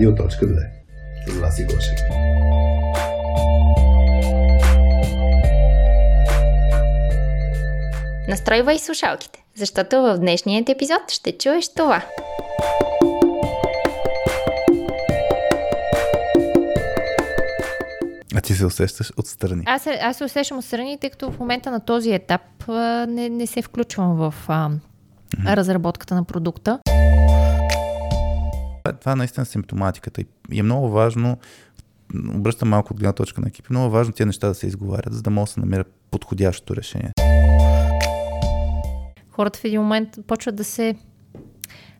Радио.2 0.00 0.66
с 1.26 1.38
Васи 1.40 1.64
Гошев. 1.64 1.98
Настройвай 8.28 8.78
слушалките, 8.78 9.44
защото 9.54 10.02
в 10.02 10.18
днешният 10.18 10.68
епизод 10.68 11.10
ще 11.10 11.38
чуеш 11.38 11.74
това. 11.74 12.02
А 18.34 18.40
ти 18.42 18.54
се 18.54 18.66
усещаш 18.66 19.12
отстрани. 19.16 19.62
Аз, 19.66 19.86
аз 20.00 20.16
се 20.16 20.24
усещам 20.24 20.58
отстрани, 20.58 20.98
тъй 20.98 21.10
като 21.10 21.30
в 21.30 21.38
момента 21.38 21.70
на 21.70 21.80
този 21.80 22.12
етап 22.12 22.68
а, 22.68 23.06
не, 23.06 23.28
не 23.28 23.46
се 23.46 23.62
включвам 23.62 24.16
в 24.16 24.34
а, 24.48 24.70
разработката 25.46 26.14
на 26.14 26.24
продукта. 26.24 26.78
Това, 28.90 28.98
това 28.98 29.12
е 29.12 29.16
наистина 29.16 29.46
симптоматиката. 29.46 30.20
И- 30.20 30.58
е 30.58 30.62
много 30.62 30.90
важно, 30.90 31.38
обръщам 32.34 32.68
малко 32.68 32.92
от 32.92 33.00
гледна 33.00 33.12
точка 33.12 33.40
на 33.40 33.48
екипи, 33.48 33.66
много 33.70 33.86
е 33.86 33.90
важно 33.90 34.12
тези 34.12 34.26
неща 34.26 34.48
да 34.48 34.54
се 34.54 34.66
изговарят, 34.66 35.14
за 35.14 35.22
да 35.22 35.30
може 35.30 35.48
да 35.48 35.52
се 35.52 35.60
намира 35.60 35.84
подходящото 36.10 36.76
решение. 36.76 37.12
Хората 39.30 39.58
в 39.58 39.64
един 39.64 39.80
момент 39.80 40.08
почват 40.26 40.56
да 40.56 40.64
се... 40.64 40.94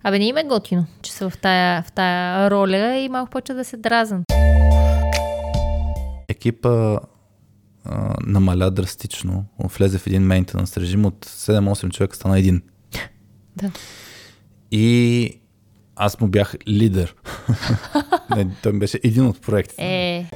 Абе, 0.02 0.18
не 0.18 0.26
им 0.26 0.36
е 0.36 0.44
готино, 0.44 0.86
че 1.02 1.12
са 1.12 1.30
в 1.30 1.38
тая, 1.38 1.82
в 1.82 1.92
тая 1.92 2.50
роля 2.50 2.96
и 2.96 3.08
малко 3.08 3.30
почват 3.30 3.56
да 3.56 3.64
се 3.64 3.76
дразнат. 3.76 4.22
Екипа 6.28 6.98
а, 7.84 8.14
намаля 8.26 8.70
драстично, 8.70 9.44
влезе 9.58 9.98
в 9.98 10.06
един 10.06 10.22
мейнтенанс 10.22 10.76
режим 10.76 11.04
от 11.04 11.26
7-8 11.26 11.90
човека 11.90 12.16
стана 12.16 12.38
един. 12.38 12.62
Да. 13.56 13.70
И 14.70 15.39
аз 16.00 16.20
му 16.20 16.28
бях 16.28 16.54
лидер. 16.68 17.14
Не, 18.36 18.46
той 18.62 18.72
беше 18.72 19.00
един 19.04 19.26
от 19.26 19.42
проектите. 19.42 19.82
Е, 19.84 20.26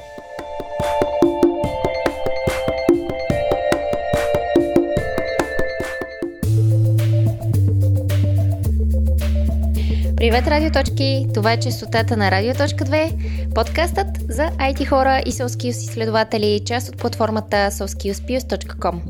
Привет, 10.25 10.47
радиоточки! 10.47 11.27
Това 11.33 11.53
е 11.53 11.59
частотата 11.59 12.17
на 12.17 12.31
Радио.2, 12.31 13.53
подкастът 13.53 14.07
за 14.29 14.43
IT 14.43 14.85
хора 14.85 15.21
и 15.25 15.31
SoSkills 15.31 15.69
изследователи, 15.69 16.61
част 16.65 16.89
от 16.89 16.97
платформата 16.97 17.55
soskillspius.com. 17.55 19.01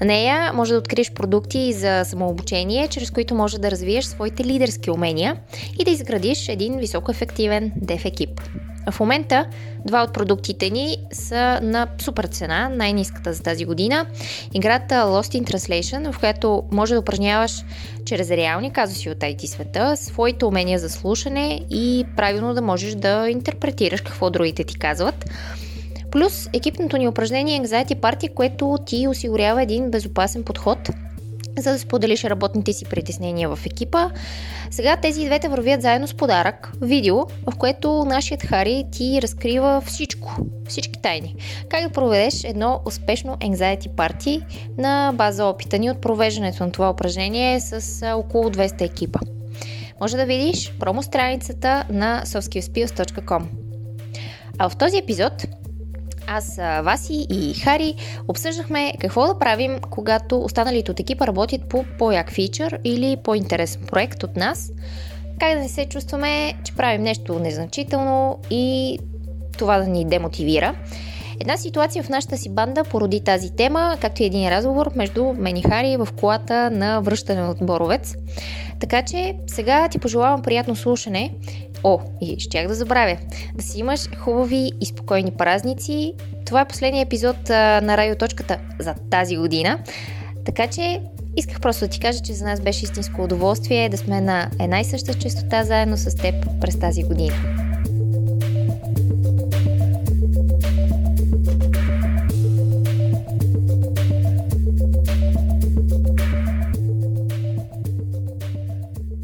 На 0.00 0.06
нея 0.06 0.52
може 0.52 0.72
да 0.72 0.78
откриеш 0.78 1.12
продукти 1.12 1.72
за 1.72 2.02
самообучение, 2.04 2.88
чрез 2.88 3.10
които 3.10 3.34
може 3.34 3.58
да 3.58 3.70
развиеш 3.70 4.04
своите 4.04 4.44
лидерски 4.44 4.90
умения 4.90 5.36
и 5.80 5.84
да 5.84 5.90
изградиш 5.90 6.48
един 6.48 6.78
високоефективен 6.78 7.72
дев 7.76 8.04
екип. 8.04 8.40
В 8.90 9.00
момента 9.00 9.46
два 9.84 10.02
от 10.02 10.12
продуктите 10.12 10.70
ни 10.70 10.96
са 11.12 11.60
на 11.62 11.86
супер 12.02 12.24
цена, 12.24 12.68
най-низката 12.68 13.32
за 13.32 13.42
тази 13.42 13.64
година. 13.64 14.06
Играта 14.54 14.94
Lost 14.94 15.42
in 15.42 15.54
Translation, 15.54 16.12
в 16.12 16.18
която 16.18 16.62
може 16.72 16.94
да 16.94 17.00
упражняваш 17.00 17.64
чрез 18.04 18.30
реални 18.30 18.72
казуси 18.72 19.10
от 19.10 19.18
IT 19.18 19.46
света 19.46 19.96
своите 19.96 20.44
умения 20.44 20.78
за 20.78 20.90
слушане 20.90 21.60
и 21.70 22.04
правилно 22.16 22.54
да 22.54 22.62
можеш 22.62 22.94
да 22.94 23.30
интерпретираш 23.30 24.00
какво 24.00 24.30
другите 24.30 24.64
ти 24.64 24.78
казват. 24.78 25.24
Плюс 26.10 26.48
екипното 26.52 26.96
ни 26.96 27.08
упражнение 27.08 27.60
Anxiety 27.60 27.94
Party, 27.94 28.34
което 28.34 28.78
ти 28.86 29.08
осигурява 29.08 29.62
един 29.62 29.90
безопасен 29.90 30.44
подход 30.44 30.78
за 31.58 31.72
да 31.72 31.78
споделиш 31.78 32.24
работните 32.24 32.72
си 32.72 32.84
притеснения 32.84 33.56
в 33.56 33.66
екипа. 33.66 34.10
Сега 34.70 34.96
тези 34.96 35.24
двете 35.24 35.48
вървят 35.48 35.82
заедно 35.82 36.06
с 36.06 36.14
подарък, 36.14 36.72
видео, 36.82 37.16
в 37.16 37.56
което 37.58 38.04
нашият 38.04 38.42
Хари 38.42 38.84
ти 38.92 39.22
разкрива 39.22 39.82
всичко, 39.86 40.36
всички 40.68 41.02
тайни. 41.02 41.34
Как 41.68 41.82
да 41.82 41.90
проведеш 41.90 42.44
едно 42.44 42.80
успешно 42.84 43.36
anxiety 43.36 43.88
party 43.88 44.42
на 44.78 45.12
база 45.14 45.44
опита 45.44 45.78
ни 45.78 45.90
от 45.90 46.00
провеждането 46.00 46.64
на 46.64 46.72
това 46.72 46.90
упражнение 46.90 47.60
с 47.60 48.02
около 48.16 48.50
200 48.50 48.82
екипа. 48.82 49.18
Може 50.00 50.16
да 50.16 50.26
видиш 50.26 50.72
промо 50.80 51.02
страницата 51.02 51.84
на 51.90 52.22
soskillspills.com. 52.26 53.42
А 54.58 54.68
в 54.68 54.76
този 54.76 54.98
епизод 54.98 55.32
аз, 56.26 56.56
Васи 56.56 57.26
и 57.30 57.54
Хари 57.54 57.94
обсъждахме 58.28 58.92
какво 59.00 59.26
да 59.26 59.38
правим, 59.38 59.78
когато 59.90 60.40
останалите 60.40 60.90
от 60.90 61.00
екипа 61.00 61.26
работят 61.26 61.68
по 61.68 61.84
по-як 61.98 62.32
фичър 62.32 62.78
или 62.84 63.16
по-интересен 63.24 63.82
проект 63.86 64.22
от 64.22 64.36
нас. 64.36 64.72
Как 65.40 65.54
да 65.54 65.60
не 65.60 65.68
се 65.68 65.86
чувстваме, 65.86 66.54
че 66.64 66.74
правим 66.74 67.02
нещо 67.02 67.38
незначително 67.38 68.38
и 68.50 68.98
това 69.58 69.78
да 69.78 69.86
ни 69.86 70.04
демотивира. 70.04 70.74
Една 71.40 71.56
ситуация 71.56 72.02
в 72.02 72.08
нашата 72.08 72.36
си 72.36 72.48
банда 72.48 72.84
породи 72.84 73.20
тази 73.20 73.50
тема, 73.50 73.96
както 74.00 74.22
и 74.22 74.26
един 74.26 74.48
разговор 74.48 74.90
между 74.96 75.32
мен 75.38 75.56
и 75.56 75.62
Хари 75.62 75.96
в 75.96 76.08
колата 76.20 76.70
на 76.70 77.00
връщане 77.00 77.42
от 77.42 77.58
Боровец. 77.60 78.14
Така 78.80 79.02
че 79.02 79.36
сега 79.46 79.88
ти 79.88 79.98
пожелавам 79.98 80.42
приятно 80.42 80.76
слушане. 80.76 81.34
О, 81.84 82.00
и 82.20 82.40
щях 82.40 82.68
да 82.68 82.74
забравя. 82.74 83.16
Да 83.54 83.62
си 83.62 83.78
имаш 83.78 84.08
хубави 84.18 84.72
и 84.80 84.86
спокойни 84.86 85.30
празници. 85.30 86.12
Това 86.46 86.60
е 86.60 86.68
последният 86.68 87.06
епизод 87.06 87.50
а, 87.50 87.80
на 87.80 87.96
Радиоточката 87.96 88.58
за 88.78 88.94
тази 89.10 89.36
година. 89.36 89.78
Така 90.44 90.66
че 90.66 91.00
исках 91.36 91.60
просто 91.60 91.84
да 91.84 91.90
ти 91.90 92.00
кажа, 92.00 92.20
че 92.22 92.32
за 92.32 92.44
нас 92.44 92.60
беше 92.60 92.84
истинско 92.84 93.22
удоволствие 93.22 93.88
да 93.88 93.96
сме 93.96 94.20
на 94.20 94.50
една 94.60 94.80
и 94.80 94.84
съща 94.84 95.14
частота 95.14 95.64
заедно 95.64 95.96
с 95.96 96.16
теб 96.16 96.34
през 96.60 96.78
тази 96.78 97.02
година. 97.02 97.34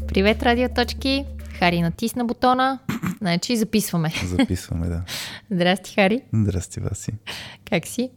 Привет, 0.07 0.43
радиоточки! 0.43 1.25
Хари 1.59 1.81
натисна 1.81 2.25
бутона, 2.25 2.79
значи 3.17 3.57
записваме. 3.57 4.11
Записваме, 4.25 4.87
да. 4.87 5.01
Здрасти, 5.51 5.93
Хари. 5.93 6.21
Здрасти, 6.33 6.79
Васи. 6.79 7.11
Как 7.69 7.87
си? 7.87 8.11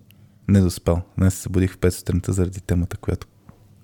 Не 0.49 0.61
доспал. 0.61 1.03
Днес 1.19 1.35
се 1.35 1.41
събудих 1.41 1.73
в 1.73 1.79
5 1.79 1.91
сутринта 1.91 2.33
заради 2.33 2.61
темата, 2.61 2.97
която 2.97 3.27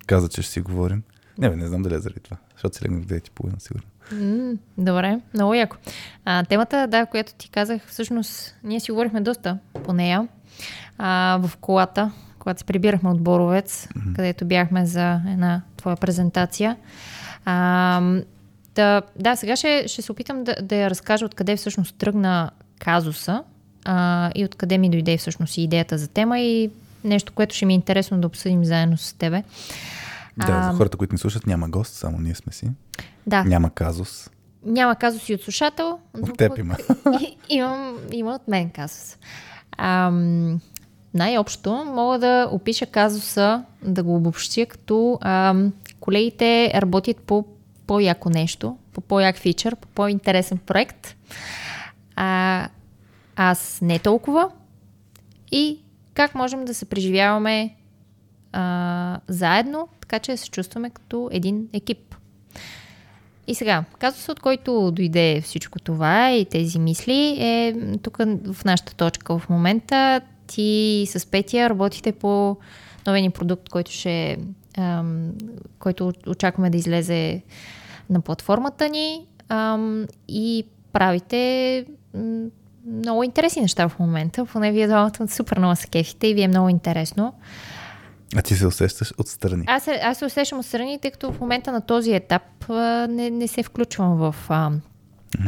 каза, 0.07 0.29
че 0.29 0.43
ще 0.43 0.53
си 0.53 0.61
говорим. 0.61 1.03
Не, 1.39 1.51
бе, 1.51 1.57
не 1.57 1.67
знам 1.67 1.83
дали 1.83 1.95
е 1.95 1.99
заради 1.99 2.21
това. 2.21 2.37
Защото 2.55 2.77
си 2.77 2.85
легнах 2.85 3.03
в 3.03 3.07
9 3.07 3.29
и 3.29 3.31
половина, 3.31 3.61
сигурно. 3.61 3.87
Добре, 4.79 5.21
много 5.35 5.55
яко. 5.55 5.77
А, 6.25 6.45
темата, 6.45 6.87
да, 6.87 7.07
която 7.07 7.35
ти 7.35 7.51
казах, 7.51 7.83
всъщност 7.87 8.55
ние 8.65 8.81
си 8.81 8.91
говорихме 8.91 9.21
доста 9.21 9.59
по 9.85 9.93
нея 9.93 10.29
а, 10.99 11.39
в 11.43 11.57
колата, 11.57 12.12
когато 12.39 12.59
се 12.59 12.65
прибирахме 12.65 13.11
от 13.11 13.23
Боровец, 13.23 13.87
mm-hmm. 13.87 14.17
където 14.17 14.45
бяхме 14.45 14.87
за 14.87 15.21
една 15.33 15.62
твоя 15.77 15.97
презентация. 15.97 16.77
А, 17.45 18.21
да, 18.75 19.03
да, 19.16 19.37
сега 19.37 19.56
ще, 19.56 19.84
ще 19.88 20.03
се 20.03 20.12
опитам 20.12 20.44
да, 20.44 20.56
да 20.62 20.77
я 20.77 20.91
разкажа 20.91 21.25
откъде 21.25 21.56
всъщност 21.56 21.97
тръгна 21.97 22.50
казуса 22.78 23.43
а, 23.84 24.31
и 24.34 24.44
откъде 24.44 24.78
ми 24.78 24.91
дойде 24.91 25.16
всъщност 25.16 25.56
и 25.56 25.62
идеята 25.62 25.99
за 25.99 26.09
тема 26.09 26.41
и 26.41 26.71
нещо, 27.05 27.32
което 27.32 27.55
ще 27.55 27.66
ми 27.66 27.72
е 27.72 27.77
интересно 27.77 28.21
да 28.21 28.27
обсъдим 28.27 28.65
заедно 28.65 28.97
с 28.97 29.12
тебе. 29.12 29.43
Да, 30.37 30.47
А, 30.53 30.71
за 30.72 30.77
хората, 30.78 30.97
които 30.97 31.15
ни 31.15 31.19
слушат, 31.19 31.47
няма 31.47 31.69
гост, 31.69 31.94
само 31.94 32.19
ние 32.21 32.34
сме 32.34 32.53
си. 32.53 32.71
Да, 33.27 33.44
Няма 33.44 33.71
казус. 33.71 34.31
няма 34.65 34.97
казуси 34.97 35.34
от 35.34 35.43
слушател. 35.43 35.99
От 36.22 36.38
теб 36.38 36.59
има. 36.59 36.77
и- 37.21 37.37
имам, 37.49 37.97
има 38.12 38.34
от 38.34 38.49
мен 38.49 38.71
казус. 38.71 39.16
Ам, 39.78 40.61
най-общо 41.15 41.84
мога 41.87 42.19
да 42.19 42.49
опиша 42.53 42.87
казуса, 42.87 43.65
да 43.82 44.03
го 44.03 44.16
обобщя, 44.16 44.66
като 44.66 45.19
ам, 45.21 45.72
колегите 46.00 46.72
работят 46.75 47.16
по 47.16 47.44
по-яко 47.87 48.31
нещо, 48.31 48.76
по 48.93 49.00
по-як 49.00 49.37
фичър, 49.37 49.76
по 49.76 49.88
по-интересен 49.88 50.58
проект. 50.58 51.17
А, 52.17 52.69
аз 53.37 53.79
не 53.82 53.99
толкова. 53.99 54.50
И 55.52 55.79
как 56.14 56.34
можем 56.34 56.64
да 56.64 56.75
се 56.75 56.84
преживяваме 56.84 57.75
а, 58.52 59.20
заедно, 59.29 59.88
така 60.00 60.19
че 60.19 60.37
се 60.37 60.50
чувстваме 60.50 60.90
като 60.90 61.29
един 61.32 61.69
екип. 61.73 62.14
И 63.46 63.55
сега, 63.55 63.85
казус, 63.99 64.28
от 64.28 64.40
който 64.40 64.90
дойде 64.90 65.40
всичко 65.40 65.78
това 65.78 66.31
и 66.31 66.44
тези 66.44 66.78
мисли 66.78 67.37
е 67.40 67.75
тук 68.02 68.17
в 68.52 68.64
нашата 68.64 68.94
точка 68.94 69.38
в 69.38 69.49
момента. 69.49 70.20
Ти 70.46 71.06
с 71.08 71.26
Петя 71.26 71.70
работите 71.70 72.12
по 72.12 72.56
ни 73.06 73.31
продукт, 73.31 73.69
който 73.69 73.90
ще 73.90 74.38
ам, 74.79 75.33
който 75.79 76.13
очакваме 76.27 76.71
да 76.71 76.77
излезе 76.79 77.43
на 78.11 78.21
платформата 78.21 78.89
ни 78.89 79.27
ам, 79.49 80.07
и 80.29 80.65
правите 80.93 81.85
м, 82.15 82.45
много 82.87 83.23
интересни 83.23 83.63
неща 83.63 83.89
в 83.89 83.99
момента. 83.99 84.45
Поне 84.45 84.73
вие 84.73 84.87
двамата 84.87 85.29
супер 85.29 85.59
много 85.59 85.77
се 85.77 85.87
кефите 85.87 86.27
и 86.27 86.35
ви 86.35 86.43
е 86.43 86.49
много 86.49 86.69
интересно. 86.69 87.35
А 88.37 88.43
ти 88.43 88.55
се 88.55 88.67
усещаш 88.67 89.13
отстрани. 89.19 89.65
Аз, 89.67 89.83
се- 89.83 90.01
аз 90.03 90.19
се 90.19 90.25
усещам 90.25 90.59
отстрани, 90.59 90.99
тъй 90.99 91.11
като 91.11 91.33
в 91.33 91.41
момента 91.41 91.73
на 91.73 91.81
този 91.81 92.13
етап 92.13 92.43
а, 92.69 92.75
не, 93.07 93.31
не 93.31 93.49
се 93.49 93.63
включвам 93.63 94.17
в 94.17 94.35
а, 94.49 94.71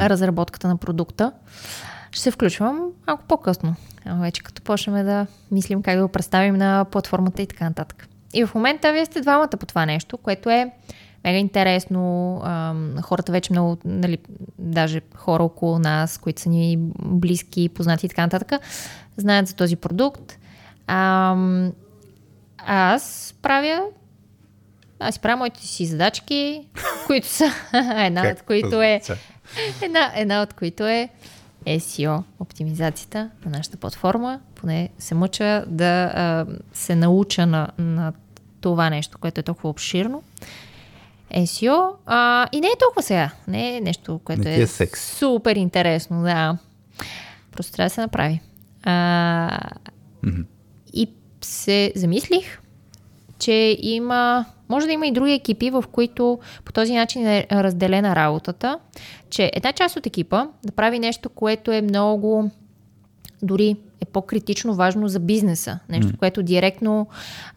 разработката 0.01 0.69
на 0.69 0.77
продукта. 0.77 1.33
Ще 2.11 2.23
се 2.23 2.31
включвам 2.31 2.81
малко 3.07 3.25
по-късно, 3.25 3.75
вече 4.07 4.43
като 4.43 4.63
почнем 4.63 5.05
да 5.05 5.27
мислим 5.51 5.83
как 5.83 5.97
да 5.97 6.03
го 6.03 6.09
представим 6.09 6.55
на 6.55 6.85
платформата 6.85 7.43
и 7.43 7.47
така 7.47 7.65
нататък. 7.65 8.09
И 8.35 8.47
в 8.47 8.55
момента 8.55 8.93
вие 8.93 9.07
сте 9.07 9.21
двамата 9.21 9.49
по 9.49 9.67
това 9.67 9.87
нещо, 9.87 10.19
което 10.19 10.51
е 10.51 10.71
мега 11.25 11.39
интересно. 11.39 12.43
Хората 13.03 13.33
вече 13.33 13.53
много, 13.53 13.77
нали, 13.85 14.19
даже 14.59 15.01
хора 15.17 15.43
около 15.43 15.79
нас, 15.79 16.19
които 16.19 16.41
са 16.41 16.49
ни 16.49 16.79
близки, 16.99 17.69
познати 17.69 18.07
и 18.07 18.09
така 18.09 18.23
нататък, 18.23 18.61
знаят 19.17 19.47
за 19.47 19.55
този 19.55 19.77
продукт. 19.77 20.39
Ам, 20.87 21.73
аз 22.59 23.35
правя 23.43 23.83
аз 24.99 25.15
си 25.15 25.21
правя 25.21 25.37
моите 25.37 25.67
си 25.67 25.87
задачки, 25.87 26.69
които 27.07 27.27
са 27.27 27.45
една 27.97 28.31
от 28.31 28.43
които 28.43 28.83
е 28.83 29.01
една, 29.83 30.13
една 30.17 30.43
от 30.43 30.53
които 30.53 30.87
е 30.87 31.09
SEO, 31.67 32.23
оптимизацията 32.41 33.31
на 33.45 33.51
нашата 33.51 33.77
платформа. 33.77 34.41
Поне 34.55 34.89
се 34.99 35.15
мъча 35.15 35.65
да 35.67 36.13
а, 36.15 36.47
се 36.73 36.95
науча 36.95 37.47
на, 37.47 37.69
на 37.79 38.13
това 38.65 38.91
нещо, 38.91 39.19
което 39.19 39.41
е 39.41 39.45
толкова 39.45 39.69
обширно. 39.69 40.23
SEO. 41.33 41.91
А, 42.07 42.49
и 42.53 42.61
не 42.61 42.67
е 42.67 42.79
толкова 42.79 43.03
сега. 43.03 43.31
Не 43.49 43.77
е 43.77 43.81
нещо, 43.81 44.21
което 44.25 44.43
Не 44.43 44.57
е, 44.57 44.61
е 44.61 44.67
секси. 44.67 45.17
супер 45.17 45.57
интересно. 45.57 46.23
Да. 46.23 46.59
Просто 47.53 47.73
трябва 47.73 47.87
да 47.87 47.95
се 47.95 48.01
направи. 48.01 48.41
А, 48.83 49.59
Мгм. 50.23 50.41
и 50.93 51.09
се 51.41 51.93
замислих, 51.97 52.61
че 53.39 53.77
има, 53.81 54.45
може 54.69 54.87
да 54.87 54.93
има 54.93 55.07
и 55.07 55.13
други 55.13 55.33
екипи, 55.33 55.71
в 55.71 55.85
които 55.93 56.39
по 56.65 56.73
този 56.73 56.95
начин 56.95 57.27
е 57.27 57.47
разделена 57.53 58.17
работата, 58.17 58.79
че 59.31 59.51
една 59.55 59.73
част 59.73 59.97
от 59.97 60.07
екипа 60.07 60.47
да 60.65 60.73
прави 60.73 60.99
нещо, 60.99 61.29
което 61.29 61.73
е 61.73 61.83
много 61.83 62.51
дори 63.43 63.77
е 64.05 64.13
по-критично 64.13 64.75
важно 64.75 65.09
за 65.09 65.21
бизнеса. 65.21 65.79
Нещо, 65.89 66.13
mm. 66.13 66.17
което 66.17 66.43
директно 66.43 67.07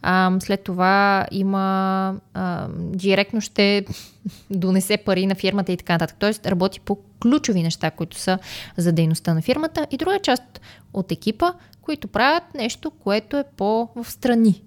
ам, 0.02 0.40
след 0.40 0.64
това 0.64 1.26
има 1.30 2.14
ам, 2.34 2.72
директно 2.92 3.40
ще 3.40 3.84
донесе 4.50 4.96
пари 4.96 5.26
на 5.26 5.34
фирмата 5.34 5.72
и 5.72 5.76
така 5.76 5.92
нататък. 5.92 6.16
Тоест 6.18 6.46
работи 6.46 6.80
по 6.80 6.98
ключови 7.22 7.62
неща, 7.62 7.90
които 7.90 8.18
са 8.18 8.38
за 8.76 8.92
дейността 8.92 9.34
на 9.34 9.42
фирмата 9.42 9.86
и 9.90 9.96
друга 9.96 10.18
част 10.22 10.60
от 10.92 11.12
екипа, 11.12 11.52
които 11.82 12.08
правят 12.08 12.54
нещо, 12.54 12.90
което 12.90 13.36
е 13.36 13.44
по-в 13.56 14.10
страни. 14.10 14.62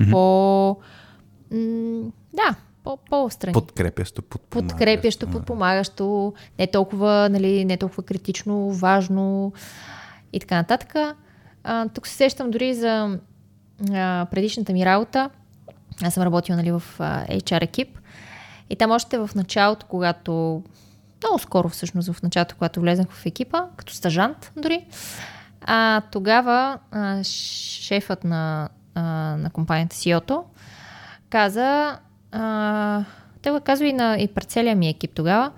Mm-hmm. 0.00 0.10
По... 0.10 0.76
М- 1.50 2.10
да, 2.32 2.54
по- 2.84 2.96
по-встрани. 3.10 3.52
Подкрепящо, 3.52 4.22
подпомагащо. 4.22 4.76
Подкрепящо, 4.76 5.26
подпомагащо, 5.26 6.34
не 6.58 6.66
толкова, 6.66 7.28
нали, 7.30 7.64
не 7.64 7.76
толкова 7.76 8.02
критично, 8.02 8.70
важно 8.70 9.52
и 10.32 10.40
така 10.40 10.54
нататък. 10.54 11.16
А, 11.64 11.88
тук 11.88 12.06
се 12.06 12.14
сещам 12.14 12.50
дори 12.50 12.74
за 12.74 13.18
а, 13.92 14.26
предишната 14.30 14.72
ми 14.72 14.86
работа. 14.86 15.30
Аз 16.02 16.14
съм 16.14 16.22
работила 16.22 16.56
нали, 16.56 16.70
в 16.70 16.82
а, 16.98 17.26
HR 17.26 17.62
екип. 17.62 17.98
И 18.70 18.76
там 18.76 18.90
още 18.90 19.18
в 19.18 19.30
началото, 19.34 19.86
когато 19.86 20.62
много 21.22 21.38
скоро 21.38 21.68
всъщност 21.68 22.12
в 22.12 22.22
началото, 22.22 22.54
когато 22.54 22.80
влезнах 22.80 23.08
в 23.10 23.26
екипа, 23.26 23.62
като 23.76 23.92
стажант 23.92 24.52
дори, 24.56 24.84
а, 25.60 26.00
тогава 26.00 26.78
а, 26.90 27.24
шефът 27.24 28.24
на, 28.24 28.68
а, 28.94 29.02
на 29.36 29.50
компанията 29.50 29.96
CEO-то 29.96 30.44
каза, 31.30 31.98
а, 32.32 33.04
той 33.42 33.52
го 33.52 33.60
казва 33.60 33.86
и, 33.86 33.92
на, 33.92 34.18
и 34.18 34.28
пред 34.28 34.50
целия 34.50 34.76
ми 34.76 34.88
екип 34.88 35.10
тогава, 35.14 35.52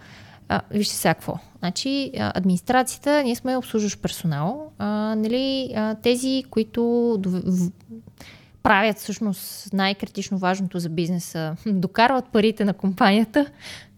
а, 0.49 0.61
вижте 0.71 0.95
сега 0.95 1.15
какво. 1.15 1.39
Значи, 1.59 2.11
администрацията, 2.19 3.23
ние 3.23 3.35
сме 3.35 3.57
обслужващ 3.57 4.03
персонал. 4.03 4.71
А, 4.79 5.15
нали, 5.15 5.73
а, 5.77 5.95
тези, 5.95 6.45
които 6.51 7.19
правят 8.63 8.99
всъщност 8.99 9.73
най-критично 9.73 10.39
важното 10.39 10.79
за 10.79 10.89
бизнеса, 10.89 11.57
докарват 11.67 12.29
парите 12.33 12.65
на 12.65 12.75
компанията, 12.75 13.47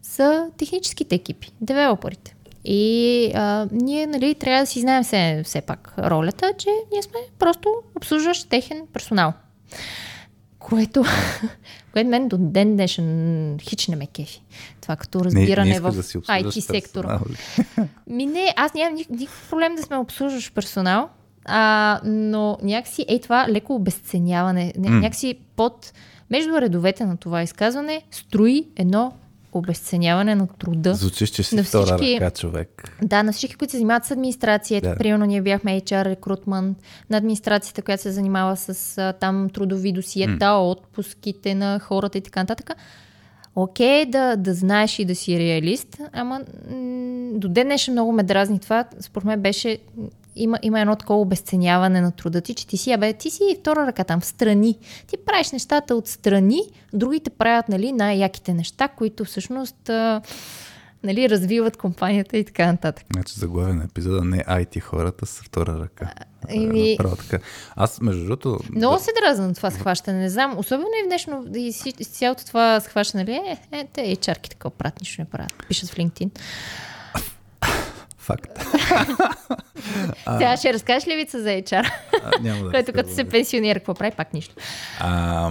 са 0.02 0.48
техническите 0.56 1.14
екипи, 1.14 1.52
девелоперите. 1.60 2.36
И 2.64 3.32
а, 3.34 3.68
ние 3.72 4.06
нали, 4.06 4.34
трябва 4.34 4.62
да 4.62 4.66
си 4.66 4.80
знаем 4.80 5.02
все, 5.02 5.42
все 5.44 5.60
пак 5.60 5.94
ролята, 5.98 6.52
че 6.58 6.68
ние 6.92 7.02
сме 7.02 7.18
просто 7.38 7.68
обслужващ 7.96 8.48
техен 8.48 8.82
персонал. 8.92 9.32
Което, 10.66 11.04
което 11.92 12.10
мен 12.10 12.28
до 12.28 12.36
ден 12.38 12.72
днешен 12.76 13.58
хич 13.60 13.88
не 13.88 13.96
ме 13.96 14.06
кефи. 14.06 14.42
Това 14.80 14.96
като 14.96 15.24
разбиране 15.24 15.68
не, 15.68 15.74
не 15.74 15.80
в 15.80 15.82
да 15.82 15.98
обслужваш 15.98 16.26
IT 16.26 16.60
сектора. 16.60 17.20
Ми 18.06 18.26
не, 18.26 18.54
аз 18.56 18.74
нямам 18.74 18.94
ник- 18.94 19.10
никакъв 19.10 19.46
проблем 19.50 19.74
да 19.74 19.82
сме 19.82 19.96
обслужващ 19.96 20.54
персонал, 20.54 21.08
а, 21.44 22.00
но 22.04 22.58
някакси 22.62 23.04
е 23.08 23.20
това 23.20 23.46
леко 23.48 23.74
обесценяване, 23.74 24.72
някакси 24.78 25.38
под, 25.56 25.92
между 26.30 26.60
редовете 26.60 27.04
на 27.04 27.16
това 27.16 27.42
изказване, 27.42 28.02
строи 28.10 28.68
едно 28.76 29.12
обесценяване 29.58 30.34
на 30.34 30.46
труда. 30.48 30.94
Звучиш, 30.94 31.30
че 31.30 31.42
си 31.42 31.56
На 31.56 31.64
втора 31.64 31.96
всички- 31.96 32.14
ръка 32.16 32.30
човек. 32.30 32.92
Да, 33.02 33.22
на 33.22 33.32
всички, 33.32 33.56
които 33.56 33.70
се 33.70 33.76
занимават 33.76 34.04
с 34.04 34.10
администрация. 34.10 34.80
Да. 34.80 34.96
примерно, 34.96 35.24
ние 35.26 35.42
бяхме 35.42 35.80
HR 35.80 36.04
рекрутмент, 36.04 36.78
на 37.10 37.16
администрацията, 37.16 37.82
която 37.82 38.02
се 38.02 38.10
занимава 38.12 38.56
с 38.56 38.68
а, 38.98 39.12
там 39.12 39.50
трудови 39.50 39.92
досиета, 39.92 40.50
отпуските 40.50 41.54
на 41.54 41.78
хората 41.78 42.18
и 42.18 42.22
така 42.22 42.40
нататък. 42.40 42.70
Окей, 43.56 44.06
да, 44.06 44.36
да 44.36 44.54
знаеш 44.54 44.98
и 44.98 45.04
да 45.04 45.14
си 45.14 45.38
реалист, 45.38 45.96
ама 46.12 46.40
м- 46.70 47.30
до 47.32 47.48
ден 47.48 47.66
днешен 47.66 47.92
много 47.94 48.12
ме 48.12 48.22
дразни 48.22 48.58
това. 48.58 48.84
Според 49.00 49.24
мен 49.24 49.40
беше, 49.40 49.78
има, 50.36 50.58
има 50.62 50.80
едно 50.80 50.96
такова 50.96 51.20
обесценяване 51.20 52.00
на 52.00 52.12
труда 52.12 52.40
ти, 52.40 52.54
че 52.54 52.66
ти 52.66 52.76
си, 52.76 52.92
абе, 52.92 53.12
ти 53.12 53.30
си 53.30 53.56
втора 53.60 53.86
ръка 53.86 54.04
там, 54.04 54.22
страни. 54.22 54.78
Ти 55.06 55.16
правиш 55.16 55.50
нещата 55.50 55.94
от 55.94 56.06
страни, 56.08 56.60
другите 56.92 57.30
правят, 57.30 57.68
нали, 57.68 57.92
най-яките 57.92 58.54
неща, 58.54 58.88
които 58.88 59.24
всъщност 59.24 59.88
а, 59.88 60.20
нали, 61.02 61.28
развиват 61.30 61.76
компанията 61.76 62.36
и 62.36 62.44
така 62.44 62.66
нататък. 62.66 63.06
Значи 63.12 63.34
заглавие 63.34 63.74
на 63.74 63.84
епизода 63.84 64.24
не 64.24 64.38
IT 64.38 64.80
хората 64.80 65.26
са 65.26 65.42
втора 65.42 65.78
ръка. 65.80 66.12
еми- 66.48 66.90
Направо 66.90 67.16
така. 67.16 67.38
Аз, 67.76 68.00
между 68.00 68.24
другото... 68.24 68.58
Много 68.70 68.94
да, 68.94 69.00
се 69.00 69.10
дразна 69.20 69.48
на 69.48 69.54
това 69.54 69.70
схващане, 69.70 70.18
не 70.18 70.28
знам. 70.30 70.58
Особено 70.58 70.88
и 71.00 71.04
в 71.04 71.08
днешно, 71.08 71.44
и 71.56 71.72
си- 71.72 71.94
с 72.02 72.08
цялото 72.08 72.44
това 72.46 72.80
схващане, 72.80 73.24
нали, 73.24 73.36
е, 73.36 73.58
е, 73.72 73.88
те 73.92 74.16
HR-ки 74.16 74.50
такова 74.50 74.70
правят, 74.70 75.00
нищо 75.00 75.20
не 75.20 75.24
правят. 75.26 75.52
Пишат 75.68 75.90
в 75.90 75.96
LinkedIn. 75.96 76.30
Факт. 78.26 78.58
Сега 80.38 80.56
ще 80.56 80.72
разкажеш 80.72 81.08
ли 81.08 81.16
вица 81.16 81.42
за 81.42 81.48
HR, 81.48 81.90
А, 82.24 82.42
няма 82.42 82.64
да 82.64 82.70
който 82.70 82.92
като 82.92 83.14
се 83.14 83.24
пенсионира, 83.24 83.78
какво 83.78 83.94
прави, 83.94 84.12
пак 84.16 84.34
нищо. 84.34 84.54
А, 85.00 85.50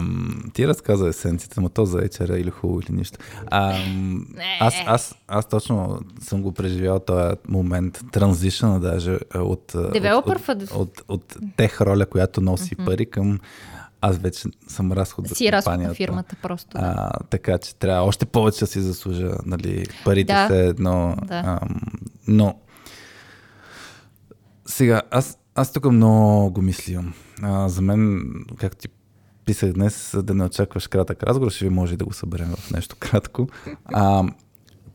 ти 0.53 0.67
разказа 0.67 1.07
есенцията, 1.07 1.61
но 1.61 1.69
то 1.69 1.85
за 1.85 1.97
HR 1.97 2.35
или 2.35 2.49
хубаво 2.49 2.79
или 2.79 2.97
нищо. 2.97 3.19
А, 3.47 3.77
аз, 4.59 4.73
аз, 4.85 5.15
аз 5.27 5.49
точно 5.49 5.99
съм 6.21 6.41
го 6.41 6.51
преживял 6.51 6.99
този 6.99 7.35
момент, 7.47 8.01
транзишъна 8.11 8.79
даже 8.79 9.17
от, 9.35 9.75
от, 9.75 9.75
от, 9.75 10.71
от, 10.71 11.01
от 11.07 11.35
тех 11.57 11.81
роля, 11.81 12.05
която 12.05 12.41
носи 12.41 12.75
пари 12.75 13.05
към 13.05 13.39
аз 14.01 14.17
вече 14.17 14.43
съм 14.67 14.91
разход 14.91 15.27
за 15.27 15.35
Си 15.35 15.51
разход 15.51 15.79
на 15.79 15.93
фирмата 15.93 16.35
просто. 16.41 16.77
Да. 16.77 16.93
А, 16.97 17.11
така 17.29 17.57
че 17.57 17.75
трябва 17.75 18.03
още 18.07 18.25
повече 18.25 18.59
да 18.59 18.67
си 18.67 18.81
заслужа 18.81 19.31
нали, 19.45 19.85
парите 20.05 20.33
Да. 20.33 20.47
са 20.47 20.55
едно. 20.55 21.15
Да. 21.23 21.59
Ам, 21.61 21.81
но 22.27 22.55
сега, 24.65 25.01
аз, 25.11 25.37
аз 25.55 25.71
тук 25.73 25.85
много 25.85 26.51
го 26.51 26.61
мислям. 26.61 27.13
А, 27.41 27.69
за 27.69 27.81
мен, 27.81 28.23
както 28.57 28.77
ти 28.77 28.87
писах 29.45 29.73
днес, 29.73 30.15
да 30.23 30.33
не 30.33 30.43
очакваш 30.43 30.87
кратък 30.87 31.23
разговор, 31.23 31.51
ще 31.51 31.65
ви 31.65 31.69
може 31.69 31.97
да 31.97 32.05
го 32.05 32.13
съберем 32.13 32.47
в 32.49 32.71
нещо 32.71 32.95
кратко. 32.99 33.47
А, 33.85 34.23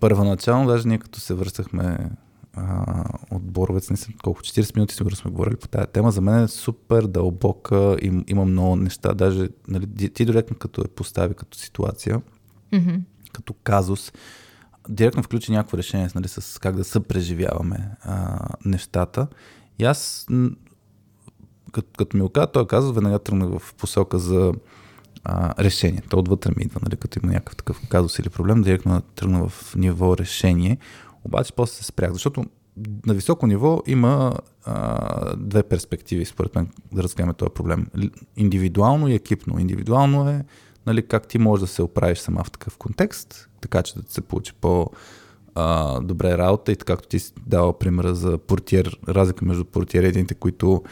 първоначално, 0.01 0.67
даже 0.67 0.89
ние 0.89 0.99
като 0.99 1.21
се 1.21 1.35
връщахме 1.35 2.11
а, 2.55 3.05
от 3.31 3.43
Боровец, 3.43 3.91
не 3.91 3.97
съм 3.97 4.15
колко, 4.23 4.41
40 4.41 4.77
минути 4.77 4.95
сигурно 4.95 5.17
сме 5.17 5.31
говорили 5.31 5.57
по 5.57 5.69
тази 5.69 5.87
тема, 5.87 6.11
за 6.11 6.21
мен 6.21 6.45
е 6.45 6.49
супер 6.49 7.03
дълбока, 7.03 7.97
им, 8.03 8.25
има 8.27 8.45
много 8.45 8.77
неща, 8.77 9.15
даже 9.15 9.49
нали, 9.69 9.87
ти- 10.09 10.25
директно 10.25 10.57
като 10.57 10.81
я 10.81 10.89
постави 10.89 11.35
като 11.35 11.59
ситуация, 11.59 12.21
Мгм. 12.73 12.95
като 13.33 13.53
казус, 13.55 14.13
директно 14.89 15.23
включи 15.23 15.53
някакво 15.53 15.79
решение 15.79 16.09
нали, 16.15 16.29
с 16.29 16.61
как 16.61 16.77
да 16.77 16.85
съпреживяваме 16.85 17.91
а, 18.03 18.39
нещата. 18.65 19.27
И 19.81 19.85
аз, 19.85 20.27
като, 21.73 21.89
като 21.99 22.17
ми 22.17 22.23
го 22.23 22.29
каза, 22.29 22.47
той 22.47 22.67
каза, 22.67 22.93
веднага 22.93 23.19
тръгнах 23.19 23.59
в 23.59 23.75
посока 23.75 24.19
за 24.19 24.53
а, 25.25 25.65
решение. 25.65 26.03
То 26.09 26.19
отвътре 26.19 26.53
ми 26.57 26.63
идва, 26.63 26.81
нали, 26.85 26.97
като 26.97 27.21
има 27.23 27.33
някакъв 27.33 27.57
такъв 27.57 27.89
казус 27.89 28.19
или 28.19 28.29
проблем, 28.29 28.63
директно 28.63 29.01
тръгна 29.01 29.49
в 29.49 29.75
ниво 29.77 30.17
решение. 30.17 30.79
Обаче 31.25 31.53
после 31.53 31.75
се 31.75 31.85
спрях, 31.85 32.13
защото 32.13 32.45
на 33.07 33.15
високо 33.15 33.47
ниво 33.47 33.83
има 33.87 34.35
а, 34.65 35.37
две 35.37 35.63
перспективи, 35.63 36.25
според 36.25 36.55
мен, 36.55 36.69
да 36.93 37.03
разгледаме 37.03 37.35
този 37.35 37.51
проблем. 37.55 37.87
Индивидуално 38.37 39.09
и 39.09 39.15
екипно. 39.15 39.59
Индивидуално 39.59 40.29
е 40.29 40.45
нали, 40.87 41.07
как 41.07 41.29
ти 41.29 41.39
можеш 41.39 41.61
да 41.61 41.67
се 41.67 41.83
оправиш 41.83 42.19
сама 42.19 42.45
в 42.45 42.51
такъв 42.51 42.77
контекст, 42.77 43.49
така 43.61 43.83
че 43.83 43.95
да 43.95 44.13
се 44.13 44.21
получи 44.21 44.53
по 44.61 44.91
а, 45.55 46.01
добре 46.01 46.39
работа 46.39 46.73
и 46.73 46.77
така 46.77 46.93
както 46.93 47.09
ти 47.09 47.19
си 47.19 47.33
дала 47.47 47.79
примера 47.79 48.15
за 48.15 48.39
портиер, 48.39 48.99
разлика 49.09 49.45
между 49.45 49.65
портиер 49.65 50.03
и 50.03 50.07
едините, 50.07 50.35
които 50.35 50.83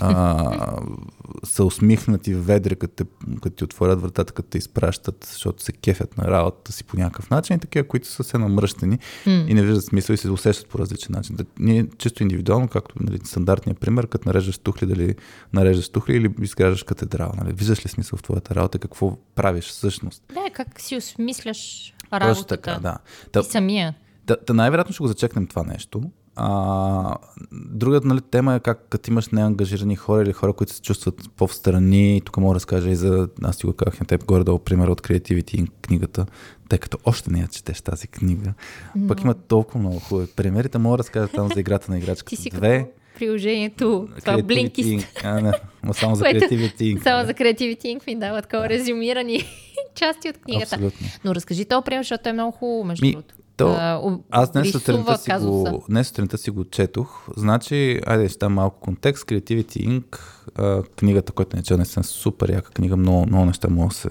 а, 0.00 0.76
са 1.44 1.64
усмихнати 1.64 2.34
ведре, 2.34 2.74
като, 2.74 3.04
като 3.42 3.56
ти 3.56 3.64
отворят 3.64 4.00
вратата, 4.00 4.32
като 4.32 4.48
те 4.48 4.58
изпращат, 4.58 5.26
защото 5.30 5.62
се 5.62 5.72
кефят 5.72 6.18
на 6.18 6.24
работата 6.24 6.72
си 6.72 6.84
по 6.84 6.96
някакъв 6.96 7.30
начин 7.30 7.56
и 7.56 7.60
такива, 7.60 7.88
които 7.88 8.08
са 8.08 8.24
се 8.24 8.38
намръщени 8.38 8.98
и 9.26 9.54
не 9.54 9.62
виждат 9.62 9.84
смисъл 9.84 10.14
и 10.14 10.16
се 10.16 10.30
усещат 10.30 10.68
по 10.68 10.78
различен 10.78 11.12
начин. 11.12 11.36
Да, 11.36 11.44
ние 11.58 11.86
чисто 11.98 12.22
индивидуално, 12.22 12.68
както 12.68 12.94
нали, 13.00 13.18
стандартният 13.24 13.80
пример, 13.80 14.06
като 14.06 14.28
нареждаш 14.28 14.58
тухли, 14.58 14.86
дали 14.86 15.14
нареждаш 15.52 15.88
тухли 15.88 16.16
или 16.16 16.34
изграждаш 16.40 16.82
катедрала. 16.82 17.32
Нали? 17.36 17.52
Виждаш 17.52 17.84
ли 17.84 17.88
смисъл 17.88 18.16
в 18.16 18.22
твоята 18.22 18.54
работа, 18.54 18.78
какво 18.78 19.18
правиш 19.34 19.64
всъщност? 19.64 20.22
Да, 20.34 20.50
как 20.52 20.80
си 20.80 20.96
осмисляш 20.96 21.94
Точно 22.10 22.28
работата. 22.28 22.56
така, 22.56 22.80
да. 22.80 22.98
Та, 23.32 23.42
Ти 23.42 23.50
самия. 23.50 23.94
Та, 24.26 24.36
та 24.36 24.52
най-вероятно 24.54 24.92
ще 24.92 25.02
го 25.02 25.08
зачекнем 25.08 25.46
това 25.46 25.62
нещо. 25.62 26.02
А, 26.36 27.16
другата 27.52 28.06
нали, 28.06 28.20
тема 28.20 28.54
е 28.54 28.60
как 28.60 28.86
като 28.90 29.10
имаш 29.10 29.28
неангажирани 29.28 29.96
хора 29.96 30.22
или 30.22 30.32
хора, 30.32 30.52
които 30.52 30.72
се 30.72 30.82
чувстват 30.82 31.30
по-встрани. 31.36 32.22
Тук 32.24 32.36
мога 32.36 32.52
да 32.52 32.54
разкажа 32.54 32.90
и 32.90 32.96
за, 32.96 33.28
аз 33.42 33.56
ти 33.56 33.66
го 33.66 33.72
казах 33.72 34.00
на 34.00 34.06
теб, 34.06 34.24
горе-долу 34.24 34.58
пример 34.58 34.88
от 34.88 35.00
Creativity 35.00 35.68
книгата, 35.82 36.26
тъй 36.68 36.78
като 36.78 36.98
още 37.04 37.30
не 37.30 37.40
я 37.40 37.46
четеш 37.46 37.80
тази 37.80 38.06
книга. 38.06 38.54
Но. 38.96 39.08
Пък 39.08 39.22
има 39.22 39.34
толкова 39.34 39.80
много 39.80 39.98
хубави 39.98 40.26
примери. 40.36 40.68
Та 40.68 40.78
мога 40.78 40.96
да 40.96 40.98
разкажа 40.98 41.28
там 41.28 41.48
за 41.54 41.60
играта 41.60 41.90
на 41.90 41.98
играчката. 41.98 42.28
Ти 42.28 42.36
си 42.36 42.50
Две. 42.50 42.90
приложението, 43.18 44.08
това 44.20 44.38
Blinkist. 44.38 45.06
А, 45.24 45.40
не, 45.40 45.52
само 45.92 46.14
за 46.14 46.24
Creativity 46.24 46.78
Inc. 46.78 47.02
Само 47.02 47.26
за 47.26 47.34
Creativity 47.34 47.82
Inc. 47.82 48.06
ми 48.06 48.16
дава 48.16 48.42
такова 48.42 48.68
резюмирани 48.68 49.40
части 49.94 50.28
от 50.28 50.38
книгата. 50.38 50.74
Абсолютно. 50.74 51.06
Но 51.24 51.34
разкажи 51.34 51.64
този 51.64 51.84
пример, 51.84 52.02
защото 52.02 52.28
е 52.28 52.32
много 52.32 52.52
хубаво, 52.52 52.84
между 52.84 53.10
другото. 53.10 53.34
То, 53.56 53.68
А, 53.68 54.18
Аз 54.30 54.52
днес 54.52 54.70
сутринта, 54.70 55.18
си 55.18 55.30
казуса. 55.30 55.70
го, 55.70 55.84
днес 55.88 56.08
сутринта 56.08 56.38
си 56.38 56.50
го 56.50 56.64
четох. 56.64 57.28
Значи, 57.36 58.00
айде 58.06 58.28
ще 58.28 58.38
дам 58.38 58.52
малко 58.54 58.80
контекст. 58.80 59.24
Creativity 59.24 59.88
Inc. 59.88 60.18
А, 60.54 60.82
книгата, 60.82 61.32
която 61.32 61.56
не 61.56 61.62
че 61.62 61.76
наистина 61.76 62.00
е 62.00 62.04
супер 62.04 62.48
яка 62.48 62.70
книга, 62.70 62.96
много, 62.96 63.26
много 63.26 63.44
неща 63.44 63.68
могат 63.70 63.88
да 63.88 63.94
се 63.94 64.08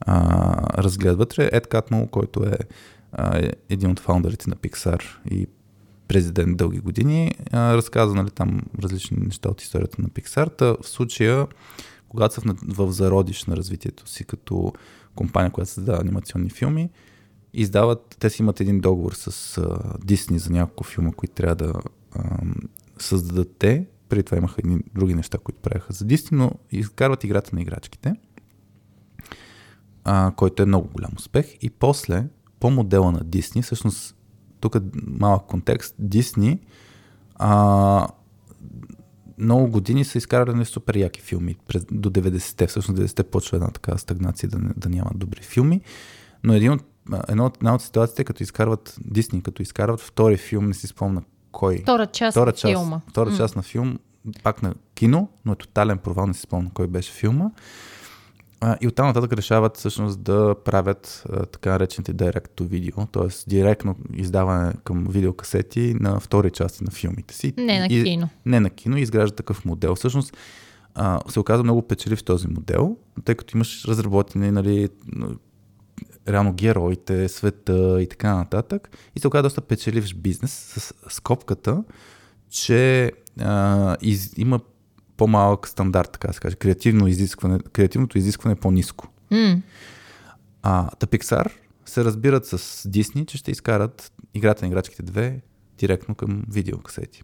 а, 0.00 0.82
разгледат 0.82 1.18
вътре. 1.18 1.50
Ед 1.52 1.66
Катмул, 1.66 2.06
който 2.06 2.42
е 2.42 2.58
а, 3.12 3.42
един 3.68 3.90
от 3.90 4.00
фаундърите 4.00 4.50
на 4.50 4.56
Pixar 4.56 5.02
и 5.30 5.46
президент 6.08 6.56
дълги 6.56 6.78
години, 6.78 7.32
а, 7.52 7.76
разказва 7.76 8.14
нали, 8.14 8.30
там 8.30 8.62
различни 8.82 9.16
неща 9.20 9.48
от 9.48 9.62
историята 9.62 10.02
на 10.02 10.08
Pixar. 10.08 10.56
Та, 10.58 10.66
в 10.82 10.88
случая, 10.88 11.46
когато 12.08 12.34
са 12.34 12.40
в, 12.44 12.86
в 12.86 12.92
зародиш 12.92 13.44
на 13.44 13.56
развитието 13.56 14.08
си 14.08 14.24
като 14.24 14.72
компания, 15.14 15.50
която 15.50 15.70
създава 15.70 16.00
анимационни 16.00 16.50
филми, 16.50 16.90
издават, 17.54 18.16
те 18.18 18.30
си 18.30 18.42
имат 18.42 18.60
един 18.60 18.80
договор 18.80 19.12
с 19.12 19.60
Дисни 20.04 20.38
за 20.38 20.50
няколко 20.50 20.84
филма, 20.84 21.12
които 21.12 21.34
трябва 21.34 21.56
да 21.56 21.72
а, 22.14 22.38
създадат 22.98 23.56
те. 23.58 23.86
Преди 24.08 24.22
това 24.22 24.38
имаха 24.38 24.54
едни 24.58 24.78
други 24.94 25.14
неща, 25.14 25.38
които 25.38 25.60
правяха 25.60 25.92
за 25.92 26.04
Дисни, 26.04 26.36
но 26.36 26.52
изкарват 26.70 27.24
играта 27.24 27.50
на 27.54 27.62
играчките, 27.62 28.14
а, 30.04 30.32
който 30.36 30.62
е 30.62 30.66
много 30.66 30.88
голям 30.88 31.10
успех. 31.16 31.56
И 31.62 31.70
после, 31.70 32.26
по 32.60 32.70
модела 32.70 33.12
на 33.12 33.20
Дисни, 33.24 33.62
всъщност, 33.62 34.16
тук 34.60 34.74
е 34.74 34.80
малък 35.06 35.46
контекст, 35.46 35.94
Дисни 35.98 36.60
а, 37.34 38.08
много 39.38 39.70
години 39.70 40.04
са 40.04 40.18
изкарали 40.18 40.64
супер 40.64 40.94
яки 40.94 41.20
филми. 41.20 41.56
През, 41.68 41.84
до 41.90 42.10
90-те, 42.10 42.66
всъщност 42.66 43.00
90-те 43.00 43.22
почва 43.22 43.56
една 43.56 43.70
така 43.70 43.98
стагнация 43.98 44.48
да, 44.48 44.58
да 44.76 44.88
няма 44.88 45.10
добри 45.14 45.42
филми. 45.42 45.80
Но 46.44 46.54
един 46.54 46.72
от, 46.72 46.82
едно 47.28 47.50
една 47.56 47.74
от 47.74 47.82
ситуациите, 47.82 48.24
като 48.24 48.42
изкарват 48.42 48.96
Дисни, 49.00 49.42
като 49.42 49.62
изкарват 49.62 50.00
втори 50.00 50.36
филм, 50.36 50.66
не 50.66 50.74
си 50.74 50.86
спомна 50.86 51.22
кой. 51.52 51.78
Втора 51.78 52.06
част 52.06 52.34
Втора 52.34 52.46
на 52.46 52.52
част, 52.52 52.72
филма. 52.72 53.00
втора 53.08 53.30
М. 53.30 53.36
част 53.36 53.56
на 53.56 53.62
филм, 53.62 53.98
пак 54.42 54.62
на 54.62 54.74
кино, 54.94 55.28
но 55.44 55.52
е 55.52 55.56
тотален 55.56 55.98
провал, 55.98 56.26
не 56.26 56.34
си 56.34 56.40
спомня 56.40 56.70
кой 56.74 56.86
беше 56.86 57.12
филма. 57.12 57.50
А, 58.60 58.76
и 58.80 58.88
оттам 58.88 59.06
нататък 59.06 59.32
решават 59.32 59.76
всъщност 59.76 60.22
да 60.22 60.54
правят 60.64 61.24
а, 61.32 61.46
така 61.46 61.70
наречените 61.70 62.14
direct 62.14 62.48
to 62.50 62.62
video, 62.62 63.10
т.е. 63.12 63.50
директно 63.50 63.96
издаване 64.14 64.72
към 64.84 65.06
видеокасети 65.10 65.94
на 66.00 66.20
втори 66.20 66.50
части 66.50 66.84
на 66.84 66.90
филмите 66.90 67.34
си. 67.34 67.54
Не 67.56 67.78
на 67.78 67.86
И- 67.86 68.04
кино. 68.04 68.28
не 68.46 68.60
на 68.60 68.70
кино, 68.70 68.96
изгражда 68.96 69.36
такъв 69.36 69.64
модел. 69.64 69.94
Всъщност 69.94 70.36
а, 70.94 71.20
се 71.28 71.40
оказа 71.40 71.62
много 71.62 71.82
печелив 71.82 72.24
този 72.24 72.48
модел, 72.48 72.96
тъй 73.24 73.34
като 73.34 73.56
имаш 73.56 73.84
разработени, 73.84 74.50
нали, 74.50 74.88
реално 76.28 76.52
героите, 76.52 77.28
света 77.28 78.02
и 78.02 78.08
така 78.08 78.34
нататък. 78.34 78.96
И 79.16 79.20
се 79.20 79.28
оказа 79.28 79.42
доста 79.42 79.60
печеливш 79.60 80.14
бизнес 80.14 80.52
с 80.52 80.94
скопката, 81.08 81.84
че 82.50 83.12
а, 83.40 83.96
из, 84.00 84.32
има 84.36 84.60
по-малък 85.16 85.68
стандарт, 85.68 86.12
така 86.12 86.28
да 86.28 86.34
се 86.34 86.40
каже. 86.40 86.56
Креативно 86.56 87.06
изискване, 87.06 87.58
креативното 87.58 88.18
изискване 88.18 88.52
е 88.52 88.60
по-низко. 88.60 89.08
М. 89.30 89.62
А, 90.62 90.90
та 90.90 91.06
Pixar 91.06 91.50
се 91.84 92.04
разбират 92.04 92.46
с 92.46 92.58
Disney, 92.88 93.26
че 93.26 93.38
ще 93.38 93.50
изкарат 93.50 94.12
играта 94.34 94.64
на 94.64 94.68
играчките 94.68 95.02
2 95.02 95.40
директно 95.78 96.14
към 96.14 96.44
видеокасети. 96.48 97.22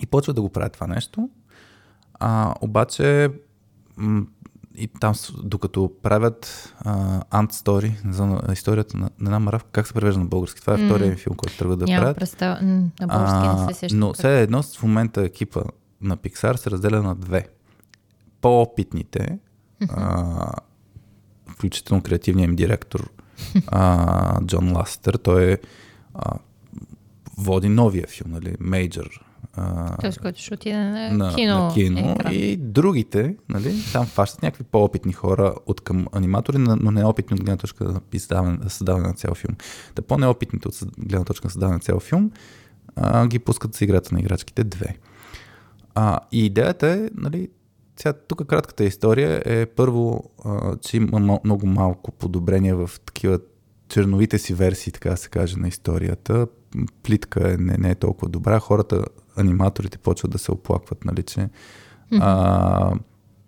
И 0.00 0.06
почват 0.06 0.36
да 0.36 0.42
го 0.42 0.48
правят 0.48 0.72
това 0.72 0.86
нещо. 0.86 1.30
А, 2.14 2.54
обаче 2.60 3.30
м- 3.96 4.26
и 4.76 4.88
там, 5.00 5.14
докато 5.38 5.92
правят 6.02 6.72
а, 6.80 6.94
Ant 7.22 7.52
Story, 7.52 8.10
за 8.10 8.52
историята 8.52 8.96
на, 8.96 9.10
на 9.18 9.26
една 9.26 9.38
мравка, 9.38 9.68
как 9.72 9.86
се 9.86 9.94
превежда 9.94 10.20
на 10.20 10.26
български? 10.26 10.60
Това 10.60 10.74
е 10.74 10.78
М. 10.78 10.86
втория 10.86 11.06
им 11.08 11.16
филм, 11.16 11.36
който 11.36 11.56
тръгва 11.56 11.76
да 11.76 11.84
Няма 11.84 12.00
правят. 12.00 12.16
представа. 12.16 12.58
М, 12.62 12.90
На 13.00 13.06
български 13.06 13.62
не 13.62 13.74
се 13.74 13.80
сещам. 13.80 13.98
но 13.98 14.12
все 14.12 14.42
едно 14.42 14.62
в 14.62 14.82
момента 14.82 15.22
екипа 15.22 15.60
на 16.00 16.16
Pixar 16.16 16.56
се 16.56 16.70
разделя 16.70 17.02
на 17.02 17.14
две. 17.14 17.48
По-опитните, 18.40 19.38
а, 19.88 20.52
включително 21.48 22.02
креативният 22.02 22.48
им 22.48 22.56
директор 22.56 23.10
а, 23.66 24.40
Джон 24.44 24.76
Ластер, 24.76 25.14
той 25.14 25.52
е 25.52 25.58
а, 26.14 26.32
води 27.38 27.68
новия 27.68 28.06
филм, 28.06 28.30
нали, 28.30 28.56
Major. 28.56 29.20
А, 29.56 29.96
Тоест, 29.96 30.20
който 30.20 30.40
ще 30.40 30.54
отиде 30.54 30.76
на, 30.76 31.10
на 31.10 31.34
кино. 31.34 31.64
на 31.64 31.74
кино 31.74 32.10
екран. 32.10 32.32
и 32.32 32.56
другите, 32.56 33.36
нали, 33.48 33.74
там 33.92 34.06
фащат 34.06 34.42
някакви 34.42 34.64
по-опитни 34.64 35.12
хора 35.12 35.54
от 35.66 35.80
към 35.80 36.06
аниматори, 36.12 36.58
но 36.58 36.90
неопитни 36.90 37.34
от 37.34 37.40
гледна 37.40 37.56
точка 37.56 37.84
на 37.84 38.00
създаване, 38.68 39.08
на 39.08 39.14
цял 39.14 39.34
филм. 39.34 39.56
Та 39.94 40.02
по-неопитните 40.02 40.68
от 40.68 40.74
гледна 40.98 41.24
точка 41.24 41.46
на 41.46 41.50
създаване 41.50 41.74
на 41.74 41.80
цял 41.80 42.00
филм 42.00 42.30
а, 42.96 43.26
ги 43.26 43.38
пускат 43.38 43.74
за 43.74 43.84
играта 43.84 44.14
на 44.14 44.20
играчките 44.20 44.64
две. 44.64 44.96
А, 45.94 46.20
и 46.32 46.46
идеята 46.46 46.88
е, 46.88 47.08
нали, 47.14 47.48
сега 47.96 48.12
тук 48.12 48.46
кратката 48.46 48.84
история 48.84 49.42
е 49.44 49.66
първо, 49.66 50.30
а, 50.44 50.76
че 50.76 50.96
има 50.96 51.38
много 51.44 51.66
малко 51.66 52.12
подобрения 52.12 52.76
в 52.76 52.90
такива 53.06 53.38
черновите 53.88 54.38
си 54.38 54.54
версии, 54.54 54.92
така 54.92 55.10
да 55.10 55.16
се 55.16 55.28
каже, 55.28 55.56
на 55.56 55.68
историята. 55.68 56.46
Плитка 57.02 57.52
е, 57.52 57.56
не, 57.56 57.76
не 57.78 57.90
е 57.90 57.94
толкова 57.94 58.28
добра. 58.28 58.60
Хората, 58.60 59.04
аниматорите 59.36 59.98
почват 59.98 60.30
да 60.32 60.38
се 60.38 60.52
оплакват, 60.52 61.04
нали, 61.04 61.22
че 61.22 61.48
а, 62.20 62.92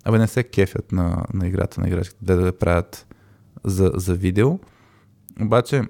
абе 0.04 0.18
не 0.18 0.26
се 0.26 0.44
кефят 0.44 0.92
на, 0.92 1.24
на 1.34 1.46
играта 1.46 1.80
на 1.80 1.88
играчките, 1.88 2.24
да 2.24 2.36
да 2.36 2.58
правят 2.58 3.06
за, 3.64 3.92
за 3.94 4.14
видео. 4.14 4.58
Обаче, 5.40 5.82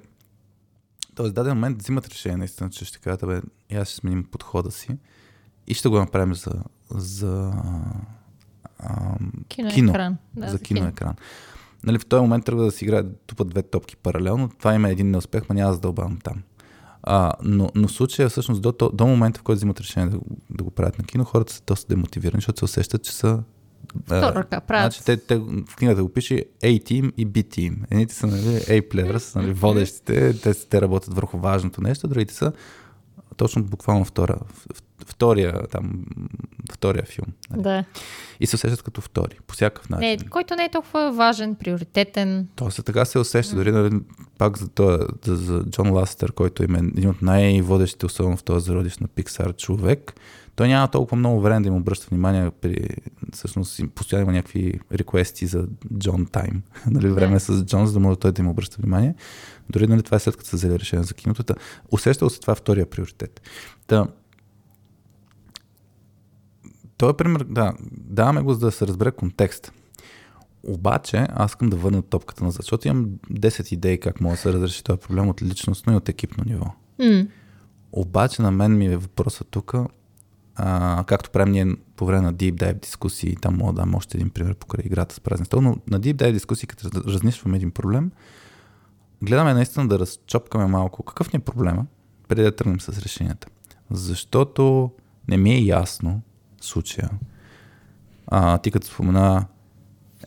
т.е. 1.15 1.31
даден 1.31 1.55
момент 1.55 1.83
взимат 1.83 2.09
решение, 2.09 2.37
наистина, 2.37 2.71
че 2.71 2.85
ще 2.85 2.99
кажат, 2.99 3.23
абе, 3.23 3.41
и 3.71 3.77
аз 3.77 3.89
ще 3.89 3.97
сменим 3.97 4.25
подхода 4.25 4.71
си 4.71 4.97
и 5.67 5.75
ще 5.75 5.89
го 5.89 5.99
направим 5.99 6.35
за, 6.35 6.53
за 6.91 7.53
ам, 8.79 9.33
Кино, 9.49 9.71
кино. 9.71 9.91
екран. 9.91 10.17
Да, 10.37 10.49
за 10.49 10.59
киноекран. 10.59 11.15
Нали, 11.85 11.99
в 11.99 12.07
този 12.07 12.21
момент 12.21 12.45
тръгва 12.45 12.65
да 12.65 12.71
си 12.71 12.85
играе, 12.85 13.03
да 13.03 13.15
тупат 13.27 13.49
две 13.49 13.63
топки 13.63 13.97
паралелно. 13.97 14.49
Това 14.59 14.75
има 14.75 14.91
един 14.91 15.11
неуспех, 15.11 15.43
но 15.49 15.55
няма 15.55 15.71
да 15.71 15.75
задълбавам 15.75 16.19
там. 16.25 16.43
А, 17.07 17.33
но, 17.43 17.71
но 17.75 17.89
в 17.89 17.93
случая, 17.93 18.29
всъщност, 18.29 18.63
до, 18.63 18.73
до 18.93 19.07
момента, 19.07 19.41
в 19.41 19.43
който 19.43 19.57
взимат 19.57 19.81
решение 19.81 20.09
да, 20.11 20.19
го- 20.19 20.37
да 20.51 20.65
го 20.65 20.71
правят 20.71 20.99
на 20.99 21.05
кино, 21.05 21.25
хората 21.25 21.53
са 21.53 21.63
доста 21.67 21.89
демотивирани, 21.89 22.41
защото 22.41 22.59
се 22.59 22.65
усещат, 22.65 23.03
че 23.03 23.13
са 23.13 23.43
Втора 24.05 24.35
ръка, 24.35 24.61
правят. 24.61 24.93
Значи, 24.93 25.05
те, 25.05 25.17
те, 25.17 25.37
в 25.69 25.77
книгата 25.77 26.03
го 26.03 26.09
пише 26.09 26.45
A-team 26.63 27.13
и 27.17 27.27
B-team. 27.27 27.77
Едните 27.91 28.15
са 28.15 28.27
нали, 28.27 28.43
A-players, 28.43 29.37
нали, 29.37 29.53
водещите, 29.53 30.41
те, 30.41 30.55
те 30.69 30.81
работят 30.81 31.15
върху 31.15 31.39
важното 31.39 31.81
нещо, 31.81 32.09
другите 32.09 32.35
са 32.35 32.53
точно 33.37 33.65
буквално 33.65 34.05
втора, 34.05 34.39
втория, 35.07 35.67
там, 35.71 36.05
втория 36.73 37.05
филм. 37.05 37.27
Нали. 37.51 37.63
Да. 37.63 37.85
И 38.41 38.47
се 38.47 38.57
усещат 38.57 38.83
като 38.83 39.01
втори, 39.01 39.37
по 39.47 39.55
всякакъв 39.55 39.91
начин. 39.91 40.09
Не, 40.09 40.29
който 40.31 40.55
не 40.55 40.65
е 40.65 40.71
толкова 40.71 41.13
важен, 41.13 41.55
приоритетен. 41.55 42.49
То 42.57 42.71
се 42.71 42.83
така 42.83 43.05
се 43.05 43.19
усеща, 43.19 43.57
дори 43.57 43.73
нали, 43.73 44.01
пак 44.39 44.59
за, 44.59 44.69
това, 44.69 45.07
за, 45.25 45.37
за 45.37 45.65
Джон 45.71 45.91
Ластер, 45.91 46.33
който 46.33 46.63
е 46.63 46.67
един 46.97 47.11
от 47.11 47.23
най-водещите, 47.23 48.07
особено 48.07 48.37
в 48.37 48.45
този 48.45 48.67
зародиш 48.67 48.99
на 48.99 49.09
Pixar 49.09 49.57
човек. 49.57 50.15
Той 50.57 50.69
няма 50.69 50.89
толкова 50.89 51.17
много 51.17 51.41
време 51.41 51.61
да 51.61 51.69
им 51.69 51.77
обръща 51.77 52.07
внимание 52.11 52.51
при... 52.61 52.89
Всъщност 53.33 53.81
постоянно 53.95 54.25
има 54.25 54.33
някакви 54.33 54.81
реквести 54.93 55.47
за 55.47 55.67
Джон 55.99 56.27
Тайм. 56.27 56.63
нали, 56.91 57.09
време 57.09 57.41
с 57.41 57.65
Джон, 57.65 57.87
за 57.87 57.93
да 57.93 58.01
може 58.01 58.19
той 58.19 58.33
да 58.33 58.43
им 58.43 58.49
обръща 58.49 58.77
внимание. 58.81 59.15
Дори 59.71 59.87
нали, 59.87 60.03
това 60.03 60.17
е 60.17 60.21
след 60.21 60.37
като 60.37 60.49
са 60.49 60.57
взели 60.57 60.79
решение 60.79 61.05
за 61.05 61.15
киното. 61.15 61.43
Та, 61.43 61.55
усещал 61.91 62.31
се 62.31 62.41
това 62.41 62.53
е 62.53 62.57
втория 62.57 62.87
приоритет. 62.87 63.41
Та, 63.87 64.07
той 66.97 67.11
е 67.11 67.17
пример, 67.17 67.45
да, 67.45 67.75
даваме 67.93 68.43
го 68.43 68.53
за 68.53 68.59
да 68.59 68.73
се 68.73 68.87
разбере 68.87 69.11
контекст. 69.13 69.73
Обаче, 70.63 71.27
аз 71.31 71.51
искам 71.51 71.71
да 71.71 71.77
върна 71.77 72.03
топката 72.03 72.45
назад, 72.45 72.63
защото 72.63 72.89
имам 72.89 73.07
10 73.33 73.73
идеи 73.73 74.01
как 74.01 74.21
може 74.21 74.35
да 74.35 74.41
се 74.41 74.53
разреши 74.53 74.85
този 74.85 75.01
проблем 75.01 75.29
от 75.29 75.43
личностно 75.43 75.93
и 75.93 75.97
от 75.97 76.09
екипно 76.09 76.45
ниво. 76.47 76.67
М. 76.99 77.27
Обаче 77.93 78.43
на 78.43 78.51
мен 78.51 78.79
ми 78.79 78.87
е 78.87 78.97
въпросът 78.97 79.49
тук, 79.51 79.75
а, 80.57 81.05
както 81.07 81.31
правим 81.31 81.53
ние 81.53 81.77
по 81.97 82.07
време 82.07 82.23
на 82.23 82.35
Deep 82.35 82.55
Dive 82.55 82.81
дискусии, 82.81 83.37
там 83.37 83.57
мога 83.57 83.73
да 83.73 83.81
дам 83.81 83.95
още 83.95 84.17
един 84.17 84.31
пример 84.31 84.55
покрай 84.55 84.83
играта 84.87 85.15
с 85.15 85.21
празен 85.21 85.47
стол, 85.47 85.61
но 85.61 85.77
на 85.87 86.01
Deep 86.01 86.15
Dive 86.15 86.33
дискусии, 86.33 86.67
като 86.67 86.89
раз- 86.89 87.15
разнищваме 87.15 87.57
един 87.57 87.71
проблем, 87.71 88.11
гледаме 89.23 89.55
наистина 89.55 89.89
да 89.89 89.99
разчопкаме 89.99 90.67
малко 90.67 91.03
какъв 91.03 91.33
ни 91.33 91.37
е 91.37 91.41
проблема, 91.41 91.87
преди 92.29 92.43
да 92.43 92.57
тръгнем 92.57 92.81
с 92.81 92.89
решенията. 93.03 93.49
Защото 93.91 94.91
не 95.29 95.37
ми 95.37 95.55
е 95.55 95.65
ясно 95.65 96.23
случая. 96.67 97.11
А, 98.27 98.59
ти 98.59 98.71
като 98.71 98.87
спомена 98.87 99.47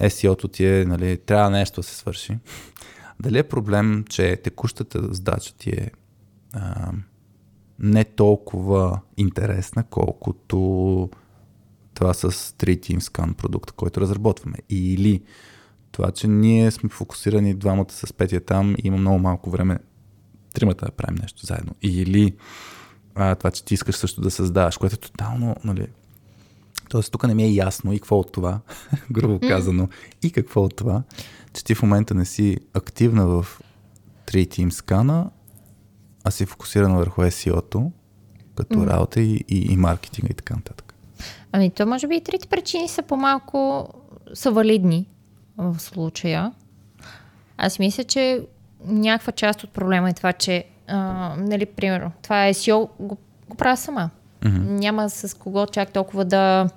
SEO-то 0.02 0.48
ти 0.48 0.66
е, 0.66 0.86
нали, 0.86 1.18
трябва 1.18 1.50
нещо 1.50 1.82
да 1.82 1.84
се 1.84 1.96
свърши. 1.96 2.38
Дали 3.20 3.38
е 3.38 3.44
проблем, 3.44 4.06
че 4.10 4.36
текущата 4.44 5.14
задача 5.14 5.54
ти 5.58 5.70
е 5.70 5.92
а, 6.54 6.92
не 7.80 8.04
толкова 8.04 9.00
интересна, 9.18 9.84
колкото 9.84 11.10
това 11.94 12.14
с 12.14 12.32
3 12.32 12.80
Team 12.80 13.00
Scan 13.00 13.34
продукта, 13.34 13.74
който 13.74 14.02
разработваме. 14.02 14.58
Или 14.70 15.24
това, 15.92 16.12
че 16.12 16.28
ние 16.28 16.72
сме 16.72 16.90
фокусирани 16.90 17.54
двамата 17.54 17.92
с 17.92 18.14
петия 18.14 18.46
там 18.46 18.76
и 18.78 18.88
има 18.88 18.98
много 18.98 19.20
малко 19.20 19.50
време 19.50 19.80
тримата 20.54 20.86
да 20.86 20.92
правим 20.92 21.16
нещо 21.22 21.46
заедно. 21.46 21.76
Или 21.82 22.36
а, 23.16 23.36
това, 23.36 23.52
че 23.52 23.66
ти 23.66 23.74
искаш 23.74 23.96
също 23.96 24.22
да 24.22 24.32
създаваш, 24.32 24.78
което 24.78 24.96
е 24.96 24.98
тотално, 24.98 25.56
нали, 25.64 25.88
Тоест, 26.90 27.12
тук 27.12 27.28
не 27.28 27.34
ми 27.34 27.44
е 27.44 27.54
ясно 27.54 27.94
и 27.94 28.00
какво 28.00 28.20
от 28.20 28.32
това, 28.32 28.60
грубо 29.12 29.40
казано, 29.48 29.88
и 30.24 30.32
какво 30.32 30.62
от 30.62 30.76
това, 30.76 31.04
че 31.54 31.64
ти 31.64 31.76
в 31.76 31.82
момента 31.82 32.14
не 32.14 32.26
си 32.26 32.58
активна 32.74 33.28
в 33.28 33.62
3 34.28 34.48
Team 34.48 34.70
Scan, 34.70 35.30
а 36.24 36.32
си 36.32 36.46
фокусирана 36.46 36.98
върху 36.98 37.22
SEO-то, 37.22 37.92
като 38.56 38.88
работа 38.88 39.22
и, 39.22 39.46
и, 39.48 39.74
и 39.74 39.78
маркетинга 39.78 40.32
и 40.32 40.36
така 40.36 40.56
нататък. 40.56 40.94
Ами 41.52 41.70
то 41.72 41.86
може 41.86 42.08
би 42.08 42.16
и 42.16 42.22
трите 42.22 42.48
причини 42.48 42.88
са 42.88 43.02
по-малко 43.02 43.90
са 44.34 44.52
валидни 44.52 45.08
в 45.58 45.80
случая. 45.80 46.52
Аз 47.58 47.80
мисля, 47.80 48.04
че 48.04 48.42
някаква 48.86 49.32
част 49.32 49.64
от 49.64 49.70
проблема 49.70 50.10
е 50.10 50.14
това, 50.14 50.34
че 50.34 50.66
а, 50.88 51.36
нали, 51.38 51.66
примерно, 51.66 52.12
това 52.22 52.48
е 52.48 52.54
SEO, 52.54 52.90
го, 53.00 53.18
го 53.50 53.58
правя 53.58 53.78
сама. 53.78 54.10
Мгм. 54.46 54.76
Няма 54.76 55.10
с 55.10 55.38
кого 55.38 55.66
чак 55.66 55.94
толкова 55.94 56.26
да 56.26 56.70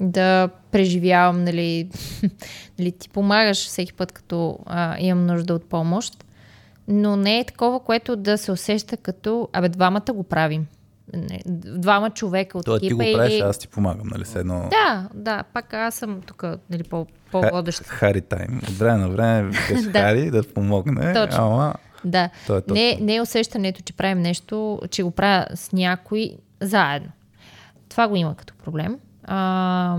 да 0.00 0.48
преживявам, 0.70 1.44
нали, 1.44 1.88
нали 2.78 2.92
ти 2.92 3.08
помагаш 3.08 3.66
всеки 3.66 3.92
път, 3.92 4.12
като 4.12 4.58
а, 4.66 4.96
имам 4.98 5.26
нужда 5.26 5.54
от 5.54 5.68
помощ, 5.68 6.24
но 6.88 7.16
не 7.16 7.38
е 7.38 7.44
такова, 7.44 7.80
което 7.80 8.16
да 8.16 8.38
се 8.38 8.52
усеща 8.52 8.96
като, 8.96 9.48
абе, 9.52 9.68
двамата 9.68 10.12
го 10.12 10.22
правим. 10.22 10.66
Не, 11.14 11.42
двама 11.46 12.10
човека 12.10 12.58
от 12.58 12.64
Той 12.64 12.80
ти 12.80 12.86
екипа 12.86 13.04
го 13.04 13.12
правиш, 13.12 13.34
или... 13.34 13.40
аз 13.40 13.58
ти 13.58 13.68
помагам, 13.68 14.08
нали? 14.08 14.24
Се 14.24 14.38
едно 14.38 14.68
Да, 14.70 15.08
да, 15.14 15.42
пак 15.42 15.74
аз 15.74 15.94
съм 15.94 16.20
тук 16.26 16.44
нали, 16.70 16.82
по, 16.82 17.06
по-водещ. 17.30 17.82
Хари 17.82 18.20
тайм. 18.20 18.60
От 18.68 18.78
време 18.78 18.98
на 18.98 19.08
време 19.08 19.50
викаш 19.68 19.84
Да. 19.84 20.00
Хари 20.00 20.30
да 20.30 20.42
помогне, 20.42 21.14
Точно. 21.14 21.44
ама 21.44 21.74
Да. 22.04 22.24
е 22.24 22.30
точно. 22.46 22.74
Не, 22.74 22.98
не 23.00 23.16
е 23.16 23.22
усещането, 23.22 23.82
че 23.82 23.92
правим 23.92 24.18
нещо, 24.18 24.80
че 24.90 25.02
го 25.02 25.10
правя 25.10 25.46
с 25.54 25.72
някой 25.72 26.36
заедно. 26.60 27.08
Това 27.88 28.08
го 28.08 28.16
има 28.16 28.34
като 28.34 28.54
проблем. 28.54 28.98
А, 29.24 29.98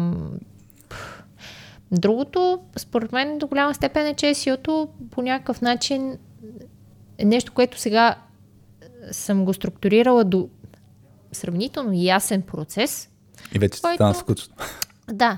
другото, 1.92 2.60
според 2.78 3.12
мен, 3.12 3.38
до 3.38 3.48
голяма 3.48 3.74
степен 3.74 4.08
е, 4.08 4.14
че 4.14 4.26
SEO-то 4.26 4.90
по 5.12 5.22
някакъв 5.22 5.62
начин 5.62 6.18
е 7.18 7.26
нещо, 7.26 7.54
което 7.54 7.80
сега 7.80 8.16
съм 9.12 9.46
го 9.46 9.54
структурирала 9.54 10.24
до 10.24 10.50
сравнително 11.32 11.92
ясен 11.94 12.42
процес, 12.42 13.10
И 13.56 13.60
вече 13.60 13.82
който- 13.82 13.96
стана 13.96 14.16
скучно. 14.16 14.56
Да. 15.12 15.38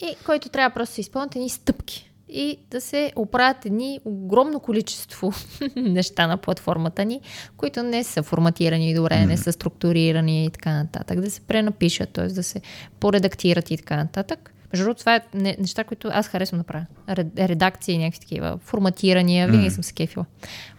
И 0.00 0.16
който 0.26 0.48
трябва 0.48 0.74
просто 0.74 0.92
да 0.92 0.94
се 0.94 1.00
изпълнят 1.00 1.36
едни 1.36 1.50
стъпки 1.50 2.07
и 2.28 2.58
да 2.70 2.80
се 2.80 3.12
оправят 3.16 3.66
едни 3.66 4.00
огромно 4.04 4.60
количество 4.60 5.32
неща 5.76 6.26
на 6.26 6.36
платформата 6.36 7.04
ни, 7.04 7.20
които 7.56 7.82
не 7.82 8.04
са 8.04 8.22
форматирани 8.22 8.94
добре, 8.94 9.26
не 9.26 9.36
са 9.36 9.52
структурирани 9.52 10.44
и 10.44 10.50
така 10.50 10.72
нататък. 10.72 11.20
Да 11.20 11.30
се 11.30 11.40
пренапишат, 11.40 12.10
т.е. 12.10 12.26
да 12.26 12.42
се 12.42 12.60
поредактират 13.00 13.70
и 13.70 13.76
така 13.76 13.96
нататък. 13.96 14.54
Между 14.72 14.84
другото, 14.84 15.00
това 15.00 15.16
е 15.16 15.20
не- 15.34 15.56
неща, 15.60 15.84
които 15.84 16.08
аз 16.12 16.28
харесвам 16.28 16.60
да 16.60 16.64
правя. 16.64 16.86
Ре- 17.08 17.48
Редакции 17.48 17.94
и 17.94 17.98
някакви 17.98 18.20
такива, 18.20 18.58
форматирания, 18.64 19.48
винаги 19.48 19.70
съм 19.70 19.84
се 19.84 19.92
кефила. 19.92 20.24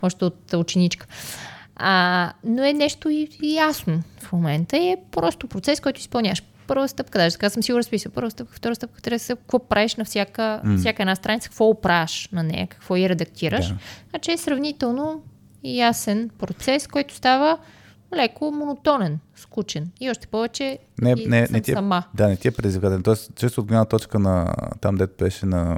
Още 0.01 0.25
от 0.25 0.53
ученичка. 0.53 1.07
А, 1.75 2.33
но 2.43 2.63
е 2.63 2.73
нещо 2.73 3.09
и, 3.09 3.29
и 3.41 3.53
ясно 3.55 4.03
в 4.19 4.31
момента 4.33 4.77
и 4.77 4.87
е 4.87 4.97
просто 5.11 5.47
процес, 5.47 5.79
който 5.79 5.99
изпълняваш. 5.99 6.43
Първа 6.69 6.87
стъпка, 6.87 7.19
даже 7.19 7.33
така 7.33 7.49
съм 7.49 7.63
сигурно 7.63 7.83
списал. 7.83 8.11
Първа 8.11 8.31
стъпка, 8.31 8.55
втора 8.55 8.75
стъпка, 8.75 9.01
трета 9.01 9.23
стъпка, 9.23 9.41
какво 9.41 9.59
правиш 9.59 9.95
на 9.95 10.05
всяка, 10.05 10.61
mm. 10.65 10.77
всяка 10.77 11.03
една 11.03 11.15
страница, 11.15 11.49
какво 11.49 11.65
оправяш 11.69 12.29
на 12.31 12.43
нея, 12.43 12.67
какво 12.67 12.95
и 12.95 13.09
редактираш. 13.09 13.67
Да. 13.67 13.77
Значи 14.09 14.31
е 14.31 14.37
сравнително 14.37 15.23
ясен 15.63 16.29
процес, 16.39 16.87
който 16.87 17.13
става 17.15 17.57
леко 18.15 18.51
монотонен, 18.51 19.19
скучен. 19.35 19.91
И 19.99 20.09
още 20.09 20.27
повече 20.27 20.79
Не, 21.01 21.15
и 21.17 21.27
не, 21.27 21.45
съм 21.45 21.53
не 21.53 21.61
ти 21.61 21.71
е, 21.71 21.73
сама. 21.73 22.03
Да, 22.13 22.27
не 22.27 22.37
ти 22.37 22.47
е 22.47 22.51
предизвикателен. 22.51 23.03
Тоест, 23.03 23.35
често 23.35 23.61
от 23.61 23.67
гледна 23.67 23.85
точка 23.85 24.19
на 24.19 24.55
там, 24.81 24.95
дето 24.95 25.13
беше 25.19 25.45
на 25.45 25.77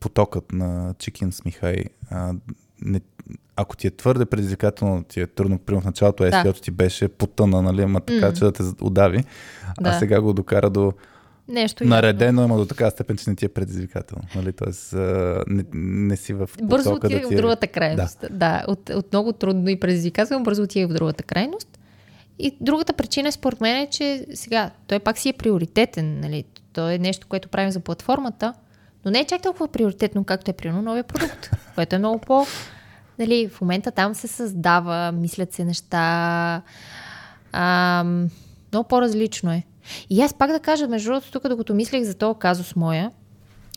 потокът 0.00 0.52
на 0.52 0.94
с 1.30 1.44
Михай, 1.44 1.84
а, 2.10 2.34
не, 2.82 3.00
ако 3.56 3.76
ти 3.76 3.86
е 3.86 3.90
твърде 3.90 4.24
предизвикателно, 4.24 5.04
ти 5.04 5.20
е 5.20 5.26
трудно, 5.26 5.58
примерно 5.58 5.82
в 5.82 5.84
началото 5.84 6.24
Да. 6.24 6.30
SEO-то 6.30 6.60
ти 6.60 6.70
беше 6.70 7.08
потъна, 7.08 7.62
нали, 7.62 7.82
ама 7.82 8.00
така, 8.00 8.26
М. 8.26 8.32
че 8.32 8.40
да 8.40 8.52
те 8.52 8.62
удави, 8.80 9.24
Да. 9.80 9.90
а 9.90 9.98
сега 9.98 10.20
го 10.20 10.32
докара 10.32 10.70
до 10.70 10.92
Нещо 11.48 11.84
наредено, 11.84 12.42
ама 12.42 12.56
до 12.56 12.66
така 12.66 12.90
степен, 12.90 13.16
че 13.16 13.30
не 13.30 13.36
ти 13.36 13.44
е 13.44 13.48
предизвикателно. 13.48 14.24
Нали? 14.34 14.52
Тоест, 14.52 14.92
не, 15.46 15.64
не 15.74 16.16
си 16.16 16.34
в 16.34 16.50
Бързо 16.62 16.90
посока 16.90 17.06
отивах 17.06 17.22
да 17.22 17.26
в 17.26 17.28
ти 17.28 17.34
е... 17.34 17.36
другата 17.36 17.66
крайност. 17.66 18.18
Да, 18.20 18.28
да 18.30 18.64
от, 18.68 18.90
от 18.90 19.12
много 19.12 19.32
трудно 19.32 19.68
и 19.68 19.80
предизвикателно, 19.80 20.44
бързо 20.44 20.62
отивах 20.62 20.90
в 20.90 20.94
другата 20.94 21.22
крайност. 21.22 21.78
И 22.38 22.56
другата 22.60 22.92
причина, 22.92 23.32
според 23.32 23.60
мен, 23.60 23.76
е, 23.76 23.90
че 23.90 24.26
сега 24.34 24.70
той 24.86 24.98
пак 24.98 25.18
си 25.18 25.28
е 25.28 25.32
приоритетен. 25.32 26.20
Нали? 26.20 26.44
То 26.72 26.90
е 26.90 26.98
нещо, 26.98 27.26
което 27.26 27.48
правим 27.48 27.70
за 27.70 27.80
платформата, 27.80 28.54
но 29.04 29.10
не 29.10 29.20
е 29.20 29.24
чак 29.24 29.42
толкова 29.42 29.68
приоритетно, 29.68 30.24
както 30.24 30.50
е 30.50 30.54
примерно 30.54 30.82
новия 30.82 31.04
продукт, 31.04 31.50
което 31.74 31.96
е 31.96 31.98
много 31.98 32.18
по... 32.18 32.46
Нали, 33.18 33.48
в 33.48 33.60
момента 33.60 33.90
там 33.90 34.14
се 34.14 34.28
създава, 34.28 35.12
мислят 35.12 35.52
се 35.52 35.64
неща. 35.64 36.62
А, 37.52 38.04
много 38.72 38.88
по-различно 38.88 39.52
е. 39.52 39.62
И 40.10 40.22
аз 40.22 40.34
пак 40.34 40.50
да 40.50 40.60
кажа, 40.60 40.88
между 40.88 41.10
другото, 41.10 41.30
тук 41.30 41.48
докато 41.48 41.74
мислех 41.74 42.04
за 42.04 42.14
този 42.14 42.38
казус 42.38 42.76
моя, 42.76 43.10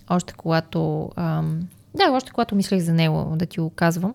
още 0.10 0.34
когато... 0.34 1.12
Ам, 1.16 1.68
да, 1.96 2.12
още 2.12 2.32
когато 2.32 2.56
мислех 2.56 2.82
за 2.82 2.94
него, 2.94 3.34
да 3.36 3.46
ти 3.46 3.60
го 3.60 3.70
казвам, 3.70 4.14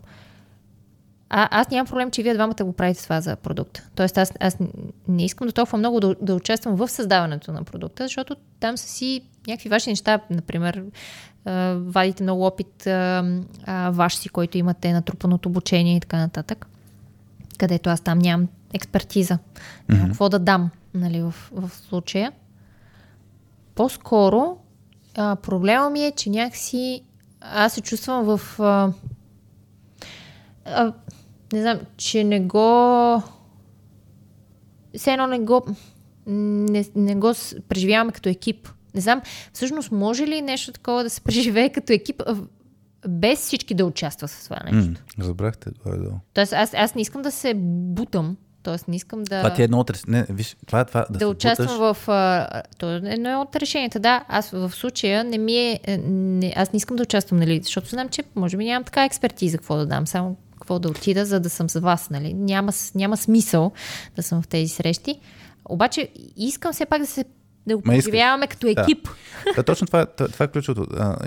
а, 1.34 1.60
аз 1.60 1.70
нямам 1.70 1.86
проблем, 1.86 2.10
че 2.10 2.22
вие 2.22 2.34
двамата 2.34 2.64
го 2.64 2.72
правите 2.72 3.02
това 3.02 3.20
за 3.20 3.36
продукта. 3.36 3.88
Тоест 3.94 4.18
аз, 4.18 4.32
аз 4.40 4.56
не 5.08 5.24
искам 5.24 5.46
до 5.46 5.52
толкова 5.52 5.78
много 5.78 6.00
да, 6.00 6.14
да 6.22 6.34
участвам 6.34 6.76
в 6.76 6.88
създаването 6.88 7.52
на 7.52 7.64
продукта, 7.64 8.04
защото 8.04 8.36
там 8.60 8.76
са 8.76 8.88
си 8.88 9.22
някакви 9.46 9.68
ваши 9.68 9.90
неща, 9.90 10.20
например, 10.30 10.84
вадите 11.74 12.22
много 12.22 12.46
опит 12.46 12.86
а, 12.86 13.24
а, 13.64 13.90
ваш 13.90 14.16
си, 14.16 14.28
който 14.28 14.58
имате 14.58 14.92
натрупаното 14.92 15.48
обучение 15.48 15.96
и 15.96 16.00
така 16.00 16.16
нататък, 16.16 16.66
където 17.58 17.90
аз 17.90 18.00
там 18.00 18.18
нямам 18.18 18.48
експертиза. 18.74 19.38
Нямам 19.88 20.06
какво 20.06 20.28
да 20.28 20.38
дам 20.38 20.70
нали, 20.94 21.22
в, 21.22 21.34
в 21.52 21.70
случая. 21.88 22.32
По-скоро 23.74 24.56
а, 25.16 25.36
проблема 25.36 25.90
ми 25.90 26.04
е, 26.04 26.12
че 26.12 26.30
някакси 26.30 27.02
аз 27.40 27.72
се 27.72 27.80
чувствам 27.80 28.24
в... 28.24 28.60
А, 28.60 28.92
а, 30.64 30.92
не 31.52 31.62
знам, 31.62 31.80
че 31.96 32.24
не 32.24 32.40
го... 32.40 33.22
Все 34.96 35.12
едно 35.12 35.26
не 35.26 35.38
го... 35.38 35.66
Не, 36.26 36.84
не 36.94 37.14
го 37.14 37.34
с- 37.34 37.56
преживяваме 37.68 38.12
като 38.12 38.28
екип. 38.28 38.68
Не 38.94 39.00
знам, 39.00 39.22
всъщност 39.52 39.92
може 39.92 40.26
ли 40.26 40.42
нещо 40.42 40.72
такова 40.72 41.02
да 41.02 41.10
се 41.10 41.20
преживее 41.24 41.68
като 41.68 41.92
екип, 41.92 42.22
без 43.08 43.40
всички 43.40 43.74
да 43.74 43.84
участват 43.84 44.30
в 44.30 44.44
това 44.44 44.58
нещо? 44.64 44.90
М, 44.90 44.96
разбрахте, 45.18 45.70
горе-долу. 45.86 46.16
Тоест 46.34 46.52
аз, 46.52 46.74
аз 46.74 46.94
не 46.94 47.02
искам 47.02 47.22
да 47.22 47.30
се 47.30 47.54
бутам 47.56 48.36
Тоест 48.62 48.88
не 48.88 48.96
искам 48.96 49.22
да... 49.22 49.38
Това 49.38 49.54
ти 49.54 49.62
е 49.62 49.64
едно 49.64 49.80
от... 49.80 50.08
Не, 50.08 50.26
виж, 50.30 50.56
това, 50.66 50.84
това 50.84 51.00
да, 51.00 51.12
да 51.12 51.18
се 51.18 51.26
участвам 51.26 51.66
буташ, 51.66 51.96
в... 51.96 52.08
А, 52.08 52.62
то 52.78 52.90
е 52.90 53.00
едно 53.04 53.40
от 53.40 53.56
решенията, 53.56 54.00
да. 54.00 54.24
Аз 54.28 54.50
в 54.50 54.70
случая 54.70 55.24
не 55.24 55.38
ми 55.38 55.52
е... 55.52 55.80
е, 55.84 55.98
Не, 55.98 56.52
аз 56.56 56.72
не 56.72 56.76
искам 56.76 56.96
да 56.96 57.02
участвам, 57.02 57.40
нали, 57.40 57.60
защото 57.62 57.88
знам, 57.88 58.08
че 58.08 58.22
може 58.34 58.56
би 58.56 58.64
нямам 58.64 58.84
така 58.84 59.04
експертиза 59.04 59.58
какво 59.58 59.76
да 59.76 59.86
дам, 59.86 60.06
само 60.06 60.36
какво 60.62 60.78
да 60.78 60.88
отида, 60.88 61.26
за 61.26 61.40
да 61.40 61.50
съм 61.50 61.70
с 61.70 61.80
вас, 61.80 62.10
нали. 62.10 62.34
Няма, 62.34 62.72
няма 62.94 63.16
смисъл 63.16 63.72
да 64.16 64.22
съм 64.22 64.42
в 64.42 64.48
тези 64.48 64.68
срещи. 64.68 65.20
Обаче 65.68 66.08
искам 66.36 66.72
все 66.72 66.86
пак 66.86 67.00
да 67.00 67.06
се 67.06 67.24
да 67.66 67.76
го 67.76 67.82
преживяваме 67.82 68.46
като 68.46 68.66
Да. 68.74 68.80
екип. 68.82 69.08
Да, 69.56 69.62
точно 69.62 69.86
това, 69.86 70.00
е- 70.00 70.06
това, 70.06 70.28
това 70.28 70.44
е 70.44 70.48
ключото. 70.48 70.86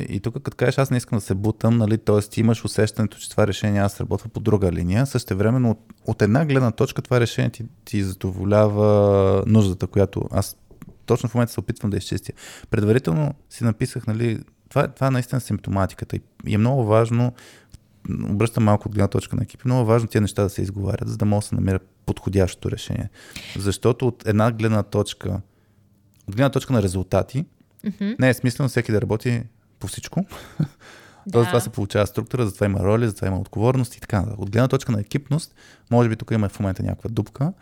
И 0.09 0.19
тук, 0.19 0.41
като 0.41 0.57
кажеш, 0.57 0.77
аз 0.77 0.91
не 0.91 0.97
искам 0.97 1.17
да 1.17 1.25
се 1.25 1.35
бутам, 1.35 1.77
нали, 1.77 1.97
т.е. 1.97 2.39
имаш 2.39 2.65
усещането, 2.65 3.17
че 3.17 3.29
това 3.29 3.47
решение 3.47 3.81
аз 3.81 3.99
работя 3.99 4.29
по 4.29 4.39
друга 4.39 4.71
линия. 4.71 5.05
Същевременно 5.05 5.71
от, 5.71 5.79
от 6.05 6.21
една 6.21 6.45
гледна 6.45 6.71
точка 6.71 7.01
това 7.01 7.19
решение 7.19 7.49
ти, 7.49 7.63
ти 7.85 8.03
задоволява 8.03 9.43
нуждата, 9.47 9.87
която 9.87 10.21
аз 10.31 10.57
точно 11.05 11.29
в 11.29 11.33
момента 11.33 11.53
се 11.53 11.59
опитвам 11.59 11.89
да 11.91 11.97
изчистя. 11.97 12.33
Предварително 12.69 13.33
си 13.49 13.63
написах, 13.63 14.07
нали, 14.07 14.39
това, 14.69 14.87
това 14.87 15.07
е 15.07 15.11
наистина 15.11 15.41
симптоматиката 15.41 16.15
и 16.47 16.55
е 16.55 16.57
много 16.57 16.85
важно, 16.85 17.33
обръщам 18.29 18.63
малко 18.63 18.87
от 18.87 18.95
гледна 18.95 19.07
точка 19.07 19.35
на 19.35 19.43
екипи, 19.43 19.61
много 19.65 19.81
е 19.81 19.85
важно 19.85 20.07
тези 20.07 20.21
неща 20.21 20.43
да 20.43 20.49
се 20.49 20.61
изговарят, 20.61 21.09
за 21.09 21.17
да 21.17 21.25
може 21.25 21.43
да 21.43 21.47
се 21.47 21.55
намира 21.55 21.79
подходящото 22.05 22.71
решение. 22.71 23.09
Защото 23.57 24.07
от 24.07 24.27
една 24.27 24.51
гледна 24.51 24.83
точка, 24.83 25.41
от 26.27 26.35
гледна 26.35 26.49
точка 26.49 26.73
на 26.73 26.83
резултати, 26.83 27.45
не 28.19 28.29
е 28.29 28.33
смислено 28.33 28.69
всеки 28.69 28.91
да 28.91 29.01
работи 29.01 29.43
по 29.79 29.87
всичко. 29.87 30.25
Тоест, 31.31 31.47
това 31.47 31.59
се 31.59 31.69
получава 31.69 32.07
структура, 32.07 32.45
затова 32.45 32.65
има 32.65 32.79
роли, 32.79 33.07
затова 33.07 33.27
има 33.27 33.39
отговорност 33.39 33.95
и 33.95 34.01
така. 34.01 34.17
нататък. 34.19 34.39
От 34.39 34.51
гледна 34.51 34.67
точка 34.67 34.91
на 34.91 34.99
екипност, 35.01 35.55
може 35.91 36.09
би 36.09 36.15
тук 36.15 36.31
има 36.31 36.49
в 36.49 36.59
момента 36.59 36.83
някаква 36.83 37.09
дупка, 37.09 37.53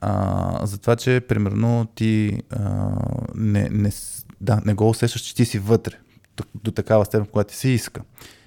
а, 0.00 0.66
за 0.66 0.78
това, 0.78 0.96
че 0.96 1.20
примерно 1.20 1.86
ти 1.94 2.42
а, 2.50 2.90
не, 3.34 3.68
не, 3.70 3.90
да, 4.40 4.60
не 4.64 4.74
го 4.74 4.88
усещаш, 4.88 5.22
че 5.22 5.34
ти 5.34 5.44
си 5.44 5.58
вътре 5.58 5.94
до, 6.36 6.44
до 6.64 6.70
такава 6.70 7.04
степен, 7.04 7.26
когато 7.26 7.50
ти 7.50 7.56
си 7.56 7.68
иска. 7.68 8.02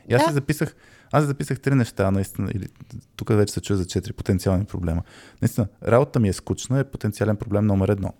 И 0.10 0.14
аз 0.14 0.22
Да. 0.22 0.28
си 0.28 0.34
записах, 0.34 0.76
аз 1.12 1.26
записах 1.26 1.60
три 1.60 1.76
неща, 1.76 2.12
наистина, 2.12 2.52
или 2.56 2.68
тук 3.16 3.30
вече 3.30 3.54
се 3.54 3.62
чуя 3.62 3.78
за 3.78 3.86
четири 3.86 4.14
потенциални 4.14 4.66
проблема. 4.66 5.02
Наистина, 5.42 5.68
работата 5.88 6.20
ми 6.20 6.30
е 6.30 6.34
скучна, 6.34 6.80
е 6.80 6.84
потенциален 6.84 7.36
проблем 7.36 7.66
номер 7.66 7.90
едно. 7.90 8.14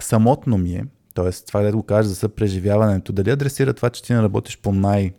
Самотно 0.00 0.58
ми 0.58 0.74
е, 0.74 0.84
т.е. 1.14 1.32
това 1.32 1.60
да 1.60 1.72
го 1.72 1.82
кажа 1.82 2.08
за 2.08 2.14
съпреживяването, 2.14 3.12
дали 3.12 3.30
адресира 3.30 3.74
това, 3.74 3.90
че 3.90 4.02
ти 4.02 4.12
не 4.12 4.22
работиш 4.22 4.58
по 4.58 4.72
най- 4.72 5.12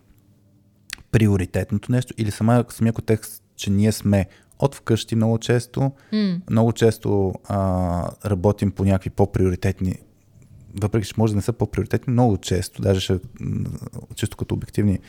приоритетното 1.11 1.91
нещо 1.91 2.13
или 2.17 2.31
самия, 2.31 2.65
самия 2.69 2.93
контекст, 2.93 3.43
че 3.55 3.69
ние 3.69 3.91
сме 3.91 4.27
от 4.59 4.75
вкъщи 4.75 5.15
много 5.15 5.37
често, 5.37 5.91
М. 6.11 6.39
много 6.49 6.73
често 6.73 7.33
а, 7.47 8.11
работим 8.25 8.71
по 8.71 8.85
някакви 8.85 9.09
по-приоритетни, 9.09 9.95
въпреки 10.81 11.07
че 11.07 11.13
може 11.17 11.33
да 11.33 11.35
не 11.35 11.41
са 11.41 11.53
по-приоритетни, 11.53 12.13
много 12.13 12.37
често, 12.37 12.81
даже 12.81 12.99
ще, 12.99 13.19
чисто 14.15 14.37
като 14.37 14.55
обективни 14.55 14.99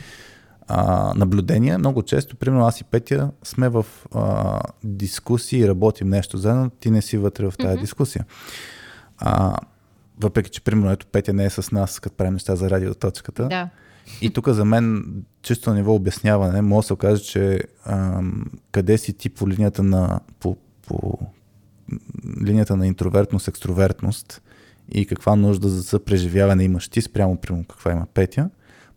а, 0.67 1.13
наблюдения, 1.15 1.77
много 1.77 2.03
често, 2.03 2.35
примерно 2.35 2.65
аз 2.65 2.81
и 2.81 2.83
Петя 2.83 3.31
сме 3.43 3.69
в 3.69 3.85
а, 4.15 4.59
дискусии 4.83 5.59
и 5.59 5.67
работим 5.67 6.09
нещо 6.09 6.37
заедно, 6.37 6.69
ти 6.69 6.91
не 6.91 7.01
си 7.01 7.17
вътре 7.17 7.45
в 7.45 7.53
тази 7.57 7.77
дискусия. 7.77 8.25
А, 9.17 9.57
въпреки, 10.21 10.49
че 10.49 10.61
примерно 10.61 10.91
ето 10.91 11.07
Петя 11.07 11.33
не 11.33 11.45
е 11.45 11.49
с 11.49 11.71
нас, 11.71 11.99
като 11.99 12.15
правим 12.15 12.33
неща 12.33 12.55
за 12.55 12.69
радиоточката. 12.69 13.47
Да. 13.47 13.69
И 14.21 14.29
тук 14.29 14.49
за 14.49 14.65
мен, 14.65 15.05
чисто 15.41 15.69
на 15.69 15.75
ниво 15.75 15.95
обясняване, 15.95 16.61
може 16.61 16.83
да 16.83 16.87
се 16.87 16.93
окаже, 16.93 17.23
че 17.23 17.61
ам, 17.85 18.45
къде 18.71 18.97
си 18.97 19.13
ти 19.13 19.29
по 19.29 19.49
линията 19.49 19.83
на, 19.83 20.19
по, 20.39 20.57
по 20.87 21.17
линията 22.45 22.75
на 22.75 22.87
интровертност, 22.87 23.47
екстровертност 23.47 24.41
и 24.91 25.05
каква 25.05 25.35
нужда 25.35 25.69
за 25.69 25.83
съпреживяване 25.83 26.63
имаш 26.63 26.87
ти 26.87 27.01
спрямо, 27.01 27.37
примерно, 27.37 27.65
каква 27.69 27.91
има 27.91 28.05
Петя, 28.13 28.49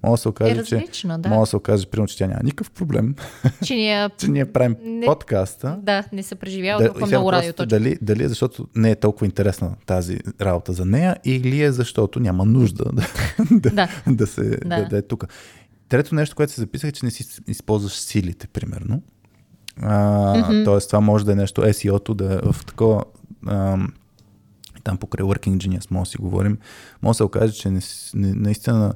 може 0.02 0.12
да 0.12 0.16
се 0.18 0.28
Е 0.28 0.30
окаже, 0.30 0.64
че, 0.64 0.76
различно, 0.76 1.18
да. 1.18 1.28
може 1.28 1.40
да 1.40 1.46
се 1.46 1.56
окаже, 1.56 1.86
примерно, 1.86 2.08
че 2.08 2.18
тя 2.18 2.26
няма 2.26 2.40
никакъв 2.44 2.70
проблем, 2.70 3.14
Че 3.64 3.74
ние... 3.74 4.10
че 4.18 4.28
ние 4.28 4.52
правим 4.52 4.76
Не- 4.82 5.06
подкаста. 5.06 5.78
Да, 5.82 6.04
не 6.12 6.22
се 6.22 6.34
преживява 6.34 6.82
Да, 6.82 6.88
толкова 6.88 7.06
много 7.06 7.24
въпросът 7.26 7.60
е 7.60 7.66
дали, 7.66 7.98
дали 8.02 8.22
е 8.24 8.28
защото 8.28 8.66
не 8.74 8.90
е 8.90 8.96
толкова 8.96 9.26
интересна 9.26 9.74
тази 9.86 10.18
работа 10.40 10.72
за 10.72 10.84
нея 10.84 11.16
или 11.24 11.62
е 11.62 11.72
защото 11.72 12.20
няма 12.20 12.44
нужда 12.44 12.84
да, 12.92 13.06
да, 13.50 13.70
Да. 13.70 13.88
да, 14.06 14.26
се, 14.26 14.42
да. 14.42 14.56
Да. 14.64 14.84
Да, 14.84 14.98
е 14.98 15.02
тук. 15.02 15.24
Трето 15.88 16.14
нещо, 16.14 16.36
което 16.36 16.52
се 16.52 16.60
записах, 16.60 16.88
е, 16.88 16.92
че 16.92 17.04
не 17.04 17.10
си 17.10 17.40
използваш 17.46 17.92
силите, 17.92 18.46
примерно. 18.46 19.02
А, 19.82 20.34
Мгм. 20.38 20.64
Тоест, 20.64 20.88
това 20.88 21.00
може 21.00 21.24
да 21.24 21.32
е 21.32 21.36
нещо 21.36 21.60
SEO-то, 21.62 22.14
да 22.14 22.34
е 22.34 22.38
в 22.52 22.64
такова... 22.66 23.04
Ам, 23.48 23.92
там 24.84 24.96
покрай 24.96 25.26
Working 25.26 25.56
Genius 25.56 25.90
може 25.90 26.08
да 26.08 26.10
си 26.10 26.16
говорим, 26.18 26.58
може 27.02 27.10
да 27.10 27.16
се 27.16 27.24
окаже, 27.24 27.52
че 27.52 27.70
не, 27.70 27.80
не, 28.14 28.34
наистина 28.34 28.94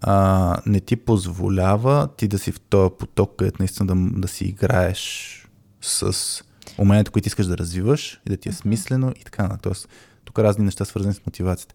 а, 0.00 0.56
не 0.66 0.80
ти 0.80 0.96
позволява 0.96 2.08
ти 2.16 2.28
да 2.28 2.38
си 2.38 2.52
в 2.52 2.60
този 2.60 2.94
поток, 2.98 3.36
където 3.36 3.56
наистина 3.58 3.86
да, 3.86 4.20
да 4.20 4.28
си 4.28 4.44
играеш 4.44 5.32
с 5.80 6.42
уменията, 6.78 7.10
които 7.10 7.28
искаш 7.28 7.46
да 7.46 7.58
развиваш 7.58 8.20
и 8.26 8.30
да 8.30 8.36
ти 8.36 8.48
е 8.48 8.52
смислено 8.52 9.12
и 9.20 9.24
така 9.24 9.42
нататък. 9.42 9.62
Тоест, 9.62 9.88
тук 10.24 10.38
разни 10.38 10.64
неща 10.64 10.84
свързани 10.84 11.14
с 11.14 11.26
мотивацията. 11.26 11.74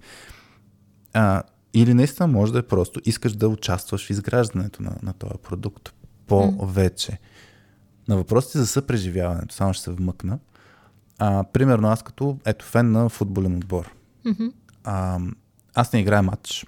А, 1.13 1.43
или 1.73 1.93
наистина 1.93 2.27
може 2.27 2.53
да 2.53 2.59
е 2.59 2.67
просто 2.67 3.01
искаш 3.05 3.33
да 3.33 3.47
участваш 3.47 4.07
в 4.07 4.09
изграждането 4.09 4.83
на, 4.83 4.95
на 5.03 5.13
този 5.13 5.33
продукт 5.43 5.93
по-вече. 6.27 7.19
На 8.07 8.15
въпросите 8.15 8.57
за 8.57 8.67
съпреживяването, 8.67 9.55
само 9.55 9.73
ще 9.73 9.83
се 9.83 9.91
вмъкна. 9.91 10.39
А, 11.19 11.43
примерно 11.43 11.87
аз 11.87 12.03
като 12.03 12.37
ето 12.45 12.65
фен 12.65 12.91
на 12.91 13.09
футболен 13.09 13.55
отбор. 13.55 13.91
Мгм. 14.25 14.47
А, 14.83 15.19
аз 15.75 15.93
не 15.93 15.99
играя 15.99 16.23
матч. 16.23 16.65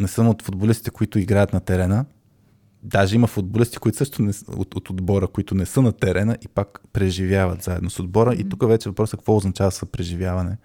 Не 0.00 0.08
съм 0.08 0.28
от 0.28 0.42
футболистите, 0.42 0.90
които 0.90 1.18
играят 1.18 1.52
на 1.52 1.60
терена. 1.60 2.04
Даже 2.82 3.14
има 3.14 3.26
футболисти, 3.26 3.78
които 3.78 3.98
също 3.98 4.22
не, 4.22 4.32
от, 4.56 4.74
от 4.74 4.90
отбора, 4.90 5.28
които 5.28 5.54
не 5.54 5.66
са 5.66 5.82
на 5.82 5.92
терена 5.92 6.36
и 6.42 6.48
пак 6.48 6.80
преживяват 6.92 7.62
заедно 7.62 7.90
с 7.90 8.00
отбора. 8.00 8.34
И 8.34 8.48
тук 8.48 8.68
вече 8.68 8.88
въпросът 8.88 9.14
е 9.14 9.16
какво 9.16 9.36
означава 9.36 9.70
съпреживяване. 9.70 10.56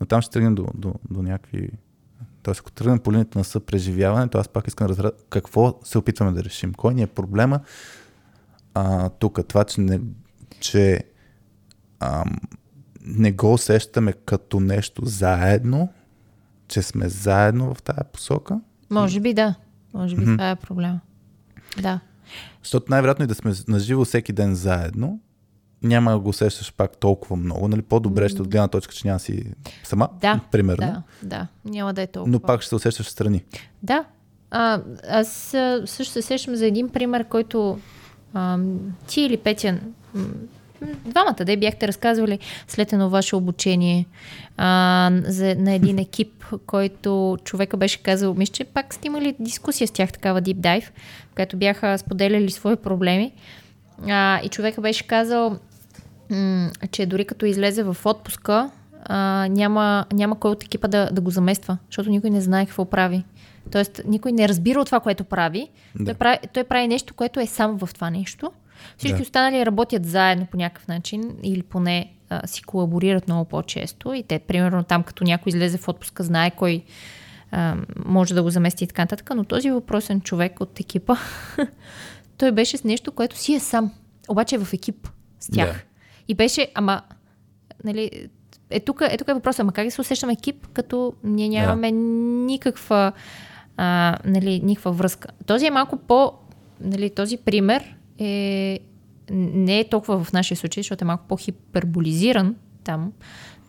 Но 0.00 0.06
там 0.06 0.22
ще 0.22 0.32
тръгнем 0.32 0.54
до, 0.54 0.66
до, 0.74 0.94
до 1.10 1.22
някакви... 1.22 1.70
Тоест, 2.42 2.60
ако 2.60 2.72
тръгнем 2.72 2.98
по 2.98 3.12
линията 3.12 3.38
на 3.38 3.44
съпреживяване, 3.44 4.28
то 4.28 4.38
аз 4.38 4.48
пак 4.48 4.68
искам 4.68 4.86
да 4.86 4.88
разбера 4.88 5.12
какво 5.30 5.78
се 5.84 5.98
опитваме 5.98 6.32
да 6.32 6.44
решим. 6.44 6.74
Кой 6.74 6.94
ни 6.94 7.02
е 7.02 7.06
проблема 7.06 7.60
а, 8.74 9.08
тук? 9.08 9.48
Това, 9.48 9.64
че, 9.64 9.80
не, 9.80 10.00
че 10.60 11.04
ам, 12.00 12.36
не 13.00 13.32
го 13.32 13.52
усещаме 13.52 14.12
като 14.12 14.60
нещо 14.60 15.04
заедно, 15.04 15.92
че 16.68 16.82
сме 16.82 17.08
заедно 17.08 17.74
в 17.74 17.82
тая 17.82 18.04
посока. 18.12 18.60
Може 18.90 19.20
би 19.20 19.34
да. 19.34 19.54
Може 19.94 20.16
би 20.16 20.24
това 20.24 20.50
е 20.50 20.56
проблема. 20.56 21.00
Да. 21.82 22.00
Защото 22.62 22.86
най-вероятно 22.90 23.24
и 23.24 23.28
да 23.28 23.34
сме 23.34 23.52
наживо 23.68 24.04
всеки 24.04 24.32
ден 24.32 24.54
заедно, 24.54 25.20
няма 25.82 26.10
да 26.10 26.18
го 26.18 26.28
усещаш 26.28 26.72
пак 26.72 26.96
толкова 26.96 27.36
много. 27.36 27.68
Нали? 27.68 27.82
По-добре 27.82 28.28
ще 28.28 28.42
от 28.42 28.48
гледна 28.48 28.68
точка, 28.68 28.94
че 28.94 29.06
няма 29.06 29.18
си 29.18 29.44
сама, 29.84 30.08
Да, 30.20 30.40
примерно. 30.50 30.86
Да, 30.86 31.02
да. 31.22 31.46
Няма 31.64 31.94
да 31.94 32.02
е 32.02 32.06
толкова. 32.06 32.32
Но 32.32 32.40
пак 32.40 32.60
ще 32.60 32.68
се 32.68 32.74
усещаш 32.74 33.08
страни. 33.08 33.44
Да. 33.82 34.04
А, 34.50 34.80
аз 35.08 35.28
също 35.84 36.12
се 36.12 36.22
сещам 36.22 36.56
за 36.56 36.66
един 36.66 36.88
пример, 36.88 37.24
който 37.24 37.78
а, 38.34 38.58
ти 39.06 39.20
или 39.20 39.36
Петя, 39.36 39.80
двамата 41.04 41.44
да 41.44 41.56
бяхте 41.56 41.88
разказвали 41.88 42.38
след 42.68 42.92
едно 42.92 43.10
ваше 43.10 43.36
обучение 43.36 44.06
а, 44.56 45.10
за, 45.24 45.54
на 45.58 45.72
един 45.72 45.98
екип, 45.98 46.44
който 46.66 47.38
човека 47.44 47.76
беше 47.76 48.02
казал, 48.02 48.34
мисля, 48.34 48.52
че 48.52 48.64
пак 48.64 48.94
сте 48.94 49.08
имали 49.08 49.36
дискусия 49.40 49.88
с 49.88 49.90
тях, 49.90 50.12
такава 50.12 50.42
deep 50.42 50.56
dive, 50.56 50.84
в 51.30 51.34
която 51.34 51.56
бяха 51.56 51.98
споделяли 51.98 52.50
свои 52.50 52.76
проблеми. 52.76 53.32
А, 54.08 54.40
и 54.42 54.48
човека 54.48 54.80
беше 54.80 55.06
казал, 55.06 55.58
м, 56.30 56.70
че 56.90 57.06
дори 57.06 57.24
като 57.24 57.46
излезе 57.46 57.82
в 57.82 57.96
отпуска, 58.04 58.70
а, 59.04 59.46
няма, 59.50 60.04
няма 60.12 60.38
кой 60.38 60.50
от 60.50 60.62
екипа 60.62 60.88
да, 60.88 61.08
да 61.12 61.20
го 61.20 61.30
замества, 61.30 61.78
защото 61.90 62.10
никой 62.10 62.30
не 62.30 62.40
знае 62.40 62.66
какво 62.66 62.84
прави. 62.84 63.24
Тоест, 63.72 64.00
никой 64.06 64.32
не 64.32 64.48
разбира 64.48 64.80
от 64.80 64.86
това, 64.86 65.00
което 65.00 65.24
прави. 65.24 65.68
Да. 65.94 66.04
Той, 66.04 66.14
прави 66.14 66.38
той 66.52 66.64
прави 66.64 66.88
нещо, 66.88 67.14
което 67.14 67.40
е 67.40 67.46
сам 67.46 67.78
в 67.78 67.88
това 67.94 68.10
нещо. 68.10 68.52
Всички 68.96 69.16
Да. 69.16 69.22
останали 69.22 69.66
работят 69.66 70.06
заедно 70.06 70.46
по 70.46 70.56
някакъв 70.56 70.88
начин 70.88 71.36
или 71.42 71.62
поне 71.62 72.12
а, 72.30 72.46
си 72.46 72.62
колаборират 72.62 73.28
много 73.28 73.44
по-често. 73.44 74.12
И 74.12 74.22
те, 74.22 74.38
примерно, 74.38 74.84
там 74.84 75.02
като 75.02 75.24
някой 75.24 75.50
излезе 75.50 75.78
в 75.78 75.88
отпуска, 75.88 76.22
знае 76.22 76.50
кой 76.50 76.84
а, 77.50 77.76
може 78.06 78.34
да 78.34 78.42
го 78.42 78.50
замести 78.50 78.84
и 78.84 78.86
така 78.86 79.02
нататък. 79.02 79.30
Но 79.36 79.44
този 79.44 79.70
въпросен 79.70 80.20
човек 80.20 80.60
от 80.60 80.80
екипа, 80.80 81.16
той 82.38 82.52
беше 82.52 82.76
с 82.76 82.84
нещо, 82.84 83.12
което 83.12 83.38
си 83.38 83.54
е 83.54 83.60
сам. 83.60 83.92
Обаче 84.28 84.54
е 84.54 84.58
в 84.58 84.72
екип 84.72 85.08
с 85.40 85.50
тях. 85.52 85.72
Да. 85.72 85.82
И 86.28 86.34
беше, 86.34 86.68
ама, 86.74 87.02
нали, 87.84 88.28
е 88.70 88.80
тук 88.80 89.00
е, 89.10 89.16
тук 89.16 89.28
е 89.28 89.34
въпросът, 89.34 89.60
ама 89.60 89.72
как 89.72 89.84
да 89.84 89.90
се 89.90 90.00
усещам 90.00 90.30
екип, 90.30 90.66
като 90.72 91.14
ние 91.24 91.48
нямаме 91.48 91.90
никаква, 91.90 93.12
а, 93.76 94.16
нали, 94.24 94.60
никаква 94.64 94.92
връзка. 94.92 95.28
Този 95.46 95.66
е 95.66 95.70
малко 95.70 95.96
по, 95.96 96.32
нали, 96.80 97.10
този 97.10 97.36
пример 97.36 97.93
е 98.18 98.80
не 99.30 99.80
е 99.80 99.88
толкова 99.88 100.24
в 100.24 100.32
нашия 100.32 100.56
случай, 100.56 100.82
защото 100.82 101.04
е 101.04 101.06
малко 101.06 101.24
по-хиперболизиран 101.28 102.56
там. 102.84 103.12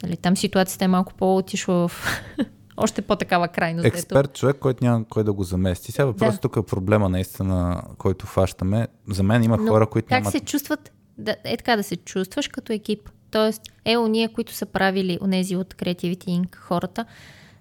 Нали, 0.04 0.18
там 0.18 0.38
ситуацията 0.38 0.86
е 0.86 0.88
малко 0.88 1.14
по-отишла 1.14 1.88
в 1.88 2.06
още 2.78 3.02
по-такава 3.02 3.48
крайност. 3.48 3.86
Експерт 3.86 4.34
човек, 4.34 4.58
който 4.60 4.84
няма 4.84 5.06
кой 5.06 5.24
да 5.24 5.34
го 5.34 5.44
замести. 5.44 5.92
Сега 5.92 6.06
въпросът 6.06 6.36
да. 6.36 6.40
тук 6.42 6.56
е 6.58 6.66
проблема 6.66 7.10
наистина, 7.10 7.82
който 7.98 8.26
фащаме. 8.26 8.88
За 9.08 9.24
мен 9.24 9.44
има 9.44 9.58
Но 9.58 9.68
хора, 9.68 9.88
които 9.88 10.08
как 10.08 10.20
нямат... 10.20 10.32
се 10.32 10.40
чувстват, 10.40 10.92
да, 11.18 11.36
е 11.44 11.58
така 11.58 11.76
да 11.76 11.84
се 11.84 11.96
чувстваш 11.96 12.48
като 12.48 12.74
екип. 12.74 13.10
Тоест, 13.32 13.62
е, 13.86 13.98
уния, 13.98 14.30
които 14.34 14.54
са 14.54 14.66
правили 14.66 15.20
онези 15.22 15.56
от 15.56 15.74
Creativity 15.74 16.26
Inc. 16.26 16.56
хората, 16.56 17.06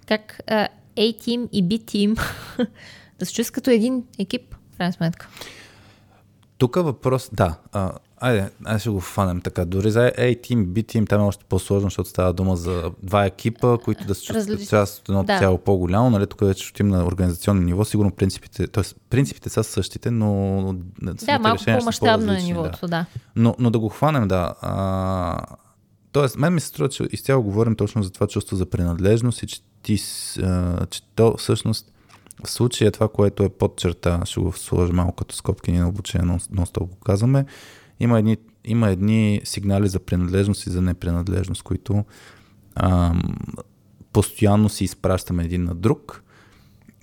как 0.07 0.40
A-Team 0.97 1.49
и 1.53 1.64
B-Team 1.64 2.20
да 3.18 3.27
се 3.27 3.35
чувстват 3.35 3.55
като 3.55 3.70
един 3.70 4.05
екип, 4.18 4.55
в 4.75 4.77
крайна 4.77 4.92
сметка. 4.92 5.29
Тук 6.59 6.75
въпрос, 6.75 7.31
да, 7.33 7.55
а, 7.73 7.93
айде, 8.17 8.51
айде 8.64 8.79
ще 8.81 8.90
го 8.90 9.01
фанем 9.01 9.40
така. 9.40 9.64
Дори 9.64 9.90
за 9.90 10.01
A-Team, 10.19 10.67
B-Team 10.67 11.09
там 11.09 11.21
е 11.21 11.25
още 11.25 11.45
по-сложно, 11.49 11.87
защото 11.87 12.09
става 12.09 12.33
дума 12.33 12.57
за 12.57 12.90
два 13.03 13.25
екипа, 13.25 13.79
които 13.85 14.07
да 14.07 14.14
се 14.14 14.23
чувстват 14.23 14.69
част 14.69 14.99
от 14.99 15.09
едно 15.09 15.25
Да. 15.25 15.38
цяло 15.38 15.59
по-голямо. 15.59 16.11
Нали, 16.11 16.27
тук 16.27 16.40
вече 16.40 16.64
ще 16.64 16.73
отидем 16.73 16.88
на 16.88 17.07
организационно 17.07 17.62
ниво. 17.62 17.85
Сигурно 17.85 18.11
принципите, 18.11 18.67
т.е. 18.67 18.85
принципите 19.11 19.51
са 19.51 19.64
същите, 19.64 20.11
но 20.11 20.75
Да, 21.03 21.38
малко 21.38 21.64
по-масштабно 21.64 22.33
е 22.33 22.37
нивото, 22.40 22.88
да. 22.88 23.07
Но, 23.37 23.55
но 23.59 23.71
да 23.71 23.79
го 23.79 23.88
хванем, 23.88 24.29
да. 24.29 24.55
А, 24.61 25.57
тоест, 26.12 26.37
мен 26.37 26.55
ми 26.55 26.61
се 26.61 26.67
струва, 26.67 26.88
че 26.88 27.09
изцяло 27.12 27.43
говорим 27.43 27.77
точно 27.77 28.03
за 28.03 28.11
това 28.11 28.27
чувство 28.27 28.57
за 28.57 28.67
принадлежност 28.67 29.43
и 29.43 29.47
че, 29.47 29.61
ти, 29.83 29.99
а, 30.43 30.87
че 30.87 31.03
то 31.14 31.37
всъщност 31.37 31.94
в 32.44 32.51
случая 32.51 32.92
това, 32.92 33.09
което 33.09 33.42
е 33.42 33.49
под 33.49 33.77
черта, 33.77 34.20
ще 34.25 34.40
го 34.40 34.53
сложа 34.53 34.92
малко 34.92 35.14
като 35.14 35.35
скобки, 35.35 35.73
ние 35.73 35.81
на 35.81 35.88
обучение 35.88 36.29
нон- 36.29 36.53
нон-стоп 36.53 36.81
го 36.81 36.97
казваме, 36.97 37.44
има 38.01 38.18
едни, 38.18 38.37
има 38.64 38.88
едни 38.88 39.40
сигнали 39.44 39.88
за 39.88 39.99
принадлежност 39.99 40.66
и 40.66 40.70
за 40.70 40.83
непринадлежност, 40.83 41.62
които 41.62 42.05
ам, 42.75 43.23
постоянно 44.12 44.68
си 44.68 44.85
изпращаме 44.85 45.44
един 45.44 45.64
на 45.64 45.75
друг 45.75 46.23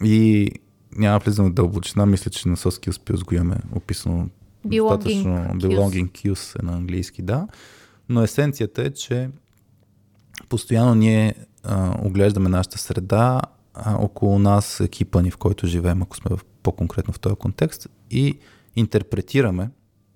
и 0.04 0.52
няма 0.98 1.20
влизаме 1.20 1.50
в 1.50 1.54
дълбочина, 1.54 2.06
мисля, 2.06 2.32
че 2.32 2.50
на 2.50 2.58
Soft 2.58 2.92
Skills 2.92 3.26
го 3.26 3.36
имаме 3.36 3.58
описано 3.76 4.30
Belonging 4.68 4.90
достатъчно. 4.90 5.32
Belonging 5.60 6.12
cues 6.12 6.60
е 6.60 6.66
на 6.66 6.74
английски, 6.74 7.22
да. 7.22 7.48
Но 8.10 8.24
есенцията 8.24 8.82
е, 8.82 8.90
че 8.90 9.30
постоянно 10.50 10.96
ние 10.96 11.36
а, 11.64 11.96
оглеждаме 12.04 12.50
нашата 12.50 12.78
среда, 12.78 13.42
около 14.00 14.40
нас 14.40 14.80
екипа 14.80 15.22
ни, 15.22 15.32
в 15.32 15.38
който 15.38 15.68
живеем, 15.68 16.02
ако 16.02 16.16
сме 16.16 16.36
в, 16.36 16.46
по-конкретно 16.64 17.14
в 17.14 17.20
този 17.20 17.36
контекст, 17.36 17.88
и 18.12 18.40
интерпретираме 18.76 19.70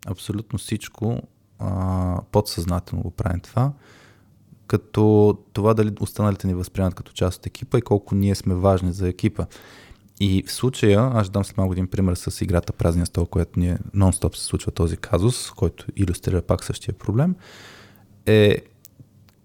абсолютно 0.07 0.59
всичко, 0.59 1.21
а, 1.59 2.21
подсъзнателно 2.31 3.03
го 3.03 3.11
правим 3.11 3.39
това, 3.39 3.71
като 4.67 5.37
това 5.53 5.73
дали 5.73 5.91
останалите 5.99 6.47
ни 6.47 6.53
възприемат 6.53 6.95
като 6.95 7.11
част 7.11 7.37
от 7.39 7.45
екипа 7.45 7.77
и 7.77 7.81
колко 7.81 8.15
ние 8.15 8.35
сме 8.35 8.55
важни 8.55 8.93
за 8.93 9.07
екипа. 9.07 9.45
И 10.19 10.43
в 10.47 10.51
случая, 10.51 11.11
аз 11.13 11.25
ще 11.25 11.31
дам 11.31 11.45
след 11.45 11.57
малко 11.57 11.73
един 11.73 11.87
пример 11.87 12.15
с 12.15 12.41
играта 12.41 12.73
Празния 12.73 13.05
стол, 13.05 13.25
което 13.25 13.59
ние 13.59 13.77
нон-стоп 13.95 14.35
се 14.35 14.43
случва 14.43 14.71
този 14.71 14.97
казус, 14.97 15.51
който 15.51 15.85
иллюстрира 15.95 16.41
пак 16.41 16.63
същия 16.63 16.93
проблем, 16.93 17.35
е 18.25 18.57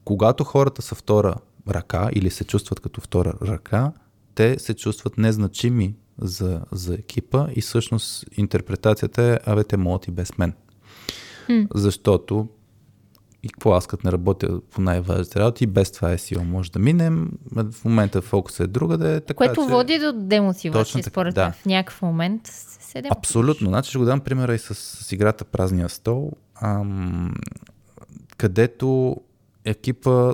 когато 0.05 0.45
хората 0.45 0.83
са 0.83 0.95
втора 0.95 1.35
ръка 1.69 2.09
или 2.13 2.31
се 2.31 2.45
чувстват 2.45 2.81
като 2.81 3.01
втора 3.01 3.35
ръка, 3.43 3.93
те 4.35 4.59
се 4.59 4.75
чувстват 4.75 5.19
незначими 5.19 5.95
за, 6.19 6.61
за 6.73 6.95
екипа 6.95 7.47
и 7.57 7.61
всъщност 7.61 8.25
интерпретацията 8.37 9.23
е, 9.23 9.51
абе, 9.51 9.65
те 9.65 9.77
могат 9.77 10.09
и 10.09 10.11
без 10.11 10.39
мен. 10.39 10.53
Хм. 11.47 11.63
Защото 11.75 12.49
и 13.43 13.49
какво 13.49 13.73
аз 13.73 13.87
като 13.87 14.07
не 14.07 14.13
работя 14.13 14.61
по 14.61 14.81
най-важните 14.81 15.41
работи, 15.41 15.67
без 15.67 15.93
това 15.93 16.13
е 16.13 16.19
сила 16.19 16.45
може 16.45 16.73
да 16.73 16.79
минем. 16.79 17.31
В 17.53 17.85
момента 17.85 18.23
фокусът 18.23 18.61
е 18.61 18.67
другаде. 18.67 19.21
Така, 19.21 19.37
Което 19.37 19.65
че... 19.65 19.71
води 19.71 19.99
до 19.99 20.13
демотивация, 20.13 21.05
според 21.05 21.35
да. 21.35 21.53
В 21.53 21.67
някакъв 21.67 22.03
момент 22.03 22.47
се 22.47 23.03
демотивираш. 23.03 23.19
Абсолютно. 23.19 23.69
Значи 23.69 23.89
ще 23.89 23.99
го 23.99 24.05
дам 24.05 24.21
примера 24.21 24.55
и 24.55 24.59
с, 24.59 24.75
с 24.75 25.13
играта 25.13 25.45
Празния 25.45 25.89
стол, 25.89 26.33
ам, 26.55 27.35
където 28.37 29.17
екипа 29.65 30.33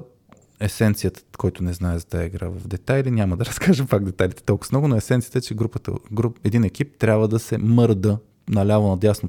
есенцията, 0.60 1.22
който 1.38 1.62
не 1.62 1.72
знае 1.72 1.98
за 1.98 2.06
тази 2.06 2.26
игра 2.26 2.48
в 2.48 2.68
детайли, 2.68 3.10
няма 3.10 3.36
да 3.36 3.44
разкажа 3.46 3.86
пак 3.86 4.04
детайлите 4.04 4.42
толкова 4.42 4.68
много, 4.72 4.88
но 4.88 4.96
есенцията 4.96 5.38
е, 5.38 5.40
че 5.40 5.54
групата, 5.54 5.92
груп, 6.12 6.38
един 6.44 6.64
екип 6.64 6.98
трябва 6.98 7.28
да 7.28 7.38
се 7.38 7.58
мърда 7.58 8.18
наляво 8.48 8.88
надясно 8.88 9.28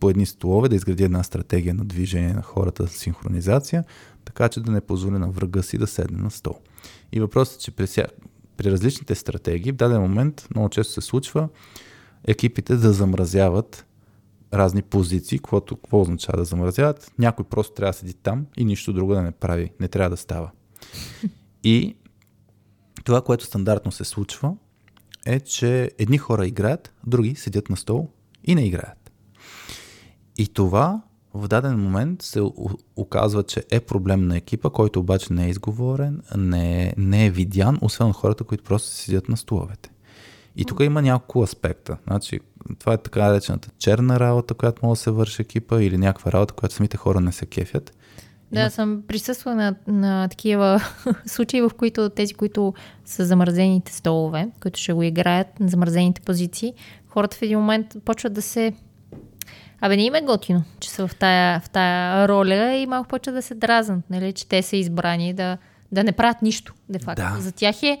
по 0.00 0.10
едни 0.10 0.26
столове, 0.26 0.68
да 0.68 0.76
изгради 0.76 1.04
една 1.04 1.22
стратегия 1.22 1.74
на 1.74 1.84
движение 1.84 2.32
на 2.32 2.42
хората, 2.42 2.88
синхронизация, 2.88 3.84
така 4.24 4.48
че 4.48 4.60
да 4.60 4.72
не 4.72 4.80
позволи 4.80 5.18
на 5.18 5.30
врага 5.30 5.62
си 5.62 5.78
да 5.78 5.86
седне 5.86 6.22
на 6.22 6.30
стол. 6.30 6.54
И 7.12 7.20
въпросът 7.20 7.60
е, 7.60 7.64
че 7.64 7.70
при, 7.70 7.86
ся... 7.86 8.06
при 8.56 8.70
различните 8.70 9.14
стратегии 9.14 9.72
в 9.72 9.76
даден 9.76 10.00
момент 10.00 10.48
много 10.54 10.68
често 10.68 10.92
се 10.92 11.00
случва 11.00 11.48
екипите 12.24 12.76
да 12.76 12.92
замразяват 12.92 13.86
разни 14.54 14.82
позиции, 14.82 15.38
което 15.38 15.76
какво 15.76 16.00
означава 16.00 16.38
да 16.38 16.44
замразяват. 16.44 17.12
Някой 17.18 17.44
просто 17.44 17.74
трябва 17.74 17.90
да 17.90 17.98
седи 17.98 18.14
там 18.14 18.46
и 18.56 18.64
нищо 18.64 18.92
друго 18.92 19.14
да 19.14 19.22
не 19.22 19.30
прави. 19.30 19.70
Не 19.80 19.88
трябва 19.88 20.10
да 20.10 20.16
става. 20.16 20.50
И 21.64 21.96
това, 23.04 23.20
което 23.20 23.44
стандартно 23.44 23.92
се 23.92 24.04
случва, 24.04 24.54
е, 25.26 25.40
че 25.40 25.90
едни 25.98 26.18
хора 26.18 26.46
играят, 26.46 26.94
други 27.06 27.34
седят 27.34 27.70
на 27.70 27.76
стол 27.76 28.08
и 28.44 28.54
не 28.54 28.66
играят. 28.66 29.10
И 30.38 30.48
това 30.48 31.02
в 31.34 31.48
даден 31.48 31.78
момент 31.78 32.22
се 32.22 32.42
оказва, 32.96 33.42
че 33.42 33.64
е 33.70 33.80
проблем 33.80 34.28
на 34.28 34.36
екипа, 34.36 34.70
който 34.70 35.00
обаче 35.00 35.32
не 35.32 35.46
е 35.46 35.50
изговорен, 35.50 36.22
не 36.36 36.84
е, 36.84 36.94
не 36.96 37.26
е 37.26 37.30
видян, 37.30 37.78
освен 37.82 38.06
от 38.06 38.16
хората, 38.16 38.44
които 38.44 38.64
просто 38.64 38.88
седят 38.88 39.28
на 39.28 39.36
столовете. 39.36 39.90
И 40.56 40.64
тук 40.64 40.80
има 40.80 41.02
няколко 41.02 41.42
аспекта. 41.42 41.96
Значи, 42.06 42.40
това 42.78 42.92
е 42.92 42.98
така 42.98 43.28
наречената 43.28 43.70
черна 43.78 44.20
работа, 44.20 44.54
която 44.54 44.86
може 44.86 44.98
да 44.98 45.02
се 45.02 45.10
върши 45.10 45.42
екипа 45.42 45.82
или 45.82 45.98
някаква 45.98 46.32
работа, 46.32 46.54
която 46.54 46.74
самите 46.74 46.96
хора 46.96 47.20
не 47.20 47.32
се 47.32 47.46
кефят. 47.46 47.92
Да, 48.52 48.60
Има- 48.60 48.70
съм 48.70 49.02
присъствала 49.08 49.56
на, 49.56 49.74
на 49.86 50.28
такива 50.28 50.82
случаи, 51.26 51.60
в 51.60 51.70
които 51.76 52.10
тези, 52.10 52.34
които 52.34 52.74
са 53.04 53.24
замразените 53.24 53.92
столове, 53.92 54.48
които 54.62 54.80
ще 54.80 54.92
го 54.92 55.02
играят 55.02 55.60
на 55.60 55.68
замразените 55.68 56.20
позиции, 56.20 56.74
хората 57.08 57.36
в 57.36 57.42
един 57.42 57.58
момент 57.58 57.96
почват 58.04 58.32
да 58.32 58.42
се... 58.42 58.72
Абе, 59.80 59.96
не 59.96 60.04
им 60.04 60.14
е 60.14 60.20
готино, 60.20 60.64
че 60.80 60.90
са 60.90 61.08
в 61.08 61.14
тая, 61.14 61.60
в 61.60 61.70
тая 61.70 62.28
роля 62.28 62.74
и 62.74 62.86
малко 62.86 63.08
почват 63.08 63.34
да 63.34 63.42
се 63.42 63.54
дразнат, 63.54 64.10
нали, 64.10 64.32
че 64.32 64.48
те 64.48 64.62
са 64.62 64.76
избрани 64.76 65.32
да, 65.32 65.58
да 65.92 66.04
не 66.04 66.12
правят 66.12 66.42
нищо, 66.42 66.74
де 66.88 66.98
факто. 66.98 67.22
Да. 67.22 67.40
За 67.40 67.52
тях 67.52 67.82
е, 67.82 67.98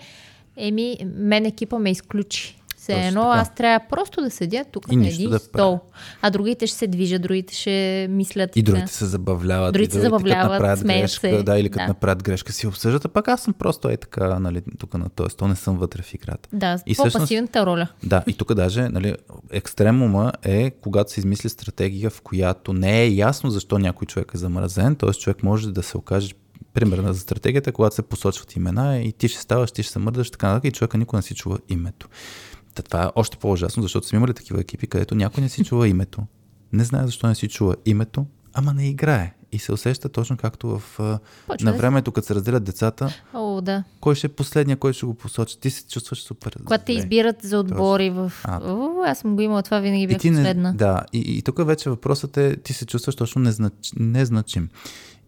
еми, 0.56 0.96
мен 1.14 1.46
екипа 1.46 1.78
ме 1.78 1.90
изключи. 1.90 2.57
Все 2.88 2.94
Точно 2.94 3.08
едно 3.08 3.22
така. 3.22 3.40
аз 3.40 3.54
трябва 3.54 3.86
просто 3.90 4.20
да 4.20 4.30
седя 4.30 4.64
тук 4.72 4.84
И 4.90 4.96
на 4.96 5.08
един 5.08 5.30
да 5.30 5.38
стол. 5.38 5.80
А 6.22 6.30
другите 6.30 6.66
ще 6.66 6.78
се 6.78 6.86
движат, 6.86 7.22
другите 7.22 7.54
ще 7.54 8.06
мислят. 8.10 8.56
И 8.56 8.62
другите 8.62 8.92
се 8.92 9.06
забавляват. 9.06 9.72
Другите 9.72 9.94
се 9.94 10.00
забавляват, 10.00 10.78
смеят 10.78 11.02
грешка, 11.02 11.20
се. 11.20 11.42
Да, 11.42 11.58
или 11.58 11.68
като 11.70 11.82
Да. 11.84 11.88
направят 11.88 12.22
грешка 12.22 12.52
си 12.52 12.66
обсъждат, 12.66 13.04
а 13.04 13.08
пак 13.08 13.28
аз 13.28 13.40
съм 13.42 13.52
просто 13.54 13.88
е 13.88 13.96
така, 13.96 14.38
нали, 14.38 14.62
тук 14.78 14.94
на 14.94 15.08
този 15.08 15.30
стол, 15.30 15.48
не 15.48 15.56
съм 15.56 15.78
вътре 15.78 16.02
в 16.02 16.14
играта. 16.14 16.48
Да, 16.52 16.78
И 16.86 16.94
по-пасивната 16.94 17.66
роля. 17.66 17.88
Да, 18.02 18.22
и 18.26 18.32
тук 18.32 18.54
даже 18.54 18.88
нали, 18.88 19.14
екстремума 19.50 20.32
е 20.42 20.70
когато 20.70 21.12
се 21.12 21.20
измисли 21.20 21.48
стратегия, 21.48 22.10
в 22.10 22.20
която 22.20 22.72
не 22.72 23.02
е 23.02 23.08
ясно 23.08 23.50
защо 23.50 23.78
някой 23.78 24.06
човек 24.06 24.32
е 24.34 24.38
замразен, 24.38 24.96
т.е. 24.96 25.10
човек 25.12 25.42
може 25.42 25.72
да 25.72 25.82
се 25.82 25.96
окаже 25.96 26.34
примерна 26.74 27.14
за 27.14 27.20
стратегията, 27.20 27.72
когато 27.72 27.94
се 27.94 28.02
посочват 28.02 28.56
имена 28.56 28.98
и 28.98 29.12
ти 29.12 29.28
ще 29.28 29.40
ставаш, 29.40 29.72
ти 29.72 29.82
ще 29.82 29.92
се 29.92 29.98
мърдаш, 29.98 30.30
така 30.30 30.48
нататък, 30.48 30.68
и 30.68 30.72
човека 30.72 30.98
никой 30.98 31.16
не 31.16 31.22
си 31.22 31.34
чува 31.34 31.58
името. 31.68 32.08
Та 32.78 32.82
това 32.82 33.04
е 33.04 33.08
още 33.14 33.36
по-ужасно, 33.36 33.82
защото 33.82 34.06
сме 34.06 34.16
имали 34.16 34.34
такива 34.34 34.60
екипи, 34.60 34.86
където 34.86 35.14
някой 35.14 35.42
не 35.42 35.48
си 35.48 35.64
чува 35.64 35.88
името, 35.88 36.22
не 36.72 36.84
знае 36.84 37.06
защо 37.06 37.26
не 37.26 37.34
си 37.34 37.48
чува 37.48 37.76
името, 37.86 38.26
ама 38.54 38.74
не 38.74 38.88
играе. 38.88 39.34
И 39.52 39.58
се 39.58 39.72
усеща 39.72 40.08
точно 40.08 40.36
както 40.36 40.78
в 40.78 40.98
Почва 41.46 41.70
на 41.70 41.76
времето, 41.76 42.12
като 42.12 42.26
се 42.26 42.34
разделят 42.34 42.64
децата, 42.64 43.12
О, 43.34 43.60
да. 43.60 43.84
кой 44.00 44.14
ще 44.14 44.26
е 44.26 44.30
последния, 44.30 44.76
кой 44.76 44.92
ще 44.92 45.06
го 45.06 45.14
посочи. 45.14 45.60
Ти 45.60 45.70
се 45.70 45.86
чувстваш 45.88 46.22
супер. 46.22 46.56
Когато 46.64 46.84
те 46.84 46.92
избират 46.92 47.36
за 47.42 47.58
отбори 47.58 48.10
в... 48.10 48.32
А. 48.44 48.60
О, 48.72 49.02
аз 49.06 49.18
съм 49.18 49.36
го 49.36 49.42
имала, 49.42 49.62
това 49.62 49.78
винаги 49.78 50.02
И 50.02 50.06
бях 50.06 50.18
ти 50.18 50.30
не, 50.30 50.36
последна. 50.36 50.72
да, 50.72 51.02
и, 51.12 51.18
и 51.18 51.42
тук 51.42 51.66
вече 51.66 51.90
въпросът 51.90 52.36
е, 52.36 52.56
ти 52.56 52.72
се 52.72 52.86
чувстваш 52.86 53.16
точно 53.16 53.42
незнач, 53.42 53.92
незначим. 53.96 54.68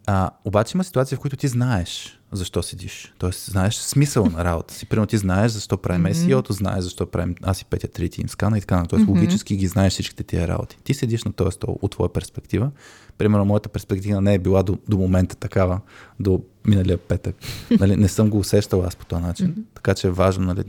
А, 0.06 0.30
обаче 0.44 0.76
има 0.76 0.84
ситуации, 0.84 1.16
в 1.16 1.20
които 1.20 1.36
ти 1.36 1.48
знаеш 1.48 2.19
защо 2.32 2.62
седиш. 2.62 3.14
Тоест, 3.18 3.50
знаеш 3.50 3.74
смисъл 3.74 4.26
на 4.26 4.44
работа 4.44 4.74
си. 4.74 4.86
Примерно 4.86 5.06
ти 5.06 5.18
знаеш 5.18 5.52
защо 5.52 5.76
правим. 5.76 6.04
SEO-то, 6.04 6.52
знаеш 6.52 6.84
защо 6.84 7.06
правим 7.06 7.34
аз 7.42 7.60
и 7.60 7.64
Петя 7.64 7.88
Трити 7.88 8.20
им 8.20 8.28
скана 8.28 8.58
и 8.58 8.60
така 8.60 8.76
нататък. 8.76 8.90
Тоест, 8.90 9.02
Мгм. 9.02 9.12
логически 9.12 9.56
ги 9.56 9.66
знаеш 9.66 9.92
всичките 9.92 10.22
тия 10.22 10.48
работи. 10.48 10.78
Ти 10.84 10.94
седиш 10.94 11.24
на 11.24 11.32
този 11.32 11.54
стол 11.54 11.78
от 11.82 11.90
твоя 11.90 12.12
перспектива. 12.12 12.70
Примерно, 13.18 13.44
моята 13.44 13.68
перспектива 13.68 14.20
не 14.20 14.34
е 14.34 14.38
била 14.38 14.62
до, 14.62 14.78
до 14.88 14.96
момента 14.98 15.36
такава, 15.36 15.80
до 16.20 16.42
миналия 16.66 16.98
петък. 16.98 17.36
нали, 17.80 17.96
не 17.96 18.08
съм 18.08 18.30
го 18.30 18.38
усещал 18.38 18.84
аз 18.84 18.96
по 18.96 19.06
този 19.06 19.22
начин. 19.22 19.46
Мгм. 19.46 19.60
Така 19.74 19.94
че 19.94 20.06
е 20.06 20.10
важно, 20.10 20.44
нали, 20.54 20.64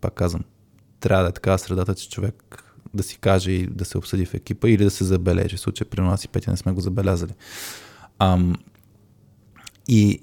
пак 0.00 0.14
казвам, 0.14 0.44
трябва 1.00 1.22
да 1.24 1.28
е 1.28 1.32
такава 1.32 1.58
средата, 1.58 1.94
че 1.94 2.10
човек 2.10 2.64
да 2.94 3.02
си 3.02 3.18
каже 3.18 3.50
и 3.50 3.66
да 3.66 3.84
се 3.84 3.98
обсъди 3.98 4.26
в 4.26 4.34
екипа 4.34 4.68
или 4.68 4.84
да 4.84 4.90
се 4.90 5.04
забележи. 5.04 5.56
В 5.56 5.60
случай 5.60 5.86
при 5.86 6.00
нас 6.00 6.24
и 6.24 6.28
Петя 6.28 6.50
не 6.50 6.56
сме 6.56 6.72
го 6.72 6.80
забелязали. 6.80 7.32
Ам, 8.18 8.54
и 9.88 10.20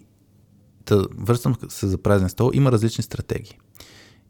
да, 0.86 1.08
връщам 1.18 1.56
се 1.70 1.88
за 1.88 1.98
празен 1.98 2.30
стол. 2.30 2.52
Има 2.54 2.72
различни 2.72 3.04
стратегии. 3.04 3.58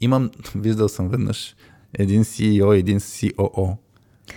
Имам, 0.02 0.32
виждал 0.56 0.90
съм 0.90 1.10
веднъж 1.10 1.56
един 1.94 2.24
CEO 2.24 2.80
един 2.80 3.00
COO 3.00 3.78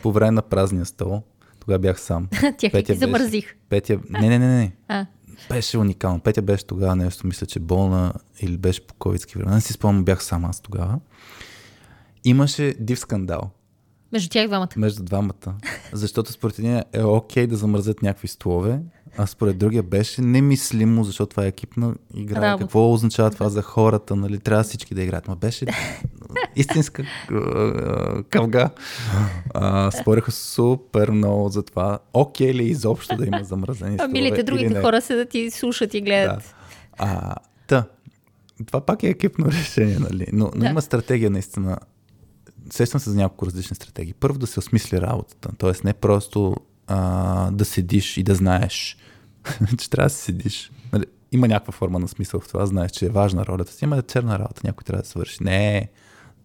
по 0.03 0.13
време 0.13 0.31
на 0.31 0.43
празния 0.43 0.87
стол. 0.87 1.23
Тогава 1.61 1.79
бях 1.79 2.01
сам. 2.01 2.29
Тях 2.59 2.73
ти 2.85 2.95
замързих. 2.95 3.55
Петя, 3.69 3.99
не, 4.11 4.29
не, 4.29 4.39
не, 4.39 4.47
не. 4.47 4.73
А. 4.89 5.07
Беше 5.49 5.79
уникално. 5.79 6.21
Петя 6.21 6.43
беше 6.43 6.67
тогава 6.67 6.97
нещо, 6.97 7.27
мисля, 7.27 7.47
че 7.47 7.61
болна 7.61 8.13
или 8.41 8.57
беше 8.57 8.87
по 8.87 8.95
ковидски 8.95 9.39
време. 9.39 9.55
Не 9.55 9.61
си 9.61 9.73
спомням, 9.73 10.05
бях 10.05 10.25
сам 10.25 10.45
аз 10.45 10.61
тогава. 10.61 10.99
Имаше 12.25 12.75
див 12.81 12.99
скандал. 12.99 13.51
Между 14.13 14.29
тях 14.29 14.47
двамата. 14.47 14.69
Между 14.77 15.03
двамата. 15.03 15.55
Защото 15.93 16.33
според 16.33 16.59
един 16.59 16.83
е 16.93 17.03
окей 17.03 17.47
да 17.47 17.57
замръзят 17.57 18.03
някакви 18.03 18.29
столове, 18.29 18.81
а 19.21 19.27
според 19.27 19.59
другия 19.59 19.83
беше 19.83 20.23
немислимо, 20.23 21.05
защото 21.05 21.31
това 21.31 21.45
е 21.45 21.49
екипна 21.49 21.95
игра. 22.15 22.41
Работа. 22.43 22.65
Какво 22.65 22.93
означава 22.93 23.31
това 23.31 23.49
за 23.49 23.63
хората? 23.63 24.17
Нали? 24.17 24.39
Трябва 24.39 24.65
всички 24.65 24.95
да 24.95 25.03
играят. 25.03 25.29
Ма 25.29 25.37
беше 25.37 25.67
истинска 26.57 27.03
а, 27.33 28.23
кавга. 28.23 28.71
А, 29.55 29.91
спореха 29.91 30.33
супер 30.33 31.11
много 31.11 31.49
за 31.49 31.63
това. 31.63 31.99
Окей 32.13 32.55
ли 32.55 32.65
изобщо 32.65 33.17
да 33.17 33.27
има 33.27 33.45
замразени 33.45 33.95
А 33.95 33.99
столове? 33.99 34.13
милите 34.13 34.37
или 34.37 34.45
другите 34.45 34.81
хора 34.81 35.01
седат 35.01 35.35
и 35.35 35.51
слушат 35.51 35.95
и 35.95 36.01
гледат. 36.01 36.37
Да. 36.39 36.43
А, 36.99 37.35
та, 37.67 37.85
това 38.67 38.81
пак 38.81 39.03
е 39.03 39.09
екипно 39.09 39.47
решение, 39.53 39.99
нали? 39.99 40.27
Но, 40.33 40.51
но 40.55 40.61
Да. 40.61 40.71
има 40.71 40.83
стратегия 40.83 41.31
наистина. 41.31 41.79
Сещам 42.71 43.01
се 43.01 43.11
за 43.11 43.17
няколко 43.17 43.47
различни 43.47 43.77
стратегии. 43.77 44.15
Първо 44.15 44.39
да 44.39 44.47
се 44.47 44.59
осмисли 44.59 45.01
работата. 45.01 45.49
Тоест 45.59 45.85
не 45.85 45.93
просто 45.93 46.57
а, 46.87 47.51
да 47.51 47.65
седиш 47.65 48.17
и 48.17 48.23
да 48.23 48.35
знаеш, 48.35 48.97
че 49.79 49.91
трябва 49.91 50.07
да 50.07 50.15
си 50.15 50.23
седиш. 50.23 50.73
Нали? 50.93 51.05
Има 51.33 51.49
някаква 51.49 51.73
форма 51.73 51.99
на 51.99 52.09
смисъл 52.09 52.41
в 52.41 52.49
това. 52.49 52.67
Знаеш, 52.67 52.91
че 52.91 53.07
е 53.07 53.09
важна 53.09 53.47
ролята 53.47 53.73
си. 53.73 53.85
Има 53.85 53.97
е 53.97 54.03
черна 54.03 54.39
работа. 54.39 54.61
Някой 54.65 54.85
трябва 54.85 55.03
да 55.03 55.09
свърши. 55.09 55.45
Не 55.45 55.79
е 55.79 55.89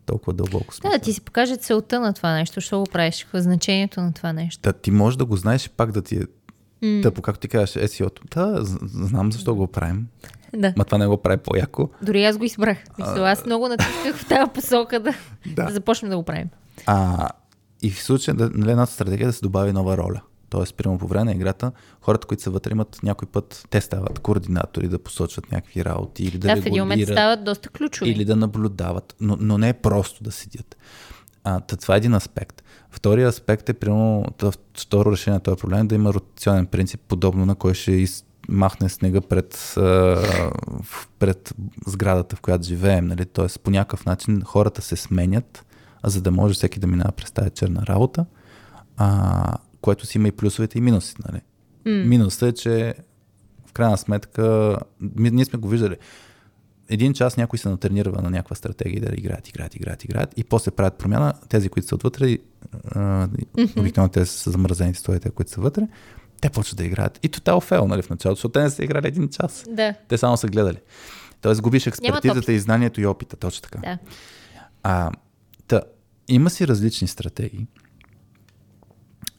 толкова 0.05 0.33
дълбоко 0.33 0.73
смисъл. 0.73 0.91
Да, 0.91 0.97
да 0.97 1.03
ти 1.03 1.13
си 1.13 1.21
покаже 1.21 1.57
целта 1.57 1.99
на 1.99 2.13
това 2.13 2.33
нещо, 2.33 2.61
що 2.61 2.79
го 2.79 2.85
правиш, 2.85 3.23
какво 3.23 3.37
е 3.37 3.41
значението 3.41 4.01
на 4.01 4.13
това 4.13 4.33
нещо. 4.33 4.61
Та, 4.61 4.73
ти 4.73 4.91
можеш 4.91 5.17
да 5.17 5.25
го 5.25 5.35
знаеш 5.35 5.65
и 5.65 5.69
пак 5.69 5.91
да 5.91 6.01
ти 6.01 6.15
е 6.15 6.21
тъпо, 7.01 7.21
както 7.21 7.41
ти 7.41 7.47
кажеш, 7.47 7.75
е 7.75 7.87
си 7.87 8.03
от... 8.03 8.19
Да, 8.35 8.59
знам 8.83 9.31
защо 9.31 9.55
го 9.55 9.67
правим. 9.67 10.07
Да. 10.57 10.73
Ма 10.77 10.85
това 10.85 10.97
не 10.97 11.07
го 11.07 11.17
прави 11.17 11.37
по-яко. 11.37 11.89
Дори 12.01 12.25
аз 12.25 12.37
го 12.37 12.43
избрах. 12.43 12.77
Мисля, 12.99 13.29
аз 13.29 13.45
много 13.45 13.67
натисках 13.67 14.17
в 14.17 14.27
тази 14.27 14.51
посока 14.53 14.99
да, 14.99 15.13
Да. 15.55 15.65
да 15.65 15.73
започнем 15.73 16.09
да 16.09 16.17
го 16.17 16.23
правим. 16.23 16.49
А, 16.85 17.29
и 17.81 17.91
в 17.91 18.03
случая, 18.03 18.35
да, 18.35 18.49
нали, 18.53 18.71
едната 18.71 18.91
стратегия 18.91 19.25
е 19.25 19.27
да 19.27 19.33
се 19.33 19.41
добави 19.41 19.73
нова 19.73 19.97
роля. 19.97 20.21
Тоест, 20.53 20.75
примерно 20.75 20.99
по 20.99 21.07
време 21.07 21.25
на 21.25 21.31
играта, 21.31 21.71
хората, 22.01 22.27
които 22.27 22.43
са 22.43 22.49
вътре, 22.49 22.71
имат 22.71 22.99
някой 23.03 23.27
път, 23.27 23.65
те 23.69 23.81
стават 23.81 24.19
координатори 24.19 24.87
да 24.87 24.99
посочват 24.99 25.51
някакви 25.51 25.85
работи 25.85 26.23
или 26.23 26.37
да, 26.37 26.55
Да, 26.55 26.61
в 26.61 26.65
един 26.65 26.83
момент 26.83 27.03
стават 27.03 27.43
доста 27.43 27.69
ключови. 27.69 28.11
или 28.11 28.25
да 28.25 28.35
наблюдават, 28.35 29.15
но, 29.19 29.37
но 29.39 29.57
не 29.57 29.69
е 29.69 29.73
просто 29.73 30.23
да 30.23 30.31
седят. 30.31 30.77
А, 31.43 31.59
това 31.59 31.93
е 31.93 31.97
един 31.97 32.13
аспект. 32.13 32.63
Втория 32.89 33.27
аспект 33.27 33.69
е, 33.69 33.73
примерно, 33.73 34.25
второ 34.77 35.11
решение 35.11 35.35
на 35.35 35.39
този 35.43 35.57
проблем 35.57 35.79
е 35.79 35.83
да 35.83 35.95
има 35.95 36.13
ротационен 36.13 36.65
принцип, 36.65 37.01
подобно 37.07 37.45
на 37.45 37.55
кой 37.55 37.73
ще 37.73 37.91
из, 37.91 38.25
махне 38.49 38.89
снега 38.89 39.21
пред, 39.21 39.73
пред 41.19 41.53
сградата, 41.87 42.35
в 42.35 42.41
която 42.41 42.67
живеем. 42.67 43.07
Нали? 43.07 43.25
Тоест, 43.25 43.59
по 43.59 43.71
някакъв 43.71 44.05
начин 44.05 44.41
хората 44.45 44.81
се 44.81 44.95
сменят, 44.95 45.65
за 46.03 46.21
да 46.21 46.31
може 46.31 46.53
всеки 46.53 46.79
да 46.79 46.87
минава 46.87 47.11
през 47.11 47.31
тази 47.31 47.49
черна 47.49 47.85
работа, 47.87 48.25
а, 48.97 49.57
което 49.83 50.05
си 50.05 50.17
има 50.17 50.27
и 50.27 50.31
плюсовете 50.31 50.77
и 50.77 50.81
минусите. 50.81 51.21
Нали? 51.31 51.41
М. 51.85 52.05
Минусът 52.05 52.49
е, 52.49 52.61
че 52.61 52.93
в 53.65 53.73
крайна 53.73 53.97
сметка, 53.97 54.77
ние 55.15 55.45
сме 55.45 55.59
го 55.59 55.67
виждали, 55.67 55.97
един 56.89 57.13
час 57.13 57.37
някой 57.37 57.59
се 57.59 57.69
натренира 57.69 58.11
на 58.11 58.29
някаква 58.29 58.55
стратегия 58.55 59.01
да 59.01 59.15
играят, 59.17 59.49
играят, 59.49 59.75
играят, 59.75 60.03
играят 60.03 60.33
и 60.37 60.43
после 60.43 60.71
правят 60.71 60.97
промяна. 60.97 61.33
Тези, 61.49 61.69
които 61.69 61.87
са 61.87 61.95
отвътре, 61.95 62.37
а, 62.91 63.27
обикновено 63.77 64.11
те 64.11 64.25
са 64.25 64.51
замразените 64.51 64.99
столите, 64.99 65.29
които 65.29 65.51
са 65.51 65.61
вътре, 65.61 65.87
те 66.41 66.49
почват 66.49 66.77
да 66.77 66.85
играят. 66.85 67.19
И 67.23 67.29
тотал 67.29 67.61
фейл, 67.61 67.87
нали, 67.87 68.01
в 68.01 68.09
началото, 68.09 68.35
защото 68.35 68.51
те 68.51 68.63
не 68.63 68.69
са 68.69 68.83
играли 68.83 69.07
един 69.07 69.29
час. 69.29 69.65
Да, 69.69 69.93
Те 70.07 70.17
само 70.17 70.37
са 70.37 70.47
гледали. 70.47 70.77
Тоест 71.41 71.61
губиш 71.61 71.87
експертизата 71.87 72.53
и 72.53 72.59
знанието 72.59 73.01
и 73.01 73.05
опита, 73.05 73.35
точно 73.35 73.61
така. 73.61 73.79
да. 73.79 73.97
А, 74.83 75.11
та, 75.67 75.81
има 76.27 76.49
си 76.49 76.67
различни 76.67 77.07
стратегии. 77.07 77.67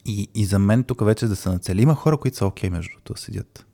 И, 0.04 0.28
и 0.34 0.44
за 0.44 0.58
мен 0.58 0.84
тук 0.84 1.04
вече 1.04 1.26
да 1.26 1.36
се 1.36 1.48
нацели. 1.48 1.82
Има 1.82 1.94
хора, 1.94 2.16
които 2.16 2.36
са 2.36 2.46
окей 2.46 2.70
между 2.70 2.90
другото 2.90 3.12
да 3.12 3.18
седят. 3.18 3.66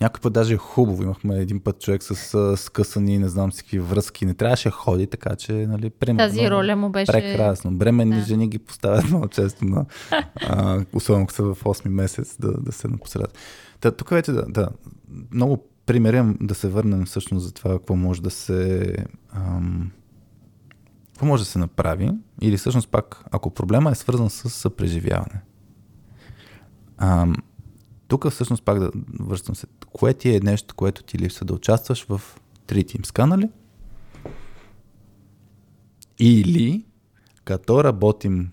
Някой 0.00 0.20
път 0.20 0.32
даже 0.32 0.54
е 0.54 0.56
хубаво. 0.56 1.02
Имахме 1.02 1.38
един 1.38 1.60
път 1.60 1.80
човек 1.80 2.02
с 2.02 2.56
скъсани, 2.56 3.18
не 3.18 3.28
знам 3.28 3.52
си 3.52 3.62
какви 3.62 3.78
връзки. 3.78 4.26
Не 4.26 4.34
трябваше 4.34 4.68
да 4.68 4.72
ходи, 4.72 5.06
така 5.06 5.36
че, 5.36 5.52
нали, 5.52 5.90
примерно. 5.90 6.28
Тази 6.28 6.50
роля 6.50 6.76
му 6.76 6.90
беше... 6.90 7.12
Прекрасно. 7.12 7.70
Бременни 7.70 8.16
Да. 8.16 8.22
жени 8.22 8.48
ги 8.48 8.58
поставят 8.58 9.08
много 9.08 9.28
често 9.28 9.64
на, 9.64 9.84
а, 10.36 10.84
особено 10.92 11.28
са 11.30 11.42
в 11.42 11.64
8 11.64 11.88
месец, 11.88 12.36
да, 12.40 12.52
да 12.52 12.72
седнат 12.72 13.00
по 13.02 13.08
средата. 13.08 13.40
Та, 13.80 13.90
тук 13.90 14.10
вече 14.10 14.32
да, 14.32 14.44
да, 14.48 14.68
много 15.30 15.68
примерям 15.86 16.36
да 16.40 16.54
се 16.54 16.68
върнем 16.68 17.04
всъщност 17.04 17.46
за 17.46 17.52
това, 17.52 17.70
какво 17.70 17.96
може 17.96 18.22
да 18.22 18.30
се 18.30 18.94
ам, 19.32 19.90
какво 21.12 21.26
може 21.26 21.42
да 21.42 21.48
се 21.48 21.58
направи 21.58 22.10
или 22.40 22.56
всъщност 22.56 22.88
пак, 22.88 23.24
ако 23.30 23.50
проблема 23.50 23.90
е 23.90 23.94
свързан 23.94 24.30
с 24.30 24.50
съпреживяване. 24.50 25.42
Ам, 26.98 27.34
тук 28.08 28.30
всъщност 28.30 28.62
пак 28.62 28.78
да 28.78 28.90
връщам 29.20 29.54
се. 29.56 29.66
Кое 29.92 30.14
ти 30.14 30.36
е 30.36 30.40
нещо, 30.40 30.74
което 30.74 31.02
ти 31.02 31.18
липсва 31.18 31.46
да 31.46 31.54
участваш 31.54 32.06
в 32.08 32.20
три 32.66 32.84
Teams 32.84 33.12
канали? 33.12 33.48
Или 36.18 36.84
като 37.44 37.84
работим 37.84 38.50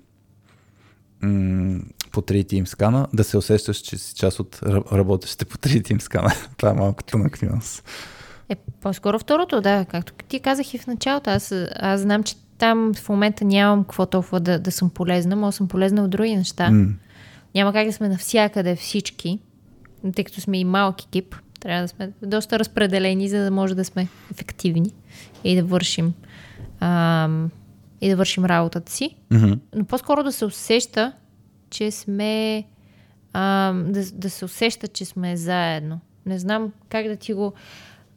м- 1.21 1.79
по 2.11 2.21
три 2.21 2.43
Teams 2.43 2.65
скана, 2.65 3.07
да 3.13 3.23
се 3.23 3.37
усещаш, 3.37 3.77
че 3.77 3.97
си 3.97 4.15
част 4.15 4.39
от 4.39 4.55
ра- 4.55 4.91
работещите 4.91 5.45
по 5.45 5.57
три 5.57 5.83
Teams 5.83 5.99
скана. 5.99 6.31
Това 6.57 6.71
е 6.71 6.73
малко 6.73 7.03
тънък 7.03 7.41
нюанс. 7.41 7.83
Е, 8.49 8.55
по-скоро 8.55 9.19
второто, 9.19 9.61
да. 9.61 9.85
Както 9.85 10.13
ти 10.27 10.39
казах 10.39 10.73
и 10.73 10.77
в 10.77 10.87
началото, 10.87 11.29
аз, 11.29 11.53
аз 11.75 12.01
знам, 12.01 12.23
че 12.23 12.35
там 12.57 12.93
в 12.93 13.09
момента 13.09 13.45
нямам 13.45 13.83
какво 13.83 14.05
толкова 14.05 14.39
да, 14.39 14.59
да 14.59 14.71
съм 14.71 14.89
полезна, 14.89 15.35
но 15.35 15.51
съм 15.51 15.67
полезна 15.67 16.03
в 16.03 16.07
други 16.07 16.35
неща. 16.35 16.71
М. 16.71 16.93
Няма 17.55 17.73
как 17.73 17.87
да 17.87 17.93
сме 17.93 18.09
навсякъде 18.09 18.75
всички, 18.75 19.39
тъй 20.15 20.23
като 20.23 20.41
сме 20.41 20.59
и 20.59 20.65
малък 20.65 21.03
екип. 21.03 21.35
Трябва 21.59 21.81
да 21.81 21.87
сме 21.87 22.11
доста 22.21 22.59
разпределени, 22.59 23.29
за 23.29 23.43
да 23.43 23.51
може 23.51 23.75
да 23.75 23.85
сме 23.85 24.07
ефективни 24.31 24.93
и 25.43 25.55
да 25.55 25.63
вършим 25.63 26.13
ам, 26.79 27.51
и 28.01 28.09
да 28.09 28.15
вършим 28.15 28.45
работата 28.45 28.91
си. 28.91 29.15
Мгм. 29.31 29.53
Но 29.75 29.85
по-скоро 29.85 30.23
да 30.23 30.31
се 30.31 30.45
усеща, 30.45 31.13
че 31.69 31.91
сме 31.91 32.63
ам, 33.33 33.85
да, 33.91 34.11
да 34.11 34.29
се 34.29 34.45
усеща, 34.45 34.87
че 34.87 35.05
сме 35.05 35.37
заедно. 35.37 35.99
Не 36.25 36.39
знам 36.39 36.73
как 36.89 37.07
да 37.07 37.15
ти 37.15 37.33
го... 37.33 37.53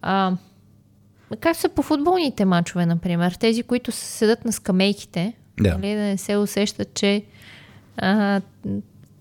А, 0.03 0.37
как 1.41 1.57
са 1.57 1.69
по 1.69 1.83
футболните 1.83 2.45
матчове, 2.45 2.87
например? 2.87 3.33
Тези, 3.33 3.63
които 3.63 3.93
седат 3.93 4.45
на 4.45 4.53
скамейките, 4.53 5.33
Да. 5.61 5.79
нали, 5.79 5.95
да 5.95 6.01
не 6.01 6.19
се 6.19 6.37
усещат, 6.37 6.95
че 6.95 7.25
а, 7.97 8.41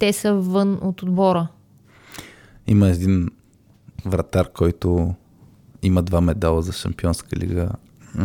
те 0.03 0.13
са 0.13 0.33
вън 0.33 0.79
от 0.81 1.03
отбора. 1.03 1.47
Има 2.67 2.89
един 2.89 3.29
вратар, 4.05 4.51
който 4.51 5.15
има 5.83 6.03
два 6.03 6.21
медала 6.21 6.61
за 6.61 6.71
Шампионска 6.71 7.35
лига. 7.35 7.69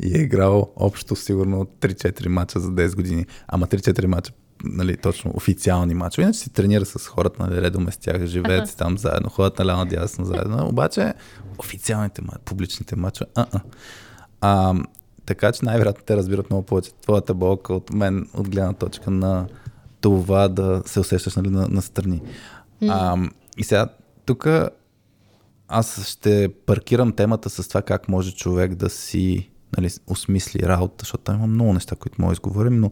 И 0.00 0.18
е 0.18 0.18
играл 0.20 0.72
общо 0.76 1.16
сигурно 1.16 1.64
3-4 1.80 2.28
мача 2.28 2.60
за 2.60 2.68
10 2.68 2.96
години. 2.96 3.26
Ама 3.48 3.66
3-4 3.66 4.06
мача, 4.06 4.32
нали, 4.64 4.96
точно 4.96 5.30
официални 5.34 5.94
мачове. 5.94 6.22
Иначе 6.22 6.38
си 6.38 6.50
тренира 6.50 6.84
с 6.84 7.06
хората, 7.06 7.46
нали, 7.46 7.62
редом 7.62 7.88
е 7.88 7.92
с 7.92 7.96
тях, 7.96 8.26
живеят 8.26 8.68
си 8.68 8.76
там 8.76 8.98
заедно, 8.98 9.30
ходят 9.30 9.58
наляво 9.58 9.78
надясно 9.78 10.24
заедно. 10.24 10.68
Обаче 10.68 11.14
официалните, 11.58 12.22
ма- 12.22 12.38
публичните 12.44 12.96
мачове, 12.96 13.30
а-а. 13.34 13.60
А, 14.40 14.74
така 15.26 15.52
че 15.52 15.64
най-вероятно 15.64 16.04
те 16.06 16.16
разбират 16.16 16.50
много 16.50 16.66
повече 16.66 16.90
твоята 16.94 17.34
болка 17.34 17.74
от 17.74 17.92
мен, 17.92 18.28
от 18.34 18.48
гледна 18.48 18.72
точка 18.72 19.10
на 19.10 19.46
това 20.04 20.48
да 20.48 20.82
се 20.86 21.00
усещаш 21.00 21.36
нали, 21.36 21.50
на, 21.50 21.68
на 21.68 21.82
страни. 21.82 22.22
А, 22.88 23.16
и 23.58 23.64
сега, 23.64 23.88
тук 24.24 24.48
аз 25.68 26.06
ще 26.06 26.48
паркирам 26.66 27.12
темата 27.12 27.50
с 27.50 27.68
това 27.68 27.82
как 27.82 28.08
може 28.08 28.34
човек 28.34 28.74
да 28.74 28.90
си 28.90 29.50
нали, 29.76 29.90
осмисли 30.06 30.62
работа, 30.62 30.94
защото 30.98 31.24
там 31.24 31.36
има 31.36 31.46
много 31.46 31.72
неща, 31.72 31.96
които 31.96 32.22
може 32.22 32.28
да 32.28 32.32
изговорим, 32.32 32.80
но 32.80 32.90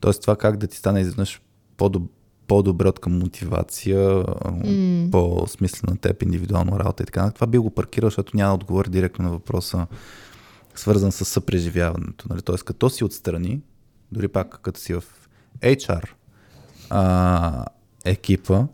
т.е. 0.00 0.12
това 0.12 0.36
как 0.36 0.56
да 0.56 0.66
ти 0.66 0.76
стане 0.76 1.00
изведнъж 1.00 1.40
по-доб- 1.78 2.10
по-добре 2.46 2.88
от 2.88 2.98
към 2.98 3.18
мотивация, 3.18 3.98
mm. 3.98 5.10
по-смислена 5.10 5.96
теб, 5.96 6.22
индивидуална 6.22 6.78
работа 6.78 7.02
и 7.02 7.06
така. 7.06 7.30
Това 7.30 7.46
би 7.46 7.58
го 7.58 7.70
паркирал, 7.70 8.06
защото 8.06 8.36
няма 8.36 8.50
да 8.50 8.54
отговори 8.54 8.90
директно 8.90 9.24
на 9.24 9.30
въпроса, 9.30 9.86
свързан 10.74 11.12
с 11.12 11.24
съпреживяването. 11.24 12.26
Нали? 12.30 12.42
Т.е. 12.42 12.56
като 12.56 12.90
си 12.90 13.04
отстрани, 13.04 13.60
дори 14.12 14.28
пак 14.28 14.58
като 14.62 14.80
си 14.80 14.94
в 14.94 15.04
HR 15.60 16.02
а, 16.94 17.64
екипа, 18.04 18.66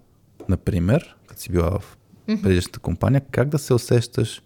например, 0.49 1.17
като 1.27 1.41
си 1.41 1.53
била 1.53 1.79
в 1.79 1.97
предишната 2.27 2.79
компания, 2.79 3.23
как 3.31 3.49
да 3.49 3.59
се 3.59 3.75
усещаш, 3.75 4.43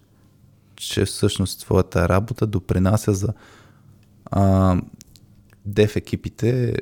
че 0.76 1.04
всъщност 1.04 1.60
твоята 1.60 2.08
работа 2.08 2.46
допринася 2.46 3.12
за 3.12 3.32
а, 4.24 4.76
дев 5.66 5.96
екипите 5.96 6.74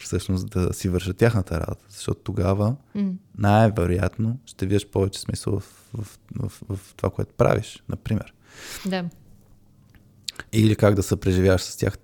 всъщност 0.00 0.50
да 0.50 0.72
си 0.72 0.88
вършат 0.88 1.16
тяхната 1.16 1.60
работа, 1.60 1.86
защото 1.88 2.20
тогава 2.20 2.76
най-вероятно 3.38 4.38
ще 4.46 4.66
виждаш 4.66 4.86
повече 4.86 5.20
смисъл 5.20 5.60
в, 5.60 5.90
в, 5.94 6.18
в, 6.36 6.62
в 6.68 6.94
това, 6.96 7.10
което 7.10 7.34
правиш, 7.34 7.82
например. 7.88 8.34
Да. 8.86 9.04
Или 10.52 10.76
как 10.76 10.94
да 10.94 11.02
се 11.02 11.16
преживяваш 11.16 11.62
с 11.62 11.76
тях 11.76 11.98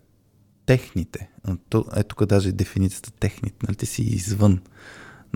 техните. 0.70 1.28
Е 1.96 2.02
тук 2.02 2.24
даже 2.24 2.52
дефиницията 2.52 3.10
техните. 3.10 3.56
Нали, 3.62 3.76
ти 3.76 3.86
си 3.86 4.02
извън. 4.02 4.60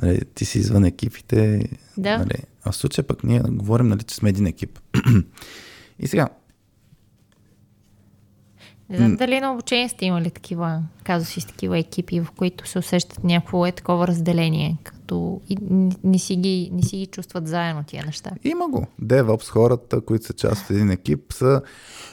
Нали, 0.02 0.20
ти 0.34 0.44
си 0.44 0.58
извън 0.58 0.84
екипите. 0.84 1.68
Да. 1.96 2.18
Нали. 2.18 2.42
А 2.64 2.72
в 2.72 2.76
случая 2.76 3.06
пък 3.06 3.24
ние 3.24 3.40
говорим, 3.40 3.88
нали, 3.88 4.02
че 4.02 4.14
сме 4.14 4.28
един 4.28 4.46
екип. 4.46 4.78
и 5.98 6.06
сега, 6.06 6.28
Знам 8.90 9.16
дали 9.16 9.40
на 9.40 9.52
обучение 9.52 9.88
сте 9.88 10.04
имали 10.04 10.30
такива 10.30 10.82
казуси 11.04 11.40
с 11.40 11.46
такива 11.46 11.78
екипи, 11.78 12.20
в 12.20 12.26
които 12.30 12.68
се 12.68 12.78
усещат 12.78 13.24
някакво 13.24 13.66
е 13.66 13.72
такова 13.72 14.06
разделение, 14.08 14.76
като 14.84 15.40
и 15.48 15.56
не, 16.04 16.18
си 16.18 16.36
ги, 16.36 16.70
не 16.72 16.82
си 16.82 16.96
ги 16.96 17.06
чувстват 17.06 17.48
заедно 17.48 17.84
тия 17.84 18.04
неща. 18.06 18.30
има 18.44 18.68
го. 18.68 18.86
DevOps 19.02 19.48
хората, 19.48 20.00
които 20.00 20.26
са 20.26 20.32
част 20.32 20.64
от 20.64 20.70
един 20.70 20.90
екип, 20.90 21.32
са 21.32 21.62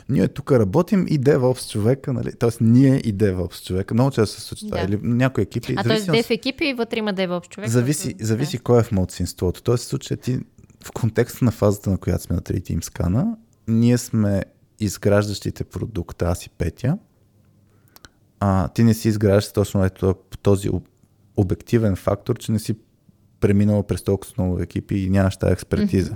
ние 0.10 0.28
тук 0.28 0.52
работим 0.52 1.06
и 1.10 1.20
DevOps 1.20 1.72
човека, 1.72 2.14
нали? 2.14 2.32
Тоест 2.34 2.62
ние 2.62 2.96
и 2.96 3.16
DevOps 3.16 3.66
човека. 3.66 3.94
Много 3.94 4.12
често 4.12 4.36
се 4.36 4.42
случва. 4.42 4.68
Да. 4.70 4.82
Или 4.82 5.00
някои 5.04 5.42
екипи. 5.44 5.74
А 5.78 5.84
т.е. 5.84 5.88
зависимо 5.90 6.14
с- 6.14 6.18
дев 6.18 6.30
екипи 6.30 6.66
и 6.66 6.74
вътре 6.74 7.00
има 7.00 7.14
DevOps 7.14 7.50
човек. 7.50 7.70
Зависи, 7.70 8.04
който- 8.06 8.26
зависи 8.26 8.58
кой 8.58 8.80
е 8.80 8.84
в 8.84 8.92
младсинството. 8.92 9.64
Тоест, 9.64 9.84
в 9.84 9.88
случая 9.88 10.18
ти, 10.18 10.40
в 10.84 10.92
контекста 10.92 11.46
на 11.46 11.52
фазата, 11.52 11.90
на 11.90 11.98
която 11.98 12.24
сме 12.24 12.36
на 12.36 12.42
3 12.42 12.62
Team 12.62 12.80
Scan, 12.82 13.34
ние 13.68 13.98
сме 13.98 14.44
изграждащите 14.86 15.64
продукта, 15.64 16.26
аз 16.26 16.46
и 16.46 16.50
Петя. 16.50 16.98
А, 18.40 18.68
ти 18.68 18.84
не 18.84 18.94
си 18.94 19.08
изграждаш 19.08 19.52
точно 19.52 19.86
ето 19.86 20.16
този 20.42 20.70
об- 20.70 20.88
обективен 21.38 21.96
фактор, 21.96 22.38
че 22.38 22.52
не 22.52 22.60
си 22.60 22.76
преминал 23.40 23.84
през 23.84 24.04
толкова 24.04 24.34
много 24.38 24.60
екипи 24.60 24.96
и 24.96 25.10
нямаш 25.10 25.38
тази 25.38 25.54
експертиза. 25.54 26.16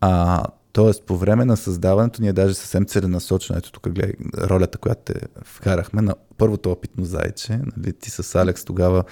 А, 0.00 0.44
тоест, 0.72 1.06
по 1.06 1.16
време 1.16 1.44
на 1.44 1.56
създаването 1.56 2.22
ние 2.22 2.32
даже 2.32 2.54
съвсем 2.54 2.86
целенасочено, 2.86 3.58
ето 3.58 3.72
тук 3.72 3.88
гледай 3.88 4.12
ролята, 4.38 4.78
която 4.78 5.12
те 5.12 5.20
вкарахме 5.44 6.02
на 6.02 6.14
първото 6.36 6.70
опитно 6.70 7.04
зайче, 7.04 7.60
нали, 7.76 7.92
ти 7.92 8.10
с 8.10 8.34
Алекс 8.34 8.64
тогава, 8.64 9.04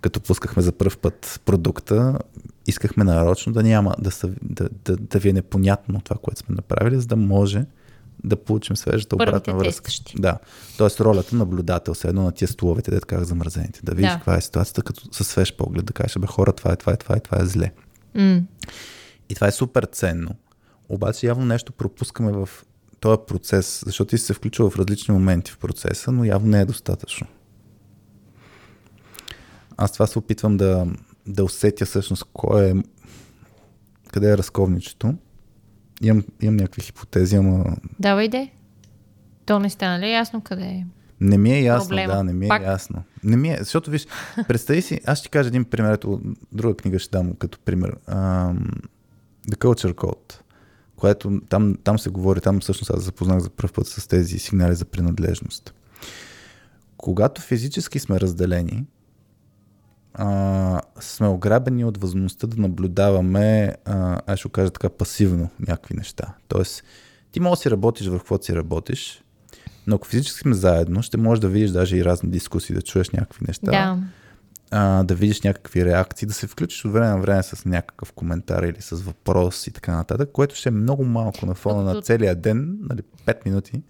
като 0.00 0.20
пускахме 0.20 0.62
за 0.62 0.72
първ 0.72 0.96
път 1.02 1.40
продукта, 1.44 2.18
искахме 2.66 3.04
нарочно 3.04 3.52
да 3.52 3.62
няма, 3.62 3.94
да, 3.98 4.10
са, 4.10 4.30
да, 4.42 4.68
да, 4.84 4.96
да 4.96 5.18
ви 5.18 5.28
е 5.28 5.32
непонятно 5.32 6.00
това, 6.00 6.16
което 6.22 6.40
сме 6.40 6.54
направили, 6.54 7.00
за 7.00 7.06
да 7.06 7.16
може 7.16 7.64
да 8.24 8.36
получим 8.36 8.76
свежата 8.76 9.16
Първите 9.16 9.30
обратна 9.36 9.54
връзка. 9.54 9.82
тестващи. 9.84 10.14
Да, 10.18 10.38
т.е. 10.78 11.04
ролята 11.04 11.36
наблюдател, 11.36 11.94
все 11.94 12.08
едно 12.08 12.22
на 12.22 12.32
тия 12.32 12.48
столовете, 12.48 12.90
де 12.90 13.00
така 13.00 13.24
замразените, 13.24 13.80
да 13.82 13.94
видиш 13.94 14.10
Да. 14.10 14.16
каква 14.16 14.36
е 14.36 14.40
ситуацията, 14.40 14.82
като 14.82 15.14
със 15.14 15.28
свеж 15.28 15.56
поглед, 15.56 15.84
да 15.84 15.92
кажеш, 15.92 16.18
бе 16.18 16.26
хора, 16.26 16.52
това 16.52 16.72
е, 16.72 16.76
това 16.76 16.92
е, 16.92 16.96
това 16.96 17.16
е, 17.16 17.20
това 17.20 17.42
е 17.42 17.46
зле. 17.46 17.72
М. 18.14 18.40
И 19.28 19.34
това 19.34 19.46
е 19.46 19.52
супер 19.52 19.88
ценно. 19.92 20.30
Обаче 20.88 21.26
явно 21.26 21.44
нещо 21.44 21.72
пропускаме 21.72 22.32
в 22.32 22.48
този 23.00 23.18
процес, 23.26 23.82
защото 23.86 24.08
ти 24.08 24.18
си 24.18 24.24
се 24.24 24.34
включва 24.34 24.70
в 24.70 24.76
различни 24.76 25.14
моменти 25.14 25.50
в 25.52 25.58
процеса, 25.58 26.12
но 26.12 26.24
явно 26.24 26.48
не 26.50 26.60
е 26.60 26.64
достатъчно. 26.64 27.26
Аз 29.76 29.92
това 29.92 30.06
се 30.06 30.18
опитвам 30.18 30.56
да, 30.56 30.86
да 31.26 31.44
усетя 31.44 31.86
всъщност 31.86 32.24
кой 32.32 32.70
е, 32.70 32.74
къде 34.12 34.30
е 34.32 34.38
разковничето. 34.38 35.14
Имам, 36.02 36.24
имам 36.40 36.56
някакви 36.56 36.82
хипотези, 36.82 37.36
ама 37.36 37.76
Давай 37.98 38.28
де. 38.28 38.50
То 39.46 39.58
не 39.58 39.70
стана 39.70 39.98
ли 39.98 40.10
ясно 40.10 40.40
къде 40.40 40.64
е? 40.64 40.86
Не 41.20 41.38
ми 41.38 41.52
е 41.52 41.62
ясно, 41.62 41.88
Проблема. 41.88 42.14
да, 42.14 42.24
не 42.24 42.32
ми 42.32 42.46
е 42.46 42.48
Пак. 42.48 42.62
ясно. 42.62 43.02
Не 43.24 43.36
ми 43.36 43.48
е, 43.48 43.56
защото 43.58 43.90
виж, 43.90 44.06
представи 44.48 44.82
си, 44.82 45.00
аз 45.06 45.18
ще 45.18 45.28
кажа 45.28 45.48
един 45.48 45.64
пример, 45.64 45.92
ето 45.92 46.20
друга 46.52 46.76
книга 46.76 46.98
ще 46.98 47.10
дам 47.10 47.34
като 47.34 47.58
пример. 47.58 47.96
Um, 48.08 48.58
The 49.48 49.56
Culture 49.56 49.94
Code, 49.94 50.40
което 50.96 51.40
там, 51.48 51.76
там 51.84 51.98
се 51.98 52.10
говори, 52.10 52.40
там 52.40 52.60
всъщност 52.60 52.90
аз 52.90 53.02
запознах 53.02 53.38
за 53.38 53.50
първ 53.50 53.72
път 53.72 53.86
с 53.86 54.06
тези 54.06 54.38
сигнали 54.38 54.74
за 54.74 54.84
принадлежност. 54.84 55.74
Когато 56.96 57.40
физически 57.40 57.98
сме 57.98 58.20
разделени, 58.20 58.84
а, 60.14 60.80
сме 61.00 61.28
ограбени 61.28 61.84
от 61.84 61.98
възможността 61.98 62.46
да 62.46 62.60
наблюдаваме, 62.60 63.74
а, 63.84 64.20
аз 64.26 64.38
ще 64.38 64.48
кажа 64.48 64.70
така, 64.70 64.88
пасивно 64.88 65.48
някакви 65.60 65.94
неща. 65.94 66.34
Тоест, 66.48 66.82
ти 67.32 67.40
можеш 67.40 67.58
да 67.58 67.62
си 67.62 67.70
работиш 67.70 68.06
върху 68.06 68.18
каквото 68.18 68.44
си 68.44 68.56
работиш, 68.56 69.22
но 69.86 69.96
ако 69.96 70.06
физически 70.06 70.40
сме 70.40 70.54
заедно, 70.54 71.02
ще 71.02 71.16
можеш 71.16 71.40
да 71.40 71.48
видиш 71.48 71.70
даже 71.70 71.96
и 71.96 72.04
разни 72.04 72.30
дискусии, 72.30 72.74
да 72.74 72.82
чуеш 72.82 73.10
някакви 73.10 73.44
неща, 73.48 73.70
Да. 73.70 73.98
а, 74.70 75.02
да 75.02 75.14
видиш 75.14 75.42
някакви 75.42 75.84
реакции, 75.84 76.28
да 76.28 76.34
се 76.34 76.46
включиш 76.46 76.84
от 76.84 76.92
време 76.92 77.06
на 77.08 77.18
време 77.18 77.42
с 77.42 77.64
някакъв 77.64 78.12
коментар 78.12 78.62
или 78.62 78.76
с 78.80 78.90
въпрос 78.92 79.66
и 79.66 79.72
така 79.72 79.96
нататък, 79.96 80.30
което 80.32 80.54
ще 80.54 80.68
е 80.68 80.72
много 80.72 81.04
малко 81.04 81.46
на 81.46 81.54
фона 81.54 81.82
на 81.82 81.90
Докато- 81.90 82.02
целия 82.02 82.34
ден, 82.34 82.78
нали, 82.80 83.02
5 83.26 83.46
минути. 83.46 83.82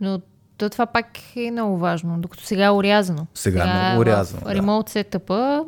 Но 0.00 0.20
то 0.58 0.70
това 0.70 0.86
пак 0.86 1.36
е 1.36 1.50
много 1.50 1.78
важно, 1.78 2.20
докато 2.20 2.44
сега 2.44 2.64
е 2.64 2.70
урязано. 2.70 3.26
Сега 3.34 3.62
е 3.62 3.88
много 3.88 4.00
урязано, 4.00 4.40
В 4.40 4.44
да. 4.44 4.54
ремонт 4.54 4.88
сетъпа 4.88 5.64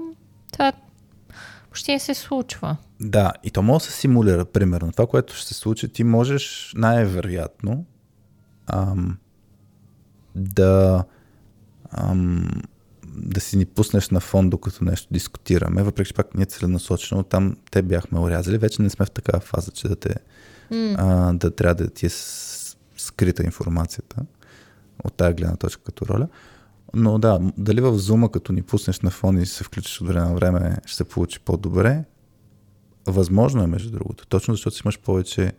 това 0.52 0.72
почти 1.70 1.92
не 1.92 1.98
се 1.98 2.14
случва. 2.14 2.76
Да, 3.00 3.32
и 3.44 3.50
то 3.50 3.62
може 3.62 3.84
да 3.84 3.90
се 3.90 3.96
симулира, 3.98 4.44
примерно. 4.44 4.92
Това, 4.92 5.06
което 5.06 5.34
ще 5.34 5.46
се 5.46 5.54
случи, 5.54 5.88
ти 5.88 6.04
можеш 6.04 6.72
най-вероятно 6.76 7.84
ам, 8.66 9.18
да, 10.34 11.04
ам, 11.90 12.48
да 13.06 13.40
си 13.40 13.56
ни 13.56 13.64
пуснеш 13.64 14.10
на 14.10 14.20
фон, 14.20 14.50
докато 14.50 14.84
нещо 14.84 15.08
дискутираме, 15.10 15.82
въпреки 15.82 16.08
че 16.08 16.14
пак 16.14 16.34
ние 16.34 16.46
целенасочено 16.46 17.22
там 17.22 17.56
те 17.70 17.82
бяхме 17.82 18.18
урязали. 18.20 18.58
Вече 18.58 18.82
не 18.82 18.90
сме 18.90 19.06
в 19.06 19.10
такава 19.10 19.40
фаза, 19.40 19.70
че 19.70 19.88
да 19.88 19.96
те 19.96 20.14
а, 20.96 21.32
да 21.32 21.50
трябва 21.50 21.74
да 21.74 21.90
ти 21.90 22.06
е 22.06 22.10
скрита 22.96 23.42
информацията 23.42 24.16
от 25.04 25.14
тази 25.14 25.34
гледна 25.34 25.56
точка 25.56 25.82
като 25.82 26.06
роля. 26.06 26.28
Но 26.94 27.18
да, 27.18 27.40
дали 27.58 27.80
в 27.80 27.98
зума, 27.98 28.30
като 28.30 28.52
ни 28.52 28.62
пуснеш 28.62 29.00
на 29.00 29.10
фон 29.10 29.38
и 29.38 29.46
се 29.46 29.64
включиш 29.64 30.00
от 30.00 30.08
време 30.08 30.26
на 30.26 30.34
време, 30.34 30.76
ще 30.86 30.96
се 30.96 31.04
получи 31.04 31.40
по-добре, 31.40 32.04
Възможно 33.12 33.62
е, 33.62 33.66
между 33.66 33.90
другото. 33.90 34.26
Точно 34.26 34.54
защото 34.54 34.76
си 34.76 34.82
имаш 34.84 34.98
повече... 34.98 35.52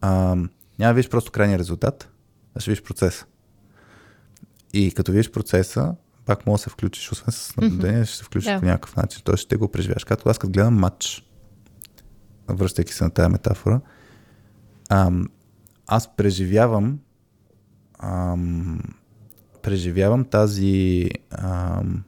А, 0.00 0.36
няма 0.78 0.94
видиш 0.94 1.10
просто 1.10 1.30
крайния 1.30 1.58
резултат, 1.58 2.08
а 2.54 2.60
ще 2.60 2.70
видиш 2.70 2.82
процеса. 2.82 3.26
И 4.72 4.92
като 4.92 5.12
видиш 5.12 5.30
процеса, 5.30 5.94
пак 6.26 6.46
може 6.46 6.60
да 6.60 6.62
се 6.62 6.70
включиш, 6.70 7.12
освен 7.12 7.32
с 7.32 7.56
наблюдение, 7.56 8.04
ще 8.04 8.16
се 8.16 8.24
включиш 8.24 8.50
Да. 8.50 8.60
по 8.60 8.66
някакъв 8.66 8.96
начин. 8.96 9.22
Той 9.24 9.36
ще 9.36 9.56
го 9.56 9.68
преживяваш. 9.68 10.04
Както 10.04 10.28
аз 10.28 10.38
като 10.38 10.52
гледам 10.52 10.74
матч, 10.74 11.26
връщайки 12.48 12.92
се 12.92 13.04
на 13.04 13.10
тази 13.10 13.32
метафора, 13.32 13.80
ам, 14.90 15.28
аз 15.86 16.16
преживявам 16.16 16.98
ам, 18.02 18.80
преживявам 19.62 20.24
тази 20.24 21.08
ам, 21.30 22.04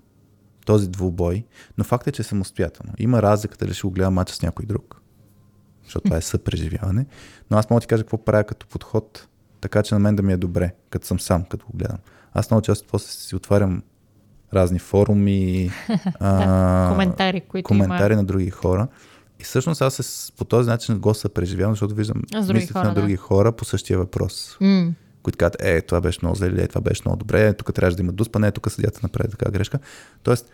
този 0.67 0.89
двубой, 0.89 1.45
но 1.79 1.85
факт 1.85 2.07
е, 2.07 2.13
че 2.13 2.23
е 2.23 2.25
самостоятелно. 2.25 2.93
Има 2.99 3.23
разлика 3.23 3.57
дали 3.57 3.75
ще 3.75 3.87
го 3.87 3.91
гледам 3.91 4.15
мача 4.15 4.35
с 4.35 4.43
някой 4.43 4.67
друг, 4.67 5.01
защото 5.85 6.05
това 6.05 6.17
е 6.17 6.23
съпреживяване, 6.23 7.07
но 7.51 7.59
аз 7.59 7.71
мога 7.71 7.81
да 7.81 7.81
ти 7.81 7.87
кажа 7.87 8.03
какво 8.03 8.25
правя 8.25 8.45
като 8.45 8.67
подход, 8.67 9.29
така 9.61 9.83
че 9.83 9.95
на 9.95 9.99
мен 9.99 10.17
да 10.17 10.23
ми 10.23 10.33
е 10.33 10.37
добре, 10.37 10.75
като 10.91 11.07
съм 11.07 11.21
сам, 11.21 11.45
като 11.45 11.67
го 11.67 11.79
гледам. 11.79 11.99
Аз 12.33 12.51
много 12.51 12.63
често 12.63 12.89
после 12.91 13.09
си 13.09 13.37
отварям 13.37 13.83
разни 14.55 14.79
форуми, 14.79 15.71
а, 16.21 16.89
коментари, 16.93 17.41
които 17.41 17.69
коментари 17.69 18.13
има. 18.13 18.23
на 18.23 18.27
други 18.27 18.51
хора. 18.51 18.89
И 19.41 19.45
всъщност 19.45 19.83
аз 19.83 20.33
по 20.37 20.45
този 20.45 20.69
начин 20.69 20.99
го 20.99 21.15
съпреживявам, 21.15 21.73
защото 21.73 21.95
виждам 21.95 22.23
мислите 22.37 22.73
хора, 22.73 22.89
на 22.89 22.95
да. 22.95 23.01
други 23.01 23.17
хора 23.17 23.53
по 23.53 23.65
същия 23.65 23.99
въпрос 23.99 24.57
М. 24.61 24.93
които 25.25 25.39
казват, 25.39 25.63
е, 25.63 25.83
това 25.83 26.01
беше 26.01 26.19
много 26.23 26.37
зле, 26.37 26.63
е, 26.63 26.69
това 26.69 26.81
беше 26.81 27.03
много 27.05 27.19
добре, 27.19 27.47
е, 27.47 27.53
тук 27.53 27.75
трябваше 27.75 27.97
да 27.97 28.03
има 28.03 28.13
дуспа, 28.13 28.39
не, 28.39 28.53
тук 28.53 28.71
съдята 28.71 29.01
направи 29.03 29.31
така 29.31 29.51
грешка. 29.51 29.79
Тоест, 30.23 30.51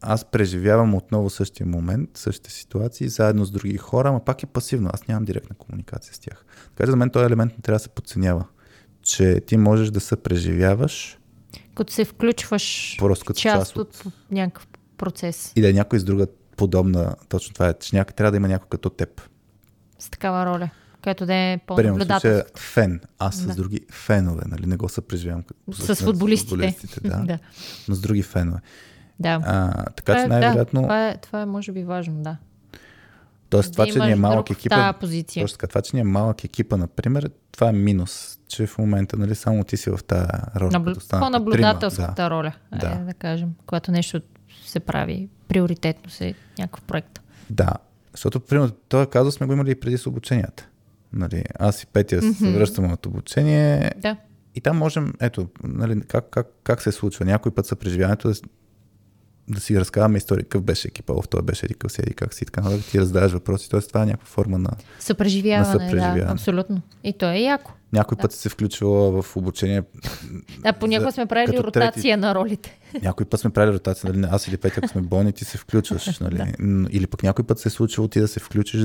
аз 0.00 0.24
преживявам 0.24 0.94
отново 0.94 1.30
същия 1.30 1.66
момент, 1.66 2.10
същите 2.14 2.50
ситуации, 2.50 3.08
заедно 3.08 3.44
с 3.44 3.50
други 3.50 3.76
хора, 3.76 4.08
ама 4.08 4.24
пак 4.24 4.42
е 4.42 4.46
пасивно. 4.46 4.90
Аз 4.92 5.08
нямам 5.08 5.24
директна 5.24 5.56
комуникация 5.56 6.14
с 6.14 6.18
тях. 6.18 6.44
Така 6.76 6.86
че 6.86 6.90
за 6.90 6.96
мен 6.96 7.10
този 7.10 7.26
елемент 7.26 7.52
не 7.52 7.62
трябва 7.62 7.76
да 7.76 7.82
се 7.82 7.88
подценява. 7.88 8.44
Че 9.02 9.40
ти 9.40 9.56
можеш 9.56 9.90
да 9.90 10.00
се 10.00 10.16
преживяваш 10.16 11.18
Като 11.74 11.92
се 11.92 12.04
включваш 12.04 12.96
просто 12.98 13.24
като 13.24 13.40
част 13.40 13.60
част 13.60 13.76
от, 13.76 14.02
от 14.06 14.12
някакъв 14.30 14.66
процес 14.96 15.52
и 15.56 15.60
да 15.60 15.70
е 15.70 15.72
някой 15.72 15.98
с 15.98 16.04
друга 16.04 16.26
подобна, 16.56 17.14
точно 17.28 17.54
това 17.54 17.68
е, 17.68 17.74
че 17.74 17.96
някой 17.96 18.12
трябва 18.12 18.30
да 18.30 18.36
има 18.36 18.48
някой 18.48 18.68
като 18.68 18.90
теб. 18.90 19.22
с 19.98 20.10
такава 20.10 20.46
роля. 20.46 20.70
Която 21.02 21.26
да 21.26 21.34
е 21.34 21.58
по-наблюдателска. 21.58 22.44
фен. 22.58 23.00
Аз 23.18 23.36
с 23.36 23.46
Да. 23.46 23.54
други 23.54 23.80
фенове, 23.90 24.42
нали? 24.46 24.66
Не 24.66 24.76
го 24.76 24.88
съпреживявам. 24.88 25.42
по 25.66 25.72
С 25.72 25.76
същия 25.76 25.92
начин 25.92 26.06
футболистите. 26.06 26.76
да. 27.00 27.16
да. 27.26 27.38
Но 27.88 27.94
с 27.94 28.00
други 28.00 28.22
фенове. 28.22 28.58
да. 29.20 29.40
А, 29.44 29.84
така 29.84 30.02
Това 30.04 30.16
че 30.16 30.24
е- 30.24 30.28
най-вероятно, 30.28 30.80
Да, 30.80 30.86
това, 30.86 31.08
е, 31.08 31.16
това 31.16 31.40
е 31.40 31.46
може 31.46 31.72
би 31.72 31.84
важно, 31.84 32.14
да. 32.14 32.36
Тоест, 33.50 33.72
това, 33.72 33.86
да 33.86 33.92
че 33.92 33.98
ни 33.98 34.12
е 34.12 34.16
малък 34.16 34.50
екипа. 34.50 34.92
позиция. 34.92 35.44
Точно 35.44 35.54
така, 35.54 35.66
това, 35.66 35.82
че 35.82 35.96
ни 35.96 36.00
е 36.00 36.04
малък 36.04 36.44
екипа, 36.44 36.76
например, 36.76 37.30
това 37.52 37.68
е 37.68 37.72
минус. 37.72 38.38
Че 38.48 38.66
в 38.66 38.78
момента, 38.78 39.16
нали, 39.16 39.34
само 39.34 39.64
ти 39.64 39.76
си 39.76 39.90
в 39.90 39.98
тази 40.06 40.26
роля. 40.56 40.70
Набл... 40.70 40.90
По-наблюдателската 41.10 42.14
трима, 42.14 42.30
роля, 42.30 42.52
Да. 42.72 42.78
да. 42.78 42.86
Е, 42.92 42.98
да 42.98 43.14
кажем, 43.14 43.50
когато 43.66 43.90
нещо 43.90 44.20
се 44.66 44.80
прави 44.80 45.28
приоритетно 45.48 46.10
се 46.10 46.34
някакъв 46.58 46.82
проект. 46.82 47.20
Да. 47.50 47.64
да. 47.64 47.72
Защото, 48.12 48.40
примерно, 48.40 48.70
този 48.70 49.06
казус 49.06 49.34
сме 49.34 49.46
го 49.46 49.52
имали 49.52 49.70
и 49.70 49.74
преди 49.74 49.98
с 49.98 50.06
обученията. 50.06 50.68
Нали, 51.12 51.44
аз 51.58 51.82
и 51.82 51.86
Петя 51.86 52.20
mm-hmm. 52.20 52.38
се 52.38 52.52
връщаме 52.52 52.92
от 52.92 53.06
обучение 53.06 53.90
Да. 53.96 54.16
и 54.54 54.60
там 54.60 54.78
можем, 54.78 55.12
ето, 55.20 55.48
нали, 55.64 56.00
как, 56.00 56.30
как, 56.30 56.46
как 56.64 56.82
се 56.82 56.92
случва. 56.92 57.24
Някой 57.24 57.52
път 57.54 57.66
съпреживяването 57.66 58.28
да, 58.28 58.34
да 59.48 59.60
си 59.60 59.80
разказваме 59.80 60.18
истории, 60.18 60.42
какъв 60.42 60.62
беше 60.62 60.88
екипа, 60.88 61.12
в 61.12 61.28
той 61.30 61.42
беше 61.42 61.66
еди 61.66 61.74
какъв 61.74 61.92
си, 61.92 62.00
еди 62.02 62.14
как 62.14 62.34
си, 62.34 62.44
така 62.44 62.60
нататък, 62.60 62.86
ти 62.90 63.00
раздаваш 63.00 63.32
въпроси. 63.32 63.70
Тоест, 63.70 63.88
това 63.88 64.02
е 64.02 64.06
някаква 64.06 64.26
форма 64.26 64.58
на... 64.58 64.70
Съпреживяване, 64.98 65.66
На 65.66 65.72
съпреживяване. 65.72 66.20
да, 66.24 66.32
абсолютно. 66.32 66.82
И 67.04 67.12
то 67.12 67.30
е 67.30 67.38
яко. 67.38 67.72
Някой 67.92 68.18
път 68.18 68.32
си 68.32 68.38
се 68.38 68.48
включвала 68.48 69.22
в 69.22 69.36
обучение. 69.36 69.82
Да, 70.60 70.72
понякога 70.72 71.10
за- 71.10 71.14
сме 71.14 71.26
правили 71.26 71.58
ротация 71.58 72.16
на 72.16 72.34
ролите. 72.34 72.78
Някой 73.02 73.26
път 73.26 73.40
сме 73.40 73.50
правили 73.50 73.74
ротация, 73.74 74.12
нали? 74.12 74.26
Аз 74.30 74.48
или 74.48 74.56
Петя, 74.56 74.74
ако 74.78 74.88
сме 74.88 75.02
болни, 75.02 75.32
ти 75.32 75.44
се 75.44 75.58
включваш, 75.58 76.18
нали? 76.18 76.52
М, 76.58 76.88
Или 76.90 77.06
пък 77.06 77.22
някой 77.22 77.44
път 77.44 77.58
се 77.58 77.68
е 77.68 77.72
случило 77.72 78.08
ти 78.08 78.20
да 78.20 78.28
се 78.28 78.40
включиш. 78.40 78.80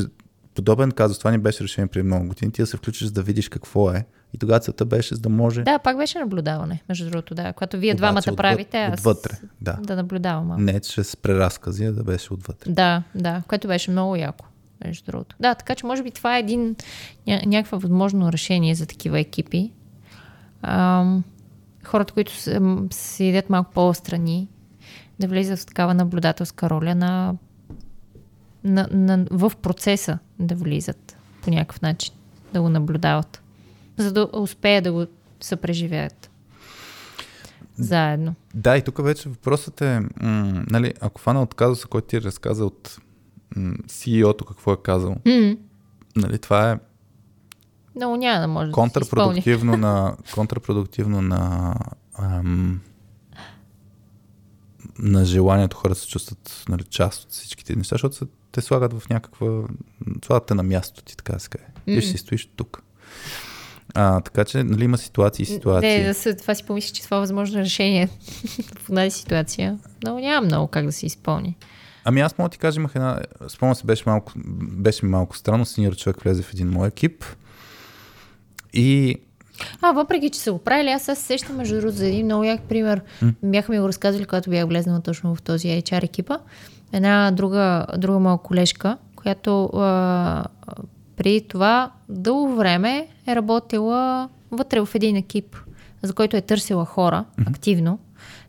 Подобен 0.58 0.92
казус, 0.92 1.20
това 1.20 1.32
ни 1.32 1.38
беше 1.38 1.64
решение 1.64 1.88
преди 1.88 2.04
много 2.04 2.28
години, 2.28 2.52
ти 2.52 2.62
да 2.62 2.68
се 2.68 2.78
включиш 2.78 3.08
да 3.08 3.24
видиш 3.24 3.50
какво 3.50 3.92
е. 3.92 4.06
И 4.34 4.38
тогава 4.38 4.60
целта 4.60 4.86
беше 4.86 5.16
за 5.16 5.22
да 5.22 5.30
може. 5.30 5.64
Да, 5.64 5.80
пак 5.80 5.98
беше 5.98 6.20
наблюдаване, 6.20 6.84
между 6.90 7.10
другото, 7.10 7.36
да. 7.36 7.54
Когато 7.54 7.78
вие 7.78 7.90
Обаче 7.90 7.98
двамата 7.98 8.20
отвъд- 8.22 8.36
правите, 8.36 8.78
аз 8.78 8.94
отвътре, 8.94 9.38
да. 9.62 9.74
да 9.74 9.96
наблюдавам. 9.96 10.46
малко. 10.46 10.62
Не 10.62 10.80
чрез 10.80 11.16
преразкази, 11.16 11.86
а 11.86 11.92
да 11.92 12.04
беше 12.04 12.34
отвътре. 12.34 12.72
Да, 12.72 13.04
да, 13.16 13.44
което 13.48 13.68
беше 13.68 13.92
много 13.92 14.16
яко, 14.16 14.46
между 14.86 15.06
другото. 15.06 15.36
Да, 15.40 15.56
така 15.56 15.76
че 15.76 15.86
може 15.86 16.04
би 16.04 16.12
това 16.12 16.38
е 16.38 16.40
един 16.40 16.76
ня- 17.28 17.46
някакво 17.46 17.80
възможно 17.80 18.32
решение 18.32 18.76
за 18.76 18.86
такива 18.86 19.20
екипи. 19.20 19.72
Ам, 20.62 21.24
хората, 21.84 22.14
които 22.14 22.34
се- 22.34 22.62
седят 22.92 23.50
малко 23.50 23.72
по-страни, 23.72 24.48
да 25.20 25.28
влизат 25.28 25.60
в 25.60 25.66
такава 25.66 25.94
наблюдателска 25.94 26.70
роля 26.70 26.96
на, 26.96 27.36
на, 28.64 28.88
на, 28.92 29.26
в 29.32 29.52
процеса 29.62 30.20
да 30.40 30.56
влизат 30.56 31.18
по 31.42 31.50
някакъв 31.50 31.82
начин, 31.82 32.14
да 32.54 32.62
го 32.62 32.70
наблюдават, 32.70 33.42
за 33.98 34.12
да 34.12 34.30
успеят 34.34 34.84
да 34.84 34.92
го 34.92 35.06
съпреживеят 35.42 36.30
заедно. 37.76 38.36
Да, 38.56 38.78
и 38.78 38.82
тук 38.82 39.04
вече 39.04 39.30
въпросът 39.30 39.82
е, 39.82 40.00
м- 40.22 40.64
нали, 40.70 40.94
ако 41.02 41.22
фана 41.22 41.42
от 41.42 41.54
казуса, 41.54 41.88
който 41.88 42.08
ти 42.08 42.22
разказа 42.22 42.66
от 42.66 42.98
м- 43.56 43.76
CEO-то 43.78 44.46
какво 44.46 44.74
е 44.74 44.78
казал, 44.84 45.16
М, 45.26 45.56
нали, 46.16 46.40
това 46.40 46.72
е 46.72 46.78
Много 47.96 48.16
няма 48.16 48.42
да 48.42 48.48
може 48.48 48.60
да 48.62 48.66
се 48.68 48.70
изпълни. 48.72 48.92
контрапродуктивно 48.92 49.78
на, 49.78 50.16
контрапродуктивно 50.34 51.22
на, 51.22 51.76
ам, 52.16 52.82
на 55.00 55.26
желанието 55.26 55.78
хората 55.78 56.00
се 56.00 56.08
чувстват 56.08 56.66
нали, 56.70 56.84
част 56.84 57.24
от 57.24 57.32
всичките 57.32 57.76
неща, 57.76 57.94
защото 57.94 58.16
се, 58.16 58.26
те 58.52 58.62
слагат 58.62 58.94
в 58.94 59.10
някаква... 59.10 59.48
Слагат 60.26 60.46
те 60.46 60.54
на 60.54 60.64
място 60.64 61.02
ти, 61.02 61.18
така 61.18 61.34
да 61.34 61.40
се 61.40 61.50
каже. 61.50 61.66
Ти 61.86 62.02
ще 62.02 62.12
си 62.12 62.18
стоиш 62.18 62.50
тук. 62.56 62.84
А, 63.94 64.22
така 64.22 64.46
че 64.46 64.64
нали, 64.64 64.84
има 64.84 64.98
ситуации 64.98 65.44
и 65.44 65.46
ситуации. 65.46 65.90
Не, 65.90 66.04
да 66.08 66.14
се, 66.14 66.36
това 66.36 66.56
си 66.56 66.64
помисля, 66.64 66.94
че 66.94 67.04
това 67.04 67.18
е 67.18 67.20
възможно 67.20 67.60
решение 67.60 68.10
в 68.80 68.96
тази 68.96 69.18
ситуация. 69.18 69.80
Но 70.04 70.20
няма 70.20 70.46
много 70.46 70.68
как 70.68 70.86
да 70.86 70.92
се 70.92 71.06
изпълни. 71.06 71.58
Ами 72.04 72.22
аз 72.22 72.38
мога 72.38 72.50
да 72.50 72.54
ти 72.54 72.58
кажа, 72.58 72.80
имах 72.80 72.96
една... 72.96 73.20
Спомням 73.48 73.76
се, 73.76 73.86
беше 73.86 74.04
малко, 74.06 74.34
беше 74.62 75.06
ми 75.06 75.12
малко 75.12 75.38
странно. 75.38 75.66
Синьор 75.66 75.96
човек 75.96 76.22
влезе 76.22 76.44
в 76.44 76.54
един 76.54 76.70
мой 76.70 76.88
екип 76.88 77.26
и 78.74 79.18
А, 79.82 79.92
въпреки, 79.92 80.30
че 80.30 80.40
са 80.40 80.52
го 80.52 80.58
правили, 80.60 80.90
аз 80.90 81.02
се 81.02 81.16
сещам 81.16 81.56
между 81.56 81.76
другото 81.76 81.98
за 81.98 82.08
един 82.08 82.26
много 82.26 82.44
як 82.44 82.62
пример. 82.62 83.02
Бяхме 83.44 83.76
ми 83.76 83.82
го 83.82 83.88
разказали, 83.88 84.26
когато 84.26 84.50
бях 84.50 84.68
влезнала 84.68 85.02
точно 85.02 85.36
в 85.36 85.42
този 85.42 85.68
HR 85.68 86.04
екипа. 86.04 86.38
Една 86.94 87.32
друга, 87.32 87.86
друга 87.98 88.20
моя 88.20 88.38
колежка, 88.38 88.98
която 89.16 89.66
а, 89.66 90.44
преди 91.16 91.42
това 91.42 91.92
дълго 92.10 92.56
време 92.56 93.08
е 93.28 93.36
работила 93.36 94.30
вътре 94.52 94.80
в 94.80 94.90
един 94.96 95.16
екип, 95.16 95.58
за 96.02 96.14
който 96.14 96.38
е 96.38 96.42
търсила 96.42 96.86
хора 96.86 97.26
активно. 97.48 98.00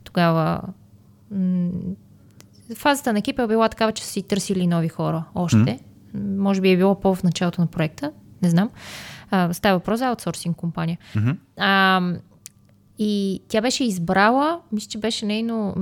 Тогава 0.03 0.61
м- 1.31 1.69
фазата 2.75 3.13
на 3.13 3.19
екипа 3.19 3.43
е 3.43 3.47
била 3.47 3.69
такава, 3.69 3.91
че 3.91 4.03
са 4.05 4.11
си 4.11 4.23
търсили 4.23 4.67
нови 4.67 4.89
хора 4.89 5.23
още. 5.35 5.79
Може 6.37 6.61
би 6.61 6.71
е 6.71 6.77
било 6.77 6.99
по 6.99 7.15
в 7.15 7.23
началото 7.23 7.61
на 7.61 7.67
проекта, 7.67 8.11
не 8.41 8.49
знам. 8.49 8.69
А, 9.31 9.53
става 9.53 9.77
въпрос 9.77 9.99
за 9.99 10.07
аутсорсинг 10.07 10.57
компания. 10.57 10.97
А, 11.57 12.01
и 13.01 13.41
тя 13.47 13.61
беше 13.61 13.83
избрала, 13.83 14.59
мисля, 14.71 14.89
че 14.89 14.97
беше 14.97 15.25
нейно, 15.25 15.73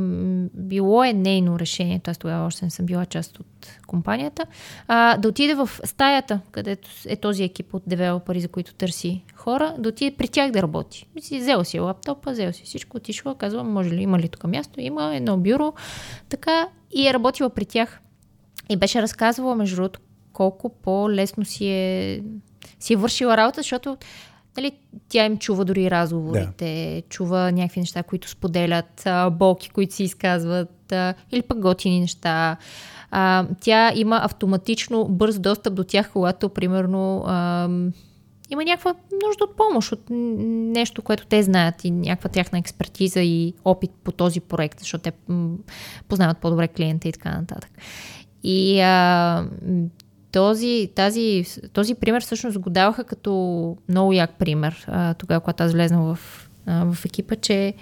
било 0.53 1.03
е 1.03 1.13
нейно 1.13 1.59
решение, 1.59 1.99
т.е. 1.99 2.15
тогава 2.15 2.45
още 2.45 2.65
не 2.65 2.71
съм 2.71 2.85
била 2.85 3.05
част 3.05 3.39
от 3.39 3.67
компанията, 3.87 4.45
а, 4.87 5.17
да 5.17 5.27
отиде 5.27 5.55
в 5.55 5.69
стаята, 5.83 6.39
където 6.51 6.89
е 7.07 7.15
този 7.15 7.43
екип 7.43 7.73
от 7.73 7.83
девелопери, 7.87 8.41
за 8.41 8.47
които 8.47 8.73
търси 8.73 9.23
хора, 9.35 9.75
да 9.79 9.89
отиде 9.89 10.17
при 10.17 10.27
тях 10.27 10.51
да 10.51 10.61
работи. 10.61 11.07
Си 11.19 11.39
взел 11.39 11.63
си 11.63 11.79
лаптопа, 11.79 12.31
взел 12.31 12.53
си 12.53 12.63
всичко, 12.63 12.97
отишла, 12.97 13.35
казва, 13.35 13.63
може 13.63 13.89
ли, 13.89 14.01
има 14.01 14.19
ли 14.19 14.29
тук 14.29 14.43
място? 14.43 14.81
Има 14.81 15.15
едно 15.15 15.37
бюро, 15.37 15.73
така, 16.29 16.67
и 16.91 17.07
е 17.07 17.13
работила 17.13 17.49
при 17.49 17.65
тях. 17.65 18.01
И 18.69 18.77
беше 18.77 19.01
разказвала, 19.01 19.55
между 19.55 19.75
другото, 19.75 19.99
колко 20.33 20.69
по-лесно 20.69 21.45
си 21.45 21.67
е, 21.67 22.21
си 22.79 22.93
е 22.93 22.97
вършила 22.97 23.37
работа, 23.37 23.61
защото 23.61 23.97
нали, 24.57 24.71
тя 25.09 25.25
им 25.25 25.37
чува 25.37 25.65
дори 25.65 25.91
разговорите, 25.91 26.93
да. 26.95 27.09
чува 27.09 27.51
някакви 27.51 27.79
неща, 27.79 28.03
които 28.03 28.29
споделят, 28.29 29.07
болки, 29.31 29.69
които 29.69 29.95
си 29.95 30.03
изказват, 30.03 30.93
или 31.31 31.41
пък 31.41 31.59
готини 31.59 31.99
неща. 31.99 32.57
А, 33.11 33.45
тя 33.61 33.91
има 33.95 34.19
автоматично 34.23 35.05
бърз 35.05 35.39
достъп 35.39 35.73
до 35.73 35.83
тях, 35.83 36.11
когато, 36.11 36.49
примерно, 36.49 37.23
а, 37.27 37.69
има 38.49 38.63
някаква 38.63 38.93
нужда 39.25 39.43
от 39.43 39.57
помощ, 39.57 39.91
от 39.91 40.03
нещо, 40.09 41.01
което 41.01 41.25
те 41.25 41.43
знаят 41.43 41.85
и 41.85 41.91
някаква 41.91 42.29
тяхна 42.29 42.59
експертиза 42.59 43.21
и 43.21 43.53
опит 43.65 43.91
по 44.03 44.11
този 44.11 44.39
проект, 44.39 44.79
защото 44.79 45.01
те 45.01 45.11
познават 46.07 46.37
по-добре 46.37 46.67
клиента 46.67 47.07
и 47.07 47.11
така 47.11 47.31
нататък. 47.31 47.71
И 48.43 48.79
а, 48.79 49.45
този, 50.31 50.89
тази, 50.95 51.45
този 51.73 51.95
пример 51.95 52.21
всъщност 52.21 52.59
го 52.59 52.69
даваха 52.69 53.03
като 53.03 53.77
много 53.89 54.13
як 54.13 54.37
пример, 54.37 54.85
а, 54.87 55.13
тогава, 55.13 55.41
когато 55.41 55.63
аз 55.63 55.71
влезнах 55.71 55.99
в, 55.99 56.19
а, 56.65 56.85
в 56.93 57.05
екипа, 57.05 57.35
че 57.35 57.73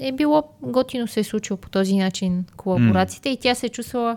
е 0.00 0.12
било 0.12 0.42
готино 0.62 1.06
се 1.06 1.20
е 1.20 1.24
случило 1.24 1.56
по 1.56 1.70
този 1.70 1.96
начин 1.96 2.44
колаборациите 2.56 3.28
и 3.28 3.36
тя 3.36 3.54
се 3.54 3.66
е 3.66 3.68
чувствала 3.68 4.16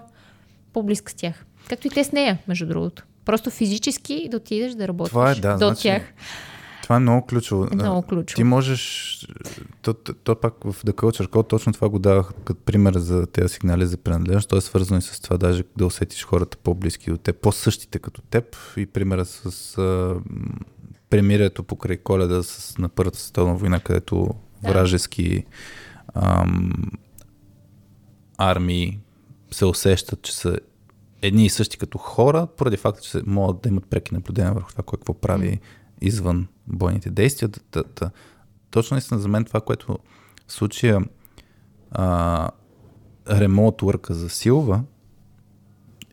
по-близка 0.73 1.11
с 1.11 1.15
тях. 1.15 1.45
Както 1.69 1.87
и 1.87 1.89
те 1.89 2.03
с 2.03 2.11
нея, 2.11 2.37
между 2.47 2.65
другото. 2.65 3.03
Просто 3.25 3.49
физически 3.49 4.27
да 4.31 4.37
отидеш 4.37 4.73
да 4.73 4.87
работиш 4.87 5.09
Това 5.09 5.31
е, 5.31 5.35
да, 5.35 5.51
до 5.51 5.57
значи, 5.57 5.81
тях. 5.81 6.13
Това 6.85 6.95
е 6.95 6.99
много 6.99 7.25
ключово. 7.25 7.67
Е 7.71 7.75
много 7.75 8.01
ключово. 8.01 8.35
Ти 8.35 8.43
можеш, 8.43 9.19
то, 9.81 9.93
то, 9.93 10.13
то 10.13 10.35
пак 10.35 10.53
в 10.63 10.73
The 10.83 10.91
Culture 10.91 11.27
Code 11.27 11.49
точно 11.49 11.73
това 11.73 11.89
го 11.89 11.99
давах 11.99 12.33
като 12.45 12.61
пример 12.61 12.93
за 12.97 13.27
тези 13.27 13.53
сигнали 13.53 13.85
за 13.85 13.97
принадлежност. 13.97 14.49
То 14.49 14.57
е 14.57 14.61
свързано 14.61 14.97
и 14.97 15.01
с 15.01 15.19
това 15.19 15.37
даже 15.37 15.63
да 15.77 15.85
усетиш 15.85 16.25
хората 16.25 16.57
по-близки 16.57 17.11
до 17.11 17.17
теб, 17.17 17.41
по-същите 17.41 17.99
като 17.99 18.21
теб 18.21 18.55
и 18.77 18.85
примера 18.85 19.25
с 19.25 19.77
а, 19.77 20.15
премирието 21.09 21.63
покрай 21.63 21.97
коледа 21.97 22.43
с, 22.43 22.77
на 22.77 22.89
Първата 22.89 23.19
световна 23.19 23.55
война, 23.55 23.79
където 23.79 24.29
Да. 24.63 24.69
вражески 24.71 25.45
ам, 26.13 26.73
армии 28.37 28.99
се 29.51 29.65
усещат, 29.65 30.21
че 30.21 30.35
са 30.35 30.57
едни 31.21 31.45
и 31.45 31.49
същи 31.49 31.77
като 31.77 31.97
хора, 31.97 32.47
поради 32.57 32.77
факта, 32.77 33.01
че 33.01 33.21
могат 33.25 33.61
да 33.61 33.69
имат 33.69 33.85
преки 33.85 34.13
наблюдения 34.13 34.53
върху 34.53 34.71
това, 34.71 34.83
кой 34.83 34.97
какво 34.97 35.13
прави 35.13 35.59
извън 36.01 36.47
бойните 36.67 37.09
действия. 37.09 37.49
Да, 37.71 37.83
да. 37.99 38.11
Точно 38.71 38.95
наистина 38.95 39.19
за 39.19 39.27
мен 39.27 39.45
това, 39.45 39.61
което 39.61 39.99
в 40.47 40.53
случая 40.53 41.01
а, 41.91 42.49
ремонт 43.29 43.75
work 43.75 44.11
засилва 44.11 44.83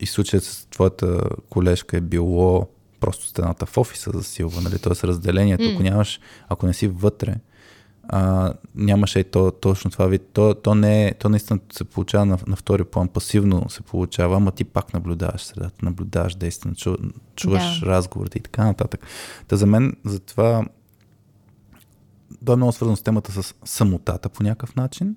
и 0.00 0.06
в 0.06 0.10
случая 0.10 0.40
с 0.40 0.66
твоята 0.66 1.28
колежка 1.50 1.96
е 1.96 2.00
било 2.00 2.68
просто 3.00 3.26
стената 3.26 3.66
в 3.66 3.78
офиса 3.78 4.10
засилва, 4.14 4.60
нали? 4.60 4.78
Тоест 4.78 5.04
разделението, 5.04 5.64
ако 5.74 5.82
нямаш, 5.82 6.20
ако 6.48 6.66
не 6.66 6.74
си 6.74 6.88
вътре, 6.88 7.34
а, 8.08 8.52
нямаше 8.74 9.18
и 9.18 9.24
то, 9.24 9.50
точно 9.50 9.90
това 9.90 10.06
вид. 10.06 10.22
То, 10.32 10.54
то, 10.54 10.74
не 10.74 11.06
е, 11.06 11.14
то 11.14 11.28
наистина 11.28 11.60
се 11.72 11.84
получава 11.84 12.26
на, 12.26 12.38
на 12.46 12.56
втори 12.56 12.84
план, 12.84 13.08
пасивно 13.08 13.70
се 13.70 13.82
получава, 13.82 14.36
ама 14.36 14.50
ти 14.52 14.64
пак 14.64 14.94
наблюдаваш 14.94 15.42
средата, 15.42 15.84
наблюдаваш 15.84 16.34
действия, 16.34 16.74
чу, 16.74 16.96
чуваш 17.36 17.80
Да. 17.80 17.86
разговорите 17.86 18.38
и 18.38 18.42
така 18.42 18.64
нататък. 18.64 19.06
Та 19.48 19.56
за 19.56 19.66
мен, 19.66 19.96
затова 20.04 20.64
то 22.44 22.52
е 22.52 22.56
много 22.56 22.72
свързано 22.72 22.96
с 22.96 23.02
темата 23.02 23.42
с 23.42 23.54
самотата 23.64 24.28
по 24.28 24.42
някакъв 24.42 24.76
начин. 24.76 25.16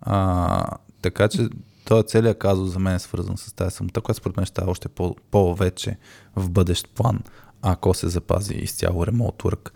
А, 0.00 0.66
така 1.02 1.28
че 1.28 1.48
този 1.84 2.06
целият 2.06 2.38
казус 2.38 2.70
за 2.72 2.78
мен 2.78 2.94
е 2.94 2.98
свързан 2.98 3.36
с 3.36 3.52
тази 3.52 3.76
самота, 3.76 4.00
която 4.00 4.18
според 4.18 4.36
мен 4.36 4.46
ще 4.46 4.50
става 4.50 4.70
още 4.70 4.88
по- 4.88 5.16
повече 5.30 5.96
в 6.36 6.50
бъдещ 6.50 6.94
план, 6.94 7.20
ако 7.62 7.94
се 7.94 8.08
запази 8.08 8.54
изцяло 8.54 9.06
ремонт 9.06 9.34
work. 9.42 9.70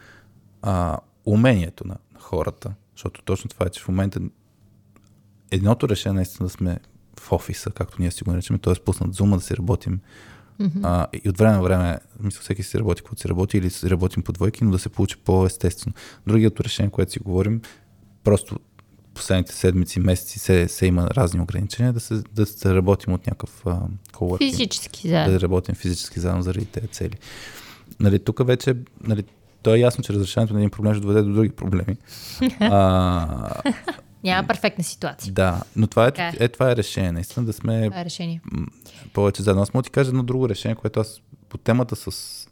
А, 0.62 0.98
умението 1.26 1.86
на 1.86 1.96
хората, 2.32 2.74
защото 2.96 3.22
точно 3.22 3.50
това 3.50 3.66
е, 3.66 3.70
че 3.70 3.82
в 3.82 3.88
момента 3.88 4.20
едното 5.50 5.88
решение 5.88 6.14
наистина 6.14 6.46
да 6.46 6.50
сме 6.50 6.78
в 7.20 7.32
офиса, 7.32 7.70
както 7.70 7.96
ние 8.00 8.10
си 8.10 8.24
го 8.24 8.30
наричаме, 8.30 8.58
т.е. 8.58 8.74
пуснат 8.74 9.14
зума 9.14 9.36
да 9.36 9.42
си 9.42 9.56
работим 9.56 10.00
а, 10.82 11.06
и 11.24 11.28
от 11.28 11.38
време 11.38 11.56
на 11.56 11.62
време, 11.62 11.98
мисля, 12.20 12.40
всеки 12.40 12.62
си 12.62 12.78
работи, 12.78 13.02
каквото 13.02 13.20
си 13.20 13.28
работи 13.28 13.58
или 13.58 13.70
си 13.70 13.90
работим 13.90 14.22
по 14.22 14.32
двойки, 14.32 14.64
но 14.64 14.70
да 14.70 14.78
се 14.78 14.88
получи 14.88 15.16
по-естествено. 15.16 15.94
Другието 16.26 16.64
решение, 16.64 16.90
което 16.90 17.12
си 17.12 17.18
говорим, 17.18 17.60
просто 18.24 18.58
последните 19.14 19.54
седмици, 19.54 20.00
месеци 20.00 20.38
се, 20.38 20.68
се 20.68 20.86
има 20.86 21.08
разни 21.10 21.40
ограничения, 21.40 21.92
да 21.92 22.00
се, 22.00 22.22
да 22.32 22.46
се 22.46 22.74
работим 22.74 23.14
от 23.14 23.26
някакъв 23.26 23.64
coworking. 24.12 24.38
Физически, 24.38 25.08
да. 25.08 25.30
Да 25.30 25.40
работим 25.40 25.74
физически 25.74 26.20
заедно 26.20 26.42
заради 26.42 26.66
тези 26.66 26.88
цели. 26.88 27.16
Нали, 28.00 28.18
тук 28.18 28.46
вече, 28.46 28.76
нали, 29.00 29.24
то 29.62 29.74
е 29.74 29.78
ясно, 29.78 30.04
че 30.04 30.12
разрешението 30.12 30.54
на 30.54 30.60
един 30.60 30.70
проблем 30.70 30.94
ще 30.94 31.00
доведе 31.00 31.22
до 31.22 31.32
други 31.32 31.50
проблеми. 31.50 31.96
а, 32.60 33.62
Няма 34.24 34.48
перфектна 34.48 34.84
ситуация. 34.84 35.32
да, 35.32 35.62
но 35.76 35.86
това 35.86 36.06
е, 36.06 36.12
е. 36.16 36.44
е, 36.44 36.48
това 36.48 36.70
е 36.70 36.76
решение, 36.76 37.12
наистина 37.12 37.46
да 37.46 37.52
сме 37.52 37.84
Това 37.88 38.00
е 38.00 38.04
решение. 38.04 38.40
повече 39.12 39.42
заедно. 39.42 39.62
Аз 39.62 39.74
мога 39.74 39.82
да 39.82 39.86
ти 39.86 39.90
кажа 39.90 40.08
едно 40.08 40.22
друго 40.22 40.48
решение, 40.48 40.74
което 40.74 41.00
аз 41.00 41.20
по 41.48 41.58
темата 41.58 41.96
с 41.96 42.48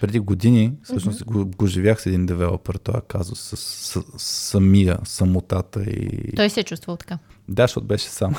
преди 0.00 0.18
години, 0.18 0.72
всъщност 0.82 1.24
го, 1.24 1.46
го 1.46 1.66
живях 1.66 2.02
с 2.02 2.06
един 2.06 2.26
девелопър, 2.26 2.76
този 2.76 2.98
казус 3.08 3.40
с, 3.40 3.56
с, 3.56 4.02
с 4.16 4.22
самия, 4.22 4.98
самотата 5.04 5.82
и... 5.82 6.32
Той 6.36 6.50
се 6.50 6.60
е 6.60 6.64
чувствал 6.64 6.96
така. 6.96 7.18
Да, 7.48 7.62
защото 7.62 7.86
беше 7.86 8.06
сам. 8.08 8.34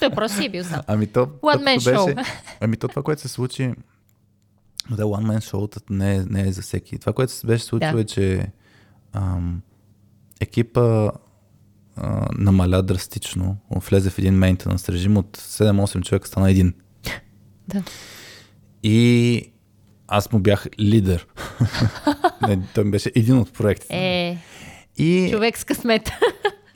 Той 0.00 0.10
просто 0.10 0.36
си 0.38 0.44
е 0.44 0.48
бил 0.48 0.64
сам. 0.64 0.80
Ами 0.86 1.06
то, 1.06 1.26
One 1.26 1.64
man 1.64 1.84
тъпото 1.84 2.10
show. 2.10 2.14
беше, 2.14 2.30
ами 2.60 2.76
то 2.76 2.88
това, 2.88 3.02
което 3.02 3.22
се 3.22 3.28
случи, 3.28 3.72
да, 4.90 5.02
one 5.02 5.26
man 5.26 5.52
show 5.52 5.90
не 5.90 6.16
е, 6.16 6.24
не 6.24 6.48
е 6.48 6.52
за 6.52 6.62
всеки. 6.62 6.98
Това, 6.98 7.12
което 7.12 7.32
се 7.32 7.46
беше 7.46 7.64
случило 7.64 7.92
Да. 7.92 8.00
е, 8.00 8.04
че 8.04 8.46
ам, 9.12 9.62
екипа 10.40 11.10
а, 11.96 12.28
намаля 12.38 12.82
драстично, 12.82 13.56
влезе 13.70 14.10
в 14.10 14.18
един 14.18 14.34
мейнтенанс 14.34 14.88
режим 14.88 15.16
от 15.16 15.36
7-8 15.36 16.02
човека 16.02 16.28
стана 16.28 16.50
един. 16.50 16.74
Да. 17.68 17.82
И 18.82 19.52
аз 20.08 20.32
му 20.32 20.38
бях 20.38 20.66
лидер. 20.80 21.26
не, 22.48 22.60
той 22.74 22.84
ми 22.84 22.90
беше 22.90 23.12
един 23.14 23.38
от 23.38 23.52
проектите. 23.52 23.94
Е, 23.96 24.38
И, 24.98 25.28
човек 25.32 25.58
с 25.58 25.64
късмет. 25.64 26.10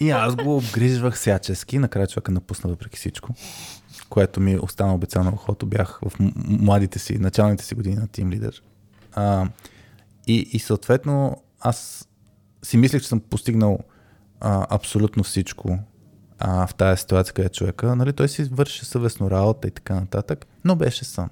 и 0.01 0.11
аз 0.11 0.37
го 0.37 0.57
обгрижвах 0.57 1.15
всячески. 1.15 1.79
Накрая 1.79 2.07
човека 2.07 2.33
напусна 2.33 2.71
въпреки 2.71 2.97
всичко, 2.97 3.35
което 4.13 4.41
ми 4.41 4.59
остана 4.59 4.95
обецано 4.95 5.25
на 5.25 5.33
ухото. 5.33 5.67
Бях 5.67 6.01
в 6.03 6.13
младите 6.45 6.99
си, 6.99 7.19
началните 7.19 7.65
си 7.65 7.75
години 7.75 7.97
на 7.97 8.09
тим 8.09 8.31
лидер. 8.31 8.63
А, 9.13 9.49
и, 10.27 10.49
и 10.53 10.59
съответно 10.59 11.43
аз 11.61 12.09
си 12.63 12.77
мислех, 12.77 13.03
че 13.03 13.09
съм 13.09 13.21
постигнал 13.21 13.79
а, 14.41 14.67
абсолютно 14.71 15.23
всичко 15.23 15.79
а, 16.39 16.67
в 16.67 16.75
тази 16.75 17.01
ситуация, 17.01 17.35
където 17.35 17.59
човека, 17.59 17.97
нали, 17.97 18.13
той 18.13 18.29
си 18.29 18.45
върши 18.45 18.85
съвестно 18.85 19.31
работа 19.31 19.69
и 19.69 19.71
така 19.71 19.95
нататък, 19.95 20.47
но 20.65 20.77
беше 20.77 21.05
сам. 21.05 21.31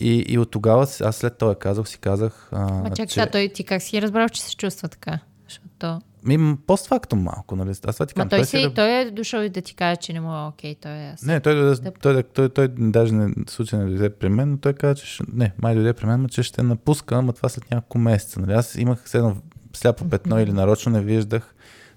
И, 0.00 0.24
и 0.28 0.38
от 0.38 0.50
тогава 0.50 0.86
аз 1.00 1.16
след 1.16 1.38
това 1.38 1.54
казах, 1.54 1.88
си 1.88 1.98
казах, 1.98 2.48
а, 2.52 2.58
Ма 2.58 2.90
чакай, 2.90 3.06
че... 3.06 3.30
той 3.30 3.48
ти 3.54 3.64
как 3.64 3.82
си 3.82 4.02
разбрал, 4.02 4.28
че 4.28 4.42
се 4.42 4.56
чувства 4.56 4.88
така? 4.88 5.18
Защото... 5.48 6.00
Ми, 6.24 6.56
постфактум 6.66 7.22
малко, 7.22 7.56
нали? 7.56 7.70
Аз 7.70 7.80
това 7.80 8.06
ти 8.06 8.14
Ма 8.16 8.22
казвам. 8.22 8.28
той, 8.30 8.44
си 8.46 8.56
раб- 8.56 8.74
той 8.74 8.90
е 8.90 9.10
дошъл 9.10 9.40
и 9.40 9.48
да 9.48 9.60
ти 9.60 9.74
каже, 9.74 9.96
че 9.96 10.12
не 10.12 10.20
му 10.20 10.36
е 10.36 10.48
окей, 10.48 10.74
той 10.74 10.92
е 10.92 11.06
аз. 11.06 11.22
Не, 11.22 11.40
той, 11.40 11.54
дойде, 11.54 11.76
той, 11.82 11.92
той, 11.92 12.22
той, 12.22 12.48
той, 12.48 12.68
даже 12.78 13.14
не, 13.14 13.34
случай 13.48 13.78
не 13.78 13.84
дойде 13.86 14.10
при 14.10 14.28
мен, 14.28 14.50
но 14.50 14.58
той 14.58 14.72
каза, 14.72 14.94
че 14.94 15.06
ще, 15.06 15.24
не, 15.32 15.52
май 15.62 15.74
дойде 15.74 15.92
при 15.92 16.06
мен, 16.06 16.22
но 16.22 16.28
че 16.28 16.42
ще 16.42 16.62
напуска, 16.62 17.14
ама 17.14 17.32
това 17.32 17.48
след 17.48 17.70
няколко 17.70 17.98
месеца. 17.98 18.40
Нали? 18.40 18.52
Аз 18.52 18.74
имах 18.74 19.04
едно 19.14 19.36
сляпо 19.72 20.08
петно 20.08 20.40
или 20.40 20.52
нарочно 20.52 20.92
не 20.92 21.00
виждах, 21.00 21.54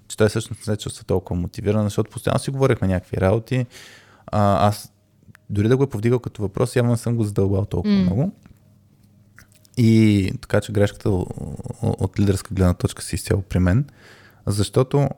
че 0.08 0.16
той 0.16 0.28
всъщност 0.28 0.60
не 0.60 0.64
се 0.66 0.82
чувства 0.82 1.04
толкова 1.04 1.40
мотивиран, 1.40 1.84
защото 1.84 2.10
постоянно 2.10 2.38
си 2.38 2.50
говорихме 2.50 2.88
някакви 2.88 3.16
работи. 3.16 3.66
А, 4.26 4.68
аз 4.68 4.92
дори 5.50 5.68
да 5.68 5.76
го 5.76 5.82
е 5.82 5.88
повдигал 5.88 6.18
като 6.18 6.42
въпрос, 6.42 6.76
явно 6.76 6.90
не 6.90 6.96
съм 6.96 7.16
го 7.16 7.24
задълбал 7.24 7.64
толкова 7.64 7.94
М. 7.94 8.02
много. 8.02 8.32
И 9.76 10.32
така 10.40 10.60
че 10.60 10.72
грешката 10.72 11.10
от 11.82 12.18
лидерска 12.20 12.54
гледна 12.54 12.74
точка 12.74 13.02
си 13.02 13.14
изцяло 13.14 13.42
при 13.42 13.58
мен, 13.58 13.86
защото 14.46 15.08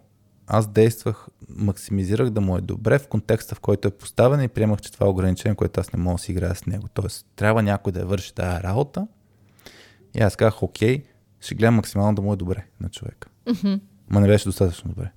аз 0.47 0.67
действах, 0.67 1.27
максимизирах 1.49 2.31
да 2.31 2.41
му 2.41 2.57
е 2.57 2.61
добре 2.61 2.99
в 2.99 3.09
контекста, 3.09 3.55
в 3.55 3.61
който 3.61 3.89
е 3.89 3.91
поставен 3.91 4.43
и 4.43 4.49
приемах, 4.49 4.81
че 4.81 4.93
това 4.93 5.07
е 5.07 5.11
ограничение, 5.11 5.57
което 5.57 5.81
аз 5.81 5.93
не 5.93 6.03
мога 6.03 6.15
да 6.15 6.23
си 6.23 6.33
играя 6.33 6.55
с 6.55 6.67
него. 6.67 6.89
Тоест, 6.95 7.27
трябва 7.37 7.63
някой 7.63 7.93
да 7.93 8.01
я 8.01 8.07
върши 8.07 8.35
тази 8.35 8.63
работа. 8.63 9.07
И 10.15 10.21
аз 10.21 10.37
казах, 10.37 10.63
окей, 10.63 11.03
ще 11.41 11.55
гледам 11.55 11.75
максимално 11.75 12.15
да 12.15 12.23
му 12.23 12.33
е 12.33 12.37
добре 12.37 12.67
на 12.81 12.89
човека. 12.89 13.29
Ма 14.11 14.21
не 14.21 14.27
беше 14.27 14.45
достатъчно 14.45 14.91
добре. 14.91 15.11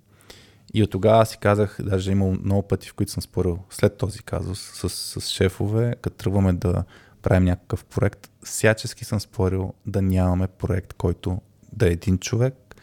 И 0.74 0.84
от 0.84 0.90
тогава 0.90 1.26
си 1.26 1.38
казах, 1.38 1.78
даже 1.84 2.12
имал 2.12 2.36
много 2.44 2.68
пъти, 2.68 2.90
в 2.90 2.94
които 2.94 3.12
съм 3.12 3.24
спорил 3.24 3.60
след 3.70 3.98
този 3.98 4.20
казус 4.20 4.60
с, 4.60 4.90
с 4.90 5.30
шефове, 5.30 5.96
като 6.02 6.18
тръгваме 6.18 6.54
да 6.54 6.84
правим 7.22 7.43
някакъв 7.43 7.86
проект, 7.86 8.30
всячески 8.43 9.05
съм 9.05 9.20
спорил 9.20 9.74
да 9.86 10.01
нямаме 10.01 10.47
проект, 10.47 10.93
който 10.93 11.41
да 11.74 11.88
е 11.88 11.91
един 11.91 12.17
човек, 12.17 12.76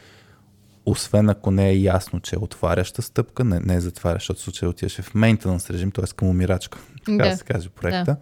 освен 0.87 1.29
ако 1.29 1.51
не 1.51 1.69
е 1.69 1.79
ясно, 1.79 2.21
че 2.21 2.37
е 2.37 2.39
отваряща 2.39 3.03
стъпка, 3.03 3.45
не, 3.45 3.61
не 3.61 3.75
е 3.75 3.81
затварящ, 3.81 4.23
защото 4.23 4.41
в 4.41 4.45
случая 4.45 4.71
отиваше 4.71 5.03
в 5.03 5.15
мейнтенанс 5.15 5.71
режим, 5.71 5.91
т.е. 5.91 6.05
към 6.17 6.29
умирачка, 6.29 6.79
така 7.05 7.25
да. 7.25 7.31
Да. 7.31 7.37
се 7.37 7.45
каже 7.45 7.69
проекта. 7.69 8.17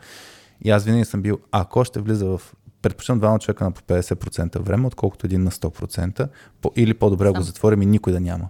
И 0.64 0.70
аз 0.70 0.84
винаги 0.84 1.04
съм 1.04 1.22
бил, 1.22 1.38
ако 1.52 1.84
ще 1.84 2.00
влиза 2.00 2.26
в 2.26 2.40
предпочитам 2.82 3.18
двама 3.18 3.38
човека 3.38 3.64
на 3.64 3.70
по 3.70 3.80
50% 3.80 4.58
време, 4.58 4.86
отколкото 4.86 5.26
един 5.26 5.42
на 5.42 5.50
100%, 5.50 6.28
по, 6.60 6.72
или 6.76 6.94
по-добре 6.94 7.28
го 7.28 7.34
Сам. 7.34 7.42
затворим 7.42 7.82
и 7.82 7.86
никой 7.86 8.12
да 8.12 8.20
няма. 8.20 8.48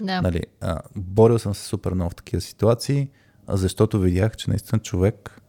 Да. 0.00 0.22
Нали, 0.22 0.42
а, 0.60 0.80
борил 0.96 1.38
съм 1.38 1.54
се 1.54 1.66
супер 1.66 1.92
много 1.92 2.10
в 2.10 2.14
такива 2.14 2.40
ситуации, 2.40 3.08
защото 3.48 4.00
видях, 4.00 4.36
че 4.36 4.50
наистина 4.50 4.78
човек 4.78 5.39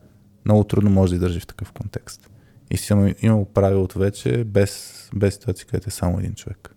много 0.46 0.64
трудно 0.64 0.90
може 0.90 1.10
да 1.10 1.16
издържи 1.16 1.40
в 1.40 1.48
такъв 1.48 1.72
контекст. 1.72 2.30
И 2.72 2.78
съм 2.78 3.14
имал 3.22 3.46
правилото 3.46 4.00
вече 4.00 4.44
без, 4.44 5.10
без 5.16 5.34
ситуации, 5.34 5.66
където 5.66 5.88
е 5.88 5.92
само 5.92 6.20
един 6.20 6.34
човек. 6.34 6.76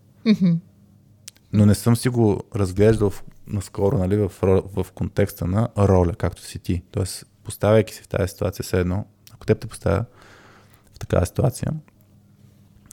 Но 1.53 1.67
не 1.67 1.75
съм 1.75 1.97
си 1.97 2.09
го 2.09 2.41
разглеждал 2.57 3.11
в, 3.11 3.25
наскоро 3.47 3.99
нали, 3.99 4.17
в, 4.17 4.33
в 4.77 4.87
контекста 4.95 5.47
на 5.47 5.69
роля, 5.79 6.15
както 6.15 6.43
си 6.43 6.59
ти. 6.59 6.83
Тоест, 6.91 7.27
поставяйки 7.45 7.95
се 7.95 8.03
в 8.03 8.09
тази 8.09 8.29
ситуация, 8.29 8.63
все 8.63 8.81
едно, 8.81 9.07
ако 9.33 9.47
теб 9.47 9.61
те 9.61 9.67
поставя 9.67 10.05
в 10.95 10.99
такава 10.99 11.27
ситуация, 11.27 11.73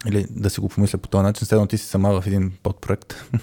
или 0.08 0.26
да 0.30 0.50
си 0.50 0.60
го 0.60 0.70
помисля 0.70 0.98
по 0.98 1.10
този 1.10 1.24
начин, 1.24 1.46
все 1.46 1.56
едно 1.56 1.68
ти 1.68 1.78
си 1.78 1.86
сама 1.86 2.22
в 2.22 2.28
един 2.28 2.52
подпроект 2.64 3.14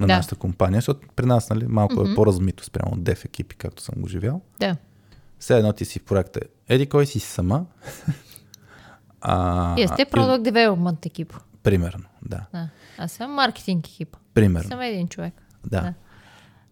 на 0.00 0.06
Да. 0.06 0.16
нашата 0.16 0.36
компания, 0.36 0.78
защото 0.78 1.08
при 1.16 1.26
нас 1.26 1.50
нали, 1.50 1.66
малко 1.66 1.94
Мгм. 2.00 2.12
е 2.12 2.14
по-размито 2.14 2.64
спрямо 2.64 2.92
от 2.92 3.02
деф 3.04 3.24
екипи, 3.24 3.56
както 3.56 3.82
съм 3.82 3.94
го 3.98 4.08
живял. 4.08 4.40
Да. 4.60 4.76
Все 5.38 5.58
едно 5.58 5.72
ти 5.72 5.84
си 5.84 5.98
в 5.98 6.04
проекта. 6.04 6.40
Еди 6.68 6.86
кой 6.86 7.06
си 7.06 7.20
сама. 7.20 7.66
а, 9.20 9.74
Вие 9.74 9.88
сте 9.88 10.06
Product 10.06 10.50
Development 10.50 11.06
екип. 11.06 11.34
Примерно, 11.62 12.04
да. 12.22 12.46
Да. 12.52 12.68
Аз 12.98 13.12
съм 13.12 13.30
маркетинг 13.30 13.88
екип. 13.88 14.16
Примерно. 14.34 14.68
Съм 14.68 14.80
един 14.80 15.08
човек. 15.08 15.34
Да. 15.66 15.80
Да. 15.80 15.94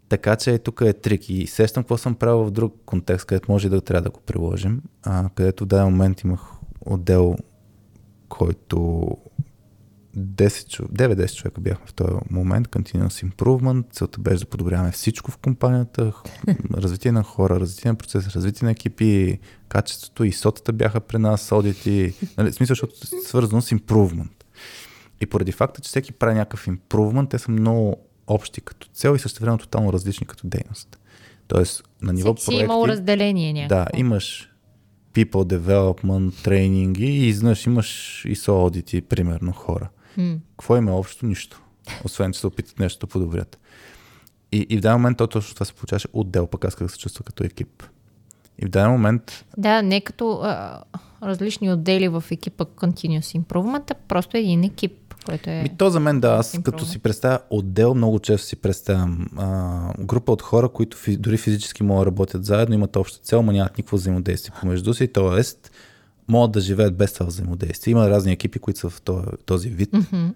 Така 0.08 0.36
че 0.36 0.58
тук 0.58 0.80
е 0.80 0.92
трик. 0.92 1.30
И 1.30 1.46
сещам 1.46 1.82
какво 1.82 1.96
съм 1.96 2.14
правил 2.14 2.44
в 2.44 2.50
друг 2.50 2.74
контекст, 2.86 3.26
където 3.26 3.52
може 3.52 3.68
да 3.68 3.80
трябва 3.80 4.02
да 4.02 4.10
го 4.10 4.20
приложим. 4.20 4.82
А, 5.02 5.28
където 5.34 5.64
в 5.64 5.66
даден 5.66 5.84
момент 5.84 6.20
имах 6.20 6.40
отдел, 6.80 7.36
който 8.28 9.08
10, 10.16 10.68
чов- 10.68 10.88
9-10 10.88 11.34
човека 11.34 11.60
бяхме 11.60 11.86
в 11.86 11.94
този 11.94 12.12
момент, 12.30 12.68
Continuous 12.68 13.30
Improvement, 13.30 13.84
целта 13.92 14.20
беше 14.20 14.38
да 14.38 14.46
подобряваме 14.46 14.90
всичко 14.90 15.30
в 15.30 15.36
компанията, 15.36 16.12
развитие 16.74 17.12
на 17.12 17.22
хора, 17.22 17.60
развитие 17.60 17.90
на 17.90 17.94
процес, 17.94 18.28
развитие 18.28 18.66
на 18.66 18.72
екипи, 18.72 19.38
качеството 19.68 20.24
и 20.24 20.32
сотата 20.32 20.72
бяха 20.72 21.00
при 21.00 21.18
нас, 21.18 21.52
аудити, 21.52 22.14
нали, 22.38 22.50
в 22.50 22.54
смисъл, 22.54 22.74
защото 22.74 22.94
е 23.16 23.20
свързано 23.20 23.62
с 23.62 23.70
improvement. 23.70 24.30
И 25.20 25.26
поради 25.26 25.52
факта, 25.52 25.80
че 25.80 25.88
всеки 25.88 26.12
прави 26.12 26.34
някакъв 26.34 26.66
improvement, 26.66 27.30
те 27.30 27.38
са 27.38 27.50
много 27.50 27.96
общи 28.26 28.60
като 28.60 28.88
цел 28.88 29.14
и 29.16 29.18
също 29.18 29.40
време 29.40 29.58
тотално 29.58 29.92
различни 29.92 30.26
като 30.26 30.46
дейност. 30.46 30.98
Тоест, 31.48 31.84
на 32.02 32.12
ниво 32.12 32.34
Всеки 32.34 32.46
проекти... 32.46 32.64
имал 32.64 32.84
разделение 32.88 33.52
някакво. 33.52 33.74
Да, 33.76 33.98
имаш 33.98 34.50
people 35.14 35.58
development, 35.58 36.42
тренинги 36.44 37.06
и 37.06 37.26
изнъж 37.26 37.66
имаш 37.66 38.22
ISO 38.28 38.48
аудити, 38.48 39.00
примерно 39.00 39.52
хора. 39.52 39.88
Какво 40.50 40.76
има 40.76 40.96
общо? 40.96 41.26
Нищо. 41.26 41.62
освен 42.04 42.32
че 42.32 42.40
се 42.40 42.46
опитат 42.46 42.78
нещо 42.78 43.06
да 43.06 43.10
подобрят. 43.10 43.58
И, 44.52 44.66
и 44.70 44.76
в 44.76 44.80
даден 44.80 44.96
момент 44.96 45.18
то 45.18 45.26
точно 45.26 45.54
това 45.54 45.66
се 45.66 45.72
получаваше 45.72 46.08
отдел, 46.12 46.46
пък 46.46 46.64
аз 46.64 46.74
как 46.74 46.90
се 46.90 46.98
чувства 46.98 47.24
като 47.24 47.44
екип. 47.44 47.82
И 48.58 48.66
в 48.66 48.68
даден 48.68 48.90
момент, 48.90 49.44
Да, 49.56 49.82
не 49.82 50.00
като 50.00 50.40
а, 50.42 50.82
различни 51.22 51.72
отдели 51.72 52.08
в 52.08 52.24
екипа 52.30 52.64
Continuous 52.64 53.40
Improvement, 53.40 53.90
а 53.90 53.94
просто 54.08 54.36
един 54.36 54.64
екип, 54.64 55.14
който 55.26 55.50
е... 55.50 55.62
ми 55.62 55.76
то 55.78 55.90
за 55.90 56.00
мен 56.00 56.20
да, 56.20 56.28
аз 56.28 56.52
Improvement. 56.52 56.62
като 56.62 56.84
си 56.84 56.98
представя 56.98 57.38
отдел, 57.50 57.94
много 57.94 58.18
често 58.18 58.46
си 58.46 58.56
представям 58.56 59.26
а, 59.36 59.92
група 59.98 60.32
от 60.32 60.42
хора, 60.42 60.68
които 60.68 60.96
фи, 60.96 61.16
дори 61.16 61.36
физически 61.36 61.82
могат 61.82 62.04
да 62.04 62.06
работят 62.06 62.44
заедно, 62.44 62.74
имат 62.74 62.96
обща 62.96 63.18
цел, 63.18 63.42
но 63.42 63.52
нямат 63.52 63.78
никакво 63.78 63.96
взаимодействие 63.96 64.54
помежду 64.60 64.94
си, 64.94 65.08
т.е. 65.08 65.42
могат 66.28 66.52
да 66.52 66.60
живеят 66.60 66.96
без 66.96 67.12
това 67.12 67.26
взаимодействие. 67.26 67.92
Има 67.92 68.10
разни 68.10 68.32
екипи, 68.32 68.58
които 68.58 68.80
са 68.80 68.90
в 68.90 69.02
този, 69.46 69.68
вид. 69.68 69.92
Мгм. 69.92 70.26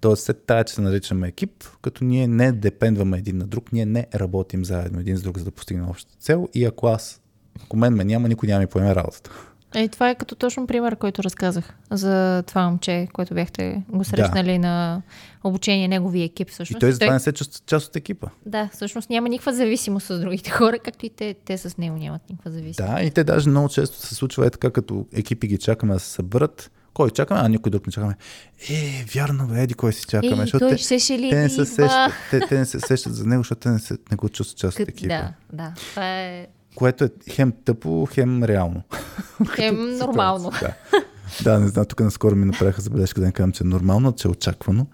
Тоест, 0.00 0.24
след 0.24 0.42
тая, 0.46 0.64
че 0.64 0.74
се 0.74 0.80
наричаме 0.80 1.28
екип, 1.28 1.64
като 1.82 2.04
ние 2.04 2.26
не 2.26 2.52
депендваме 2.52 3.18
един 3.18 3.38
на 3.38 3.46
друг, 3.46 3.72
ние 3.72 3.86
не 3.86 4.06
работим 4.14 4.64
заедно 4.64 5.00
един 5.00 5.16
с 5.16 5.22
друг, 5.22 5.38
за 5.38 5.44
да 5.44 5.50
постигнем 5.50 5.88
общата 5.88 6.16
цел. 6.20 6.48
И 6.54 6.64
ако 6.64 6.86
аз, 6.86 7.20
ако 7.64 7.76
мен 7.76 7.94
ме 7.94 8.04
няма, 8.04 8.28
никой 8.28 8.46
няма 8.46 8.60
ми 8.60 8.66
поеме 8.66 8.94
работата. 8.94 9.30
Е, 9.74 9.88
това 9.88 10.10
е 10.10 10.14
като 10.14 10.34
точно 10.34 10.66
пример, 10.66 10.96
който 10.96 11.22
разказах 11.22 11.74
за 11.90 12.42
това 12.46 12.68
момче, 12.68 13.08
което 13.12 13.34
бяхте 13.34 13.82
го 13.88 14.04
срещнали 14.04 14.58
на 14.58 15.02
обучение, 15.44 15.88
неговия 15.88 16.24
екип 16.24 16.48
И 16.48 16.52
всъщност. 16.52 16.80
той 16.80 16.92
затова 16.92 17.12
не 17.12 17.20
се 17.20 17.32
чувства 17.32 17.62
част 17.66 17.88
от 17.88 17.96
екипа. 17.96 18.26
Да, 18.46 18.68
всъщност 18.72 19.10
няма 19.10 19.28
никаква 19.28 19.54
зависимост 19.54 20.06
с 20.06 20.20
другите 20.20 20.50
хора, 20.50 20.78
както 20.78 21.06
и 21.06 21.10
те, 21.10 21.34
те 21.44 21.58
с 21.58 21.78
него 21.78 21.96
нямат 21.96 22.30
никаква 22.30 22.50
зависимост. 22.50 22.94
Да, 22.94 23.02
и 23.02 23.10
те 23.10 23.24
даже 23.24 23.48
много 23.48 23.68
често 23.68 24.06
се 24.06 24.14
случва 24.14 24.46
е 24.46 24.50
така, 24.50 24.70
като 24.70 25.06
екипи 25.12 25.46
ги 25.46 25.58
чакаме 25.58 25.94
да 25.94 26.00
се 26.00 26.10
съберат. 26.10 26.70
Кой 26.94 27.10
чакаме, 27.10 27.40
а 27.44 27.48
никой 27.48 27.70
друг 27.70 27.86
не 27.86 27.92
чакаме. 27.92 28.14
Е, 28.70 29.04
вярно, 29.14 29.46
бе, 29.46 29.62
еди 29.62 29.74
кой 29.74 29.92
си 29.92 30.04
чакаме. 30.08 30.32
Ей, 30.32 30.40
защото 30.40 30.68
той 30.68 30.76
те, 30.76 30.98
ще 30.98 31.18
ли 31.18 31.30
те, 31.30 31.36
не 31.36 31.42
да 31.42 31.50
се 31.50 31.66
сещат, 31.66 32.12
те, 32.30 32.40
те 32.40 32.58
не 32.58 32.64
се 32.64 32.80
сещат 32.80 33.14
за 33.14 33.26
него, 33.26 33.40
защото 33.40 33.60
те 33.60 33.68
не, 33.68 33.78
се, 33.78 33.98
не 34.10 34.16
го 34.16 34.28
чувстват 34.28 34.58
част 34.58 34.80
от 34.80 34.88
екипа. 34.88 35.08
Да, 35.08 35.32
да. 35.52 35.74
Това 35.76 36.20
е 36.20 36.46
Което 36.76 37.04
е 37.04 37.10
хем 37.30 37.52
тъпо, 37.64 38.06
хем 38.06 38.44
реално. 38.44 38.82
хем 39.50 39.96
нормално. 39.96 40.50
Да. 40.60 40.74
да, 41.44 41.60
не 41.60 41.68
знам, 41.68 41.86
тук 41.86 42.00
наскоро 42.00 42.36
ми 42.36 42.44
направиха 42.44 42.80
забележка 42.80 43.20
да 43.20 43.26
не 43.26 43.32
кажем, 43.32 43.52
че 43.52 43.64
е 43.64 43.66
нормално, 43.66 44.12
че 44.12 44.28
е 44.28 44.30
очаквано, 44.30 44.86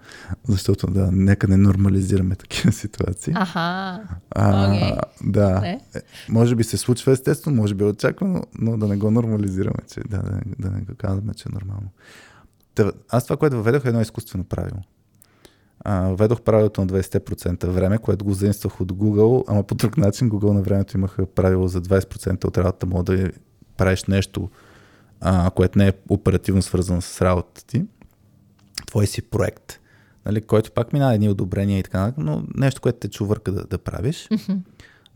защото 0.47 0.87
да, 0.87 1.09
нека 1.11 1.47
не 1.47 1.57
нормализираме 1.57 2.35
такива 2.35 2.71
ситуации. 2.73 3.33
Аха. 3.35 3.99
А, 4.31 4.67
окей. 4.67 4.91
Да. 5.23 5.59
Не. 5.59 5.81
Е, 5.95 6.01
Може 6.29 6.55
би 6.55 6.63
се 6.63 6.77
случва 6.77 7.11
естествено, 7.11 7.55
може 7.55 7.75
би 7.75 7.83
е 7.83 7.87
очаквано, 7.87 8.43
но 8.55 8.77
да 8.77 8.87
не 8.87 8.97
го 8.97 9.11
нормализираме, 9.11 9.79
че, 9.93 9.99
да, 9.99 10.17
да, 10.17 10.31
не- 10.31 10.55
да 10.59 10.71
не 10.71 10.81
го 10.81 10.93
казваме, 10.97 11.33
че 11.33 11.49
е 11.49 11.55
нормално. 11.55 11.89
Та, 12.75 12.91
аз 13.09 13.23
това, 13.23 13.37
което 13.37 13.55
въведох 13.55 13.85
е 13.85 13.89
едно 13.89 14.01
изкуствено 14.01 14.43
правило. 14.43 14.79
А, 15.83 16.01
въведох 16.01 16.41
правилото 16.41 16.81
на 16.81 16.87
20% 16.87 17.67
време, 17.67 17.97
което 17.97 18.25
го 18.25 18.33
заимствах 18.33 18.81
от 18.81 18.91
Google, 18.91 19.43
ама 19.47 19.63
по 19.63 19.75
друг 19.75 19.97
начин 19.97 20.29
Google 20.29 20.51
на 20.53 20.61
времето 20.61 20.97
имаха 20.97 21.25
правило 21.25 21.67
за 21.67 21.81
20% 21.81 22.45
от 22.45 22.57
работата, 22.57 22.85
мога 22.85 23.03
да 23.03 23.31
правиш 23.77 24.03
нещо, 24.03 24.49
а, 25.21 25.51
което 25.55 25.77
не 25.77 25.87
е 25.87 25.93
оперативно 26.09 26.61
свързано 26.61 27.01
с 27.01 27.21
работата 27.21 27.65
ти. 27.65 27.85
Твой 28.87 29.07
си 29.07 29.21
проект, 29.21 29.79
нали, 30.25 30.41
който 30.41 30.71
пак 30.71 30.93
мина 30.93 31.13
едни 31.13 31.29
одобрения 31.29 31.79
и 31.79 31.83
така, 31.83 32.13
но 32.17 32.43
нещо, 32.55 32.81
което 32.81 32.99
те 32.99 33.07
чувърка 33.07 33.51
да, 33.51 33.63
да 33.63 33.77
правиш. 33.77 34.29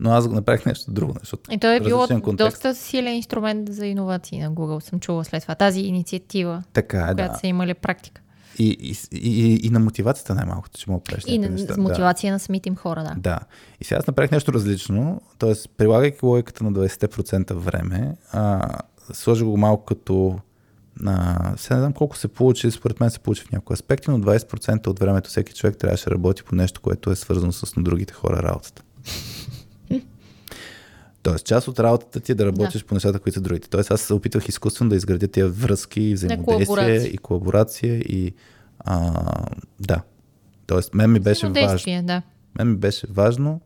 Но 0.00 0.10
аз 0.10 0.28
го 0.28 0.34
направих 0.34 0.66
нещо 0.66 0.90
друго, 0.90 1.14
защото 1.20 1.52
И 1.54 1.58
той 1.58 1.76
е 1.76 1.80
било 1.80 2.06
контекст. 2.08 2.36
доста 2.36 2.74
силен 2.74 3.14
инструмент 3.14 3.72
за 3.72 3.86
иновации 3.86 4.38
на 4.38 4.50
Google, 4.50 4.80
съм 4.80 5.00
чула 5.00 5.24
след 5.24 5.42
това. 5.42 5.54
Тази 5.54 5.80
инициатива, 5.80 6.62
така 6.72 6.98
е, 6.98 7.14
която 7.14 7.32
да. 7.32 7.38
са 7.38 7.46
имали 7.46 7.74
практика. 7.74 8.22
И, 8.58 8.96
и, 9.12 9.18
и, 9.18 9.60
и 9.66 9.70
на 9.70 9.80
мотивацията 9.80 10.34
най-малкото, 10.34 10.78
че 10.78 10.90
мога 10.90 11.00
да 11.00 11.04
правиш 11.04 11.24
И 11.26 11.38
на, 11.38 11.48
неща. 11.48 11.74
мотивация 11.78 12.32
на 12.32 12.38
самите 12.38 12.68
им 12.68 12.76
хора, 12.76 13.02
да. 13.02 13.08
Да. 13.08 13.20
да. 13.20 13.38
И 13.80 13.84
сега 13.84 13.98
аз 13.98 14.06
направих 14.06 14.30
нещо 14.30 14.52
различно, 14.52 15.20
т.е. 15.38 15.52
прилагайки 15.76 16.18
логиката 16.22 16.64
на 16.64 16.72
20% 16.72 17.54
време, 17.54 18.16
а, 18.32 18.68
сложих 19.12 19.46
го 19.46 19.56
малко 19.56 19.84
като 19.84 20.38
а, 21.06 21.52
сега 21.56 21.74
не 21.74 21.80
знам 21.80 21.92
колко 21.92 22.16
се 22.16 22.28
получи, 22.28 22.70
според 22.70 23.00
мен 23.00 23.10
се 23.10 23.18
получи 23.18 23.42
в 23.42 23.52
някои 23.52 23.74
аспекти, 23.74 24.10
но 24.10 24.18
20% 24.18 24.86
от 24.86 24.98
времето 24.98 25.30
всеки 25.30 25.54
човек 25.54 25.76
трябваше 25.76 26.04
да 26.04 26.10
работи 26.10 26.42
по 26.42 26.54
нещо, 26.54 26.80
което 26.80 27.10
е 27.10 27.16
свързано 27.16 27.52
с 27.52 27.76
на 27.76 27.82
другите 27.82 28.14
хора 28.14 28.42
работата. 28.42 28.82
Тоест, 31.22 31.46
част 31.46 31.68
от 31.68 31.80
работата 31.80 32.20
ти 32.20 32.32
е 32.32 32.34
да 32.34 32.46
работиш 32.46 32.84
по 32.84 32.94
нещата, 32.94 33.18
които 33.18 33.34
са 33.34 33.40
другите. 33.40 33.68
Тоест, 33.68 33.90
аз 33.90 34.00
се 34.00 34.14
опитвах 34.14 34.48
изкуствено 34.48 34.88
да 34.88 34.96
изградя 34.96 35.28
тия 35.28 35.48
връзки, 35.48 36.00
и 36.00 36.14
взаимодействие 36.14 36.66
колаборация. 36.66 37.06
и 37.06 37.18
колаборация 37.18 37.98
и 37.98 38.34
а, 38.78 39.12
да. 39.80 40.02
Тоест, 40.66 40.94
мен 40.94 41.12
ми 41.12 41.20
беше 41.20 41.48
важно. 41.48 42.02
Да. 42.02 42.22
Мен 42.58 42.70
ми 42.70 42.76
беше 42.76 43.06
важно, 43.10 43.60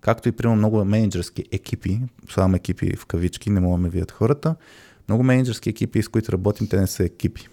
както 0.00 0.28
и 0.28 0.32
примерно 0.32 0.56
много 0.56 0.84
менеджерски 0.84 1.44
екипи, 1.52 2.00
слагам 2.30 2.54
екипи 2.54 2.96
в 2.96 3.06
кавички, 3.06 3.50
не 3.50 3.60
мога 3.60 3.76
да 3.76 3.82
ме 3.82 3.88
видят 3.88 4.10
хората, 4.10 4.54
много 5.08 5.22
менеджерски 5.22 5.70
екипи, 5.70 6.02
с 6.02 6.08
които 6.08 6.32
работим, 6.32 6.68
те 6.68 6.80
не 6.80 6.86
са 6.86 7.04
екипи. 7.04 7.48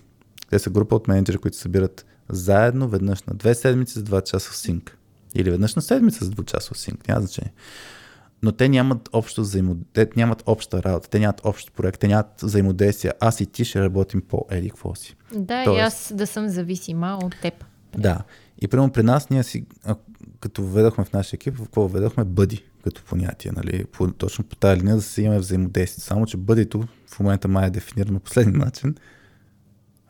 Те 0.50 0.60
са 0.60 0.70
група 0.70 0.96
от 0.96 1.08
менеджери, 1.08 1.38
които 1.38 1.58
събират 1.58 2.06
заедно 2.30 2.88
веднъж 2.90 3.24
на 3.24 3.34
две 3.34 3.56
седмици 3.56 3.94
за 3.94 4.04
два 4.04 4.22
часа 4.22 4.52
в 4.52 4.58
синк. 4.58 4.98
Или 5.36 5.52
веднъж 5.52 5.76
на 5.76 5.82
седмица 5.82 6.26
за 6.26 6.32
двучасов 6.32 6.80
синк, 6.80 7.08
няма 7.08 7.22
значение. 7.22 7.54
Но 8.44 8.52
те 8.52 8.70
нямат 8.70 9.10
общо 9.14 9.42
взаимодействие, 9.42 10.06
те 10.06 10.12
нямат 10.16 10.44
обща 10.46 10.84
работа, 10.84 11.10
те 11.10 11.20
нямат 11.20 11.42
общ 11.44 11.74
проект, 11.74 12.00
те 12.00 12.08
нямат 12.08 12.42
взаимодействие. 12.42 13.12
Аз 13.20 13.42
и 13.42 13.46
ти 13.46 13.66
ще 13.66 13.82
работим 13.82 14.22
по 14.22 14.46
еди 14.50 14.70
какво 14.70 14.96
си. 14.96 15.16
Да, 15.36 15.62
и 15.62 15.66
Тоест- 15.66 15.88
аз 15.88 16.14
да 16.16 16.28
съм 16.28 16.50
зависима 16.50 17.20
от 17.24 17.36
теб. 17.42 17.66
Да. 17.98 18.22
И 18.62 18.68
примерно 18.68 18.92
при 18.92 19.04
нас 19.04 19.30
ние 19.30 19.44
си, 19.44 19.66
а, 19.86 19.96
като 20.40 20.64
введохме 20.64 21.06
в 21.06 21.14
нашия 21.14 21.38
екип, 21.38 21.58
в 21.58 21.64
какво 21.64 21.88
введохме 21.88 22.24
бъди 22.24 22.64
като 22.84 23.04
понятие, 23.04 23.52
нали? 23.56 23.86
По, 23.86 24.12
точно 24.12 24.44
по 24.44 24.56
тази 24.56 24.80
линия 24.82 24.96
да 24.96 25.02
си 25.02 25.22
имаме 25.22 25.40
взаимодействие. 25.40 26.02
Само, 26.04 26.26
че 26.26 26.38
бъдито 26.38 26.84
в 27.08 27.20
момента 27.20 27.48
май 27.48 27.68
е 27.68 27.70
дефинирано 27.70 28.20
по 28.20 28.24
последния 28.24 28.58
начин. 28.58 28.96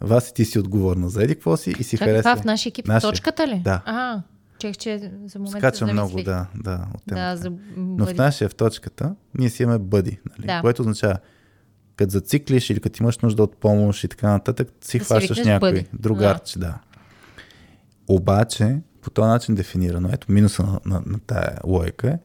Вас 0.02 0.30
и 0.30 0.34
ти 0.34 0.46
си 0.46 0.60
отговорна 0.60 1.10
за 1.10 1.24
еди 1.24 1.36
какво 1.36 1.58
си 1.58 1.76
и 1.80 1.84
си 1.84 1.98
харесва. 1.98 2.22
това 2.22 2.36
в 2.36 2.46
нашия 2.46 2.70
екип 2.70 2.88
Нашия. 2.88 3.10
точката 3.10 3.48
ли? 3.48 3.62
Да. 3.64 3.82
А, 3.86 4.22
чех, 4.60 4.78
че 4.78 5.12
за 5.26 5.40
момента 5.40 5.60
Скача 5.60 5.88
много, 5.88 6.24
да, 6.24 6.48
да, 6.56 6.88
от 6.96 7.02
Да, 7.08 7.16
темата. 7.16 7.38
за 7.38 7.52
Но 7.78 8.06
в 8.06 8.14
нашия 8.16 8.50
в 8.50 8.56
точката 8.56 9.16
ние 9.34 9.50
си 9.50 9.64
имаме 9.64 9.80
бъди, 9.80 10.20
нали? 10.30 10.48
Да. 10.48 10.62
което 10.62 10.82
означава 10.82 11.18
като 11.96 12.10
зациклиш 12.12 12.70
или 12.70 12.80
като 12.80 13.04
имаш 13.04 13.18
нужда 13.18 13.44
от 13.44 13.58
помощ 13.58 14.04
и 14.04 14.08
така 14.08 14.30
нататък, 14.30 14.68
си 14.68 14.76
Да 14.76 14.86
си 14.86 15.00
хващаш 15.00 15.38
някой, 15.40 15.72
бъди. 15.72 15.86
другарче, 15.94 16.60
да. 16.60 16.78
Обаче, 18.08 18.78
по 19.02 19.10
този 19.10 19.28
начин 19.28 19.56
дефинирано, 19.56 20.10
ето 20.14 20.32
минуса 20.32 20.64
на, 20.64 20.80
на, 20.86 21.02
на 21.06 21.20
тая 21.20 21.58
логика 21.66 22.08
е, 22.08 22.18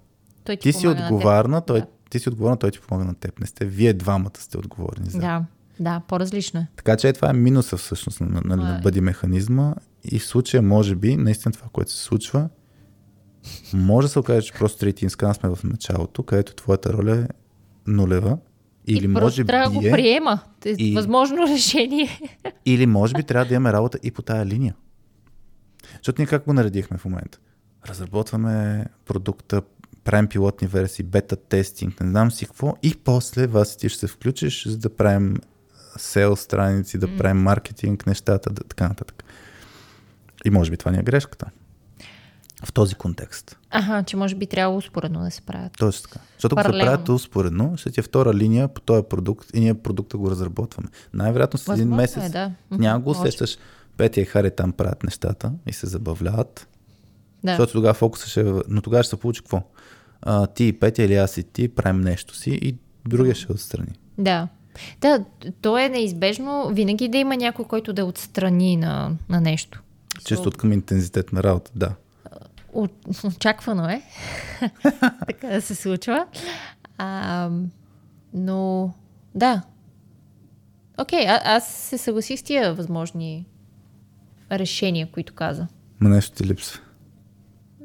Той 0.44 0.56
ти 0.56 0.72
си 0.72 0.86
на 0.86 0.94
теб. 0.96 1.04
отговорна, 1.04 1.60
той, 1.60 1.80
Да. 1.80 1.86
ти 2.10 2.18
си 2.18 2.28
отговорна, 2.28 2.56
той 2.56 2.70
ти 2.70 2.80
помага 2.80 3.04
на 3.04 3.14
теб. 3.14 3.40
Не 3.40 3.46
сте, 3.46 3.64
вие 3.64 3.92
двамата 3.92 4.30
сте 4.38 4.58
отговорни 4.58 5.10
за. 5.10 5.18
Да, 5.18 5.44
да, 5.80 6.00
по-различно 6.08 6.60
е. 6.60 6.66
Така 6.76 6.96
че 6.96 7.08
е, 7.08 7.12
това 7.12 7.30
е 7.30 7.32
минуса 7.32 7.76
всъщност 7.76 8.20
на, 8.20 8.26
на, 8.26 8.40
на, 8.44 8.56
на 8.56 8.78
е. 8.78 8.80
бъди 8.80 9.00
механизма 9.00 9.74
и 10.04 10.18
в 10.18 10.26
случая 10.26 10.62
може 10.62 10.94
би, 10.94 11.16
наистина 11.16 11.52
това, 11.52 11.68
което 11.72 11.92
се 11.92 12.02
случва, 12.02 12.48
може 13.72 14.04
да 14.06 14.12
се 14.12 14.18
окаже, 14.18 14.46
че 14.46 14.52
просто 14.52 14.78
трети 14.78 15.04
инскан 15.04 15.34
сме 15.34 15.48
в 15.48 15.58
началото, 15.64 16.22
където 16.22 16.54
твоята 16.54 16.92
роля 16.92 17.16
е 17.16 17.26
нулева. 17.86 18.38
Или 18.86 19.04
и 19.04 19.08
може 19.08 19.44
би 19.44 19.46
трябва 19.46 19.70
да 19.70 19.80
го 19.80 19.86
е, 19.86 19.90
приема. 19.90 20.40
И- 20.66 20.94
Възможно 20.94 21.36
решение. 21.48 22.20
или 22.66 22.86
може 22.86 23.14
би 23.14 23.22
трябва 23.22 23.46
да 23.46 23.54
имаме 23.54 23.72
работа 23.72 23.98
и 24.02 24.10
по 24.10 24.22
тая 24.22 24.46
линия. 24.46 24.74
Защото 25.96 26.20
ние 26.20 26.26
как 26.26 26.44
го 26.44 26.52
наредихме 26.52 26.98
в 26.98 27.04
момента? 27.04 27.38
Разработваме 27.88 28.84
продукта, 29.06 29.62
правим 30.04 30.26
пилотни 30.28 30.68
версии, 30.68 31.04
бета 31.04 31.36
тестинг, 31.36 32.00
не 32.00 32.10
знам 32.10 32.30
си 32.30 32.46
какво 32.46 32.74
и 32.82 32.94
после 33.04 33.46
вас 33.46 33.76
ти 33.76 33.88
ще 33.88 33.98
се 34.00 34.06
включиш, 34.06 34.66
за 34.66 34.78
да 34.78 34.96
правим 34.96 35.36
сел 35.98 36.36
страници, 36.36 36.98
да 36.98 37.16
правим 37.16 37.42
маркетинг, 37.42 38.06
нещата, 38.06 38.50
да, 38.50 38.64
така 38.64 38.88
нататък. 38.88 39.23
И 40.44 40.50
може 40.50 40.70
би 40.70 40.76
това 40.76 40.90
ни 40.90 40.98
е 40.98 41.02
грешката. 41.02 41.46
В 42.64 42.72
този 42.72 42.94
контекст. 42.94 43.58
Аха, 43.70 44.02
че 44.02 44.16
може 44.16 44.34
би 44.34 44.46
трябва 44.46 44.76
успоредно 44.76 45.20
да 45.20 45.30
се 45.30 45.42
правят. 45.42 45.72
Точно 45.78 46.02
така. 46.02 46.20
Защото 46.36 46.56
ако 46.58 46.72
се 46.72 46.78
правят 46.78 47.08
успоредно, 47.08 47.76
ще 47.76 47.90
ти 47.90 48.00
е 48.00 48.02
втора 48.02 48.34
линия 48.34 48.68
по 48.68 48.80
този 48.80 49.02
продукт 49.10 49.50
и 49.54 49.60
ние 49.60 49.74
продукта 49.74 50.16
го 50.18 50.30
разработваме. 50.30 50.88
Най-вероятно 51.14 51.58
след 51.58 51.76
един 51.76 51.88
Възможно 51.88 51.96
месец 51.96 52.24
е, 52.24 52.28
да. 52.28 52.52
Няма 52.70 53.00
го 53.00 53.10
усещаш. 53.10 53.58
Петя 53.96 54.20
и 54.20 54.24
Хари 54.24 54.50
там 54.50 54.72
правят 54.72 55.02
нещата 55.02 55.52
и 55.66 55.72
се 55.72 55.86
забавляват. 55.86 56.68
Да. 57.44 57.50
Защото 57.50 57.72
тогава 57.72 57.94
фокуса 57.94 58.28
ще 58.28 58.40
е... 58.40 58.52
Но 58.68 58.82
тогава 58.82 59.02
ще 59.02 59.10
се 59.10 59.16
получи 59.16 59.40
какво? 59.40 59.62
А, 60.22 60.46
ти 60.46 60.64
и 60.64 60.72
Петя 60.72 61.02
или 61.02 61.14
аз 61.14 61.36
и 61.36 61.42
ти 61.42 61.68
правим 61.68 62.00
нещо 62.00 62.36
си 62.36 62.50
и 62.50 62.76
другия 63.08 63.34
ще 63.34 63.52
е 63.52 63.54
отстрани. 63.54 63.92
Да. 64.18 64.48
Да, 65.00 65.24
то 65.62 65.78
е 65.78 65.88
неизбежно 65.88 66.68
винаги 66.72 67.08
да 67.08 67.18
има 67.18 67.36
някой, 67.36 67.64
който 67.64 67.92
да 67.92 68.04
отстрани 68.04 68.76
на, 68.76 69.16
на 69.28 69.40
нещо. 69.40 69.82
Чисто 70.24 70.48
от 70.48 70.56
към 70.56 70.72
интензитет 70.72 71.32
на 71.32 71.42
работа, 71.42 71.70
да. 71.74 71.94
Очаквано 73.24 73.88
е. 73.88 74.02
така 75.26 75.48
да 75.48 75.62
се 75.62 75.74
случва. 75.74 76.26
А, 76.98 77.50
но, 78.34 78.92
да. 79.34 79.62
Окей, 80.98 81.26
а, 81.28 81.40
аз 81.44 81.68
се 81.68 81.98
съгласих 81.98 82.40
с 82.40 82.42
тия 82.42 82.74
възможни 82.74 83.46
решения, 84.52 85.08
които 85.12 85.34
каза. 85.34 85.66
Ма 86.00 86.08
нещо 86.08 86.36
ти 86.36 86.44
липсва. 86.44 86.80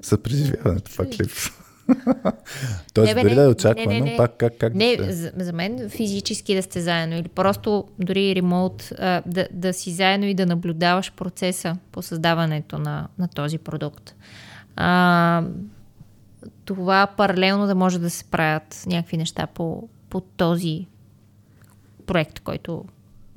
Съпреживяването 0.01 0.91
пак 0.97 1.07
липсва. 1.19 1.58
Тоест, 2.93 3.15
Не, 3.15 3.21
дори 3.21 3.29
не. 3.29 3.35
да 3.35 3.43
е 3.43 3.47
очаквано, 3.47 3.91
Не, 3.91 3.99
не, 4.01 4.11
не. 4.11 4.17
пак 4.17 4.37
как, 4.37 4.57
как 4.57 4.75
Не, 4.75 4.95
да 4.97 5.05
се... 5.05 5.13
за, 5.13 5.31
за 5.37 5.53
мен 5.53 5.89
физически 5.89 6.55
да 6.55 6.63
сте 6.63 6.81
заедно 6.81 7.15
или 7.15 7.27
просто 7.27 7.87
дори 7.99 8.35
ремонт, 8.35 8.91
а, 8.99 9.21
да, 9.25 9.47
да 9.51 9.73
си 9.73 9.91
заедно 9.91 10.25
и 10.25 10.33
да 10.33 10.45
наблюдаваш 10.45 11.11
процеса 11.11 11.75
по 11.91 12.01
създаването 12.01 12.77
на, 12.77 13.07
на 13.17 13.27
този 13.27 13.57
продукт. 13.57 14.15
А, 14.75 15.43
това 16.65 17.07
паралелно 17.17 17.67
да 17.67 17.75
може 17.75 17.99
да 17.99 18.09
се 18.09 18.23
правят 18.23 18.83
някакви 18.87 19.17
неща 19.17 19.47
по, 19.47 19.87
по 20.09 20.21
този 20.21 20.87
проект, 22.05 22.39
който 22.39 22.85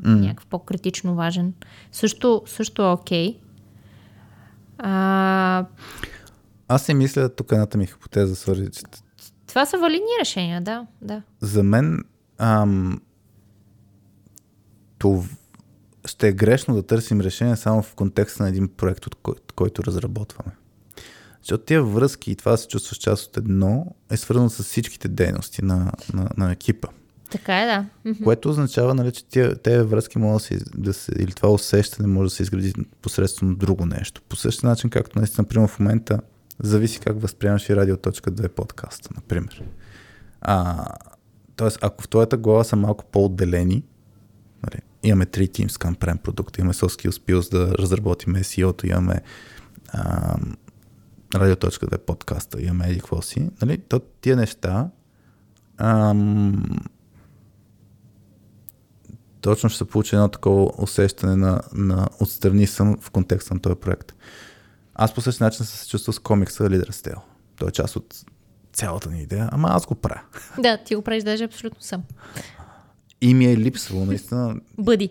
е 0.06 0.08
някакъв 0.08 0.46
по-критично 0.46 1.14
важен. 1.14 1.52
Също, 1.92 2.42
също 2.46 2.82
е 2.82 2.86
окей. 2.86 3.36
А, 4.78 5.64
Аз 6.72 6.84
си 6.84 6.94
мисля, 6.94 7.28
тук 7.28 7.52
едната 7.52 7.78
ми 7.78 7.86
хипотеза, 7.86 8.34
свързи, 8.34 8.70
че 8.70 8.82
това 9.46 9.66
са 9.66 9.78
валидни 9.78 10.10
решения, 10.20 10.60
да, 10.60 10.86
да. 11.02 11.22
за 11.40 11.62
мен 11.62 12.04
ам, 12.38 13.00
това 14.98 15.22
ще 16.04 16.28
е 16.28 16.32
грешно 16.32 16.74
да 16.74 16.82
търсим 16.82 17.20
решение 17.20 17.56
само 17.56 17.82
в 17.82 17.94
контекста 17.94 18.42
на 18.42 18.48
един 18.48 18.68
проект, 18.68 19.06
от 19.06 19.14
кой, 19.14 19.34
който 19.54 19.84
разработваме. 19.84 20.52
Защото 21.40 21.64
тия 21.64 21.82
връзки 21.82 22.30
и 22.30 22.36
това 22.36 22.50
да 22.52 22.58
се 22.58 22.68
чувстваш 22.68 22.98
част 22.98 23.26
от 23.26 23.36
едно 23.36 23.86
е 24.10 24.16
свързано 24.16 24.50
с 24.50 24.62
всичките 24.62 25.08
дейности 25.08 25.64
на, 25.64 25.92
на, 26.14 26.28
на 26.36 26.52
екипа. 26.52 26.88
Така 27.30 27.62
е, 27.62 27.66
да. 27.66 27.86
Което 28.24 28.50
означава, 28.50 28.94
нали, 28.94 29.12
че 29.12 29.24
тия, 29.24 29.56
тези 29.56 29.84
връзки 29.84 30.18
могат 30.18 30.42
да 30.42 30.44
се, 30.44 30.58
да 30.74 30.92
се, 30.92 31.12
или 31.18 31.32
това 31.32 31.48
усещане 31.48 32.08
може 32.08 32.26
да 32.26 32.34
се 32.34 32.42
изгради 32.42 32.72
посредством 33.02 33.56
друго 33.56 33.86
нещо. 33.86 34.22
По 34.28 34.36
същия 34.36 34.70
начин, 34.70 34.90
както 34.90 35.18
наистина, 35.18 35.42
например, 35.42 35.68
в 35.68 35.78
момента 35.78 36.20
зависи 36.60 37.00
как 37.00 37.20
възприемаш 37.20 37.68
и 37.68 37.76
радио.2 37.76 38.48
подкаста, 38.48 39.10
например. 39.14 39.64
А, 40.40 40.86
тоест, 41.56 41.78
ако 41.82 42.02
в 42.02 42.08
твоята 42.08 42.36
глава 42.36 42.64
са 42.64 42.76
малко 42.76 43.04
по-отделени, 43.04 43.84
нали, 44.62 44.82
имаме 45.02 45.26
три 45.26 45.48
teams 45.48 45.78
към 45.78 45.94
правим 45.94 46.18
продукта, 46.18 46.60
имаме 46.60 46.74
Soft 46.74 47.10
Skills 47.10 47.50
да 47.50 47.78
разработим 47.78 48.34
SEO-то, 48.34 48.86
имаме 48.86 49.20
а, 49.88 50.36
радио.2 51.34 51.98
подкаста, 51.98 52.62
имаме 52.62 52.88
еди 52.88 53.00
какво 53.00 53.20
нали, 53.62 53.78
то 53.78 54.00
тия 54.20 54.36
неща 54.36 54.90
ам, 55.76 56.64
точно 59.40 59.68
ще 59.68 59.78
се 59.78 59.84
получи 59.84 60.14
едно 60.14 60.28
такова 60.28 60.72
усещане 60.78 61.36
на, 61.36 61.60
на 61.72 62.08
отстрани 62.20 62.66
съм 62.66 62.98
в 63.00 63.10
контекста 63.10 63.54
на 63.54 63.60
този 63.60 63.76
проект. 63.76 64.12
Аз 64.94 65.14
по 65.14 65.20
същия 65.20 65.44
начин 65.44 65.66
се 65.66 65.88
чувствал 65.88 66.12
с 66.12 66.18
комикса 66.18 66.64
Leader's 66.64 67.08
Tale. 67.08 67.20
Той 67.56 67.68
е 67.68 67.72
част 67.72 67.96
от 67.96 68.24
цялата 68.72 69.10
ни 69.10 69.22
идея, 69.22 69.48
ама 69.52 69.68
аз 69.70 69.86
го 69.86 69.94
правя. 69.94 70.20
Да, 70.58 70.78
ти 70.84 70.94
го 70.94 71.02
правиш 71.02 71.24
даже 71.24 71.44
абсолютно 71.44 71.80
сам. 71.80 72.02
И 73.20 73.34
ми 73.34 73.46
е 73.46 73.56
липсвало, 73.56 74.04
наистина. 74.04 74.56
Бъди. 74.78 75.10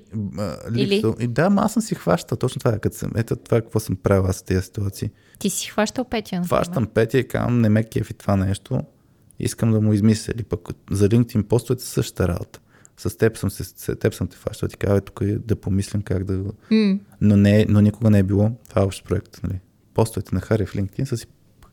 Липсвало. 0.72 1.16
И 1.20 1.28
да, 1.28 1.42
ама 1.42 1.62
аз 1.62 1.74
съм 1.74 1.82
си 1.82 1.96
хващал. 1.96 2.38
Точно 2.38 2.60
това 2.60 2.74
е. 2.74 2.80
Като 2.80 2.98
съм, 2.98 3.12
ето 3.16 3.36
това 3.36 3.58
е 3.58 3.62
какво 3.62 3.80
съм 3.80 3.96
правил 3.96 4.26
аз 4.30 4.40
в 4.40 4.44
тези 4.44 4.62
ситуации. 4.62 5.10
Ти 5.40 5.50
си 5.50 5.70
хващал 5.70 6.06
Петя. 6.06 6.36
например. 6.36 6.48
Хващам 6.48 6.88
Петя 6.88 7.18
и 7.18 7.28
казвам, 7.28 7.62
не 7.62 7.70
ме 7.70 7.84
кефи 7.84 8.14
това 8.14 8.36
нещо. 8.36 8.82
Искам 9.40 9.72
да 9.72 9.82
му 9.82 9.94
измисля. 9.94 10.34
Или 10.36 10.44
пък 10.44 10.70
за 10.92 11.10
LinkedIn 11.10 11.44
постовете 11.44 11.84
същата 11.86 12.28
работа. 12.28 12.60
С 12.98 13.18
теб 13.18 13.38
съм, 13.38 13.52
се, 13.52 13.64
с 13.64 13.96
теб 13.96 14.14
съм 14.14 14.28
те 14.28 14.38
фащал. 14.38 14.70
Ти 14.70 14.78
казва, 14.78 15.02
тук 15.02 15.22
е 15.22 15.38
да 15.38 15.56
помислим 15.56 16.02
как 16.02 16.24
да 16.24 16.38
го... 16.38 16.54
М. 16.72 17.00
Но, 17.22 17.38
не, 17.38 17.66
но 17.70 17.82
никога 17.82 18.10
не 18.10 18.20
е 18.20 18.24
било. 18.24 18.52
Това 18.70 18.82
е 18.82 18.86
общ 18.86 19.06
проект. 19.06 19.44
Нали? 19.44 19.60
Постовете 19.94 20.36
на 20.36 20.42
Хари 20.42 20.66
в 20.66 20.74
LinkedIn 20.74 21.04
са 21.04 21.18
си 21.18 21.26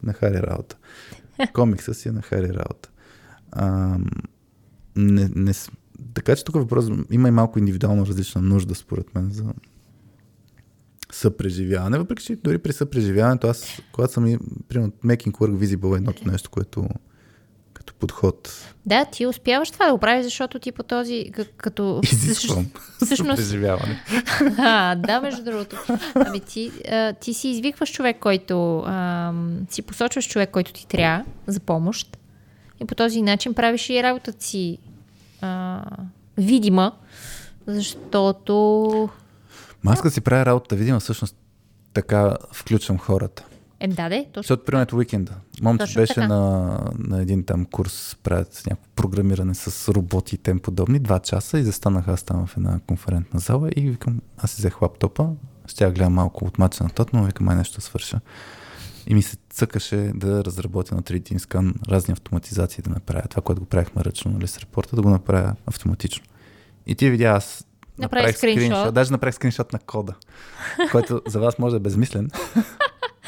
на 0.02 0.12
Хари 0.12 0.42
работа. 0.42 0.76
Комикса 1.52 1.94
си 1.94 2.08
е 2.08 2.12
на 2.12 2.22
Хари 2.22 2.48
работа. 2.48 2.90
Ам, 3.52 4.06
не, 4.96 5.30
не, 5.34 5.52
така 6.14 6.36
че 6.36 6.44
тук 6.44 6.54
въпрос 6.54 6.84
има 7.10 7.28
и 7.28 7.30
малко 7.30 7.58
индивидуално 7.58 8.06
различна 8.06 8.42
нужда, 8.42 8.74
според 8.74 9.14
мен, 9.14 9.30
за 9.30 9.44
съпреживяване. 11.12 11.98
Въпреки, 11.98 12.24
че 12.24 12.36
дори 12.36 12.58
при 12.58 12.72
съпреживяването, 12.72 13.46
аз, 13.46 13.82
когато 13.92 14.12
съм 14.12 14.26
и, 14.26 14.38
примерно, 14.68 14.92
making 15.04 15.32
work 15.32 15.66
visible 15.66 15.94
е 15.94 15.96
едното 15.96 16.30
нещо, 16.30 16.50
което 16.50 16.88
като 17.88 17.98
подход 17.98 18.48
Да, 18.86 19.04
ти 19.04 19.26
успяваш 19.26 19.70
това 19.70 19.86
да 19.86 19.92
го 19.92 19.98
правиш, 19.98 20.24
защото 20.24 20.58
ти 20.58 20.72
по 20.72 20.82
този, 20.82 21.30
като... 21.56 22.00
изисквам 22.12 22.66
Всъщност, 23.04 23.30
съпреживяване. 23.30 24.02
а, 24.58 24.94
да, 24.94 25.20
между 25.20 25.44
другото. 25.44 25.76
Ами 26.14 26.40
ти, 26.40 26.72
а, 26.90 27.12
ти 27.12 27.34
си 27.34 27.48
извикваш 27.48 27.92
човек, 27.92 28.16
който... 28.20 28.78
А, 28.86 29.32
си 29.70 29.82
посочваш 29.82 30.28
човек, 30.28 30.50
който 30.50 30.72
ти 30.72 30.86
трябва 30.86 31.24
за 31.46 31.60
помощ. 31.60 32.18
И 32.80 32.84
по 32.84 32.94
този 32.94 33.22
начин 33.22 33.54
правиш 33.54 33.90
и 33.90 34.02
работата 34.02 34.44
си 34.44 34.78
а, 35.40 35.82
видима, 36.36 36.92
защото... 37.66 39.08
Ма 39.82 39.92
аз 39.92 40.02
като 40.02 40.14
си 40.14 40.20
правя 40.20 40.46
работа, 40.46 40.76
видимо, 40.76 41.00
всъщност 41.00 41.36
така 41.92 42.36
включвам 42.52 42.98
хората. 42.98 43.44
Е, 43.80 43.88
да, 43.88 44.08
де, 44.08 44.26
точно. 44.32 44.42
Защото, 44.42 44.64
примерно, 44.64 44.98
уикенда. 44.98 45.32
Момче 45.62 45.84
Точно 45.84 46.00
беше 46.00 46.14
така. 46.14 46.28
на, 46.28 46.78
на 46.98 47.22
един 47.22 47.44
там 47.44 47.64
курс, 47.64 48.16
правят 48.22 48.62
някакво 48.66 48.90
програмиране 48.96 49.54
с 49.54 49.92
роботи 49.92 50.34
и 50.34 50.38
тем 50.38 50.58
подобни, 50.58 50.98
два 50.98 51.18
часа 51.18 51.58
и 51.58 51.62
застанах 51.62 52.08
аз 52.08 52.22
там 52.22 52.46
в 52.46 52.56
една 52.56 52.80
конферентна 52.86 53.40
зала 53.40 53.70
и 53.76 53.90
викам, 53.90 54.20
аз 54.38 54.50
си 54.50 54.60
взех 54.60 54.82
лаптопа, 54.82 55.28
ще 55.66 55.84
я 55.84 55.90
гледам 55.90 56.12
малко 56.12 56.44
от 56.44 56.58
мача 56.58 56.84
на 56.84 56.90
тот, 56.90 57.12
но 57.12 57.24
викам, 57.24 57.46
май 57.46 57.56
нещо 57.56 57.80
свърша. 57.80 58.20
И 59.06 59.14
ми 59.14 59.22
се 59.22 59.36
цъкаше 59.50 59.96
да 60.14 60.44
разработя 60.44 60.94
на 60.94 61.02
3D 61.02 61.38
скан 61.38 61.74
разни 61.88 62.12
автоматизации 62.12 62.82
да 62.82 62.90
направя. 62.90 63.22
Това, 63.30 63.42
което 63.42 63.60
го 63.60 63.66
правихме 63.66 64.04
ръчно, 64.04 64.30
нали, 64.30 64.46
с 64.46 64.58
репорта, 64.58 64.96
да 64.96 65.02
го 65.02 65.10
направя 65.10 65.54
автоматично. 65.66 66.24
И 66.86 66.94
ти 66.94 67.10
видя, 67.10 67.24
аз 67.24 67.64
Направи 67.98 68.22
направих 68.22 68.36
скриншот. 68.36 68.94
Даже 68.94 69.12
направих 69.12 69.34
скриншот 69.34 69.72
на 69.72 69.78
кода, 69.78 70.14
който 70.92 71.22
за 71.26 71.40
вас 71.40 71.58
може 71.58 71.72
да 71.72 71.76
е 71.76 71.80
безмислен. 71.80 72.30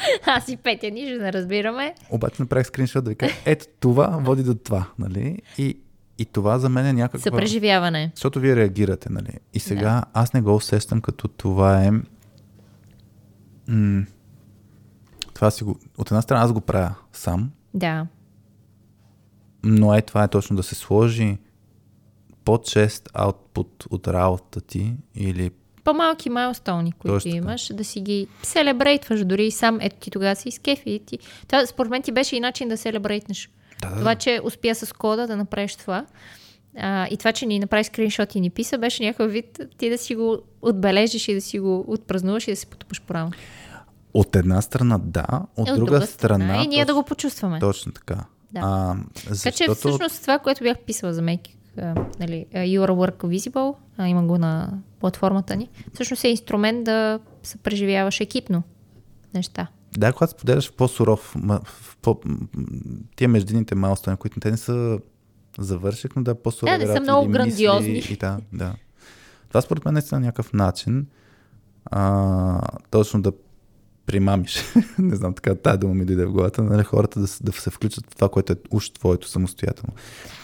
Аз 0.25 0.49
и 0.49 0.57
Петя 0.57 0.91
нищо 0.91 1.21
не 1.23 1.33
разбираме. 1.33 1.95
Обаче 2.09 2.41
направих 2.41 2.67
скриншот 2.67 3.03
да 3.03 3.09
ви 3.09 3.15
кажа, 3.15 3.33
ето 3.45 3.65
това 3.79 4.07
води 4.07 4.43
до 4.43 4.55
това, 4.55 4.87
нали? 4.99 5.41
И, 5.57 5.77
и 6.17 6.25
това 6.25 6.59
за 6.59 6.69
мен 6.69 6.85
е 6.85 6.93
някаква... 6.93 7.19
Съпреживяване. 7.19 8.11
Защото 8.15 8.39
вие 8.39 8.55
реагирате, 8.55 9.09
нали? 9.11 9.37
И 9.53 9.59
сега 9.59 9.89
да. 9.91 10.03
аз 10.13 10.33
не 10.33 10.41
го 10.41 10.55
усещам 10.55 11.01
като 11.01 11.27
това 11.27 11.83
е... 11.83 11.91
М- 13.67 14.05
това 15.33 15.51
си 15.51 15.63
го... 15.63 15.75
От 15.97 16.07
една 16.11 16.21
страна 16.21 16.43
аз 16.43 16.53
го 16.53 16.61
правя 16.61 16.95
сам, 17.13 17.51
Да. 17.73 18.07
но 19.63 19.93
е 19.93 20.01
това 20.01 20.23
е 20.23 20.27
точно 20.27 20.55
да 20.55 20.63
се 20.63 20.75
сложи 20.75 21.37
по-чест 22.45 23.09
аутпут 23.13 23.85
от 23.89 24.07
работата 24.07 24.61
ти 24.61 24.95
или 25.15 25.51
По-малки 25.83 26.29
майлстоуни, 26.29 26.91
които 26.91 27.15
Точно 27.15 27.31
така. 27.31 27.37
имаш, 27.37 27.73
да 27.73 27.83
си 27.83 28.01
ги 28.01 28.27
селебрейтваш 28.43 29.25
дори 29.25 29.45
и 29.45 29.51
сам. 29.51 29.77
Ето 29.81 29.95
ти 29.95 30.11
тогава 30.11 30.35
си 30.35 30.49
изкефи. 30.49 31.01
Ти... 31.05 31.19
Това 31.47 31.65
според 31.65 31.89
мен 31.89 32.01
ти 32.01 32.11
беше 32.11 32.35
и 32.35 32.39
начин 32.39 32.69
да 32.69 32.77
селебрейтнеш. 32.77 33.49
Да, 33.81 33.89
да, 33.89 33.95
Това, 33.95 34.15
че 34.15 34.39
успя 34.43 34.75
с 34.75 34.93
кода 34.93 35.27
да 35.27 35.37
направиш 35.37 35.75
това. 35.75 36.05
А, 36.77 37.07
и 37.07 37.17
това, 37.17 37.31
че 37.31 37.45
ни 37.45 37.59
направи 37.59 37.83
скриншот 37.83 38.35
и 38.35 38.39
ни 38.41 38.49
писа, 38.49 38.77
беше 38.77 39.03
някакъв 39.03 39.31
вид 39.31 39.59
ти 39.77 39.89
да 39.89 39.97
си 39.97 40.15
го 40.15 40.37
отбележиш 40.61 41.27
и 41.27 41.33
да 41.33 41.41
си 41.41 41.59
го 41.59 41.85
отпразнуваш 41.87 42.47
и 42.47 42.51
да 42.51 42.57
си 42.57 42.67
потупаш 42.67 43.01
по 43.01 43.13
рамо. 43.13 43.31
От 44.13 44.35
една 44.35 44.61
страна 44.61 44.97
да, 45.03 45.25
от, 45.57 45.69
Е, 45.69 45.73
друга, 45.73 46.01
страна... 46.01 46.63
И 46.63 46.67
ние 46.67 46.85
да 46.85 46.85
точно- 46.85 47.01
го 47.01 47.07
почувстваме. 47.07 47.59
Точно 47.59 47.91
така. 47.91 48.15
Да. 48.51 48.59
А, 48.63 48.95
Така 49.15 49.33
защото... 49.33 49.57
че 49.57 49.79
всъщност 49.79 50.21
това, 50.21 50.39
което 50.39 50.63
бях 50.63 50.77
писала 50.77 51.13
за 51.13 51.21
а, 51.21 51.37
нали, 52.19 52.45
Your 52.53 52.89
Work 52.89 53.15
Visible, 53.15 53.75
има 54.07 54.23
го 54.23 54.37
на 54.37 54.79
платформата 54.99 55.55
ни, 55.55 55.69
всъщност 55.93 56.23
е 56.23 56.27
инструмент 56.27 56.83
да 56.83 57.19
се 57.43 57.57
преживяваш 57.57 58.19
екипно 58.19 58.63
неща. 59.33 59.67
Да, 59.97 60.13
когато 60.13 60.31
споделяш 60.31 60.69
в 60.69 60.73
по-суров, 60.73 61.35
в 61.47 61.97
по, 62.01 62.19
тия 63.15 63.29
междинните 63.29 63.75
малстони, 63.75 64.17
които 64.17 64.39
те 64.39 64.51
не 64.51 64.57
са 64.57 64.99
завърших, 65.59 66.11
но 66.15 66.23
да, 66.23 66.35
по-сурови 66.35 66.77
Да, 66.77 66.85
не 66.85 66.93
са 66.93 67.01
много 67.01 67.29
грандиозни. 67.29 67.91
Мисли, 67.91 68.13
и 68.13 68.17
да, 68.17 68.39
да. 68.53 68.75
Това 69.47 69.61
според 69.61 69.85
мен 69.85 69.97
е 69.97 70.01
някакъв 70.11 70.53
начин 70.53 71.07
а, 71.85 72.61
точно 72.91 73.21
да 73.21 73.31
примамиш. 74.05 74.63
не 74.99 75.15
знам, 75.15 75.33
така 75.33 75.55
тая 75.55 75.77
дума 75.77 75.93
ми 75.93 76.05
дойде 76.05 76.25
в 76.25 76.31
главата, 76.31 76.63
нали, 76.63 76.83
хората 76.83 77.19
да, 77.19 77.27
да 77.41 77.51
се 77.51 77.69
включат 77.69 78.05
в 78.11 78.15
това, 78.15 78.29
което 78.29 78.53
е 78.53 78.55
уж 78.71 78.89
твоето 78.89 79.27
самостоятелно. 79.27 79.93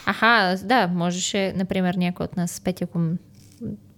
Аха, 0.05 0.57
да, 0.63 0.87
можеше, 0.87 1.53
например, 1.57 1.95
някой 1.95 2.23
от 2.23 2.37
нас, 2.37 2.61
Петя, 2.61 2.83
ако 2.83 2.99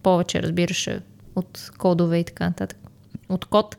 повече 0.04 0.44
разбираше 0.44 1.02
от 1.36 1.72
кодове 1.78 2.18
и 2.18 2.24
така 2.24 2.46
нататък, 2.46 2.78
от 3.30 3.46
код, 3.46 3.78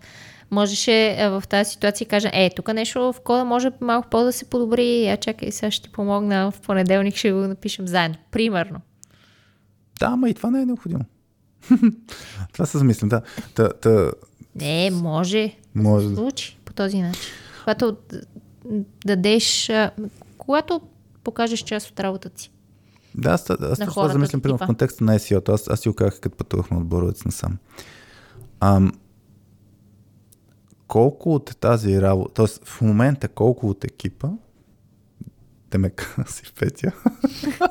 можеше 0.51 1.17
е, 1.19 1.29
в 1.29 1.43
тази 1.49 1.71
ситуация 1.71 2.07
каже, 2.07 2.31
е, 2.33 2.51
тук 2.57 2.75
нещо 2.75 3.13
в 3.13 3.21
кода 3.25 3.45
може 3.45 3.71
малко 3.81 4.09
по 4.11 4.25
да 4.25 4.33
се 4.33 4.45
подобри, 4.45 5.07
а 5.07 5.17
чакай, 5.17 5.53
сега 5.53 5.71
ще 5.71 5.83
ти 5.83 5.93
помогна, 5.93 6.51
в 6.51 6.61
понеделник 6.61 7.17
ще 7.17 7.33
го 7.33 7.39
напишем 7.39 7.87
заедно. 7.87 8.17
Примерно. 8.31 8.81
Да, 10.01 10.07
ама 10.07 10.29
и 10.29 10.35
това 10.35 10.51
не 10.51 10.63
е 10.63 10.67
необходимо. 10.67 11.05
това 12.53 12.67
се 12.67 12.79
замислям, 12.79 13.09
да. 13.09 13.23
Та, 13.55 13.69
та, 13.69 14.11
Не, 14.55 14.91
може. 14.91 15.57
Може 15.75 16.09
да 16.09 16.17
случи 16.17 16.59
по 16.65 16.73
този 16.73 17.03
начин. 17.03 17.23
Когато 17.65 17.97
дадеш, 19.05 19.71
когато 20.39 20.81
покажеш 21.25 21.61
част 21.61 21.91
от 21.91 22.01
работата 22.01 22.41
си. 22.41 22.51
Да, 23.15 23.31
аз, 23.31 23.51
аз 23.51 23.79
На 23.79 23.87
това 23.87 24.09
замислям, 24.09 24.41
примерно 24.41 24.59
в 24.59 24.67
контекста 24.67 25.05
на 25.05 25.19
SEO. 25.19 25.49
Аз, 25.49 25.69
аз 25.69 25.81
си 25.81 25.89
го 25.89 25.95
казах, 25.95 26.21
като 26.21 26.37
пътувахме 26.37 26.77
от 26.77 26.87
Боровец 26.87 27.25
насам. 27.25 27.59
Ам, 28.61 28.93
колко 30.87 31.35
от 31.35 31.57
тази 31.61 32.01
работа, 32.01 32.35
т.е. 32.35 32.65
в 32.65 32.81
момента 32.81 33.29
колко 33.29 33.69
от 33.69 33.85
екипа, 33.85 34.29
Демек 35.71 36.17
си 36.27 36.53
Петя, 36.61 36.93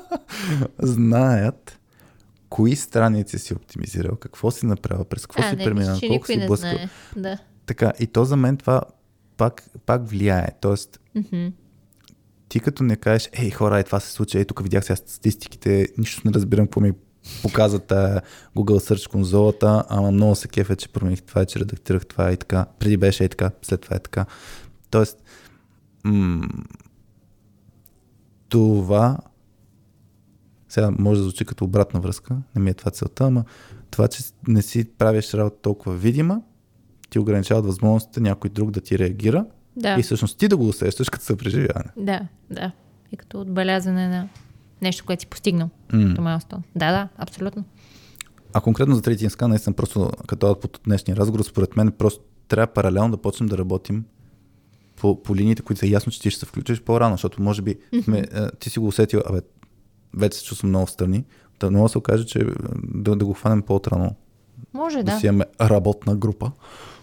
знаят 0.80 1.79
кои 2.50 2.76
страници 2.76 3.40
си 3.40 3.54
оптимизирал, 3.54 4.16
какво 4.16 4.52
си 4.52 4.66
направил, 4.66 5.06
през 5.06 5.28
какво 5.28 5.42
а, 5.44 5.50
си 5.50 5.58
преминал, 5.58 6.00
колко 6.08 6.26
си 6.26 6.48
блъскал. 6.48 6.80
Да. 7.16 7.38
Така, 7.66 7.94
и 8.00 8.08
то 8.08 8.26
за 8.26 8.36
мен 8.36 8.58
това 8.58 8.82
пак, 9.38 9.64
пак 9.86 10.10
влияе. 10.10 10.48
Тоест, 10.62 11.00
Мгм. 11.16 11.48
ти 12.50 12.60
като 12.60 12.84
не 12.84 12.96
кажеш, 12.96 13.30
ей 13.34 13.52
хора, 13.52 13.80
е, 13.80 13.84
това 13.84 14.00
се 14.00 14.12
случи, 14.12 14.38
ей 14.38 14.46
тук 14.46 14.64
видях 14.64 14.86
сега 14.86 14.96
статистиките, 14.96 15.88
нищо 15.98 16.22
не 16.26 16.34
разбирам 16.34 16.66
какво 16.66 16.82
ми 16.82 16.92
показа 17.42 17.80
тая 17.80 18.22
Google 18.56 18.94
Search 18.94 19.10
конзолата, 19.10 19.84
ама 19.90 20.12
много 20.12 20.36
се 20.36 20.48
кефе, 20.48 20.76
че 20.76 20.90
промених 20.90 21.22
това, 21.22 21.46
че 21.46 21.60
редактирах 21.60 22.06
това 22.06 22.32
и 22.32 22.38
така. 22.38 22.66
Преди 22.80 22.98
беше 22.98 23.24
и 23.24 23.30
така, 23.30 23.52
след 23.62 23.82
това 23.82 23.96
е 23.96 24.00
така. 24.00 24.26
Тоест, 24.90 25.24
м- 26.04 26.48
това 28.50 29.18
сега 30.70 30.92
може 31.00 31.18
да 31.20 31.24
звучи 31.24 31.46
като 31.46 31.66
обратна 31.66 32.00
връзка, 32.00 32.38
не 32.56 32.62
ми 32.62 32.70
е 32.70 32.74
това 32.74 32.92
целта, 32.92 33.24
ама 33.24 33.44
това, 33.92 34.08
че 34.08 34.24
не 34.48 34.62
си 34.62 34.86
правиш 34.98 35.34
работа 35.34 35.58
толкова 35.62 35.96
видима, 35.96 36.42
ти 37.10 37.20
ограничават 37.20 37.66
възможността 37.66 38.22
някой 38.22 38.50
друг 38.50 38.72
да 38.72 38.82
ти 38.82 39.00
реагира 39.00 39.46
Да. 39.76 39.96
и 40.00 40.04
всъщност 40.04 40.38
ти 40.38 40.48
да 40.48 40.58
го 40.58 40.68
усещаш 40.68 41.10
като 41.10 41.26
съпреживяване. 41.26 41.90
Да, 41.98 42.28
да. 42.52 42.72
И 43.12 43.18
като 43.18 43.42
отбелязване 43.42 44.08
на 44.08 44.30
нещо, 44.82 45.06
което 45.06 45.20
си 45.22 45.28
постигнал. 45.28 45.70
М. 45.94 46.10
Като 46.10 46.22
майлстон. 46.22 46.64
Да, 46.76 46.92
да, 46.92 47.08
абсолютно. 47.18 47.64
А 48.54 48.62
конкретно 48.62 48.96
за 48.96 49.02
третия 49.02 49.30
скан, 49.30 49.50
наистина 49.50 49.74
просто 49.74 50.12
като 50.28 50.52
от 50.52 50.80
днешния 50.86 51.18
разговор, 51.18 51.44
според 51.44 51.78
мен 51.78 51.92
просто 51.92 52.24
трябва 52.48 52.68
паралелно 52.74 53.12
да 53.12 53.18
почнем 53.18 53.50
да 53.50 53.58
работим 53.58 54.06
по, 54.96 55.24
по 55.24 55.36
линиите, 55.36 55.62
които 55.62 55.80
са 55.80 55.88
ясно, 55.88 56.12
че 56.12 56.22
ти 56.22 56.32
ще 56.32 56.40
се 56.40 56.46
включиш 56.46 56.82
по-рано, 56.82 57.14
защото 57.14 57.42
може 57.42 57.62
би 57.62 57.76
сме, 58.04 58.24
а, 58.34 58.52
ти 58.52 58.70
си 58.70 58.80
го 58.80 58.88
усетил, 58.88 59.22
абе, 59.26 59.40
вече 60.14 60.38
се 60.38 60.46
чувствам 60.46 60.70
много 60.70 60.88
страни, 60.88 61.26
да 61.60 61.72
много 61.72 61.90
се 61.90 61.98
окаже, 61.98 62.26
че 62.26 62.40
да, 62.84 63.16
да 63.16 63.26
го 63.26 63.34
хванем 63.34 63.62
по-отрано, 63.62 64.16
Може, 64.74 64.98
да. 64.98 65.04
да. 65.04 65.20
си 65.20 65.28
имаме 65.28 65.46
работна 65.62 66.16
група 66.16 66.52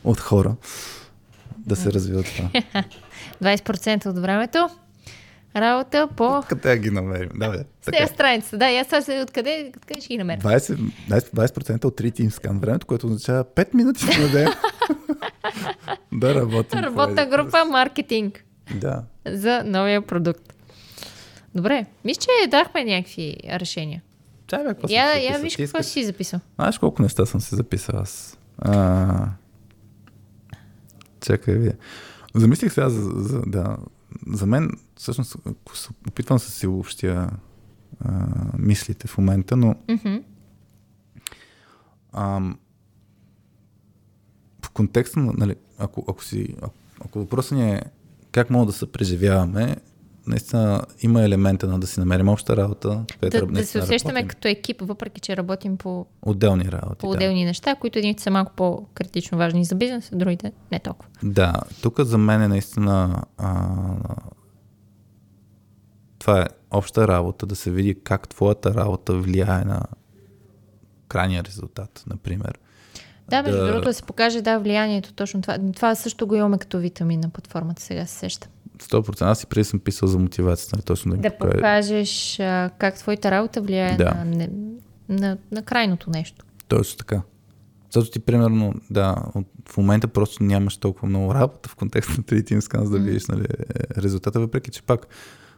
от 0.04 0.20
хора, 0.20 0.56
да 1.58 1.76
се 1.76 1.92
развива 1.92 2.22
това. 2.22 2.50
20% 3.42 4.06
от 4.06 4.18
времето. 4.18 4.68
Работа 5.56 6.08
по... 6.16 6.42
Къде 6.48 6.78
ги 6.78 6.90
намерим? 6.90 7.28
Да, 7.34 7.50
бе. 7.50 7.58
С 7.82 7.90
тези 7.90 8.14
страница. 8.14 8.58
Да, 8.58 8.70
и 8.70 8.76
аз 8.76 8.86
сега 8.86 9.02
се- 9.02 9.22
откъде, 9.22 9.72
откъде 9.76 10.00
ще 10.00 10.08
ги 10.08 10.18
намеря? 10.18 10.40
20, 10.40 10.76
20% 11.08 11.84
от 11.84 12.00
3 12.00 12.10
team 12.12 12.28
scan 12.30 12.60
времето, 12.60 12.86
което 12.86 13.06
означава 13.06 13.44
5 13.44 13.74
минути 13.74 14.06
да 14.06 14.22
дадем 14.22 14.48
да 16.12 16.34
работим. 16.34 16.78
Работна 16.78 17.26
група 17.26 17.64
маркетинг. 17.64 18.44
Да. 18.74 19.02
за 19.26 19.62
новия 19.64 20.02
продукт. 20.02 20.52
Добре, 21.56 21.86
мисля, 22.04 22.20
че 22.20 22.50
дахме 22.50 22.84
някакви 22.84 23.36
решения. 23.46 24.02
Чай, 24.46 24.64
бе, 24.64 24.68
какво 24.68 24.88
Я, 24.90 25.18
я 25.18 25.38
виж 25.38 25.56
какво 25.56 25.82
си 25.82 26.04
записал. 26.04 26.40
Знаеш 26.54 26.78
колко 26.78 27.02
неща 27.02 27.26
съм 27.26 27.40
си 27.40 27.54
записал 27.54 28.00
аз? 28.00 28.38
А... 28.58 29.28
Чакай, 31.20 31.54
вие. 31.54 31.72
Замислих 32.34 32.72
сега 32.72 32.88
за, 32.88 33.10
за, 33.14 33.42
да, 33.46 33.76
за 34.26 34.46
мен, 34.46 34.70
всъщност, 34.96 35.36
се 35.74 35.88
опитвам 36.08 36.36
да 36.36 36.44
си 36.44 36.66
обобщя 36.66 37.30
а, 38.04 38.26
мислите 38.58 39.08
в 39.08 39.18
момента, 39.18 39.56
но 39.56 39.74
Мгм. 39.88 40.16
ам, 42.12 42.58
в 44.64 44.70
контекста 44.70 45.20
на, 45.20 45.32
нали, 45.32 45.54
ако, 45.78 46.04
ако, 46.08 46.24
си, 46.24 46.54
ако, 46.62 46.74
ако 47.04 47.18
въпросът 47.18 47.58
ни 47.58 47.72
е 47.72 47.82
как 48.32 48.50
мога 48.50 48.66
да 48.66 48.72
се 48.72 48.92
преживяваме, 48.92 49.76
наистина 50.26 50.82
има 51.00 51.22
елемента 51.22 51.66
на 51.68 51.78
да 51.80 51.86
си 51.86 52.00
намерим 52.00 52.28
обща 52.28 52.56
работа. 52.56 53.04
Да, 53.20 53.46
да 53.46 53.66
се 53.66 53.78
усещаме 53.78 54.12
работим. 54.14 54.28
като 54.28 54.48
екип, 54.48 54.76
въпреки 54.80 55.20
че 55.20 55.36
работим 55.36 55.76
по, 55.76 56.06
Отделни 56.22 56.72
работи. 56.72 56.98
по 56.98 57.06
да. 57.06 57.12
отделни 57.12 57.44
неща, 57.44 57.74
които 57.74 57.98
едните 57.98 58.22
са 58.22 58.30
малко 58.30 58.52
по-критично 58.56 59.38
важни 59.38 59.64
за 59.64 59.74
бизнеса, 59.74 60.16
другите 60.16 60.52
не 60.72 60.78
толкова. 60.78 61.10
Да, 61.22 61.54
тук 61.82 62.00
за 62.00 62.18
мен 62.18 62.42
е 62.42 62.48
наистина 62.48 63.22
а, 63.38 63.68
това 66.18 66.40
е 66.40 66.46
обща 66.70 67.08
работа, 67.08 67.46
да 67.46 67.56
се 67.56 67.70
види 67.70 67.94
как 68.04 68.28
твоята 68.28 68.74
работа 68.74 69.12
влияе 69.12 69.64
на 69.64 69.82
крайния 71.08 71.44
резултат, 71.44 72.04
например. 72.06 72.58
Да, 73.28 73.42
между 73.42 73.58
Да. 73.60 73.66
другото 73.66 73.84
да 73.84 73.94
се 73.94 74.02
покаже 74.02 74.40
да 74.42 74.58
влиянието 74.58 75.12
точно 75.12 75.42
това. 75.42 75.58
Това 75.76 75.94
също 75.94 76.26
го 76.26 76.34
имаме 76.34 76.58
като 76.58 76.78
витамин 76.78 77.20
на 77.20 77.28
платформата, 77.30 77.82
сега 77.82 78.06
се 78.06 78.14
сещам. 78.14 78.50
100%. 78.78 79.22
Аз 79.22 79.42
и 79.42 79.46
преди 79.46 79.64
съм 79.64 79.80
писал 79.80 80.08
за 80.08 80.18
мотивацията, 80.18 80.76
нали, 80.76 80.84
точно 80.84 81.12
да, 81.12 81.18
Да 81.18 81.30
покажа. 81.30 81.54
покажеш 81.54 82.40
а, 82.40 82.70
как 82.78 82.94
твоята 82.94 83.30
работа 83.30 83.60
влияе 83.60 83.96
Да. 83.96 84.24
на, 84.24 84.48
на, 85.08 85.38
на 85.52 85.62
крайното 85.62 86.10
нещо. 86.10 86.44
Точно 86.68 86.98
така. 86.98 87.22
Защото 87.90 88.10
ти, 88.10 88.18
примерно, 88.18 88.74
да, 88.90 89.14
от, 89.34 89.46
в 89.68 89.76
момента 89.76 90.08
просто 90.08 90.44
нямаш 90.44 90.76
толкова 90.76 91.08
много 91.08 91.34
работа 91.34 91.68
в 91.68 91.74
контекста 91.76 92.12
на 92.18 92.24
Three 92.24 92.42
Team 92.42 92.60
Scans 92.60 92.90
да 92.90 92.98
видиш 92.98 93.26
нали, 93.26 93.44
е, 93.44 94.02
резултата, 94.02 94.40
въпреки 94.40 94.70
че 94.70 94.82
пак 94.82 95.06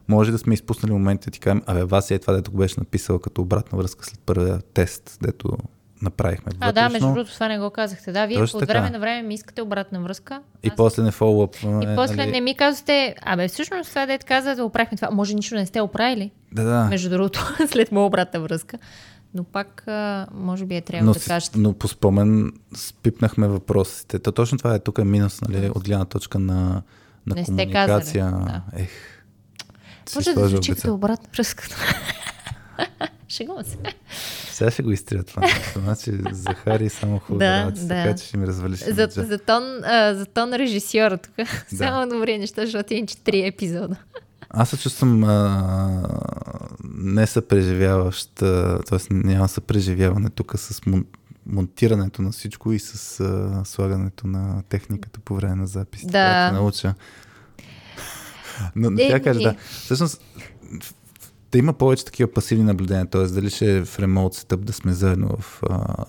може 0.09 0.33
да 0.33 0.39
сме 0.39 0.55
изпуснали 0.55 0.93
момента 0.93 1.25
да 1.25 1.31
ти 1.31 1.41
кажем, 1.41 1.63
абе, 1.67 1.85
вас 1.85 2.11
е 2.11 2.19
това, 2.19 2.33
дето 2.33 2.51
го 2.51 2.59
беше 2.59 2.81
написал 2.81 3.19
като 3.19 3.43
обратна 3.43 3.79
връзка 3.79 4.05
след 4.05 4.21
първия 4.21 4.59
тест, 4.75 5.19
дето 5.23 5.57
направихме 6.03 6.53
А, 6.61 6.73
да, 6.73 6.81
между 6.83 6.89
вътрешно. 6.89 7.15
другото, 7.15 7.35
това 7.35 7.49
не 7.49 7.59
го 7.59 7.71
казахте. 7.71 8.13
Да, 8.13 8.27
вие 8.27 8.37
Точно 8.37 8.57
от 8.57 8.61
така. 8.61 8.73
време 8.73 8.91
на 8.91 8.99
време 8.99 9.23
ми 9.23 9.35
искате 9.35 9.63
обратна 9.63 10.01
връзка. 10.01 10.41
И 10.63 10.69
Аз- 10.69 10.77
после 10.77 11.03
не 11.03 11.11
фоллоуп. 11.11 11.57
и 11.57 11.93
после 11.97 12.27
не 12.27 12.41
ми 12.41 12.55
казвате, 12.55 13.15
абе, 13.23 13.49
всъщност 13.49 13.89
това 13.89 14.07
дете 14.07 14.27
каза 14.27 14.55
да 14.55 14.65
оправихме 14.65 14.97
това. 14.97 15.11
Може 15.11 15.35
нищо 15.35 15.55
не 15.55 15.67
сте 15.67 15.81
оправили, 15.81 16.31
Да, 16.53 16.63
да. 16.65 16.85
между 16.85 17.11
другото, 17.11 17.47
след 17.69 17.93
моя 17.93 18.07
обратна 18.07 18.41
връзка. 18.41 18.79
Но 19.35 19.45
пак, 19.45 19.85
може 20.33 20.65
би 20.65 20.77
е 20.77 20.81
трябвало 20.81 21.07
но, 21.07 21.13
да 21.15 21.21
кажете. 21.21 21.59
но 21.59 21.73
по 21.73 21.89
спомен 21.89 22.53
спипнахме 22.77 23.49
въпросите. 23.49 24.19
То 24.19 24.33
точно 24.33 24.59
това 24.59 24.75
е 24.75 24.79
тук 24.79 24.99
е 24.99 25.05
минус, 25.05 25.41
нали, 25.41 25.71
от 25.71 25.85
гледна 25.85 26.05
точка 26.05 26.39
на, 26.39 26.83
на 27.27 27.35
Не 27.35 27.43
сте 27.43 27.45
комуникация. 27.47 28.25
казали, 28.25 28.45
да. 28.45 28.63
Ех. 28.75 28.91
Може 30.15 30.25
да 30.25 30.33
сложил 30.33 30.49
звучи 30.49 30.73
обеца. 30.73 30.83
като 30.83 30.95
обратна 30.95 31.29
връзка. 31.35 31.69
Шегувам 33.29 33.65
се. 33.65 33.77
Сега 34.59 34.71
ще 34.71 34.83
го 34.83 34.91
изтрия 34.93 35.25
това. 35.25 35.43
Значи 35.77 36.13
Захари 36.33 36.89
само 36.89 37.19
хубаво 37.19 37.39
Да, 37.39 37.61
работи, 37.61 37.81
да. 37.81 37.89
така 37.89 38.17
че 38.17 38.27
ще 38.27 38.37
ми 38.37 38.47
развалиш. 38.47 38.79
За, 38.81 38.91
имиджа. 38.93 39.25
за, 39.25 39.39
тон, 39.39 39.63
а, 39.85 40.15
за 40.15 40.27
тон 40.27 40.55
режисьора 40.55 41.19
тук. 41.19 41.35
Само 41.77 42.09
добри 42.09 42.39
неща, 42.39 42.63
защото 42.63 42.95
иначе 42.95 43.17
три 43.17 43.47
епизода. 43.47 43.97
Аз 44.51 44.71
се 44.71 44.79
чувствам 44.79 45.25
а, 45.25 46.09
не 46.95 47.27
съпреживяващ, 47.27 48.35
т.е. 48.35 48.97
няма 49.11 49.49
съпреживяване 49.49 50.31
тук 50.31 50.55
с 50.57 50.87
мон, 50.87 51.05
монтирането 51.47 52.23
на 52.23 52.33
всичко 52.33 52.73
и 52.73 52.79
с 52.79 53.21
а, 53.21 53.65
слагането 53.65 54.27
на 54.27 54.63
техниката 54.63 55.21
по 55.21 55.35
време 55.35 55.55
на 55.55 55.67
запис. 55.67 56.03
Да. 56.03 56.51
Да 56.51 56.71
кажа. 56.73 56.95
Но, 58.77 58.91
Е, 58.99 59.09
тя 59.09 59.21
кажа, 59.21 59.39
ми. 59.39 59.45
да. 59.45 59.55
Всъщност, 59.71 60.21
да 61.53 61.59
има 61.59 61.73
повече 61.73 62.05
такива 62.05 62.33
пасивни 62.33 62.65
наблюдения, 62.65 63.07
т.е. 63.07 63.23
дали 63.23 63.51
ще 63.51 63.77
е 63.77 63.85
в 63.85 63.99
ремонт 63.99 64.35
сетъп 64.35 64.65
да 64.65 64.73
сме 64.73 64.93
заедно 64.93 65.29
в 65.41 65.63
а, 65.63 66.05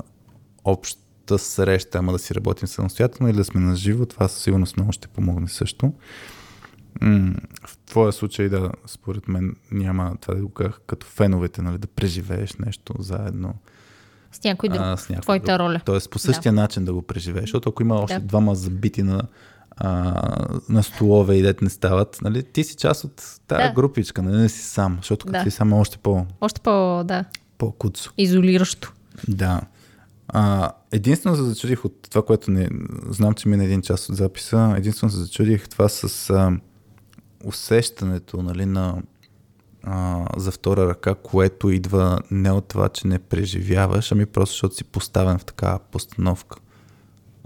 обща 0.63 1.37
среща, 1.37 1.97
ама 1.97 2.11
да 2.11 2.19
си 2.19 2.35
работим 2.35 2.67
самостоятелно 2.67 3.29
или 3.29 3.37
да 3.37 3.45
сме 3.45 3.61
на 3.61 3.75
живо, 3.75 4.05
това 4.05 4.27
със 4.27 4.43
сигурност 4.43 4.77
много 4.77 4.91
ще 4.91 5.07
помогне 5.07 5.47
също. 5.47 5.93
М, 7.01 7.33
в 7.67 7.77
твоя 7.77 8.13
случай, 8.13 8.49
да, 8.49 8.71
според 8.87 9.27
мен 9.27 9.55
няма 9.71 10.15
това 10.21 10.33
да 10.33 10.41
го 10.41 10.49
казах 10.49 10.81
като 10.87 11.07
феновете, 11.07 11.61
нали, 11.61 11.77
да 11.77 11.87
преживееш 11.87 12.53
нещо 12.53 12.93
заедно 12.99 13.53
С 14.31 14.43
някой 14.43 14.69
друг. 14.69 14.81
а, 14.81 14.97
с 14.97 15.09
някой 15.09 15.21
Твоята 15.21 15.45
друг. 15.45 15.59
роля. 15.59 15.81
Тоест 15.85 16.09
по 16.09 16.19
същия 16.19 16.53
начин 16.53 16.85
да 16.85 16.93
го 16.93 17.01
преживееш, 17.01 17.43
защото 17.43 17.69
ако 17.69 17.83
има 17.83 17.95
още 17.95 18.19
Да. 18.19 18.25
двама 18.25 18.55
забити 18.55 19.03
на, 19.03 19.21
а, 19.81 20.21
на 20.69 20.83
столове 20.83 21.35
и 21.35 21.41
дет 21.41 21.61
не 21.61 21.69
стават, 21.69 22.19
нали, 22.21 22.43
ти 22.43 22.63
си 22.63 22.75
част 22.75 23.03
от 23.03 23.39
тази 23.47 23.63
Да. 23.63 23.71
групичка, 23.71 24.21
нали, 24.21 24.37
не 24.37 24.49
си 24.49 24.61
сам, 24.63 24.95
защото 24.97 25.25
като 25.25 25.39
Да. 25.39 25.43
си 25.43 25.51
сам 25.51 25.71
е 25.71 25.75
още 25.75 25.97
по, 25.97 26.25
Още 26.41 26.61
по, 26.61 27.03
да, 27.03 27.25
по-куцо. 27.57 28.11
изолиращо. 28.17 28.93
Да. 29.27 29.61
А, 30.27 30.71
единствено 30.91 31.35
се 31.35 31.43
зачудих 31.43 31.85
от 31.85 32.07
това, 32.09 32.25
което 32.25 32.51
не... 32.51 32.69
Знам, 33.09 33.33
че 33.33 33.49
мина 33.49 33.63
един 33.63 33.81
час 33.81 34.09
от 34.09 34.15
записа. 34.15 34.73
Единствено 34.77 35.11
се 35.11 35.17
зачудих 35.17 35.69
това 35.69 35.89
с 35.89 36.29
а, 36.29 36.51
усещането 37.45 38.41
нали, 38.41 38.65
на, 38.65 38.95
а, 39.83 40.25
за 40.37 40.51
втора 40.51 40.87
ръка, 40.87 41.15
което 41.15 41.69
идва 41.69 42.19
не 42.31 42.51
от 42.51 42.67
това, 42.67 42.89
че 42.89 43.07
не 43.07 43.19
преживяваш, 43.19 44.11
ами 44.11 44.25
просто 44.25 44.53
защото 44.53 44.75
си 44.75 44.83
поставен 44.83 45.37
в 45.37 45.45
такава 45.45 45.79
постановка. 45.81 46.57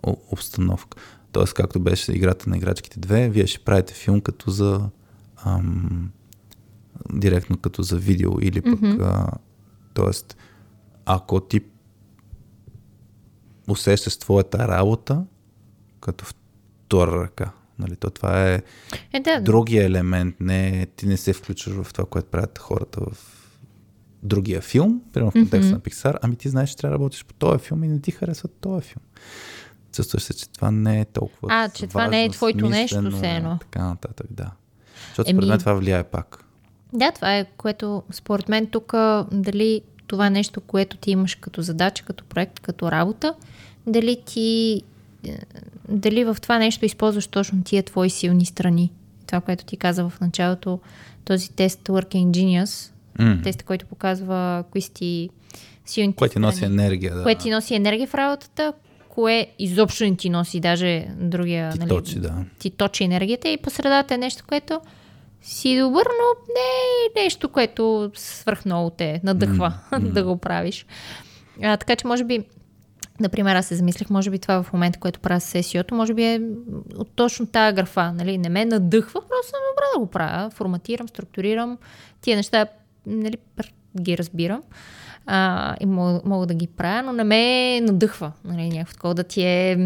о- 0.04 0.18
обстановка. 0.32 0.98
Тоест, 1.34 1.54
както 1.54 1.80
беше 1.80 2.12
играта 2.12 2.50
на 2.50 2.58
играчките 2.58 3.00
две, 3.00 3.30
вие 3.30 3.48
ще 3.48 3.60
правите 3.60 3.94
филм 3.94 4.22
като 4.22 4.52
за 4.52 4.90
ам, 5.46 6.12
директно 7.14 7.58
като 7.58 7.82
за 7.84 7.98
видео 7.98 8.32
или 8.42 8.62
пък 8.62 8.82
Мгм. 8.82 9.02
а, 9.02 9.28
тоест, 9.94 10.38
ако 11.06 11.40
ти 11.40 11.62
усещаш 13.68 14.18
твоята 14.18 14.68
работа 14.68 15.24
като 16.00 16.26
втора 16.26 17.24
ръка, 17.24 17.52
нали, 17.80 17.96
то 17.96 18.10
това 18.10 18.50
е 18.50 18.62
Е, 19.14 19.20
да, 19.20 19.42
другия 19.42 19.86
елемент, 19.86 20.36
не, 20.40 20.88
ти 20.96 21.08
не 21.08 21.18
се 21.18 21.34
включваш 21.34 21.76
в 21.76 21.94
това, 21.94 22.06
което 22.06 22.28
правят 22.30 22.60
хората 22.60 23.02
в 23.02 23.18
другия 24.24 24.62
филм, 24.62 25.02
примерно 25.14 25.32
в 25.32 25.34
контекста 25.34 25.72
Мгм. 25.72 25.74
на 25.76 25.80
Pixar, 25.80 26.18
ами 26.22 26.36
ти 26.36 26.50
знаеш, 26.50 26.70
че 26.70 26.78
трябва 26.78 26.98
да 26.98 27.00
работиш 27.00 27.26
по 27.26 27.34
този 27.34 27.60
филм 27.60 27.84
и 27.84 27.88
не 27.88 28.00
ти 28.00 28.12
харесва 28.12 28.50
този 28.62 28.86
филм. 28.86 29.04
Чувстваш 29.94 30.24
се, 30.24 30.34
че 30.34 30.50
това 30.50 30.72
не 30.72 31.00
е 31.00 31.06
толкова 31.06 31.48
А, 31.52 31.70
че 31.70 31.88
това 31.88 32.08
не 32.08 32.20
е 32.20 32.28
важно, 32.28 32.34
твоето 32.34 32.70
нещо, 32.70 32.96
смислено, 32.96 33.18
все 33.18 33.30
едно. 33.30 33.58
Така 33.60 33.84
нататък, 33.84 34.28
да. 34.30 34.52
Защото 35.08 35.30
Еми- 35.30 35.38
според 35.38 35.50
мен 35.50 35.60
това 35.60 35.74
влияе 35.74 36.04
пак. 36.04 36.44
Да, 36.94 37.12
това 37.12 37.38
е 37.38 37.46
което 37.58 38.04
според 38.12 38.50
мен 38.50 38.68
тук 38.68 38.94
дали 39.32 39.82
това 40.08 40.28
е 40.28 40.30
нещо, 40.30 40.62
което 40.62 40.98
ти 40.98 41.12
имаш 41.12 41.36
като 41.36 41.62
задача, 41.62 42.06
като 42.06 42.24
проект, 42.24 42.60
като 42.60 42.92
работа, 42.92 43.34
дали 43.88 44.22
ти 44.26 44.82
е, 45.28 45.38
дали 45.90 46.24
в 46.24 46.38
това 46.42 46.58
нещо 46.60 46.86
използваш 46.86 47.28
точно 47.28 47.64
тия 47.64 47.84
твои 47.84 48.10
силни 48.10 48.46
страни. 48.46 48.92
Това, 49.28 49.42
което 49.42 49.66
ти 49.66 49.78
каза 49.78 50.10
в 50.10 50.22
началото, 50.22 50.80
този 51.26 51.52
тест 51.52 51.80
Working 51.84 52.32
Genius, 52.32 52.92
М. 53.20 53.42
тест, 53.44 53.64
който 53.64 53.86
показва 53.86 54.64
кои 54.72 54.82
са 54.82 54.92
ти 54.92 55.30
силните 55.86 56.16
Кое 56.16 56.30
ти 56.30 56.40
носи 56.40 56.66
енергия, 56.66 57.16
да. 57.16 57.24
Кое 57.24 57.36
ти 57.36 57.50
носи 57.50 57.76
енергия 57.76 58.08
в 58.08 58.16
работата, 58.16 58.74
кое 59.14 59.48
изобщо 59.60 60.04
не 60.04 60.16
ти 60.16 60.30
носи, 60.30 60.60
даже 60.60 61.08
другия... 61.18 61.72
Ти 61.72 61.80
нали, 61.80 61.90
точи, 61.90 62.20
да. 62.20 62.34
ти 62.60 62.70
точи 62.70 63.04
енергията 63.04 63.50
и 63.50 63.58
по 63.58 63.70
средата 63.70 64.14
е 64.14 64.18
нещо, 64.18 64.44
което 64.48 64.82
си 65.42 65.80
добър, 65.80 66.06
но 66.06 66.54
не 66.54 67.22
е 67.22 67.24
нещо, 67.24 67.50
което 67.50 68.12
свърх 68.16 68.66
много 68.66 68.90
те 68.90 69.22
надъхва 69.24 69.74
да 70.02 70.24
го 70.24 70.38
правиш. 70.38 70.86
А, 71.64 71.78
така 71.78 71.96
че, 71.96 72.08
може 72.08 72.24
би, 72.24 72.46
например, 73.20 73.56
аз 73.56 73.66
се 73.66 73.76
замислих, 73.76 74.10
може 74.10 74.30
би 74.30 74.40
това 74.40 74.64
в 74.64 74.74
момента, 74.74 75.00
което 75.00 75.20
правя 75.20 75.42
с 75.42 75.44
сесиото, 75.44 75.96
може 75.96 76.14
би 76.14 76.24
е 76.24 76.42
от 76.98 77.10
точно 77.16 77.48
тази 77.48 77.76
графа. 77.76 78.14
Нали? 78.14 78.38
Не 78.38 78.50
ме 78.50 78.66
надъхва, 78.66 79.22
просто 79.22 79.50
съм 79.50 79.60
добра 79.72 79.86
да 79.94 80.00
го 80.00 80.12
правя. 80.12 80.50
Форматирам, 80.50 81.08
структурирам. 81.08 81.78
Тия 82.22 82.38
неща 82.38 82.66
нали, 83.06 83.38
ги 84.02 84.18
разбирам. 84.18 84.62
А, 85.26 85.76
и 85.80 85.86
мога, 85.86 86.22
мога 86.26 86.46
да 86.46 86.54
ги 86.54 86.68
правя, 86.68 87.04
но 87.04 87.14
не 87.14 87.24
ме 87.24 87.82
надъхва. 87.82 88.32
Нали, 88.46 88.70
някакво 88.70 88.94
такова 88.94 89.14
да 89.14 89.24
ти 89.24 89.44
е 89.44 89.78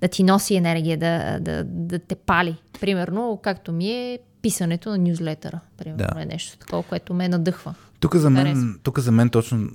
да 0.00 0.08
ти 0.08 0.22
носи 0.22 0.54
енергия, 0.54 0.98
да, 0.98 1.38
да, 1.40 1.64
да 1.64 1.98
те 1.98 2.14
пали. 2.14 2.56
Примерно, 2.80 3.40
както 3.42 3.72
ми 3.72 3.90
е 3.90 4.18
писането 4.42 4.90
на 4.90 4.98
нюзлетъра. 4.98 5.60
Примерно 5.76 6.06
Да. 6.14 6.22
е 6.22 6.24
нещо 6.26 6.58
такова, 6.58 6.82
което 6.82 7.14
ме 7.14 7.28
надъхва. 7.28 7.74
Тук 8.00 8.16
за, 8.16 8.30
мен, 8.30 8.80
тук 8.82 8.98
за 8.98 9.12
мен 9.12 9.30
точно... 9.30 9.68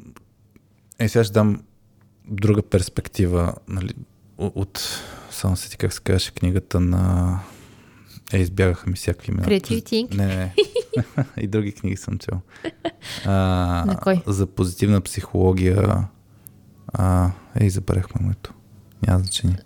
Е, 0.99 1.09
сега 1.09 1.23
ще 1.23 1.33
дам 1.33 1.61
друга 2.27 2.61
перспектива, 2.61 3.53
нали, 3.67 3.93
от... 4.37 5.01
Само 5.31 5.55
се 5.55 5.69
ти 5.69 5.77
как 5.77 5.93
се 5.93 6.01
казваше 6.01 6.31
книгата 6.31 6.79
на... 6.79 7.39
Е, 8.33 8.37
избягаха 8.37 8.89
ми 8.89 8.95
всякакви 8.95 9.31
имена. 9.31 9.47
Creativity 9.47 10.07
Inc. 10.07 10.15
Не, 10.15 10.25
не. 10.25 10.53
И 11.37 11.47
други 11.47 11.71
книги 11.71 11.97
съм 11.97 12.17
чел. 12.17 12.39
А, 13.25 13.31
На 13.87 13.97
кой? 13.97 14.21
За 14.27 14.47
позитивна 14.47 15.01
психология. 15.01 16.07
А, 16.93 17.31
ей, 17.59 17.69
забравихме 17.69 18.21
името. 18.23 18.53
Няма 19.07 19.19
значение. 19.19 19.57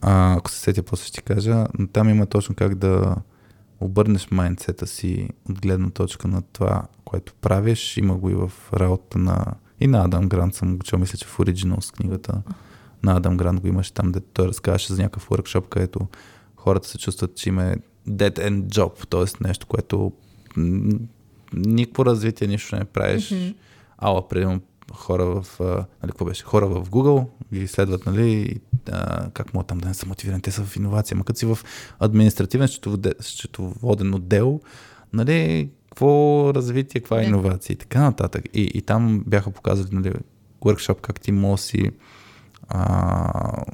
А, 0.00 0.36
ако 0.36 0.50
се 0.50 0.58
сетя, 0.58 0.82
после 0.82 1.04
ще 1.04 1.12
ти 1.12 1.22
кажа. 1.22 1.66
Но 1.78 1.86
там 1.86 2.08
има 2.08 2.26
точно 2.26 2.54
как 2.54 2.74
да 2.74 3.16
обърнеш 3.80 4.30
майндсета 4.30 4.86
си 4.86 5.28
от 5.50 5.60
гледна 5.60 5.90
точка 5.90 6.28
на 6.28 6.42
това, 6.42 6.82
което 7.04 7.34
правиш. 7.40 7.96
Има 7.96 8.14
го 8.14 8.30
и 8.30 8.34
в 8.34 8.52
работа 8.74 9.18
на... 9.18 9.44
И 9.80 9.86
на 9.86 10.04
Адам 10.04 10.28
Грант 10.28 10.54
съм 10.54 10.76
го 10.76 10.82
чел, 10.82 10.98
мисля, 10.98 11.18
че 11.18 11.26
в 11.26 11.38
Originals 11.38 11.96
книгата 11.96 12.42
на 13.02 13.16
Адам 13.16 13.36
Грант 13.36 13.60
го 13.60 13.66
имаше 13.66 13.94
там, 13.94 14.12
де 14.12 14.20
той 14.20 14.48
разказваше 14.48 14.92
за 14.92 15.02
някакъв 15.02 15.28
workshop, 15.28 15.68
където 15.68 16.00
хората 16.58 16.88
се 16.88 16.98
чувстват, 16.98 17.36
че 17.36 17.48
им 17.48 17.58
е 17.58 17.76
dead 18.08 18.38
end 18.38 18.62
job, 18.62 19.08
т.е. 19.08 19.48
нещо, 19.48 19.66
което 19.66 20.12
никакво 21.52 22.06
развитие, 22.06 22.48
нищо 22.48 22.76
не 22.76 22.84
правиш. 22.84 23.30
Mm-hmm. 23.30 23.54
Ала, 23.98 24.28
примерно, 24.28 24.60
хора 24.92 25.24
в, 25.24 25.60
нали, 25.60 25.82
какво 26.08 26.24
беше? 26.24 26.44
Хора 26.44 26.68
в 26.68 26.90
Google 26.90 27.26
ги 27.54 27.66
следват, 27.66 28.06
нали, 28.06 28.60
а, 28.92 29.30
как 29.30 29.54
могат 29.54 29.66
там 29.66 29.78
да 29.78 29.88
не 29.88 29.94
са 29.94 30.06
мотивирани, 30.06 30.42
те 30.42 30.50
са 30.50 30.64
в 30.64 30.76
иновация, 30.76 31.16
ма 31.16 31.24
като 31.24 31.38
си 31.38 31.46
в 31.46 31.58
административен 31.98 32.68
счетоводе- 32.68 33.22
счетоводен 33.22 34.14
отдел, 34.14 34.60
нали, 35.12 35.70
какво 35.88 36.52
развитие, 36.54 37.00
каква 37.00 37.20
е 37.20 37.24
иновация 37.24 37.74
и 37.74 37.76
така 37.76 38.00
нататък. 38.00 38.44
И, 38.54 38.70
и 38.74 38.82
там 38.82 39.22
бяха 39.26 39.50
показали, 39.50 39.88
нали, 39.92 40.12
workshop, 40.60 41.00
как 41.00 41.20
ти 41.20 41.32
може 41.32 41.62
си 41.62 41.90
а, 42.68 43.64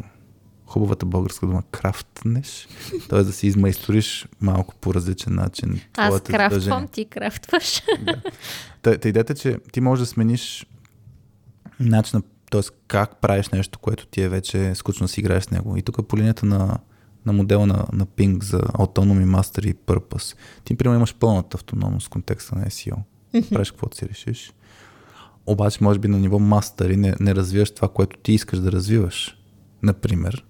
хубавата 0.66 1.06
българска 1.06 1.46
дума 1.46 1.62
крафтнеш, 1.70 2.68
т.е. 3.08 3.22
да 3.22 3.32
си 3.32 3.46
измайсториш 3.46 4.26
малко 4.40 4.74
по 4.74 4.94
различен 4.94 5.34
начин. 5.34 5.80
Аз 5.96 6.20
крафтвам, 6.20 6.60
задължение. 6.60 6.88
ти 6.88 7.04
крафтваш. 7.04 7.82
Та, 8.82 8.98
та 8.98 9.08
идеята 9.08 9.32
е, 9.32 9.36
че 9.36 9.58
ти 9.72 9.80
можеш 9.80 10.00
да 10.00 10.06
смениш 10.06 10.66
начина, 11.80 12.22
т.е. 12.50 12.60
как 12.86 13.20
правиш 13.20 13.48
нещо, 13.48 13.78
което 13.78 14.06
ти 14.06 14.22
е 14.22 14.28
вече 14.28 14.74
скучно 14.74 15.04
да 15.04 15.08
си 15.08 15.20
играеш 15.20 15.44
с 15.44 15.50
него. 15.50 15.76
И 15.76 15.82
тук 15.82 16.08
по 16.08 16.16
линията 16.16 16.46
на, 16.46 16.78
на 17.26 17.32
модела 17.32 17.66
на, 17.66 17.86
на 17.92 18.06
Ping 18.06 18.42
за 18.42 18.58
Autonomy, 18.58 19.40
Mastery 19.40 19.66
и 19.66 19.74
Purpose, 19.74 20.36
ти, 20.64 20.76
примерно, 20.76 20.96
имаш 20.96 21.14
пълната 21.14 21.56
автономност 21.56 22.06
в 22.06 22.10
контекста 22.10 22.58
на 22.58 22.64
SEO. 22.64 22.96
Правиш 23.50 23.70
каквото 23.70 23.96
си 23.96 24.08
решиш. 24.08 24.52
Обаче, 25.46 25.84
може 25.84 25.98
би 25.98 26.08
на 26.08 26.18
ниво 26.18 26.38
Mastery 26.38 26.96
не, 26.96 27.14
не 27.20 27.34
развиваш 27.34 27.70
това, 27.70 27.88
което 27.88 28.16
ти 28.16 28.32
искаш 28.32 28.58
да 28.58 28.72
развиваш. 28.72 29.38
Например, 29.82 30.44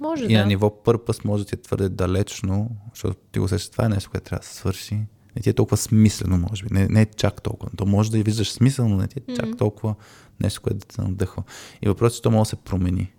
Може 0.00 0.24
и 0.24 0.34
на 0.34 0.40
да. 0.40 0.46
ниво 0.46 0.82
пърпъс 0.82 1.24
може 1.24 1.44
да 1.44 1.48
ти 1.48 1.54
е 1.54 1.62
твърде 1.62 1.88
далечно, 1.88 2.70
защото 2.94 3.16
ти 3.32 3.38
го 3.38 3.44
усещаш, 3.44 3.70
това 3.70 3.84
е 3.84 3.88
нещо, 3.88 4.10
което 4.10 4.24
трябва 4.24 4.40
да 4.40 4.46
се 4.46 4.54
свърши. 4.54 4.94
Не 5.36 5.42
ти 5.42 5.50
е 5.50 5.52
толкова 5.52 5.76
смислено, 5.76 6.38
може 6.38 6.64
би. 6.64 6.74
Не, 6.74 6.88
не 6.88 7.02
е 7.02 7.06
чак 7.06 7.42
толкова. 7.42 7.72
То 7.76 7.86
може 7.86 8.10
да 8.10 8.18
и 8.18 8.22
виждаш 8.22 8.52
смисъл, 8.52 8.88
но 8.88 8.96
не 8.96 9.08
ти 9.08 9.18
е 9.18 9.34
чак 9.34 9.56
толкова 9.56 9.94
нещо, 10.40 10.62
което 10.62 10.78
да 10.78 10.86
те 10.86 11.02
надъхва. 11.02 11.42
И 11.82 11.88
въпросът 11.88 12.14
е, 12.14 12.16
че 12.16 12.22
то 12.22 12.30
може 12.30 12.40
да 12.40 12.50
се 12.50 12.56
промени. 12.56 13.12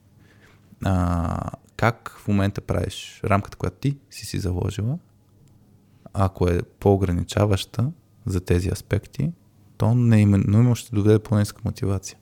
А, 0.86 1.52
как 1.76 2.18
в 2.20 2.28
момента 2.28 2.62
правиш 2.62 3.22
рамката, 3.24 3.58
която 3.58 3.78
ти 3.78 3.98
си 4.10 4.26
си 4.26 4.40
заложила, 4.40 4.98
ако 6.14 6.48
е 6.48 6.62
по-ограничаваща 6.80 7.92
за 8.26 8.42
тези 8.42 8.70
аспекти, 8.70 9.32
то 9.78 9.96
неименно 9.96 10.76
ще 10.76 10.96
доведе 10.96 11.20
по-ниска 11.20 11.62
мотивация. 11.66 12.18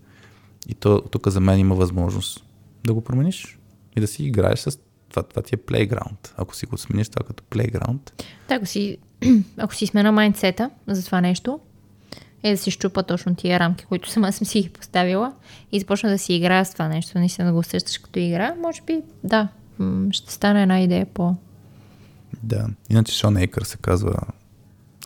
И 0.68 0.74
то, 0.74 1.02
тук 1.02 1.28
за 1.28 1.40
мен 1.40 1.60
има 1.60 1.76
възможност 1.76 2.46
да 2.84 2.94
го 2.94 3.02
промениш 3.02 3.59
и 4.00 4.02
да 4.02 4.08
си 4.08 4.24
играеш 4.24 4.60
с 4.60 4.80
това. 5.10 5.24
Това 5.24 5.42
ти 5.42 5.56
е 5.56 5.58
плейграунд. 5.58 6.34
Ако 6.38 6.56
си 6.56 6.66
го 6.66 6.78
смениш 6.78 7.10
това 7.10 7.28
като 7.28 7.44
плейграунд, 7.44 8.24
Да, 8.50 8.56
ако 8.56 8.66
си, 8.66 8.98
ако 9.58 9.76
си 9.76 9.88
смена 9.88 10.12
майндсета 10.12 10.70
за 10.88 11.06
това 11.06 11.22
нещо, 11.22 11.60
е 12.44 12.52
да 12.52 12.58
си 12.58 12.72
щупа 12.72 13.04
точно 13.04 13.36
тия 13.36 13.60
рамки, 13.60 13.86
които 13.86 14.10
сама 14.10 14.34
съм 14.34 14.48
си 14.48 14.62
ги 14.62 14.70
поставила 14.70 15.34
и 15.72 15.80
започна 15.80 16.10
да 16.10 16.18
си 16.18 16.34
играя 16.34 16.66
с 16.66 16.72
това 16.74 16.88
нещо, 16.88 17.18
наистина 17.20 17.48
да 17.48 17.54
го 17.54 17.60
усещаш 17.60 17.98
като 17.98 18.20
игра, 18.20 18.56
може 18.56 18.82
би, 18.82 19.02
да, 19.24 19.48
ще 20.12 20.34
стане 20.34 20.62
една 20.62 20.82
идея 20.82 21.06
по... 21.06 21.36
да. 22.44 22.68
Иначе 22.90 23.14
Шон 23.14 23.38
Ейкър 23.38 23.62
се 23.62 23.78
казва 23.78 24.16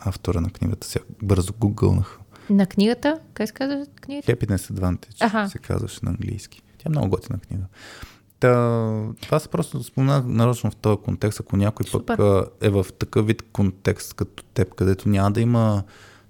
автора 0.06 0.42
на 0.42 0.50
книгата. 0.50 0.88
Сега 0.88 1.06
бързо 1.22 1.54
гугълнах. 1.60 2.20
На 2.50 2.66
книгата, 2.66 3.20
как 3.34 3.48
се 3.48 3.54
казва 3.54 3.86
книгата? 4.02 4.32
Happiness 4.32 4.74
Advantage 4.74 5.16
Аха. 5.20 5.50
се 5.50 5.58
казваше 5.58 6.00
на 6.04 6.10
английски. 6.12 6.62
Тя 6.78 6.84
е 6.86 6.90
много 6.90 7.10
готина 7.10 7.40
книга. 7.40 7.64
Та, 8.44 8.92
това 9.22 9.40
са 9.40 9.50
просто 9.50 9.84
спомена 9.84 10.24
нарочно 10.28 10.72
в 10.72 10.76
този 10.76 10.98
контекст, 10.98 11.40
ако 11.40 11.58
някой 11.58 11.86
Супер. 11.86 12.18
пък 12.18 12.48
е 12.62 12.70
в 12.70 12.86
такъв 13.00 13.28
вид 13.28 13.42
контекст 13.54 14.14
като 14.14 14.44
теб, 14.44 14.76
където 14.76 15.10
няма 15.10 15.32
да 15.32 15.42
има 15.42 15.84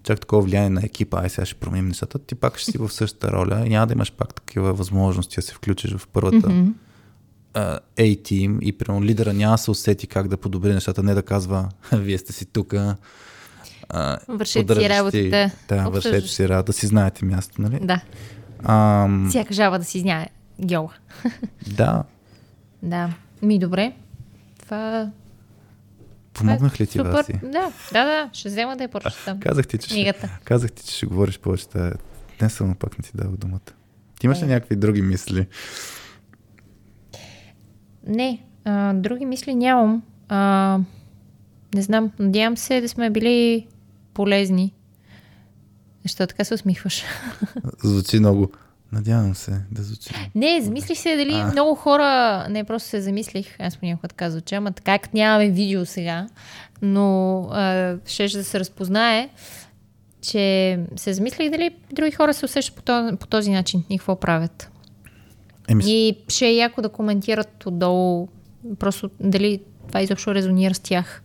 чак 0.03 0.19
такова 0.19 0.41
влияние 0.41 0.69
на 0.69 0.81
екипа, 0.83 1.21
ай 1.21 1.29
сега 1.29 1.45
ще 1.45 1.55
променим 1.55 1.87
нещата, 1.87 2.19
ти 2.19 2.35
пак 2.35 2.57
ще 2.57 2.71
си 2.71 2.77
в 2.77 2.89
същата 2.89 3.31
роля 3.31 3.63
и 3.65 3.69
няма 3.69 3.87
да 3.87 3.93
имаш 3.93 4.11
пак 4.11 4.33
такива 4.33 4.73
възможности 4.73 5.35
да 5.35 5.41
се 5.41 5.53
включиш 5.53 5.95
в 5.95 6.07
първата 6.07 6.65
а, 7.53 7.79
A-team 7.97 8.59
и 8.59 8.71
примерно 8.77 9.05
лидера 9.05 9.33
няма 9.33 9.53
да 9.53 9.57
се 9.57 9.71
усети 9.71 10.07
как 10.07 10.27
да 10.27 10.37
подобри 10.37 10.73
нещата, 10.73 11.03
не 11.03 11.13
да 11.13 11.23
казва, 11.23 11.69
вие 11.93 12.17
сте 12.17 12.33
си 12.33 12.45
тук. 12.45 12.73
Вършете 14.27 14.75
си 14.75 14.89
работата. 14.89 15.51
Да, 15.69 15.89
вършете 15.89 16.27
си 16.27 16.49
работа, 16.49 16.73
си 16.73 16.87
знаете 16.87 17.25
място, 17.25 17.61
нали? 17.61 17.79
Да, 17.81 18.01
Ам, 18.63 19.27
всяка 19.29 19.53
жаба 19.53 19.79
да 19.79 19.85
си 19.85 19.99
знае 19.99 20.27
гьола. 20.59 20.93
да, 21.77 22.03
Да, 22.83 23.13
ми 23.41 23.59
добре. 23.59 23.93
Това... 24.59 25.11
помогнах 26.33 26.79
ли 26.79 26.87
ти, 26.87 26.97
супер. 26.97 27.11
Васи? 27.11 27.33
Да, 27.43 27.71
да, 27.93 28.05
да, 28.05 28.29
ще 28.33 28.49
взема 28.49 28.77
да 28.77 28.83
я 28.83 28.89
прочетам. 28.89 29.39
Казах 29.43 29.67
ти, 29.67 29.77
че 29.77 29.89
ще, 29.89 30.13
казах 30.43 30.71
ти, 30.71 30.85
че 30.85 30.95
ще 30.95 31.05
говориш 31.05 31.39
повече. 31.39 31.65
Днес 32.39 32.53
съм 32.53 32.75
пак 32.75 32.97
не 32.97 33.03
ти 33.03 33.11
дава 33.13 33.37
думата. 33.37 33.59
Ти 34.19 34.25
имаш 34.25 34.41
ли 34.41 34.45
Е. 34.45 34.47
някакви 34.47 34.75
други 34.75 35.01
мисли? 35.01 35.47
не, 38.07 38.43
а, 38.65 38.93
други 38.93 39.25
мисли 39.25 39.55
нямам. 39.55 40.03
А, 40.29 40.79
не 41.75 41.81
знам, 41.81 42.11
надявам 42.19 42.57
се 42.57 42.81
да 42.81 42.89
сме 42.89 43.09
били 43.09 43.67
полезни. 44.13 44.73
Защо 46.03 46.27
така 46.27 46.43
се 46.43 46.53
усмихваш? 46.53 47.03
Звучи 47.83 48.19
много. 48.19 48.51
Надявам 48.93 49.35
се 49.35 49.61
да 49.71 49.83
звучи. 49.83 50.09
Не, 50.35 50.61
замислих 50.61 50.97
се 50.97 51.15
дали 51.15 51.33
А. 51.33 51.51
много 51.51 51.75
хора, 51.75 52.45
не 52.49 52.63
просто 52.63 52.89
се 52.89 53.01
замислих, 53.01 53.59
аз 53.59 53.77
понякога 53.77 54.07
така 54.07 54.29
звуча, 54.29 54.55
ама 54.55 54.71
така 54.71 54.99
как 54.99 55.13
нямаме 55.13 55.49
видео 55.49 55.85
сега, 55.85 56.27
но 56.81 57.39
а, 57.51 57.95
ще 58.05 58.27
да 58.27 58.43
се 58.43 58.59
разпознае, 58.59 59.29
че 60.21 60.79
се 60.95 61.13
замислих 61.13 61.51
дали 61.51 61.75
други 61.93 62.11
хора 62.11 62.33
се 62.33 62.45
усещат 62.45 62.75
по 62.75 62.81
този, 62.81 63.15
по 63.15 63.27
този 63.27 63.51
начин 63.51 63.83
и 63.89 63.97
какво 63.97 64.15
правят. 64.15 64.69
Еми, 65.67 65.83
И 65.87 66.17
ще 66.27 66.47
е 66.47 66.55
яко 66.55 66.81
да 66.81 66.89
коментират 66.89 67.65
отдолу, 67.65 68.27
просто 68.79 69.09
дали 69.19 69.59
това 69.87 70.01
изобщо 70.01 70.35
резонира 70.35 70.73
с 70.73 70.79
тях. 70.79 71.23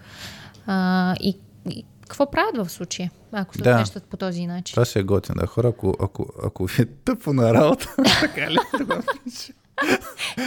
А, 0.67 1.15
и, 1.21 1.37
и 1.71 1.85
какво 2.09 2.31
правят 2.31 2.57
в 2.57 2.69
случая, 2.69 3.11
ако 3.33 3.55
се 3.55 3.63
Да. 3.63 3.75
усещат 3.75 4.05
по 4.05 4.17
този 4.17 4.47
начин. 4.47 4.75
това 4.75 4.85
ще 4.85 4.99
е 4.99 5.05
готин. 5.05 5.35
Да, 5.35 5.47
хора, 5.47 5.69
ако, 5.69 5.95
ако, 6.01 6.27
ако 6.45 6.67
ви 6.67 6.83
е 6.83 6.87
тъпо 6.87 7.33
на 7.33 7.55
работа, 7.55 7.95
така 8.21 8.51
ли? 8.51 8.59
Това 8.75 9.03
пише. 9.25 9.53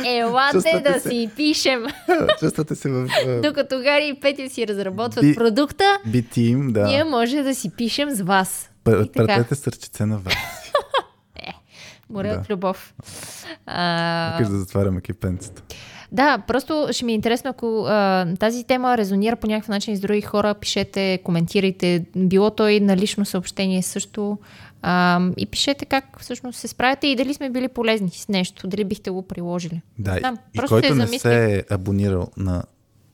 Елате 0.05 0.53
Чувствате 0.53 0.79
да 0.83 0.99
се- 0.99 1.09
си 1.09 1.29
пишем, 1.35 1.85
Чувствате 2.39 2.75
се 2.75 2.89
в 2.89 3.05
в 3.07 3.41
докато 3.41 3.77
Гари 3.77 4.07
и 4.07 4.19
Петя 4.19 4.49
си 4.49 4.67
разработват 4.67 5.21
Би- 5.21 5.35
продукта, 5.35 5.83
B-Team, 6.07 6.71
да. 6.71 6.83
ние 6.83 7.03
може 7.03 7.38
да 7.38 7.55
си 7.55 7.69
пишем 7.69 8.09
с 8.11 8.21
вас. 8.21 8.69
Пратете 8.83 9.55
сърчице 9.55 10.05
на 10.05 10.17
вас. 10.17 10.33
Море 12.09 12.27
Да. 12.27 12.35
от 12.35 12.49
любов. 12.49 12.93
А, 13.65 14.31
Макар 14.31 14.45
да 14.45 14.57
затваряме 14.57 15.01
кипенцето. 15.01 15.61
Да, 16.11 16.38
просто 16.47 16.88
ще 16.91 17.05
ми 17.05 17.11
е 17.11 17.15
интересно, 17.15 17.49
ако 17.49 17.85
а, 17.88 18.27
тази 18.35 18.63
тема 18.63 18.97
резонира 18.97 19.35
по 19.35 19.47
някакъв 19.47 19.69
начин 19.69 19.95
с 19.95 19.99
други 19.99 20.21
хора, 20.21 20.53
пишете, 20.53 21.19
коментирайте, 21.23 22.05
било 22.15 22.49
то 22.49 22.67
и 22.67 22.79
на 22.79 22.97
лично 22.97 23.25
съобщение 23.25 23.81
също. 23.83 24.38
А, 24.81 25.21
и 25.38 25.45
пишете 25.45 25.85
как 25.85 26.19
всъщност 26.19 26.59
се 26.59 26.67
справяте 26.67 27.07
и 27.07 27.15
дали 27.15 27.33
сме 27.33 27.49
били 27.49 27.67
полезни 27.67 28.09
с 28.09 28.27
нещо, 28.27 28.67
дали 28.67 28.83
бихте 28.83 29.09
го 29.09 29.21
приложили. 29.21 29.81
Да, 29.99 30.17
Знам, 30.19 30.38
и 30.53 30.57
просто 30.57 30.75
който 30.75 30.95
не 30.95 31.07
се 31.19 31.55
е 31.55 31.63
абонирал 31.73 32.27
на 32.38 32.63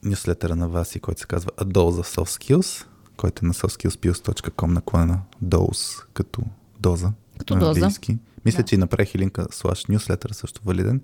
нюслетъра 0.03 0.55
на 0.55 0.69
вас 0.69 0.95
и 0.95 0.99
който 0.99 1.21
се 1.21 1.27
казва 1.27 1.51
A 1.51 1.63
Dose 1.63 2.03
of 2.03 2.17
Soft 2.19 2.41
Skills, 2.43 2.85
който 3.17 3.45
е 3.45 3.47
на 3.47 3.53
softskillspills.com 3.53 4.67
наклона 4.67 5.19
Dose 5.45 6.03
като 6.13 6.41
доза. 6.79 7.11
Като 7.37 7.53
на 7.53 7.59
доза. 7.59 7.79
английски. 7.79 8.17
Мисля, 8.45 8.57
Да. 8.57 8.65
че 8.65 8.75
и 8.75 8.77
направих 8.77 9.15
и 9.15 9.17
линка 9.17 9.45
slash 9.45 9.97
newsletter, 9.97 10.31
също 10.31 10.61
валиден. 10.65 11.01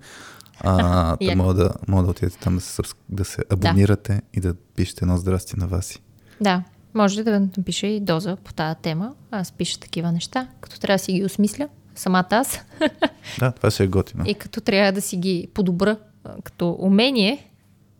А, 0.60 1.16
да 1.22 1.36
мога 1.36 1.54
да, 1.54 1.70
мога 1.88 2.02
да 2.02 2.10
отидете 2.10 2.38
там 2.38 2.54
да 2.54 2.60
се, 2.60 2.82
да 3.08 3.24
се 3.24 3.42
абонирате 3.50 4.22
и 4.34 4.40
да 4.40 4.54
пишете 4.54 5.04
едно 5.04 5.16
здрасти 5.16 5.58
на 5.58 5.66
вас. 5.66 5.98
Да, 6.40 6.62
може 6.94 7.24
да 7.24 7.40
напише 7.40 7.86
и 7.86 8.00
доза 8.00 8.36
по 8.36 8.52
тази 8.52 8.78
тема. 8.82 9.14
Аз 9.30 9.52
пиша 9.52 9.80
такива 9.80 10.12
неща, 10.12 10.48
като 10.60 10.80
трябва 10.80 10.94
да 10.94 11.04
си 11.04 11.12
ги 11.12 11.24
осмисля, 11.24 11.68
самата 11.94 12.26
аз, 12.30 12.60
Да, 13.38 13.52
това 13.52 13.70
ще 13.70 13.84
е 13.84 13.86
готино. 13.86 14.24
и 14.26 14.34
като 14.34 14.60
трябва 14.60 14.92
да 14.92 15.00
си 15.00 15.16
ги 15.16 15.48
подобра 15.54 15.96
като 16.44 16.76
умение, 16.78 17.50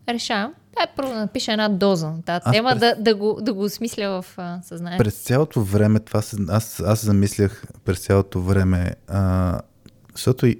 решавам. 0.08 0.54
Дай 0.76 0.86
първо 0.96 1.12
да 1.12 1.18
напиша 1.18 1.52
една 1.52 1.68
доза 1.68 2.10
на 2.10 2.22
тази 2.22 2.42
Аз 2.44 2.52
тема, 2.52 2.70
през- 2.70 2.80
да, 2.80 2.94
да, 2.98 3.14
го, 3.14 3.38
да 3.40 3.52
го 3.52 3.62
осмисля 3.64 4.22
в 4.22 4.34
а, 4.36 4.60
съзнанието. 4.62 5.04
През 5.04 5.14
цялото 5.14 5.62
време, 5.62 6.00
това 6.00 6.22
се, 6.22 6.36
аз, 6.48 6.80
аз 6.80 7.04
замислях 7.04 7.64
през 7.84 7.98
цялото 8.00 8.40
време, 8.40 8.94
а, 9.08 9.60
защото 10.12 10.46
и, 10.46 10.56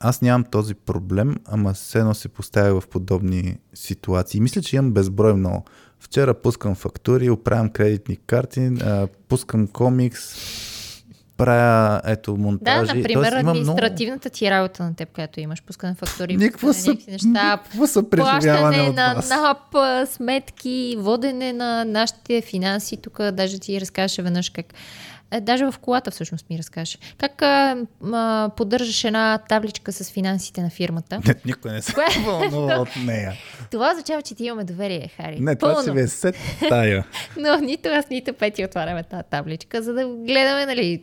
аз 0.00 0.22
нямам 0.22 0.44
този 0.44 0.74
проблем, 0.74 1.36
ама 1.46 1.74
все 1.74 1.98
едно 1.98 2.14
се 2.14 2.28
поставя 2.28 2.80
в 2.80 2.88
подобни 2.88 3.56
ситуации. 3.74 4.40
Мисля, 4.40 4.62
че 4.62 4.76
имам 4.76 4.92
безброй 4.92 5.34
много. 5.34 5.64
Вчера 6.00 6.34
пускам 6.34 6.74
фактури, 6.74 7.30
оправям 7.30 7.70
кредитни 7.70 8.16
карти, 8.16 8.70
пускам 9.28 9.66
комикс, 9.66 10.20
правя 11.36 12.00
ето 12.04 12.32
Да, 12.32 12.40
монтажи. 12.40 12.96
например, 12.96 13.14
Тоест, 13.14 13.32
имам 13.32 13.42
много- 13.42 13.50
административната 13.50 14.30
ти 14.30 14.50
работа 14.50 14.82
на 14.82 14.94
теб, 14.94 15.12
която 15.12 15.40
имаш, 15.40 15.62
пускане 15.62 15.94
фактури, 15.94 16.36
Никакво 16.36 16.72
са, 16.72 16.96
неща, 17.08 17.26
никакво 17.28 17.86
съпреживяване 17.86 18.76
плащане 18.76 18.92
на. 18.92 19.22
НАП, 19.28 19.76
сметки, 20.08 20.96
водене 20.98 21.52
на 21.52 21.84
нашите 21.84 22.40
финанси. 22.40 22.96
Тук 22.96 23.22
даже 23.32 23.58
ти 23.58 23.80
разкажеше 23.80 24.22
веднъж 24.22 24.50
как 24.50 24.66
е, 25.30 25.40
даже 25.40 25.64
в 25.64 25.74
колата 25.80 26.10
всъщност 26.10 26.50
ми 26.50 26.58
разкаже. 26.58 26.98
Как 27.18 27.42
а, 27.42 27.76
а, 28.12 28.50
поддържаш 28.56 29.04
една 29.04 29.38
табличка 29.48 29.92
с 29.92 30.10
финансите 30.10 30.62
на 30.62 30.70
фирмата? 30.70 31.20
Не, 31.26 31.34
никой 31.44 31.72
не 31.72 31.82
се 31.82 31.92
Кое? 31.92 32.04
вълнува 32.24 32.74
от 32.80 32.96
нея. 33.04 33.32
Това 33.70 33.90
означава, 33.90 34.22
че 34.22 34.34
ти 34.34 34.44
имаме 34.44 34.64
доверие, 34.64 35.10
Хари. 35.16 35.40
Не, 35.40 35.56
това 35.56 35.72
ще 35.72 35.84
Пълно. 35.84 35.94
ви 35.94 36.00
е 36.00 36.08
сет 36.08 36.36
тая. 36.68 37.04
Но 37.36 37.56
нито 37.56 37.88
аз, 37.88 38.10
нито 38.10 38.32
Пети 38.32 38.64
отваряме 38.64 39.02
тази 39.02 39.22
табличка, 39.30 39.82
за 39.82 39.92
да 39.92 40.06
гледаме, 40.06 40.66
нали... 40.66 41.02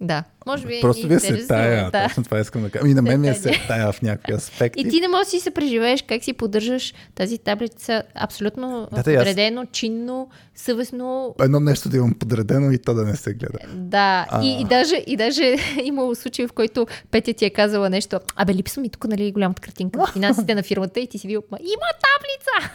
Да, 0.00 0.24
може 0.46 0.66
би... 0.66 0.80
Просто 0.80 1.02
ни 1.02 1.08
вие 1.08 1.20
се 1.20 1.46
тая. 1.46 1.90
Да. 1.90 2.04
Точно 2.04 2.24
това 2.24 2.40
искам 2.40 2.62
да 2.62 2.70
кажа. 2.70 2.88
И 2.88 2.94
на 2.94 3.02
мен 3.02 3.20
ми 3.20 3.28
е 3.28 3.34
се 3.34 3.52
тая 3.68 3.92
в 3.92 4.02
някакви 4.02 4.32
аспекти. 4.32 4.80
И 4.80 4.88
ти 4.88 5.00
не 5.00 5.08
можеш 5.08 5.26
да 5.26 5.30
си 5.30 5.40
се 5.40 5.50
преживееш 5.50 6.02
как 6.02 6.24
си 6.24 6.32
поддържаш 6.32 6.94
тази 7.14 7.38
таблица 7.38 8.02
абсолютно 8.14 8.88
Да, 8.92 9.02
тъй 9.02 9.16
аз- 9.16 9.20
подредено, 9.20 9.66
чинно, 9.66 10.28
съвестно. 10.54 11.34
Едно 11.40 11.60
нещо 11.60 11.88
да 11.88 11.96
имам 11.96 12.14
подредено 12.14 12.70
и 12.72 12.78
то 12.78 12.94
да 12.94 13.04
не 13.04 13.16
се 13.16 13.34
гледа. 13.34 13.58
Да, 13.74 14.26
А. 14.30 14.44
и, 14.44 14.60
и, 14.60 14.64
даже, 14.64 14.96
и 14.96 15.16
даже 15.16 15.56
имало 15.84 16.14
случаи, 16.14 16.46
в 16.46 16.52
който 16.52 16.86
Петя 17.10 17.32
ти 17.32 17.44
е 17.44 17.50
казала 17.50 17.90
нещо, 17.90 18.20
абе 18.36 18.54
липсва 18.54 18.82
ми 18.82 18.88
тук, 18.88 19.04
нали, 19.04 19.32
голямата 19.32 19.62
картинка 19.62 19.98
на 19.98 20.06
финансите 20.06 20.54
на 20.54 20.62
фирмата 20.62 21.00
и 21.00 21.06
ти 21.06 21.18
си 21.18 21.26
бил, 21.26 21.42
ма 21.50 21.58
има 21.60 21.88
таблица! 21.98 22.72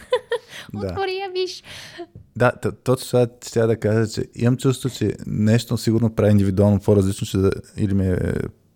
Отвори 0.91 1.15
я, 1.15 1.29
виж. 1.31 1.63
Да, 2.35 2.51
т- 2.51 2.71
точно 2.73 3.05
това 3.07 3.27
ще 3.47 3.61
да 3.61 3.75
кажа, 3.77 4.07
че 4.07 4.25
имам 4.35 4.57
чувство, 4.57 4.89
че 4.89 5.13
нещо 5.27 5.77
сигурно 5.77 6.15
прави 6.15 6.31
индивидуално 6.31 6.79
по-различно, 6.79 7.27
че 7.27 7.37
да, 7.37 7.51
или 7.77 7.93
ми 7.93 8.07
е 8.07 8.17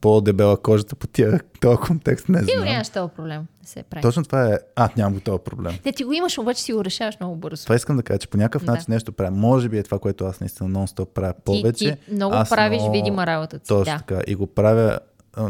по-дебела 0.01 0.57
кожата 0.57 0.95
по 0.95 1.07
тия, 1.07 1.39
този 1.61 1.77
контекст, 1.77 2.29
не 2.29 2.43
знам. 2.43 2.63
нямаш 2.63 2.89
този 2.89 3.11
проблем 3.15 3.45
да 3.63 3.69
се 3.69 3.83
прави. 3.83 4.01
Точно 4.01 4.23
това 4.23 4.45
е... 4.45 4.57
А, 4.75 4.89
нямам 4.97 5.13
го 5.13 5.19
този 5.19 5.39
проблем. 5.39 5.77
Не, 5.85 5.91
ти 5.91 6.03
го 6.03 6.13
имаш, 6.13 6.37
обаче 6.37 6.61
си 6.61 6.73
го 6.73 6.85
решаваш 6.85 7.19
много 7.19 7.35
бързо. 7.35 7.63
Това 7.63 7.75
искам 7.75 7.97
да 7.97 8.03
кажа, 8.03 8.17
че 8.17 8.27
по 8.27 8.37
някакъв 8.37 8.63
Да. 8.63 8.71
начин 8.71 8.85
нещо 8.89 9.11
правя. 9.11 9.31
Може 9.31 9.69
би 9.69 9.77
е 9.77 9.83
това, 9.83 9.99
което 9.99 10.25
аз 10.25 10.39
наистина 10.39 10.69
нон-стоп 10.69 11.05
правя 11.05 11.33
повече. 11.45 11.73
Ти, 11.91 11.97
ти 12.05 12.13
много 12.13 12.35
аз 12.35 12.49
правиш 12.49 12.79
много- 12.79 12.93
видима 12.93 13.25
работа 13.27 13.57
си. 13.57 13.63
Точно 13.67 13.93
Да. 13.93 13.97
така. 13.99 14.21
И 14.27 14.35
го 14.35 14.47
правя... 14.47 14.99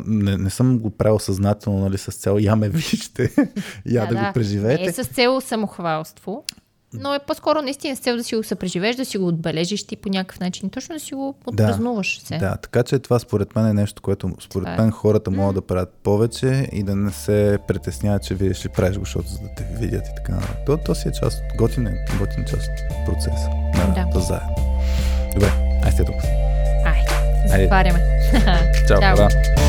Не, 0.05 0.37
не 0.37 0.49
съм 0.49 0.79
го 0.79 0.89
правил 0.89 1.19
съзнателно, 1.19 1.79
нали, 1.79 1.97
с 1.97 2.11
цел 2.11 2.37
я 2.41 2.55
ме 2.55 2.69
вижте, 2.69 3.31
я 3.85 4.05
да, 4.05 4.15
го 4.15 4.21
преживеете. 4.33 4.81
Не 4.81 4.87
е 4.87 4.93
с 4.93 5.03
цел 5.05 5.41
самохвалство, 5.41 6.43
но 6.93 7.13
е 7.13 7.19
по-скоро 7.19 7.61
наистина 7.61 7.95
с 7.95 7.99
цел 7.99 8.17
да 8.17 8.23
си 8.23 8.35
го 8.35 8.43
съпреживееш, 8.43 8.95
да 8.95 9.05
си 9.05 9.17
го 9.17 9.27
отбележиш 9.27 9.87
ти 9.87 9.95
по 9.95 10.09
някакъв 10.09 10.39
начин, 10.39 10.69
точно 10.69 10.95
да 10.95 10.99
си 10.99 11.13
го 11.13 11.35
отпразнуваш 11.45 12.19
се. 12.19 12.37
Да, 12.37 12.57
така 12.57 12.83
че 12.83 12.99
това 12.99 13.19
според 13.19 13.55
мен 13.55 13.67
е 13.67 13.73
нещо, 13.73 14.01
което 14.01 14.31
според 14.39 14.65
Това 14.65 14.73
е. 14.73 14.77
мен 14.77 14.91
хората 14.91 15.31
могат 15.31 15.55
да 15.55 15.61
правят 15.61 15.93
повече 16.03 16.67
и 16.71 16.83
да 16.83 16.95
не 16.95 17.11
се 17.11 17.57
притесняват, 17.67 18.23
че 18.23 18.35
вие 18.35 18.53
ще 18.53 18.69
правиш 18.69 18.97
го, 18.97 19.05
защото 19.05 19.27
за 19.27 19.39
да 19.39 19.47
те 19.57 19.67
видят 19.71 20.07
и 20.07 20.15
така 20.15 20.31
нататък. 20.31 20.57
То, 20.65 20.77
то 20.77 20.95
си 20.95 21.07
е 21.07 21.11
част 21.13 21.37
от 21.39 21.57
готин, 21.57 21.87
е, 21.87 22.05
готин 22.19 22.45
част 22.45 22.69
от 22.91 23.05
процеса. 23.05 23.49
На 23.49 23.87
Да. 23.87 23.95
работа 23.95 24.19
заедно. 24.19 24.55
Добре, 25.33 25.51
айде 25.83 26.05
тук. 26.05 26.15
Ай, 26.85 27.01
затваряме. 27.47 28.03
Чао, 28.87 28.99
Чао. 29.17 29.66